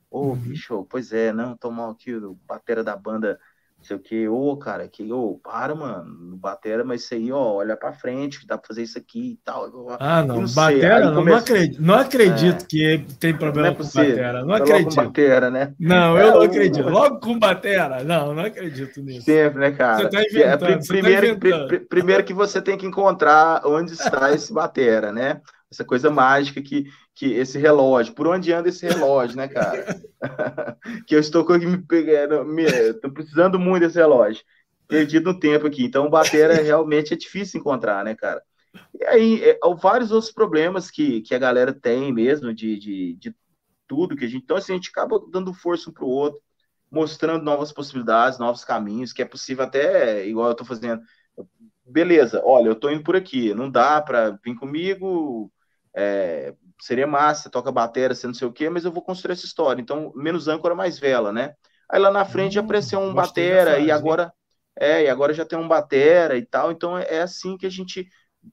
Ô, 0.09 0.31
oh, 0.31 0.35
bicho, 0.35 0.85
pois 0.89 1.11
é, 1.11 1.31
não, 1.31 1.57
tomar 1.57 1.89
aqui 1.89 2.13
o 2.13 2.35
batera 2.47 2.83
da 2.83 2.95
banda 2.95 3.39
sei 3.83 3.97
o 3.97 3.99
que, 3.99 4.27
ô, 4.27 4.55
cara, 4.57 4.87
que, 4.87 5.11
ô, 5.11 5.39
para, 5.43 5.75
mano, 5.75 6.37
batera, 6.37 6.83
mas 6.83 7.03
isso 7.03 7.13
aí, 7.13 7.31
ó, 7.31 7.53
olha 7.53 7.75
pra 7.75 7.93
frente, 7.93 8.39
que 8.39 8.47
dá 8.47 8.57
pra 8.57 8.67
fazer 8.67 8.83
isso 8.83 8.97
aqui 8.97 9.33
e 9.33 9.39
tal. 9.43 9.71
Ah, 9.99 10.23
não, 10.23 10.41
não 10.41 10.47
batera, 10.47 11.11
não, 11.11 11.23
não, 11.23 11.35
acredito, 11.35 11.81
não 11.81 11.95
acredito 11.95 12.63
é, 12.63 12.67
que 12.67 13.05
tem 13.19 13.35
problema 13.35 13.69
é 13.69 13.75
com 13.75 13.83
batera, 13.83 14.45
não 14.45 14.53
acredito. 14.55 14.95
Com 14.95 15.03
batera, 15.03 15.51
né? 15.51 15.73
Não, 15.79 16.17
eu 16.17 16.27
é, 16.27 16.31
não 16.31 16.41
acredito, 16.41 16.89
logo 16.89 17.19
com 17.19 17.37
batera, 17.37 18.03
não, 18.03 18.33
não 18.33 18.43
acredito 18.43 19.01
nisso. 19.01 19.25
Sempre, 19.25 19.59
né, 19.59 19.71
cara? 19.71 20.03
Você 20.03 20.09
tá 20.09 20.21
é, 20.21 20.25
inventando, 20.29 20.71
é, 20.71 20.87
primeiro, 20.87 21.39
tá 21.39 21.67
pr 21.67 21.79
primeiro 21.89 22.23
que 22.23 22.33
você 22.33 22.61
tem 22.61 22.77
que 22.77 22.85
encontrar 22.85 23.61
onde 23.65 23.93
está 23.93 24.31
esse 24.33 24.53
batera, 24.53 25.11
né? 25.11 25.41
essa 25.73 25.83
coisa 25.83 26.09
mágica 26.09 26.61
que, 26.61 26.85
que 27.15 27.33
esse 27.33 27.59
relógio, 27.59 28.13
por 28.13 28.27
onde 28.27 28.51
anda 28.51 28.69
esse 28.69 28.85
relógio, 28.87 29.37
né, 29.37 29.47
cara? 29.47 30.01
que 31.05 31.15
eu 31.15 31.19
estou 31.19 31.45
me 31.59 31.77
pegando, 31.77 32.43
me, 32.43 32.65
tô 32.95 33.11
precisando 33.11 33.59
muito 33.59 33.83
desse 33.83 33.97
relógio. 33.97 34.43
Perdido 34.87 35.31
no 35.31 35.39
tempo 35.39 35.67
aqui. 35.67 35.83
Então, 35.83 36.09
batera 36.09 36.55
realmente 36.61 37.13
é 37.13 37.17
difícil 37.17 37.59
encontrar, 37.59 38.03
né, 38.03 38.15
cara? 38.15 38.41
E 38.99 39.05
aí, 39.05 39.43
é, 39.43 39.59
vários 39.79 40.11
outros 40.11 40.31
problemas 40.31 40.89
que, 40.89 41.21
que 41.21 41.35
a 41.35 41.39
galera 41.39 41.71
tem 41.71 42.11
mesmo, 42.11 42.53
de, 42.53 42.77
de, 42.79 43.15
de 43.15 43.35
tudo 43.87 44.15
que 44.15 44.25
a 44.25 44.27
gente. 44.27 44.43
Então, 44.43 44.57
assim, 44.57 44.73
a 44.73 44.75
gente 44.75 44.89
acaba 44.89 45.21
dando 45.31 45.53
força 45.53 45.89
um 45.89 45.93
para 45.93 46.05
o 46.05 46.09
outro, 46.09 46.41
mostrando 46.89 47.43
novas 47.43 47.71
possibilidades, 47.71 48.39
novos 48.39 48.65
caminhos, 48.65 49.13
que 49.13 49.21
é 49.21 49.25
possível 49.25 49.63
até, 49.63 50.25
igual 50.27 50.47
eu 50.47 50.51
estou 50.53 50.65
fazendo. 50.65 51.01
Beleza, 51.85 52.41
olha, 52.43 52.67
eu 52.67 52.73
estou 52.73 52.91
indo 52.91 53.03
por 53.03 53.15
aqui, 53.15 53.53
não 53.53 53.69
dá 53.69 54.01
para 54.01 54.31
vir 54.43 54.55
comigo, 54.55 55.51
é, 55.95 56.55
seria 56.79 57.07
massa, 57.07 57.49
toca 57.49 57.71
bateria, 57.71 58.15
não 58.23 58.33
sei 58.33 58.47
o 58.47 58.53
quê, 58.53 58.69
mas 58.69 58.85
eu 58.85 58.91
vou 58.91 59.03
construir 59.03 59.33
essa 59.33 59.45
história. 59.45 59.81
Então, 59.81 60.11
menos 60.15 60.47
âncora, 60.47 60.75
mais 60.75 60.99
vela, 60.99 61.31
né? 61.31 61.55
Aí 61.89 61.99
lá 61.99 62.11
na 62.11 62.25
frente 62.25 62.59
hum, 62.59 62.63
apareceu 62.63 62.99
um 62.99 63.13
batera 63.13 63.79
e 63.79 63.91
agora 63.91 64.33
é, 64.75 65.03
e 65.03 65.09
agora 65.09 65.33
já 65.33 65.45
tem 65.45 65.57
um 65.57 65.67
batera 65.67 66.37
e 66.37 66.45
tal. 66.45 66.71
Então 66.71 66.97
é, 66.97 67.05
é 67.09 67.21
assim 67.21 67.57
que 67.57 67.65
a 67.65 67.69
gente 67.69 68.07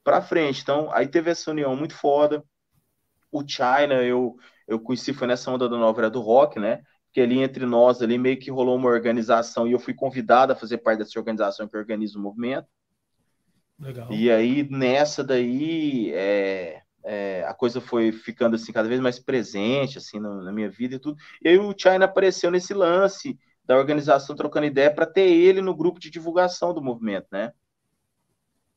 para 0.05 0.23
frente. 0.23 0.63
Então, 0.63 0.93
aí 0.93 1.09
teve 1.09 1.31
essa 1.31 1.51
união 1.51 1.75
muito 1.75 1.95
foda. 1.95 2.45
O 3.33 3.43
China, 3.47 4.03
eu 4.03 4.37
eu 4.67 4.79
conheci 4.79 5.13
foi 5.13 5.27
nessa 5.27 5.51
onda 5.51 5.69
da 5.69 5.77
nova 5.77 6.01
era 6.01 6.11
do 6.11 6.21
rock, 6.21 6.59
né? 6.61 6.83
Que 7.13 7.21
ali 7.21 7.41
entre 7.41 7.67
nós 7.67 8.01
ali 8.03 8.19
meio 8.19 8.39
que 8.39 8.51
rolou 8.51 8.77
uma 8.77 8.89
organização 8.89 9.67
e 9.67 9.73
eu 9.73 9.81
fui 9.81 9.95
convidado 9.95 10.53
a 10.53 10.57
fazer 10.57 10.79
parte 10.79 10.99
dessa 11.01 11.19
organização 11.19 11.67
que 11.67 11.77
organiza 11.77 12.19
o 12.19 12.23
movimento. 12.23 12.69
Legal. 13.79 14.13
E 14.13 14.31
aí 14.31 14.69
nessa 14.71 15.25
daí 15.25 16.13
é, 16.13 16.83
é, 17.05 17.45
a 17.47 17.55
coisa 17.55 17.81
foi 17.81 18.13
ficando 18.13 18.57
assim 18.57 18.73
cada 18.73 18.89
vez 18.89 19.01
mais 19.01 19.19
presente 19.19 19.99
assim 19.99 20.19
na, 20.19 20.35
na, 20.43 20.53
minha 20.53 20.69
vida 20.69 20.97
e 20.97 20.99
tudo. 20.99 21.17
E 21.43 21.49
aí 21.49 21.59
o 21.59 21.75
China 21.77 22.05
apareceu 22.05 22.51
nesse 22.51 22.75
lance 22.75 23.39
da 23.65 23.77
organização 23.77 24.37
trocando 24.37 24.67
ideia 24.67 24.93
para 24.93 25.07
ter 25.07 25.29
ele 25.29 25.61
no 25.61 25.75
grupo 25.75 26.01
de 26.01 26.11
divulgação 26.11 26.75
do 26.75 26.83
movimento, 26.83 27.27
né? 27.31 27.53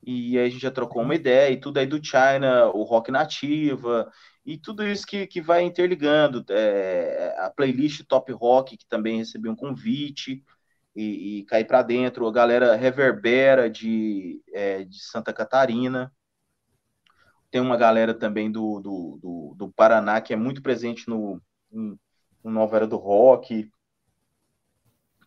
E 0.06 0.38
aí 0.38 0.46
a 0.46 0.50
gente 0.50 0.62
já 0.62 0.72
trocou 0.72 1.02
uma 1.02 1.16
ideia 1.16 1.52
e 1.52 1.60
tudo 1.60 1.78
aí 1.78 1.86
do 1.88 2.04
China, 2.04 2.68
o 2.74 2.84
rock 2.84 3.10
nativa 3.10 4.12
e 4.46 4.58
tudo 4.58 4.86
isso 4.86 5.06
que, 5.08 5.26
que 5.26 5.42
vai 5.42 5.64
interligando. 5.64 6.44
É, 6.50 7.36
a 7.40 7.50
playlist 7.50 8.04
Top 8.06 8.32
Rock, 8.34 8.78
que 8.78 8.86
também 8.86 9.18
recebi 9.18 9.48
um 9.48 9.56
convite 9.56 10.44
e, 10.96 11.40
e 11.40 11.44
cair 11.46 11.66
para 11.66 11.82
dentro. 11.82 12.28
A 12.28 12.32
galera 12.32 12.76
Reverbera 12.76 13.70
de, 13.70 14.42
é, 14.54 14.84
de 14.84 15.02
Santa 15.02 15.32
Catarina 15.34 16.12
tem 17.54 17.62
uma 17.62 17.78
galera 17.78 18.16
também 18.16 18.52
do, 18.52 18.80
do, 18.80 19.20
do, 19.22 19.56
do 19.56 19.72
Paraná 19.72 20.20
que 20.20 20.34
é 20.34 20.36
muito 20.36 20.60
presente 20.60 21.08
no, 21.08 21.40
no 21.72 22.00
Nova 22.44 22.78
Era 22.78 22.88
do 22.88 22.98
Rock, 22.98 23.70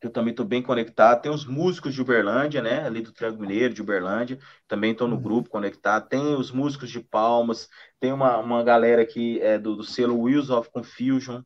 que 0.00 0.06
eu 0.08 0.10
também 0.10 0.32
estou 0.32 0.44
bem 0.44 0.60
conectado. 0.60 1.22
Tem 1.22 1.30
os 1.30 1.46
músicos 1.46 1.94
de 1.94 2.02
Uberlândia, 2.02 2.60
né? 2.60 2.84
Ali 2.84 3.00
do 3.00 3.12
Triângulo 3.12 3.42
Mineiro, 3.42 3.72
de 3.72 3.80
Uberlândia, 3.80 4.40
também 4.66 4.90
estou 4.90 5.06
no 5.06 5.14
uhum. 5.14 5.22
grupo 5.22 5.50
conectado. 5.50 6.08
Tem 6.08 6.34
os 6.34 6.50
músicos 6.50 6.90
de 6.90 6.98
Palmas, 6.98 7.68
tem 8.00 8.12
uma, 8.12 8.38
uma 8.38 8.64
galera 8.64 9.06
que 9.06 9.40
é 9.40 9.56
do, 9.56 9.76
do 9.76 9.84
selo 9.84 10.20
Wheels 10.22 10.50
of 10.50 10.68
Confusion, 10.72 11.42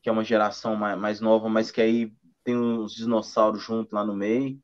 que 0.00 0.08
é 0.08 0.12
uma 0.12 0.22
geração 0.22 0.76
mais, 0.76 0.96
mais 0.96 1.20
nova, 1.20 1.48
mas 1.48 1.72
que 1.72 1.80
aí 1.80 2.12
tem 2.44 2.56
uns 2.56 2.94
dinossauros 2.94 3.60
junto 3.60 3.92
lá 3.92 4.04
no 4.04 4.14
meio. 4.14 4.60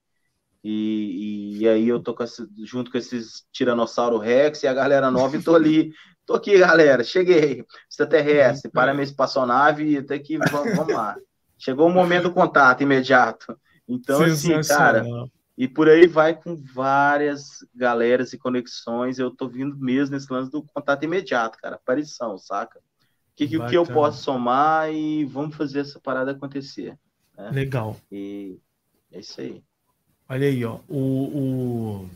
E, 0.63 1.57
e, 1.57 1.59
e 1.59 1.69
aí 1.69 1.89
eu 1.89 2.01
tô 2.01 2.15
com 2.15 2.23
essa, 2.23 2.47
junto 2.65 2.91
com 2.91 2.99
esses 2.99 3.47
Tiranossauro 3.51 4.19
Rex 4.19 4.63
e 4.63 4.67
a 4.67 4.75
galera 4.75 5.11
nova 5.11 5.37
e 5.37 5.43
tô 5.43 5.55
ali. 5.55 5.93
Tô 6.27 6.37
aqui, 6.37 6.57
galera. 6.59 7.03
Cheguei. 7.03 7.65
Extraterrestre, 7.91 8.71
para 8.71 8.95
minha 8.95 9.03
espaçonave, 9.03 9.99
até 9.99 10.17
que 10.17 10.39
vamos, 10.39 10.77
vamos 10.77 10.95
lá. 10.95 11.17
Chegou 11.59 11.89
o 11.89 11.93
momento 11.93 12.25
do 12.25 12.33
contato 12.33 12.83
imediato. 12.83 13.59
Então, 13.89 14.23
assim, 14.23 14.61
cara, 14.63 15.05
e 15.59 15.67
por 15.67 15.89
aí 15.89 16.07
vai 16.07 16.35
com 16.35 16.55
várias 16.57 17.67
galeras 17.75 18.33
e 18.33 18.39
conexões. 18.39 19.19
Eu 19.19 19.31
tô 19.31 19.49
vindo 19.49 19.77
mesmo 19.77 20.15
nesse 20.15 20.33
lance 20.33 20.51
do 20.53 20.63
contato 20.63 21.03
imediato, 21.03 21.59
cara. 21.59 21.77
Aparição, 21.77 22.39
saca? 22.39 22.79
O 22.79 22.83
que, 23.35 23.49
que, 23.49 23.67
que 23.67 23.77
eu 23.77 23.85
posso 23.85 24.23
somar 24.23 24.93
e 24.93 25.25
vamos 25.25 25.57
fazer 25.57 25.81
essa 25.81 25.99
parada 25.99 26.31
acontecer. 26.31 26.97
Né? 27.37 27.51
Legal. 27.51 27.97
E 28.11 28.61
é 29.11 29.19
isso 29.19 29.41
aí. 29.41 29.63
Olha 30.31 30.47
aí, 30.47 30.65
ó. 30.65 30.79
O, 30.89 30.97
o, 32.05 32.11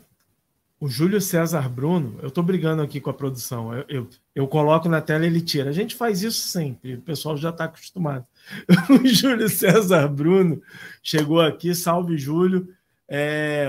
o 0.79 0.87
Júlio 0.87 1.19
César 1.19 1.67
Bruno, 1.67 2.17
eu 2.21 2.31
tô 2.31 2.41
brigando 2.41 2.81
aqui 2.81 3.01
com 3.01 3.09
a 3.09 3.13
produção. 3.13 3.73
Eu, 3.73 3.85
eu, 3.89 4.09
eu 4.33 4.47
coloco 4.47 4.87
na 4.87 5.01
tela 5.01 5.25
e 5.25 5.27
ele 5.27 5.41
tira. 5.41 5.69
A 5.69 5.73
gente 5.73 5.93
faz 5.93 6.23
isso 6.23 6.47
sempre, 6.47 6.95
o 6.95 7.01
pessoal 7.01 7.35
já 7.35 7.49
está 7.49 7.65
acostumado. 7.65 8.25
O 8.89 9.05
Júlio 9.05 9.49
César 9.49 10.07
Bruno 10.07 10.61
chegou 11.03 11.41
aqui, 11.41 11.75
salve 11.75 12.17
Júlio. 12.17 12.73
É, 13.05 13.67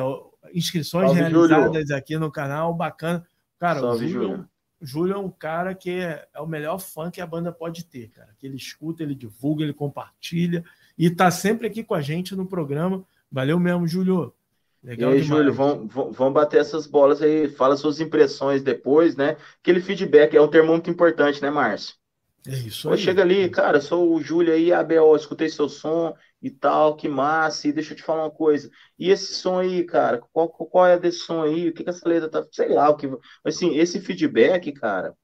inscrições 0.55 1.07
salve, 1.07 1.21
realizadas 1.21 1.83
Júlio. 1.83 1.97
aqui 1.97 2.17
no 2.17 2.31
canal, 2.31 2.73
bacana. 2.73 3.27
Cara, 3.59 3.81
salve, 3.81 4.05
o 4.05 4.09
Júlio, 4.09 4.29
Júlio. 4.29 4.49
Júlio 4.81 5.15
é 5.15 5.19
um 5.19 5.31
cara 5.31 5.75
que 5.75 5.91
é, 5.91 6.25
é, 6.33 6.41
o 6.41 6.47
melhor 6.47 6.79
fã 6.79 7.11
que 7.11 7.21
a 7.21 7.27
banda 7.27 7.51
pode 7.51 7.85
ter, 7.85 8.11
cara. 8.11 8.29
Que 8.39 8.47
ele 8.47 8.57
escuta, 8.57 9.03
ele 9.03 9.17
divulga, 9.17 9.65
ele 9.65 9.73
compartilha 9.73 10.65
e 10.97 11.11
tá 11.11 11.33
sempre 11.33 11.67
aqui 11.67 11.83
com 11.83 11.95
a 11.95 12.01
gente 12.01 12.37
no 12.37 12.47
programa. 12.47 13.05
Valeu 13.31 13.59
mesmo, 13.59 13.87
Júlio. 13.87 14.33
Legal 14.83 15.13
e 15.13 15.15
aí, 15.17 15.23
demais. 15.23 15.39
Júlio, 15.39 15.53
vamos, 15.53 15.93
vamos 15.93 16.33
bater 16.33 16.61
essas 16.61 16.87
bolas 16.87 17.21
aí, 17.21 17.49
fala 17.49 17.77
suas 17.77 18.01
impressões 18.01 18.63
depois, 18.63 19.17
né? 19.17 19.37
Aquele 19.61 19.81
feedback 19.81 20.37
é 20.37 20.41
um 20.41 20.49
termo 20.49 20.71
muito 20.73 20.89
importante, 20.89 21.43
né, 21.43 21.51
Márcio? 21.51 21.95
É 22.47 22.55
isso 22.55 22.89
aí. 22.89 22.99
Chega 22.99 23.23
ali, 23.23 23.51
cara, 23.51 23.81
sou 23.81 24.15
o 24.15 24.23
Júlio 24.23 24.55
aí, 24.55 24.73
Abel, 24.73 25.17
escutei 25.17 25.49
seu 25.49 25.69
som 25.69 26.15
e 26.41 26.49
tal, 26.49 26.95
que 26.95 27.09
massa, 27.09 27.67
e 27.67 27.73
deixa 27.73 27.93
eu 27.93 27.97
te 27.97 28.05
falar 28.05 28.25
uma 28.25 28.31
coisa. 28.31 28.71
E 28.97 29.11
esse 29.11 29.35
som 29.35 29.59
aí, 29.59 29.83
cara, 29.83 30.21
qual, 30.33 30.49
qual 30.49 30.87
é 30.87 30.99
desse 30.99 31.19
som 31.19 31.43
aí? 31.43 31.69
O 31.69 31.75
que, 31.75 31.83
que 31.83 31.91
essa 31.91 32.09
letra 32.09 32.29
tá. 32.29 32.47
Sei 32.53 32.69
lá, 32.69 32.89
o 32.89 32.97
que. 32.97 33.09
Assim, 33.45 33.77
esse 33.77 34.01
feedback, 34.01 34.73
cara, 34.73 35.17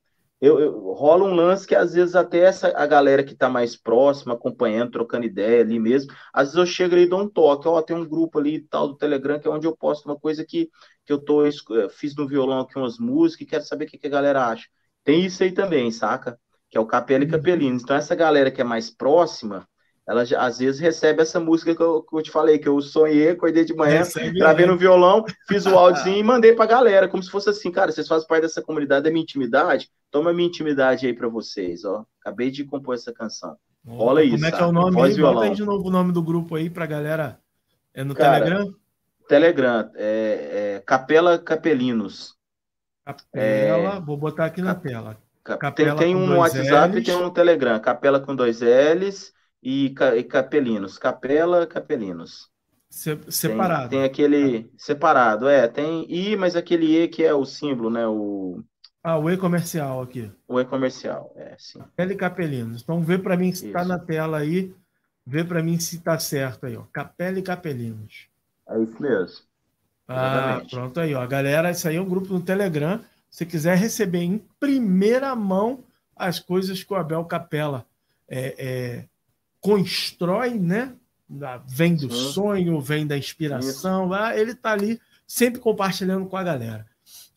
eu, 0.42 0.58
eu, 0.58 0.92
rola 0.92 1.22
um 1.24 1.34
lance 1.34 1.64
que 1.64 1.74
às 1.74 1.94
vezes 1.94 2.16
até 2.16 2.40
essa, 2.40 2.76
a 2.76 2.84
galera 2.84 3.22
que 3.22 3.32
está 3.32 3.48
mais 3.48 3.76
próxima, 3.76 4.34
acompanhando, 4.34 4.90
trocando 4.90 5.24
ideia 5.24 5.60
ali 5.62 5.78
mesmo, 5.78 6.12
às 6.32 6.48
vezes 6.48 6.58
eu 6.58 6.66
chego 6.66 6.96
ali 6.96 7.04
e 7.04 7.08
dou 7.08 7.20
um 7.20 7.28
toque, 7.28 7.68
ó, 7.68 7.80
tem 7.80 7.94
um 7.96 8.04
grupo 8.04 8.40
ali 8.40 8.60
tal 8.60 8.88
do 8.88 8.96
Telegram 8.96 9.38
que 9.38 9.46
é 9.46 9.50
onde 9.50 9.68
eu 9.68 9.76
posto 9.76 10.06
uma 10.06 10.18
coisa 10.18 10.44
que, 10.44 10.68
que 11.06 11.12
eu 11.12 11.18
tô, 11.18 11.46
eh, 11.46 11.52
fiz 11.90 12.16
no 12.16 12.26
violão 12.26 12.58
aqui 12.60 12.76
umas 12.76 12.98
músicas 12.98 13.46
e 13.46 13.50
quero 13.50 13.64
saber 13.64 13.84
o 13.84 13.88
que, 13.88 13.96
que 13.96 14.08
a 14.08 14.10
galera 14.10 14.46
acha. 14.48 14.66
Tem 15.04 15.24
isso 15.24 15.44
aí 15.44 15.52
também, 15.52 15.92
saca? 15.92 16.36
Que 16.68 16.76
é 16.76 16.80
o 16.80 16.86
Capela 16.86 17.22
e 17.22 17.26
uhum. 17.26 17.32
Capelinos. 17.32 17.82
Então 17.84 17.94
essa 17.94 18.14
galera 18.16 18.50
que 18.50 18.60
é 18.60 18.64
mais 18.64 18.90
próxima, 18.90 19.68
ela 20.06 20.24
já, 20.24 20.40
às 20.40 20.58
vezes 20.58 20.80
recebe 20.80 21.22
essa 21.22 21.38
música 21.38 21.74
que 21.74 21.82
eu, 21.82 22.02
que 22.02 22.16
eu, 22.16 22.22
te 22.22 22.30
falei, 22.30 22.58
que 22.58 22.68
eu 22.68 22.80
sonhei, 22.80 23.30
acordei 23.30 23.64
de 23.64 23.74
manhã, 23.74 23.98
recebe, 23.98 24.38
gravei 24.38 24.66
no 24.66 24.76
violão, 24.76 25.24
fiz 25.46 25.64
o 25.64 25.78
áudiozinho 25.78 26.18
e 26.18 26.22
mandei 26.24 26.54
pra 26.54 26.66
galera, 26.66 27.08
como 27.08 27.22
se 27.22 27.30
fosse 27.30 27.50
assim, 27.50 27.70
cara, 27.70 27.92
vocês 27.92 28.08
fazem 28.08 28.26
parte 28.26 28.42
dessa 28.42 28.60
comunidade 28.60 29.04
da 29.04 29.10
minha 29.10 29.22
intimidade, 29.22 29.88
toma 30.10 30.32
minha 30.32 30.48
intimidade 30.48 31.06
aí 31.06 31.14
para 31.14 31.28
vocês, 31.28 31.84
ó. 31.84 32.04
Acabei 32.20 32.50
de 32.50 32.64
compor 32.64 32.94
essa 32.94 33.12
canção. 33.12 33.56
Rola 33.86 34.20
Como 34.20 34.34
isso. 34.34 34.36
Como 34.36 34.46
é 34.46 34.52
que 34.52 34.62
é 34.62 34.66
o 34.66 34.72
nome 34.72 35.02
aí? 35.02 35.20
Bota 35.20 35.44
aí 35.44 35.54
de 35.54 35.64
novo 35.64 35.88
o 35.88 35.90
nome 35.90 36.12
do 36.12 36.22
grupo 36.22 36.56
aí 36.56 36.68
pra 36.68 36.86
galera. 36.86 37.38
É 37.94 38.02
no 38.02 38.14
cara, 38.14 38.44
Telegram? 38.44 38.74
Telegram, 39.28 39.90
é, 39.94 40.76
é 40.76 40.82
Capela 40.84 41.38
Capelinos. 41.38 42.36
Capela, 43.04 43.96
é, 43.96 44.00
vou 44.00 44.16
botar 44.16 44.46
aqui 44.46 44.62
na 44.62 44.74
tela. 44.74 45.16
Capela 45.44 45.96
tem, 45.96 45.96
tem 45.96 46.16
um 46.16 46.26
no 46.26 46.38
WhatsApp 46.38 46.96
e 46.96 47.02
tem 47.02 47.16
um 47.16 47.22
no 47.22 47.30
Telegram. 47.32 47.78
Capela 47.80 48.20
com 48.20 48.34
dois 48.34 48.60
L's 48.60 49.32
e, 49.62 49.94
e 50.16 50.24
Capelinos. 50.24 50.98
Capela, 50.98 51.66
Capelinos. 51.66 52.50
Se, 52.90 53.18
separado. 53.28 53.88
Tem, 53.88 54.00
tem, 54.00 54.04
aquele 54.04 54.70
separado, 54.76 55.48
é, 55.48 55.66
tem 55.66 56.06
I, 56.12 56.36
mas 56.36 56.54
aquele 56.56 57.04
E 57.04 57.08
que 57.08 57.24
é 57.24 57.32
o 57.32 57.44
símbolo, 57.46 57.88
né? 57.88 58.06
O 58.06 58.62
ah, 59.04 59.18
o 59.18 59.28
E 59.28 59.36
comercial 59.36 60.00
aqui. 60.00 60.30
O 60.46 60.60
E 60.60 60.64
comercial, 60.64 61.32
é, 61.34 61.56
sim. 61.58 61.80
Capela 61.80 62.12
e 62.12 62.16
Capelinos. 62.16 62.82
Então 62.82 63.02
vê 63.02 63.18
para 63.18 63.36
mim 63.36 63.52
se 63.52 63.66
está 63.66 63.84
na 63.84 63.98
tela 63.98 64.38
aí, 64.38 64.72
vê 65.26 65.42
para 65.42 65.62
mim 65.62 65.78
se 65.80 65.96
está 65.96 66.18
certo 66.20 66.66
aí, 66.66 66.76
ó. 66.76 66.84
Capela 66.92 67.38
e 67.38 67.42
Capelinos. 67.42 68.28
É 68.68 68.80
isso 68.80 69.02
mesmo. 69.02 69.44
Ah, 70.06 70.36
Exatamente. 70.36 70.70
pronto 70.70 71.00
aí, 71.00 71.14
ó. 71.14 71.26
Galera, 71.26 71.70
isso 71.72 71.88
aí 71.88 71.96
é 71.96 72.00
um 72.00 72.08
grupo 72.08 72.32
no 72.32 72.40
Telegram. 72.40 73.00
Se 73.28 73.44
quiser 73.44 73.76
receber 73.76 74.22
em 74.22 74.38
primeira 74.60 75.34
mão 75.34 75.82
as 76.14 76.38
coisas 76.38 76.84
que 76.84 76.92
o 76.92 76.96
Abel 76.96 77.24
Capela 77.24 77.84
é, 78.28 78.54
é, 78.58 79.04
constrói, 79.62 80.58
né? 80.58 80.94
Vem 81.66 81.94
do 81.94 82.12
Sim. 82.12 82.32
sonho, 82.32 82.80
vem 82.80 83.06
da 83.06 83.16
inspiração. 83.16 84.12
Ah, 84.12 84.36
ele 84.36 84.52
está 84.52 84.72
ali 84.72 85.00
sempre 85.26 85.60
compartilhando 85.60 86.26
com 86.26 86.36
a 86.36 86.42
galera. 86.42 86.86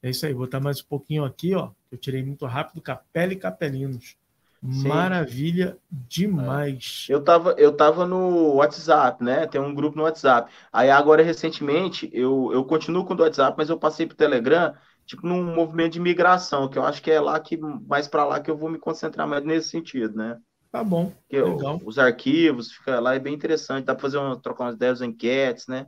É 0.04 0.10
isso 0.10 0.26
aí, 0.26 0.34
vou 0.34 0.42
botar 0.42 0.60
mais 0.60 0.82
um 0.82 0.86
pouquinho 0.86 1.24
aqui, 1.24 1.56
ó. 1.56 1.72
Eu 1.90 1.98
tirei 1.98 2.22
muito 2.22 2.46
rápido, 2.46 2.82
Capela 2.82 3.32
e 3.32 3.38
Capelinos. 3.38 4.18
Sim. 4.62 4.88
Maravilha 4.88 5.78
demais. 5.90 7.06
Eu 7.08 7.24
tava, 7.24 7.52
eu 7.52 7.72
tava 7.72 8.06
no 8.06 8.56
WhatsApp, 8.56 9.24
né? 9.24 9.46
Tem 9.46 9.62
um 9.62 9.74
grupo 9.74 9.96
no 9.96 10.04
WhatsApp. 10.04 10.52
Aí 10.74 10.90
agora, 10.90 11.22
recentemente, 11.22 12.10
eu, 12.12 12.50
eu 12.52 12.66
continuo 12.66 13.06
com 13.06 13.14
o 13.14 13.22
WhatsApp, 13.22 13.56
mas 13.58 13.70
eu 13.70 13.78
passei 13.78 14.08
pro 14.08 14.18
Telegram, 14.18 14.74
tipo, 15.06 15.26
num 15.28 15.44
movimento 15.54 15.94
de 15.94 16.00
migração, 16.00 16.68
que 16.68 16.78
eu 16.78 16.84
acho 16.84 17.02
que 17.02 17.12
é 17.12 17.22
lá 17.22 17.40
que, 17.40 17.58
mais 17.58 18.08
para 18.08 18.26
lá 18.26 18.40
que 18.40 18.50
eu 18.50 18.58
vou 18.58 18.70
me 18.70 18.80
concentrar 18.80 19.28
mais 19.28 19.44
nesse 19.44 19.70
sentido, 19.70 20.16
né? 20.16 20.38
Tá 20.76 20.84
bom. 20.84 21.14
Porque 21.22 21.42
legal. 21.42 21.82
os 21.86 21.98
arquivos, 21.98 22.70
fica 22.70 23.00
lá, 23.00 23.16
é 23.16 23.20
bem 23.20 23.34
interessante. 23.34 23.86
Dá 23.86 23.96
para 23.96 24.02
fazer 24.02 24.18
uma, 24.18 24.36
trocar 24.36 24.66
umas 24.66 24.76
ideias, 24.76 25.02
enquetes, 25.02 25.68
né? 25.68 25.88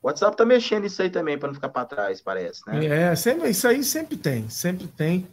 O 0.00 0.06
WhatsApp 0.06 0.36
tá 0.36 0.46
mexendo 0.46 0.86
isso 0.86 1.02
aí 1.02 1.10
também 1.10 1.36
para 1.36 1.48
não 1.48 1.54
ficar 1.54 1.68
para 1.68 1.84
trás, 1.84 2.20
parece, 2.20 2.62
né? 2.64 2.86
É, 2.86 3.16
sempre, 3.16 3.50
isso 3.50 3.66
aí 3.66 3.82
sempre 3.82 4.16
tem, 4.16 4.48
sempre 4.48 4.86
tem. 4.86 5.26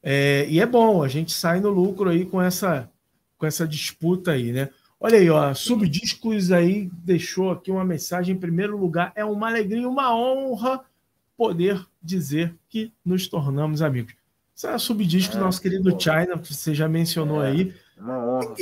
É, 0.00 0.46
e 0.48 0.60
é 0.60 0.66
bom, 0.66 1.02
a 1.02 1.08
gente 1.08 1.32
sai 1.32 1.58
no 1.58 1.68
lucro 1.68 2.08
aí 2.08 2.24
com 2.24 2.40
essa, 2.40 2.88
com 3.36 3.44
essa 3.44 3.66
disputa 3.66 4.30
aí, 4.30 4.52
né? 4.52 4.70
Olha 5.00 5.18
aí, 5.18 5.28
ó, 5.28 5.52
Subdiscos 5.52 6.52
aí 6.52 6.88
deixou 6.92 7.50
aqui 7.50 7.72
uma 7.72 7.84
mensagem 7.84 8.36
em 8.36 8.38
primeiro 8.38 8.78
lugar. 8.78 9.10
É 9.16 9.24
uma 9.24 9.48
alegria, 9.48 9.88
uma 9.88 10.14
honra 10.14 10.80
poder 11.36 11.84
dizer 12.00 12.54
que 12.68 12.92
nos 13.04 13.26
tornamos 13.26 13.82
amigos. 13.82 14.14
Isso 14.54 14.68
é 14.68 14.78
Subdiscos, 14.78 15.36
é, 15.36 15.40
nosso 15.40 15.60
querido. 15.60 15.90
China, 16.00 16.38
que 16.38 16.54
você 16.54 16.72
já 16.72 16.88
mencionou 16.88 17.42
é, 17.42 17.48
aí. 17.48 17.74
Uma 17.98 18.18
honra. 18.18 18.54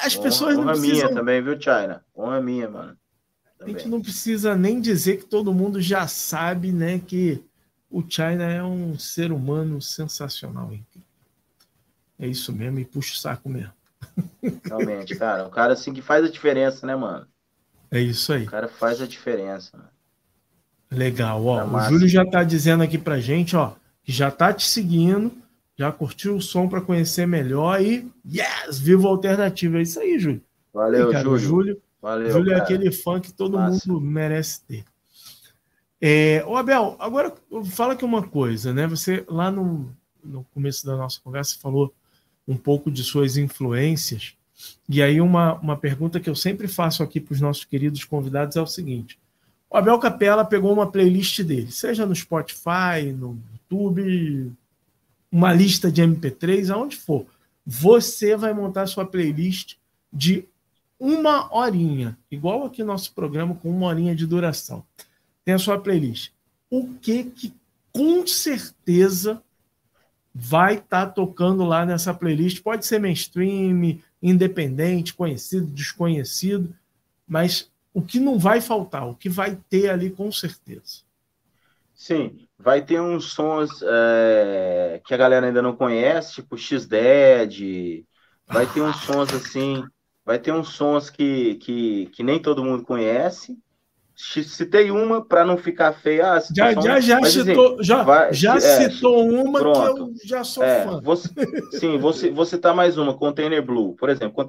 As 0.00 0.16
pessoas 0.16 0.56
honra, 0.56 0.64
não 0.64 0.72
precisam... 0.72 1.06
minha 1.06 1.14
também, 1.14 1.42
viu, 1.42 1.60
China? 1.60 2.04
Honra 2.16 2.40
minha, 2.40 2.68
mano. 2.68 2.96
A 3.60 3.68
gente 3.68 3.88
não 3.88 4.02
precisa 4.02 4.56
nem 4.56 4.80
dizer 4.80 5.18
que 5.18 5.24
todo 5.24 5.54
mundo 5.54 5.80
já 5.80 6.08
sabe, 6.08 6.72
né, 6.72 6.98
que 6.98 7.42
o 7.88 8.02
China 8.06 8.44
é 8.44 8.62
um 8.62 8.98
ser 8.98 9.30
humano 9.30 9.80
sensacional. 9.80 10.72
É 12.18 12.26
isso 12.26 12.52
mesmo, 12.52 12.80
e 12.80 12.84
puxa 12.84 13.12
o 13.12 13.16
saco 13.16 13.48
mesmo. 13.48 13.72
Realmente, 14.64 15.14
cara. 15.14 15.46
O 15.46 15.50
cara 15.50 15.74
assim 15.74 15.92
que 15.92 16.02
faz 16.02 16.24
a 16.24 16.28
diferença, 16.28 16.86
né, 16.86 16.96
mano? 16.96 17.26
É 17.90 18.00
isso 18.00 18.32
aí. 18.32 18.44
O 18.44 18.50
cara 18.50 18.68
faz 18.68 19.00
a 19.00 19.06
diferença. 19.06 19.76
Mano. 19.76 19.88
Legal, 20.90 21.44
ó. 21.44 21.64
Tá 21.64 21.66
o 21.66 21.80
Júlio 21.90 22.08
já 22.08 22.24
tá 22.24 22.42
dizendo 22.42 22.82
aqui 22.82 22.98
pra 22.98 23.20
gente, 23.20 23.56
ó, 23.56 23.74
que 24.02 24.12
já 24.12 24.30
tá 24.30 24.52
te 24.52 24.66
seguindo, 24.66 25.32
já 25.76 25.90
curtiu 25.90 26.36
o 26.36 26.42
som 26.42 26.68
para 26.68 26.80
conhecer 26.80 27.26
melhor 27.26 27.80
e 27.80 28.10
yes, 28.26 28.78
viva 28.78 29.06
a 29.06 29.10
alternativa. 29.10 29.78
É 29.78 29.82
isso 29.82 30.00
aí, 30.00 30.18
Júlio. 30.18 30.42
Valeu, 30.72 31.10
cara, 31.10 31.24
Júlio. 31.24 31.38
Júlio 31.38 31.82
Valeu, 32.02 32.32
Júlio 32.32 32.52
é 32.52 32.56
aquele 32.56 32.90
fã 32.90 33.20
que 33.20 33.32
todo 33.32 33.56
Massa. 33.56 33.88
mundo 33.88 34.00
merece 34.00 34.60
ter. 34.64 34.84
É, 36.00 36.44
ô 36.44 36.56
Abel, 36.56 36.96
agora 36.98 37.32
fala 37.66 37.92
aqui 37.92 38.04
uma 38.04 38.26
coisa, 38.26 38.74
né? 38.74 38.88
Você 38.88 39.24
lá 39.28 39.52
no, 39.52 39.94
no 40.22 40.42
começo 40.52 40.84
da 40.84 40.96
nossa 40.96 41.20
conversa 41.22 41.56
falou 41.60 41.94
um 42.46 42.56
pouco 42.56 42.90
de 42.90 43.04
suas 43.04 43.36
influências. 43.36 44.34
E 44.88 45.00
aí 45.00 45.20
uma, 45.20 45.54
uma 45.60 45.76
pergunta 45.76 46.18
que 46.18 46.28
eu 46.28 46.34
sempre 46.34 46.66
faço 46.66 47.04
aqui 47.04 47.20
para 47.20 47.34
os 47.34 47.40
nossos 47.40 47.64
queridos 47.64 48.04
convidados 48.04 48.56
é 48.56 48.60
o 48.60 48.66
seguinte: 48.66 49.16
o 49.70 49.76
Abel 49.76 49.98
Capella 50.00 50.44
pegou 50.44 50.72
uma 50.72 50.90
playlist 50.90 51.40
dele, 51.42 51.70
seja 51.70 52.04
no 52.04 52.16
Spotify, 52.16 53.12
no 53.16 53.38
YouTube, 53.52 54.52
uma 55.32 55.52
lista 55.52 55.90
de 55.90 56.02
MP3, 56.02 56.68
aonde 56.68 56.96
for. 56.96 57.24
Você 57.64 58.36
vai 58.36 58.52
montar 58.52 58.86
sua 58.86 59.06
playlist 59.06 59.76
de 60.12 60.46
uma 61.00 61.52
horinha, 61.52 62.18
igual 62.30 62.64
aqui 62.64 62.84
nosso 62.84 63.14
programa 63.14 63.54
com 63.54 63.70
uma 63.70 63.86
horinha 63.86 64.14
de 64.14 64.26
duração. 64.26 64.84
Tem 65.44 65.54
a 65.54 65.58
sua 65.58 65.80
playlist. 65.80 66.30
O 66.70 66.94
que 67.00 67.24
que 67.24 67.54
com 67.90 68.26
certeza 68.26 69.42
vai 70.34 70.74
estar 70.74 71.06
tá 71.06 71.12
tocando 71.12 71.64
lá 71.64 71.86
nessa 71.86 72.12
playlist? 72.12 72.62
Pode 72.62 72.86
ser 72.86 73.00
mainstream, 73.00 73.98
independente, 74.22 75.14
conhecido, 75.14 75.66
desconhecido, 75.66 76.74
mas 77.26 77.70
o 77.92 78.00
que 78.00 78.20
não 78.20 78.38
vai 78.38 78.60
faltar, 78.60 79.08
o 79.08 79.14
que 79.14 79.28
vai 79.28 79.58
ter 79.68 79.90
ali 79.90 80.10
com 80.10 80.30
certeza. 80.30 81.00
Sim, 82.02 82.36
vai 82.58 82.84
ter 82.84 83.00
uns 83.00 83.26
sons 83.26 83.80
é, 83.80 85.00
que 85.06 85.14
a 85.14 85.16
galera 85.16 85.46
ainda 85.46 85.62
não 85.62 85.76
conhece, 85.76 86.34
tipo 86.34 86.58
X-Dead, 86.58 88.04
vai 88.44 88.66
ter 88.66 88.80
uns 88.80 88.96
sons 89.04 89.32
assim, 89.32 89.84
vai 90.24 90.36
ter 90.36 90.50
uns 90.50 90.70
sons 90.70 91.08
que, 91.08 91.54
que, 91.62 92.06
que 92.06 92.24
nem 92.24 92.42
todo 92.42 92.64
mundo 92.64 92.82
conhece, 92.82 93.56
citei 94.16 94.90
uma 94.90 95.24
para 95.24 95.44
não 95.44 95.56
ficar 95.56 95.92
feia. 95.92 96.32
Ah, 96.32 96.40
já 96.40 96.72
já, 96.72 96.98
já 96.98 97.20
mas, 97.20 97.36
assim, 97.36 97.50
citou, 97.50 97.74
assim, 97.74 97.84
já, 97.84 98.02
vai, 98.02 98.34
já 98.34 98.56
é, 98.56 98.58
citou 98.58 99.24
uma 99.24 99.60
pronto. 99.60 99.94
que 99.94 100.24
eu 100.24 100.28
já 100.28 100.42
sou 100.42 100.64
é, 100.64 100.82
fã. 100.82 101.00
Você, 101.02 101.28
sim, 101.78 101.98
você, 101.98 102.30
você 102.32 102.58
tá 102.58 102.74
mais 102.74 102.98
uma, 102.98 103.16
Container 103.16 103.64
Blue, 103.64 103.94
por 103.94 104.10
exemplo. 104.10 104.44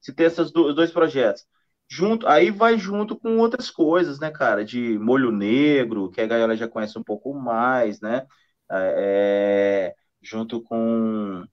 Citei 0.00 0.26
esses 0.26 0.50
dois 0.50 0.90
projetos. 0.90 1.46
Junto, 1.92 2.26
aí 2.28 2.50
vai 2.52 2.78
junto 2.78 3.18
com 3.18 3.38
outras 3.38 3.68
coisas, 3.70 4.20
né, 4.20 4.30
cara? 4.30 4.64
De 4.64 4.98
molho 4.98 5.32
negro, 5.32 6.10
que 6.10 6.20
a 6.20 6.26
galera 6.26 6.56
já 6.56 6.68
conhece 6.68 6.96
um 6.98 7.02
pouco 7.02 7.34
mais, 7.34 8.00
né? 8.00 8.26
É, 8.70 9.92
é 9.92 9.94
junto 10.22 10.62
com. 10.62 11.44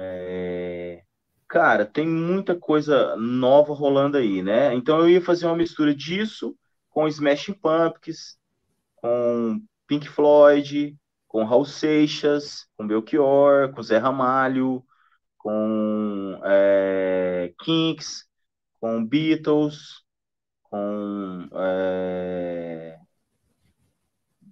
É, 0.00 1.02
cara, 1.48 1.86
tem 1.86 2.06
muita 2.08 2.56
coisa 2.58 3.16
nova 3.16 3.74
rolando 3.74 4.16
aí, 4.18 4.42
né? 4.42 4.74
Então 4.74 5.00
eu 5.00 5.08
ia 5.10 5.20
fazer 5.22 5.46
uma 5.46 5.56
mistura 5.56 5.94
disso 5.94 6.56
com 6.90 7.08
Smashing 7.08 7.54
Pumpkins, 7.54 8.36
com 8.96 9.60
Pink 9.86 10.08
Floyd, 10.08 10.96
com 11.28 11.44
Raul 11.44 11.64
Seixas, 11.66 12.66
com 12.76 12.86
Belchior, 12.86 13.72
com 13.74 13.82
Zé 13.82 13.98
Ramalho, 13.98 14.84
com 15.38 16.40
é, 16.44 17.52
Kinks, 17.64 18.26
com 18.84 19.02
Beatles, 19.02 20.02
com 20.64 21.48
é, 21.54 22.98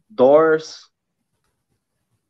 Doors. 0.09 0.93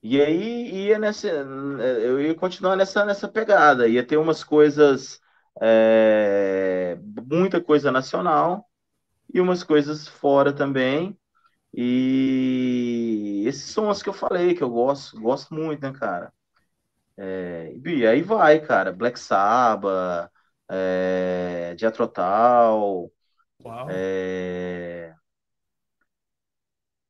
E 0.02 0.20
aí 0.20 0.86
ia 0.88 0.98
nessa, 0.98 1.28
eu 1.28 2.20
ia 2.20 2.34
continuar 2.34 2.74
nessa, 2.76 3.04
nessa 3.04 3.28
pegada, 3.28 3.86
ia 3.88 4.04
ter 4.04 4.16
umas 4.16 4.42
coisas, 4.42 5.20
é, 5.60 6.96
muita 7.24 7.60
coisa 7.62 7.92
nacional, 7.92 8.68
e 9.34 9.40
umas 9.40 9.64
coisas 9.64 10.08
fora 10.08 10.52
também. 10.54 11.18
E 11.74 13.44
esses 13.46 13.72
sons 13.72 14.02
que 14.02 14.08
eu 14.10 14.14
falei, 14.14 14.54
que 14.54 14.62
eu 14.64 14.70
gosto, 14.70 15.20
gosto 15.20 15.54
muito, 15.54 15.82
né, 15.82 15.92
cara? 15.92 16.32
É, 17.16 17.74
e 17.86 18.06
aí 18.06 18.22
vai, 18.22 18.60
cara. 18.60 18.92
Black 18.92 19.18
Sabbath, 19.18 20.30
é, 20.68 21.74
Diatrotal. 21.76 23.10
É, 23.90 25.14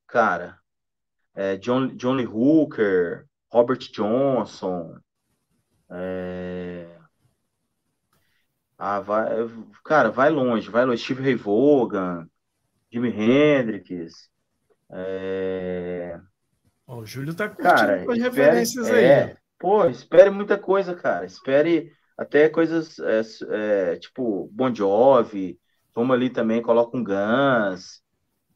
cara, 0.06 0.58
é, 1.34 1.56
John, 1.56 1.88
Johnny 1.96 2.26
Hooker, 2.26 3.26
Robert 3.50 3.78
Johnson. 3.92 4.98
É, 5.90 6.86
ah, 8.84 8.98
vai, 8.98 9.28
cara, 9.84 10.10
vai 10.10 10.28
longe, 10.28 10.68
vai 10.68 10.84
longe. 10.84 11.00
Steve 11.00 11.22
Ray 11.22 11.36
Vaughan, 11.36 12.26
Jimi 12.90 13.10
Hendrix. 13.10 14.28
É... 14.90 16.18
o 16.88 17.06
Júlio 17.06 17.32
tá 17.32 17.48
curtindo 17.48 17.68
cara, 17.68 17.94
as 17.94 18.00
espere, 18.02 18.20
referências 18.20 18.90
aí. 18.90 19.04
É, 19.04 19.36
pô, 19.56 19.86
espere 19.86 20.30
muita 20.30 20.58
coisa, 20.58 20.96
cara. 20.96 21.24
Espere 21.24 21.92
até 22.22 22.48
coisas 22.48 22.98
é, 23.00 23.22
é, 23.50 23.96
tipo 23.96 24.48
Bon 24.52 24.74
Jovi. 24.74 25.58
Vamos 25.94 26.14
ali 26.14 26.30
também, 26.30 26.62
coloca 26.62 26.96
um 26.96 27.04
Guns. 27.04 28.00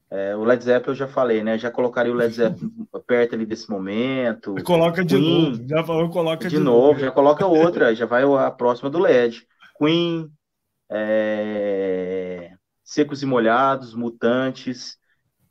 É, 0.08 0.36
o 0.36 0.44
Led 0.44 0.62
Zeppelin 0.62 0.92
eu 0.92 0.94
já 0.94 1.08
falei, 1.08 1.42
né? 1.42 1.58
Já 1.58 1.70
colocaria 1.70 2.12
o 2.12 2.16
Led 2.16 2.32
Zeppelin 2.32 2.70
perto 3.06 3.34
ali 3.34 3.44
desse 3.44 3.68
momento. 3.68 4.54
Coloca 4.64 5.04
de 5.04 5.16
Queen, 5.16 5.50
novo. 5.50 5.68
Já 5.68 5.84
falou, 5.84 6.08
coloca 6.10 6.48
de, 6.48 6.56
de 6.56 6.62
novo. 6.62 6.86
novo. 6.88 7.00
Já 7.00 7.10
coloca 7.10 7.46
outra, 7.46 7.94
já 7.94 8.06
vai 8.06 8.22
a 8.22 8.50
próxima 8.50 8.88
do 8.88 9.00
LED. 9.00 9.46
Queen, 9.78 10.30
é, 10.88 12.52
Secos 12.84 13.22
e 13.22 13.26
Molhados, 13.26 13.94
Mutantes, 13.94 14.96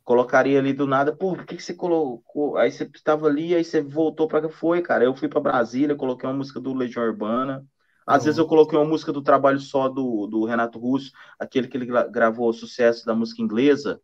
colocaria 0.02 0.58
ali 0.58 0.72
do 0.72 0.86
nada, 0.86 1.14
pô, 1.14 1.34
por 1.34 1.44
que, 1.44 1.56
que 1.56 1.62
você 1.62 1.74
colocou? 1.74 2.56
Aí 2.56 2.70
você 2.70 2.84
estava 2.94 3.26
ali, 3.26 3.54
aí 3.54 3.62
você 3.62 3.82
voltou 3.82 4.26
para 4.26 4.48
que 4.48 4.54
foi, 4.54 4.80
cara? 4.80 5.04
Eu 5.04 5.14
fui 5.14 5.28
para 5.28 5.40
Brasília, 5.40 5.94
coloquei 5.96 6.28
uma 6.28 6.36
música 6.36 6.58
do 6.58 6.72
Legião 6.72 7.04
Urbana. 7.04 7.64
Às 8.06 8.24
vezes 8.24 8.38
eu 8.38 8.46
coloquei 8.46 8.78
uma 8.78 8.84
música 8.84 9.12
do 9.12 9.20
trabalho 9.20 9.58
só 9.58 9.88
do, 9.88 10.26
do 10.26 10.44
Renato 10.44 10.78
Russo, 10.78 11.10
aquele 11.38 11.66
que 11.66 11.76
ele 11.76 11.86
gravou 11.86 12.48
o 12.48 12.52
sucesso 12.52 13.04
da 13.04 13.14
música 13.14 13.42
inglesa. 13.42 14.00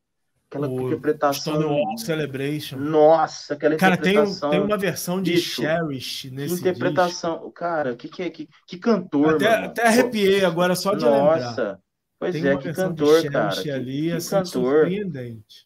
Aquela 0.51 0.69
o 0.69 0.83
interpretação. 0.83 1.55
Stonewall 1.55 1.97
Celebration. 1.97 2.77
Nossa, 2.77 3.55
aquela 3.55 3.77
cara, 3.77 3.95
interpretação. 3.95 4.51
Cara, 4.51 4.51
tem, 4.51 4.61
tem 4.61 4.69
uma 4.69 4.77
versão 4.77 5.23
de 5.23 5.33
Bicho, 5.33 5.63
Cherish 5.63 6.31
nesse 6.31 6.61
interpretação. 6.61 7.35
Disco. 7.35 7.53
Cara, 7.53 7.97
que, 7.97 8.09
que, 8.09 8.29
que, 8.29 8.49
que 8.67 8.77
cantor. 8.77 9.37
Até, 9.37 9.47
até 9.47 9.87
arrepiei 9.87 10.45
agora 10.45 10.75
só 10.75 10.95
de 10.95 11.05
Nossa. 11.05 11.49
lembrar. 11.49 11.81
Pois 12.19 12.35
tem 12.35 12.47
é, 12.47 12.57
que 12.57 12.73
cantor, 12.73 13.31
cara. 13.31 13.75
Ali, 13.75 14.03
que, 14.03 14.13
assim, 14.13 14.31
cantor. 14.31 14.89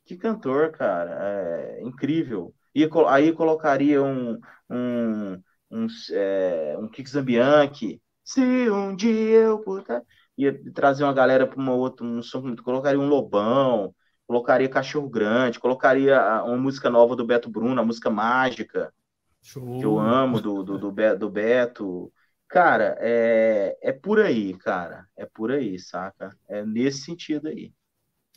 Que 0.05 0.17
cantor, 0.17 0.71
cara. 0.71 1.19
É 1.21 1.83
incrível. 1.83 2.55
E 2.75 2.89
aí 3.09 3.33
colocaria 3.33 4.03
um, 4.03 4.39
um, 4.71 5.43
um, 5.71 5.87
é, 6.13 6.77
um 6.79 6.89
Kix 6.89 7.11
Zambianchi. 7.11 8.01
Se 8.27 8.43
um 8.71 8.95
dia 8.95 9.39
eu 9.39 9.61
puder. 9.61 10.03
Ia 10.37 10.53
trazer 10.75 11.05
uma 11.05 11.15
galera 11.15 11.47
para 11.47 11.59
uma 11.59 11.73
outra, 11.73 12.05
um 12.05 12.23
som, 12.23 12.55
colocaria 12.57 13.01
um 13.01 13.09
Lobão 13.09 13.95
colocaria 14.27 14.69
Cachorro 14.69 15.09
Grande, 15.09 15.61
colocaria 15.61 16.21
uma 16.45 16.57
música 16.57 16.91
nova 16.91 17.15
do 17.15 17.25
Beto 17.25 17.49
Bruno, 17.49 17.81
a 17.81 17.85
música 17.85 18.11
Mágica, 18.11 18.93
Show. 19.41 19.79
que 19.79 19.85
eu 19.87 19.99
amo, 19.99 20.41
do, 20.41 20.63
do, 20.63 20.79
do, 20.79 21.17
do 21.17 21.31
Beto. 21.31 22.13
Cara, 22.49 22.97
é, 23.01 23.77
é 23.83 23.93
por 23.93 24.21
aí, 24.21 24.57
cara. 24.59 25.07
É 25.17 25.27
por 25.27 25.53
aí, 25.53 25.79
saca? 25.79 26.37
É 26.49 26.65
nesse 26.65 27.03
sentido 27.03 27.49
aí. 27.49 27.73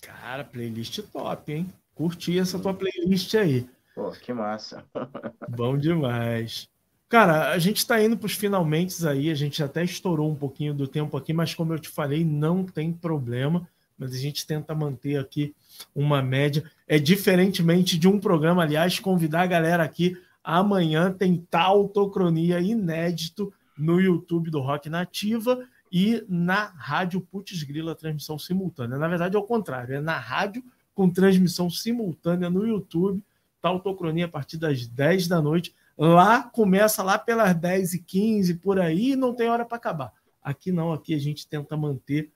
Cara, 0.01 0.43
playlist 0.43 1.01
top, 1.11 1.51
hein? 1.51 1.73
Curti 1.95 2.39
essa 2.39 2.59
tua 2.59 2.73
playlist 2.73 3.33
aí. 3.35 3.67
Pô, 3.93 4.11
que 4.11 4.31
massa. 4.31 4.85
Bom 5.49 5.77
demais. 5.77 6.69
Cara, 7.09 7.51
a 7.51 7.57
gente 7.57 7.77
está 7.77 8.01
indo 8.01 8.15
para 8.15 8.27
os 8.27 8.33
finalmente 8.33 9.05
aí, 9.07 9.31
a 9.31 9.35
gente 9.35 9.61
até 9.63 9.83
estourou 9.83 10.31
um 10.31 10.35
pouquinho 10.35 10.73
do 10.73 10.87
tempo 10.87 11.17
aqui, 11.17 11.33
mas 11.33 11.55
como 11.55 11.73
eu 11.73 11.79
te 11.79 11.89
falei, 11.89 12.23
não 12.23 12.63
tem 12.63 12.93
problema 12.93 13.67
mas 13.99 14.13
a 14.13 14.17
gente 14.17 14.47
tenta 14.47 14.73
manter 14.73 15.17
aqui 15.17 15.53
uma 15.93 16.21
média. 16.21 16.63
É 16.87 16.97
diferentemente 16.97 17.97
de 17.97 18.07
um 18.07 18.17
programa, 18.17 18.63
aliás, 18.63 18.97
convidar 18.97 19.41
a 19.41 19.47
galera 19.47 19.83
aqui. 19.83 20.17
Amanhã 20.41 21.11
tem 21.11 21.35
Tautocronia 21.35 22.61
inédito 22.61 23.53
no 23.77 23.99
YouTube 23.99 24.49
do 24.49 24.61
Rock 24.61 24.89
Nativa 24.89 25.59
e 25.91 26.23
na 26.29 26.65
Rádio 26.77 27.19
Putz 27.19 27.61
Grila, 27.63 27.93
transmissão 27.93 28.39
simultânea. 28.39 28.97
Na 28.97 29.07
verdade, 29.07 29.35
é 29.35 29.39
o 29.39 29.43
contrário, 29.43 29.95
é 29.95 29.99
na 30.01 30.17
rádio 30.17 30.63
com 30.95 31.09
transmissão 31.09 31.69
simultânea 31.69 32.49
no 32.49 32.65
YouTube, 32.65 33.23
Tautocronia 33.61 34.25
a 34.25 34.29
partir 34.29 34.57
das 34.57 34.87
10 34.87 35.27
da 35.27 35.41
noite. 35.41 35.73
Lá 36.01 36.43
começa 36.43 37.03
lá 37.03 37.19
pelas 37.19 37.53
10h15, 37.53 38.57
por 38.61 38.79
aí, 38.79 39.11
e 39.11 39.15
não 39.17 39.35
tem 39.35 39.49
hora 39.49 39.65
para 39.65 39.75
acabar. 39.75 40.13
Aqui 40.41 40.71
não, 40.71 40.93
aqui 40.93 41.13
a 41.13 41.19
gente 41.19 41.45
tenta 41.45 41.75
manter 41.75 42.31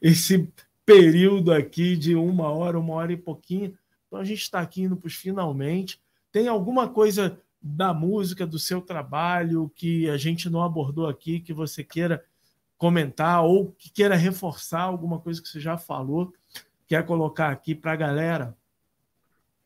esse 0.00 0.48
período 0.86 1.52
aqui 1.52 1.96
de 1.96 2.14
uma 2.14 2.48
hora, 2.48 2.78
uma 2.78 2.94
hora 2.94 3.12
e 3.12 3.16
pouquinho. 3.16 3.76
Então 4.06 4.20
a 4.20 4.24
gente 4.24 4.42
está 4.42 4.60
aqui 4.60 4.82
indo 4.82 4.96
para 4.96 5.08
os 5.08 5.14
finalmente. 5.14 6.00
Tem 6.30 6.46
alguma 6.46 6.88
coisa 6.88 7.40
da 7.60 7.92
música, 7.92 8.46
do 8.46 8.58
seu 8.58 8.80
trabalho, 8.80 9.70
que 9.74 10.08
a 10.08 10.16
gente 10.16 10.48
não 10.48 10.62
abordou 10.62 11.08
aqui, 11.08 11.40
que 11.40 11.52
você 11.52 11.82
queira 11.82 12.24
comentar 12.78 13.44
ou 13.44 13.72
que 13.72 13.90
queira 13.90 14.14
reforçar 14.14 14.82
alguma 14.82 15.18
coisa 15.18 15.42
que 15.42 15.48
você 15.48 15.58
já 15.58 15.76
falou, 15.76 16.32
quer 16.86 17.04
colocar 17.04 17.50
aqui 17.50 17.74
para 17.74 17.92
a 17.92 17.96
galera? 17.96 18.56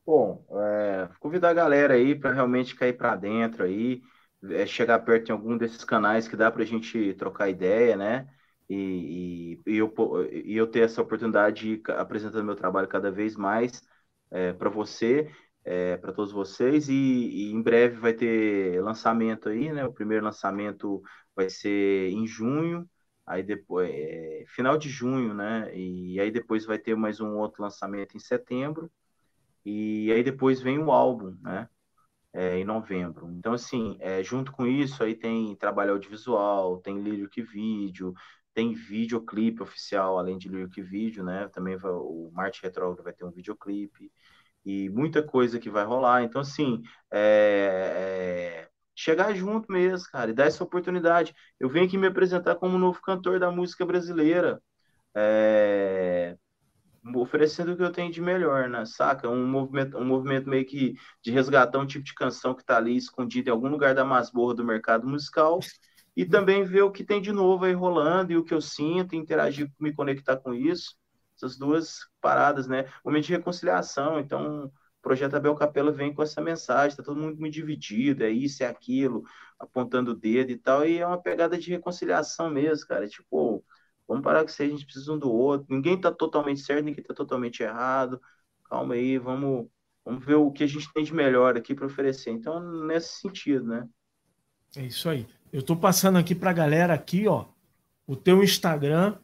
Bom, 0.06 0.44
é, 0.60 1.08
convidar 1.18 1.50
a 1.50 1.54
galera 1.54 1.94
aí 1.94 2.14
para 2.14 2.32
realmente 2.32 2.74
cair 2.76 2.92
para 2.96 3.16
dentro 3.16 3.64
aí, 3.64 4.02
é, 4.50 4.66
chegar 4.66 4.98
perto 5.00 5.30
em 5.30 5.32
algum 5.32 5.56
desses 5.56 5.82
canais 5.84 6.28
que 6.28 6.36
dá 6.36 6.50
para 6.50 6.62
a 6.62 6.66
gente 6.66 7.14
trocar 7.14 7.48
ideia, 7.48 7.96
né? 7.96 8.28
e, 8.68 9.60
e, 9.66 9.76
eu, 9.78 9.92
e 10.32 10.56
eu 10.56 10.66
ter 10.66 10.80
essa 10.80 11.00
oportunidade 11.02 11.76
de 11.78 11.92
apresentar 11.92 12.42
meu 12.42 12.54
trabalho 12.56 12.88
cada 12.88 13.10
vez 13.10 13.34
mais 13.36 13.82
é, 14.30 14.52
para 14.52 14.68
você, 14.70 15.30
é, 15.64 15.96
para 15.96 16.12
todos 16.12 16.32
vocês, 16.32 16.88
e, 16.88 16.92
e, 16.94 17.52
em 17.52 17.62
breve 17.62 17.96
vai 17.98 18.12
ter 18.14 18.82
lançamento 18.82 19.48
aí, 19.48 19.72
né? 19.72 19.84
O 19.86 19.92
primeiro 19.92 20.24
lançamento 20.24 21.02
vai 21.34 21.48
ser 21.50 22.10
em 22.10 22.26
junho, 22.26 22.88
aí 23.26 23.42
depois, 23.42 23.90
é, 23.90 24.44
final 24.48 24.76
de 24.78 24.88
junho, 24.90 25.32
né? 25.34 25.74
E 25.76 26.18
aí 26.20 26.30
depois 26.30 26.64
vai 26.66 26.78
ter 26.78 26.94
mais 26.96 27.20
um 27.20 27.36
outro 27.38 27.62
lançamento 27.62 28.16
em 28.16 28.20
setembro, 28.20 28.90
e 29.64 30.12
aí 30.12 30.22
depois 30.22 30.60
vem 30.60 30.78
o 30.78 30.92
álbum, 30.92 31.36
né? 31.42 31.68
é, 32.32 32.58
em 32.58 32.64
novembro. 32.64 33.30
Então, 33.32 33.52
assim, 33.52 33.96
é, 34.00 34.22
junto 34.22 34.52
com 34.52 34.66
isso, 34.66 35.02
aí 35.02 35.14
tem 35.14 35.54
trabalho 35.56 35.92
audiovisual, 35.92 36.78
tem 36.78 37.00
lyric 37.00 37.40
vídeo, 37.42 38.12
tem 38.52 38.74
videoclipe 38.74 39.62
oficial, 39.62 40.18
além 40.18 40.36
de 40.38 40.48
lyric 40.48 40.80
vídeo, 40.82 41.24
né? 41.24 41.48
Também 41.48 41.76
vai, 41.76 41.92
o 41.92 42.30
Marte 42.32 42.62
Retrógrado 42.62 43.04
vai 43.04 43.12
ter 43.12 43.24
um 43.24 43.30
videoclipe 43.30 44.12
e 44.64 44.88
muita 44.90 45.22
coisa 45.22 45.58
que 45.60 45.70
vai 45.70 45.84
rolar. 45.84 46.22
Então, 46.24 46.40
assim, 46.40 46.82
é, 47.12 48.66
é, 48.66 48.70
chegar 48.96 49.34
junto 49.34 49.70
mesmo, 49.72 50.08
cara, 50.10 50.30
e 50.30 50.34
dar 50.34 50.46
essa 50.46 50.64
oportunidade. 50.64 51.34
Eu 51.60 51.68
venho 51.68 51.86
aqui 51.86 51.98
me 51.98 52.06
apresentar 52.08 52.56
como 52.56 52.78
novo 52.78 53.00
cantor 53.02 53.38
da 53.40 53.50
música 53.50 53.84
brasileira. 53.86 54.60
É, 55.14 56.36
oferecendo 57.16 57.72
o 57.72 57.76
que 57.76 57.82
eu 57.82 57.92
tenho 57.92 58.10
de 58.10 58.20
melhor, 58.20 58.68
né? 58.68 58.84
Saca? 58.86 59.28
Um 59.28 59.46
movimento, 59.46 59.96
um 59.98 60.04
movimento 60.04 60.48
meio 60.48 60.64
que 60.64 60.94
de 61.22 61.30
resgatar 61.30 61.78
um 61.78 61.86
tipo 61.86 62.04
de 62.04 62.14
canção 62.14 62.54
que 62.54 62.62
está 62.62 62.76
ali 62.76 62.96
escondido 62.96 63.48
em 63.48 63.52
algum 63.52 63.68
lugar 63.68 63.94
da 63.94 64.04
masmorra 64.04 64.54
do 64.54 64.64
mercado 64.64 65.06
musical 65.06 65.60
e 66.16 66.24
também 66.24 66.64
ver 66.64 66.82
o 66.82 66.90
que 66.92 67.04
tem 67.04 67.20
de 67.20 67.32
novo 67.32 67.64
aí 67.64 67.72
rolando 67.72 68.32
e 68.32 68.36
o 68.36 68.44
que 68.44 68.54
eu 68.54 68.60
sinto, 68.60 69.16
interagir, 69.16 69.70
me 69.78 69.92
conectar 69.92 70.36
com 70.36 70.54
isso. 70.54 70.96
Essas 71.36 71.58
duas 71.58 71.98
paradas, 72.20 72.66
né? 72.68 72.86
Momento 73.04 73.26
de 73.26 73.32
reconciliação. 73.32 74.20
Então, 74.20 74.66
o 74.66 74.72
projeto 75.02 75.34
Abel 75.34 75.54
Capela 75.54 75.92
vem 75.92 76.14
com 76.14 76.22
essa 76.22 76.40
mensagem, 76.40 76.96
tá 76.96 77.02
todo 77.02 77.20
mundo 77.20 77.38
muito 77.38 77.52
dividido, 77.52 78.24
é 78.24 78.30
isso, 78.30 78.62
é 78.62 78.66
aquilo, 78.66 79.24
apontando 79.58 80.12
o 80.12 80.14
dedo 80.14 80.50
e 80.52 80.56
tal, 80.56 80.86
e 80.86 80.98
é 80.98 81.06
uma 81.06 81.20
pegada 81.20 81.58
de 81.58 81.70
reconciliação 81.70 82.48
mesmo, 82.48 82.86
cara. 82.86 83.06
Tipo, 83.08 83.53
Vamos 84.06 84.22
parar 84.22 84.42
com 84.42 84.50
isso 84.50 84.62
aí, 84.62 84.68
a 84.68 84.72
gente 84.72 84.84
precisa 84.84 85.12
um 85.12 85.18
do 85.18 85.32
outro. 85.32 85.66
Ninguém 85.70 85.94
está 85.94 86.12
totalmente 86.12 86.60
certo, 86.60 86.84
ninguém 86.84 87.00
está 87.00 87.14
totalmente 87.14 87.62
errado. 87.62 88.20
Calma 88.68 88.92
aí, 88.94 89.18
vamos, 89.18 89.66
vamos 90.04 90.22
ver 90.24 90.34
o 90.34 90.50
que 90.50 90.64
a 90.64 90.66
gente 90.66 90.92
tem 90.92 91.04
de 91.04 91.14
melhor 91.14 91.56
aqui 91.56 91.74
para 91.74 91.86
oferecer. 91.86 92.30
Então, 92.30 92.60
nesse 92.86 93.20
sentido, 93.20 93.66
né? 93.66 93.88
É 94.76 94.82
isso 94.82 95.08
aí. 95.08 95.26
Eu 95.52 95.60
estou 95.60 95.76
passando 95.76 96.18
aqui 96.18 96.34
para 96.34 96.50
a 96.50 96.54
galera 96.54 96.92
aqui, 96.92 97.28
ó, 97.28 97.46
o 98.06 98.16
teu 98.16 98.42
Instagram, 98.42 99.16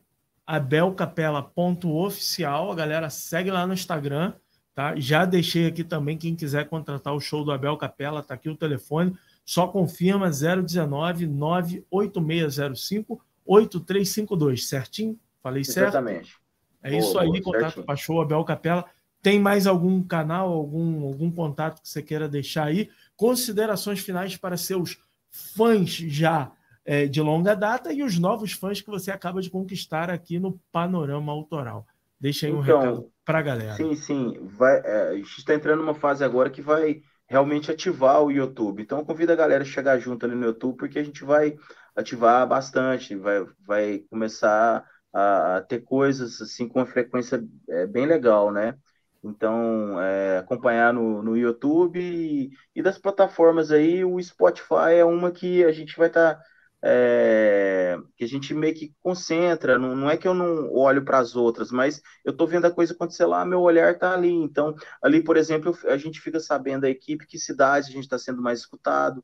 abelcapela.oficial. 0.47 2.73
A 2.73 2.74
galera 2.74 3.11
segue 3.11 3.51
lá 3.51 3.66
no 3.66 3.74
Instagram, 3.74 4.32
tá? 4.74 4.94
Já 4.97 5.24
deixei 5.24 5.66
aqui 5.66 5.85
também 5.85 6.16
quem 6.16 6.35
quiser 6.35 6.69
contratar 6.69 7.15
o 7.15 7.20
show 7.20 7.44
do 7.44 7.52
Abel 7.52 7.77
Capela, 7.77 8.23
tá 8.23 8.35
aqui 8.35 8.48
o 8.48 8.57
telefone. 8.57 9.15
Só 9.44 9.66
confirma 9.66 10.31
019 10.31 11.27
98605 11.27 13.20
8352, 13.51 14.68
certinho? 14.68 15.18
Falei 15.43 15.64
certo? 15.64 15.89
Exatamente. 15.89 16.36
É 16.82 16.97
isso 16.97 17.12
boa, 17.12 17.22
aí, 17.22 17.28
boa, 17.28 17.43
contato 17.43 17.82
para 17.82 17.97
show 17.97 18.20
Abel 18.20 18.44
Capela. 18.44 18.85
Tem 19.20 19.40
mais 19.40 19.66
algum 19.66 20.02
canal, 20.02 20.52
algum, 20.52 21.05
algum 21.05 21.31
contato 21.31 21.82
que 21.82 21.89
você 21.89 22.01
queira 22.01 22.28
deixar 22.28 22.66
aí? 22.66 22.89
Considerações 23.16 24.01
finais 24.01 24.36
para 24.36 24.56
seus 24.56 24.98
fãs 25.28 25.90
já 25.90 26.52
é, 26.85 27.06
de 27.06 27.20
longa 27.20 27.55
data 27.55 27.93
e 27.93 28.02
os 28.02 28.18
novos 28.18 28.52
fãs 28.52 28.81
que 28.81 28.89
você 28.89 29.10
acaba 29.10 29.43
de 29.43 29.51
conquistar 29.51 30.10
aqui 30.10 30.39
no 30.39 30.59
Panorama 30.72 31.32
Autoral. 31.32 31.86
Deixa 32.18 32.47
aí 32.47 32.52
um 32.52 32.62
então, 32.62 32.81
recado 32.81 33.12
para 33.24 33.39
a 33.40 33.43
galera. 33.43 33.74
Sim, 33.74 33.94
sim. 33.97 34.48
Vai, 34.56 34.81
é, 34.85 35.09
a 35.10 35.14
gente 35.16 35.39
está 35.39 35.55
entrando 35.55 35.81
numa 35.81 35.94
fase 35.94 36.24
agora 36.24 36.51
que 36.51 36.62
vai 36.62 37.02
realmente 37.27 37.70
ativar 37.70 38.22
o 38.22 38.31
YouTube. 38.31 38.82
Então, 38.82 39.05
convido 39.05 39.32
a 39.32 39.36
galera 39.36 39.62
a 39.62 39.66
chegar 39.66 39.98
junto 39.98 40.24
ali 40.24 40.35
no 40.35 40.47
YouTube, 40.47 40.77
porque 40.77 40.98
a 40.98 41.02
gente 41.02 41.24
vai 41.24 41.56
ativar 41.96 42.46
bastante, 42.46 43.16
vai, 43.16 43.46
vai 43.66 43.98
começar 44.10 44.84
a, 45.12 45.56
a 45.56 45.60
ter 45.62 45.80
coisas 45.80 46.40
assim 46.40 46.68
com 46.68 46.80
uma 46.80 46.86
frequência 46.86 47.42
é, 47.68 47.86
bem 47.86 48.06
legal, 48.06 48.52
né? 48.52 48.76
Então, 49.22 50.00
é, 50.00 50.38
acompanhar 50.38 50.92
no, 50.94 51.22
no 51.22 51.36
YouTube 51.36 52.00
e, 52.00 52.50
e, 52.74 52.82
das 52.82 52.98
plataformas 52.98 53.70
aí, 53.70 54.04
o 54.04 54.20
Spotify 54.22 54.94
é 54.96 55.04
uma 55.04 55.30
que 55.30 55.62
a 55.64 55.72
gente 55.72 55.96
vai 55.98 56.08
estar. 56.08 56.36
Tá, 56.36 56.42
é, 56.82 57.98
que 58.16 58.24
a 58.24 58.26
gente 58.26 58.54
meio 58.54 58.74
que 58.74 58.94
concentra, 59.02 59.78
não, 59.78 59.94
não 59.94 60.10
é 60.10 60.16
que 60.16 60.26
eu 60.26 60.32
não 60.32 60.72
olho 60.72 61.04
para 61.04 61.18
as 61.18 61.36
outras, 61.36 61.70
mas 61.70 62.00
eu 62.24 62.32
estou 62.32 62.46
vendo 62.46 62.64
a 62.66 62.70
coisa 62.70 62.94
acontecer 62.94 63.26
lá, 63.26 63.44
meu 63.44 63.60
olhar 63.60 63.92
está 63.92 64.14
ali. 64.14 64.32
Então, 64.32 64.74
ali, 65.02 65.22
por 65.22 65.36
exemplo, 65.36 65.76
a 65.84 65.96
gente 65.98 66.20
fica 66.20 66.40
sabendo 66.40 66.86
a 66.86 66.90
equipe, 66.90 67.26
que 67.26 67.38
cidade 67.38 67.88
a 67.90 67.92
gente 67.92 68.04
está 68.04 68.18
sendo 68.18 68.40
mais 68.42 68.60
escutado, 68.60 69.22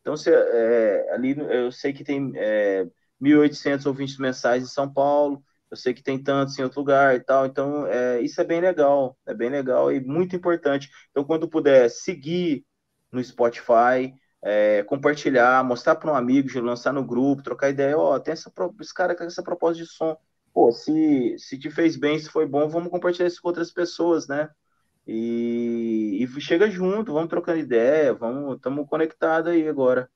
então, 0.00 0.16
se, 0.16 0.30
é, 0.30 1.12
ali 1.12 1.36
eu 1.38 1.70
sei 1.72 1.92
que 1.92 2.04
tem 2.04 2.32
é, 2.36 2.86
1.800 3.20 3.86
ouvintes 3.86 4.18
mensais 4.18 4.62
em 4.62 4.66
São 4.66 4.92
Paulo, 4.92 5.42
eu 5.70 5.76
sei 5.76 5.92
que 5.92 6.02
tem 6.02 6.22
tantos 6.22 6.58
em 6.58 6.62
outro 6.62 6.80
lugar 6.80 7.14
e 7.14 7.20
tal, 7.20 7.46
então 7.46 7.86
é, 7.86 8.20
isso 8.22 8.40
é 8.40 8.44
bem 8.44 8.60
legal, 8.60 9.18
é 9.26 9.34
bem 9.34 9.50
legal 9.50 9.92
e 9.92 10.00
muito 10.00 10.34
importante. 10.34 10.88
Então, 11.10 11.24
quando 11.24 11.48
puder 11.48 11.90
seguir 11.90 12.64
no 13.12 13.22
Spotify, 13.22 14.14
é, 14.42 14.82
compartilhar, 14.84 15.62
mostrar 15.64 15.96
para 15.96 16.10
um 16.12 16.14
amigo, 16.14 16.48
lançar 16.60 16.92
no 16.92 17.04
grupo, 17.04 17.42
trocar 17.42 17.70
ideia, 17.70 17.98
ó, 17.98 18.14
oh, 18.14 18.20
tem 18.20 18.32
essa, 18.32 18.50
esse 18.80 18.94
cara 18.94 19.14
com 19.14 19.24
essa 19.24 19.42
proposta 19.42 19.82
de 19.82 19.86
som, 19.90 20.16
pô, 20.52 20.72
se, 20.72 21.36
se 21.38 21.58
te 21.58 21.70
fez 21.70 21.96
bem, 21.96 22.18
se 22.18 22.30
foi 22.30 22.46
bom, 22.46 22.68
vamos 22.68 22.90
compartilhar 22.90 23.26
isso 23.28 23.42
com 23.42 23.48
outras 23.48 23.72
pessoas, 23.72 24.26
né? 24.28 24.48
E, 25.10 26.22
e 26.22 26.40
chega 26.40 26.70
junto, 26.70 27.14
vamos 27.14 27.30
trocando 27.30 27.58
ideia, 27.58 28.12
vamos, 28.12 28.56
estamos 28.56 28.86
conectados 28.86 29.50
aí 29.50 29.66
agora. 29.66 30.06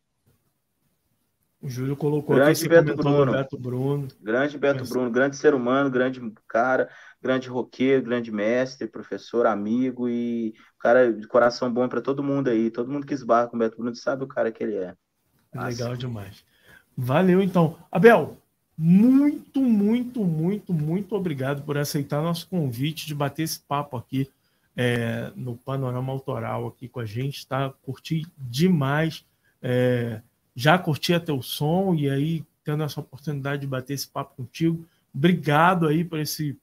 O 1.63 1.69
Júlio 1.69 1.97
colocou 1.97 2.37
grande 2.37 2.59
aqui 2.59 2.69
Beto 2.69 2.95
Bruno. 2.95 3.33
Beto 3.33 3.59
Bruno. 3.59 4.09
Grande 4.21 4.59
Beto 4.59 4.85
Bruno, 4.85 5.11
grande 5.11 5.37
ser 5.37 5.55
humano, 5.55 5.91
grande 5.91 6.21
cara, 6.47 6.91
grande 7.23 7.49
roqueiro, 7.49 8.03
grande 8.03 8.31
mestre, 8.31 8.87
professor, 8.87 9.47
amigo 9.47 10.11
e 10.11 10.53
cara 10.79 11.11
de 11.11 11.27
coração 11.27 11.73
bom 11.73 11.89
para 11.89 12.03
todo 12.03 12.23
mundo 12.23 12.51
aí. 12.51 12.71
Todo 12.71 12.91
mundo 12.91 13.07
que 13.07 13.15
esbarra 13.15 13.49
com 13.49 13.57
o 13.57 13.59
Beto 13.59 13.79
Bruno 13.79 13.97
sabe 13.97 14.25
o 14.25 14.29
cara 14.29 14.53
que 14.53 14.63
ele 14.63 14.77
é. 14.77 14.95
Legal 15.55 15.97
demais. 15.97 16.45
Valeu 16.95 17.41
então. 17.41 17.79
Abel, 17.91 18.37
muito, 18.77 19.63
muito, 19.63 20.23
muito, 20.23 20.75
muito 20.75 21.15
obrigado 21.15 21.63
por 21.63 21.79
aceitar 21.79 22.21
nosso 22.21 22.47
convite 22.47 23.07
de 23.07 23.15
bater 23.15 23.45
esse 23.45 23.61
papo 23.61 23.97
aqui 23.97 24.29
é, 24.77 25.33
no 25.37 25.57
panorama 25.57 26.13
autoral 26.13 26.67
aqui 26.67 26.89
com 26.89 27.01
a 27.01 27.05
gente, 27.05 27.47
tá? 27.47 27.71
Curti 27.83 28.27
demais. 28.37 29.25
É, 29.61 30.23
já 30.55 30.79
curti 30.79 31.15
até 31.15 31.33
o 31.33 31.43
som 31.43 31.95
e 31.95 32.09
aí 32.09 32.45
tendo 32.65 32.83
essa 32.83 33.01
oportunidade 33.01 33.63
de 33.63 33.67
bater 33.67 33.95
esse 33.95 34.09
papo 34.09 34.37
contigo. 34.37 34.87
Obrigado 35.15 35.87
aí 35.87 36.05
por 36.05 36.19
esse 36.19 36.59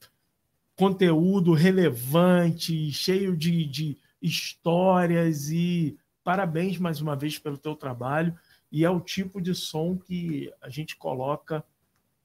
conteúdo 0.75 1.53
relevante, 1.53 2.91
cheio 2.91 3.35
de, 3.35 3.65
de 3.65 3.97
histórias 4.21 5.49
e 5.49 5.97
parabéns 6.23 6.77
mais 6.77 7.01
uma 7.01 7.15
vez 7.15 7.37
pelo 7.37 7.57
teu 7.57 7.75
trabalho. 7.75 8.37
E 8.71 8.85
é 8.85 8.89
o 8.89 8.99
tipo 8.99 9.41
de 9.41 9.53
som 9.53 9.97
que 9.97 10.51
a 10.61 10.69
gente 10.69 10.95
coloca 10.95 11.63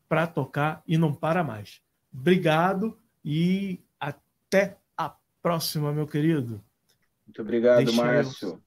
para 0.08 0.26
tocar 0.26 0.82
e 0.86 0.96
não 0.96 1.12
para 1.12 1.42
mais. 1.42 1.80
Obrigado 2.12 2.96
e 3.24 3.80
até 3.98 4.76
próxima, 5.44 5.92
meu 5.92 6.06
querido. 6.06 6.64
Muito 7.26 7.42
obrigado, 7.42 7.84
deixa 7.84 8.02
Márcio. 8.02 8.48
Eu... 8.48 8.62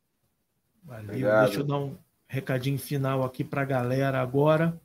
Valeu. 0.83 1.05
Obrigado. 1.05 1.45
Deixa 1.45 1.59
eu 1.61 1.63
dar 1.65 1.79
um 1.79 1.97
recadinho 2.27 2.77
final 2.77 3.23
aqui 3.23 3.43
para 3.43 3.63
a 3.63 3.65
galera 3.65 4.21
agora. 4.21 4.79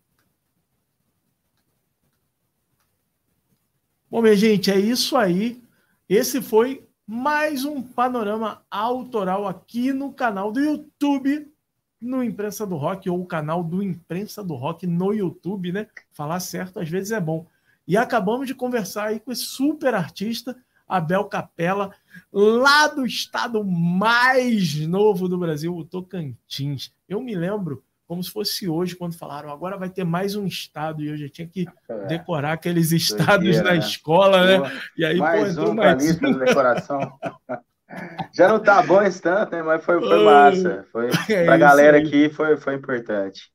Bom, 4.10 4.22
minha 4.22 4.34
gente, 4.34 4.70
é 4.70 4.78
isso 4.78 5.18
aí. 5.18 5.62
Esse 6.08 6.40
foi 6.40 6.88
mais 7.06 7.66
um 7.66 7.82
panorama 7.82 8.64
autoral 8.70 9.46
aqui 9.46 9.92
no 9.92 10.14
canal 10.14 10.50
do 10.50 10.60
YouTube, 10.60 11.52
no 12.00 12.24
Imprensa 12.24 12.66
do 12.66 12.76
Rock, 12.76 13.10
ou 13.10 13.20
o 13.20 13.26
canal 13.26 13.62
do 13.62 13.82
Imprensa 13.82 14.42
do 14.42 14.54
Rock 14.54 14.86
no 14.86 15.12
YouTube, 15.12 15.72
né? 15.72 15.86
Falar 16.10 16.40
certo 16.40 16.80
às 16.80 16.88
vezes 16.88 17.12
é 17.12 17.20
bom. 17.20 17.46
E 17.86 17.98
acabamos 17.98 18.46
de 18.46 18.54
conversar 18.54 19.08
aí 19.08 19.20
com 19.20 19.30
esse 19.30 19.44
super 19.44 19.94
artista 19.94 20.56
Abel 20.92 21.24
Capela, 21.24 21.90
lá 22.30 22.86
do 22.86 23.06
estado 23.06 23.64
mais 23.64 24.76
novo 24.86 25.26
do 25.28 25.38
Brasil, 25.38 25.74
o 25.74 25.84
Tocantins. 25.84 26.92
Eu 27.08 27.22
me 27.22 27.34
lembro 27.34 27.82
como 28.06 28.22
se 28.22 28.30
fosse 28.30 28.68
hoje, 28.68 28.94
quando 28.94 29.16
falaram 29.16 29.50
agora 29.50 29.78
vai 29.78 29.88
ter 29.88 30.04
mais 30.04 30.36
um 30.36 30.46
estado, 30.46 31.02
e 31.02 31.08
eu 31.08 31.16
já 31.16 31.30
tinha 31.30 31.48
que 31.48 31.66
é. 31.88 32.06
decorar 32.06 32.52
aqueles 32.52 32.92
estados 32.92 33.54
dia, 33.54 33.62
na 33.62 33.72
né? 33.72 33.78
escola, 33.78 34.44
né? 34.44 34.80
E 34.98 35.02
aí, 35.02 35.16
mais 35.16 35.54
pô, 35.56 35.70
um 35.70 35.74
mais 35.74 36.04
lista 36.04 36.26
de 36.30 36.38
decoração. 36.38 37.18
já 38.36 38.48
não 38.48 38.60
tá 38.60 38.82
bom 38.82 39.00
esse 39.00 39.22
tanto, 39.22 39.52
né? 39.52 39.62
Mas 39.62 39.82
foi, 39.82 39.98
foi 39.98 40.24
massa. 40.24 40.86
Foi, 40.92 41.08
é 41.30 41.44
pra 41.46 41.56
galera 41.56 41.96
aí. 41.96 42.06
aqui 42.06 42.28
foi, 42.28 42.58
foi 42.58 42.74
importante. 42.74 43.50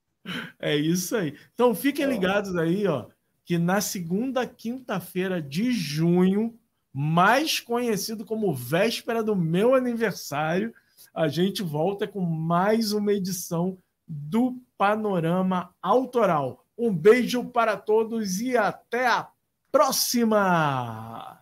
É 0.60 0.76
isso 0.76 1.16
aí. 1.16 1.38
Então 1.54 1.76
fiquem 1.76 2.08
ligados 2.08 2.56
aí, 2.56 2.88
ó, 2.88 3.06
que 3.46 3.60
na 3.60 3.80
segunda 3.80 4.48
quinta-feira 4.48 5.40
de 5.40 5.72
junho 5.72 6.58
mais 7.00 7.60
conhecido 7.60 8.26
como 8.26 8.52
véspera 8.56 9.22
do 9.22 9.36
meu 9.36 9.76
aniversário, 9.76 10.74
a 11.14 11.28
gente 11.28 11.62
volta 11.62 12.08
com 12.08 12.22
mais 12.22 12.92
uma 12.92 13.14
edição 13.14 13.78
do 14.08 14.60
Panorama 14.76 15.70
Autoral. 15.80 16.66
Um 16.76 16.92
beijo 16.92 17.46
para 17.46 17.78
todos 17.78 18.42
e 18.42 18.58
até 18.58 19.06
a 19.06 19.28
próxima! 19.72 21.40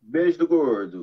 Beijo 0.00 0.38
do 0.38 0.46
gordo. 0.46 1.02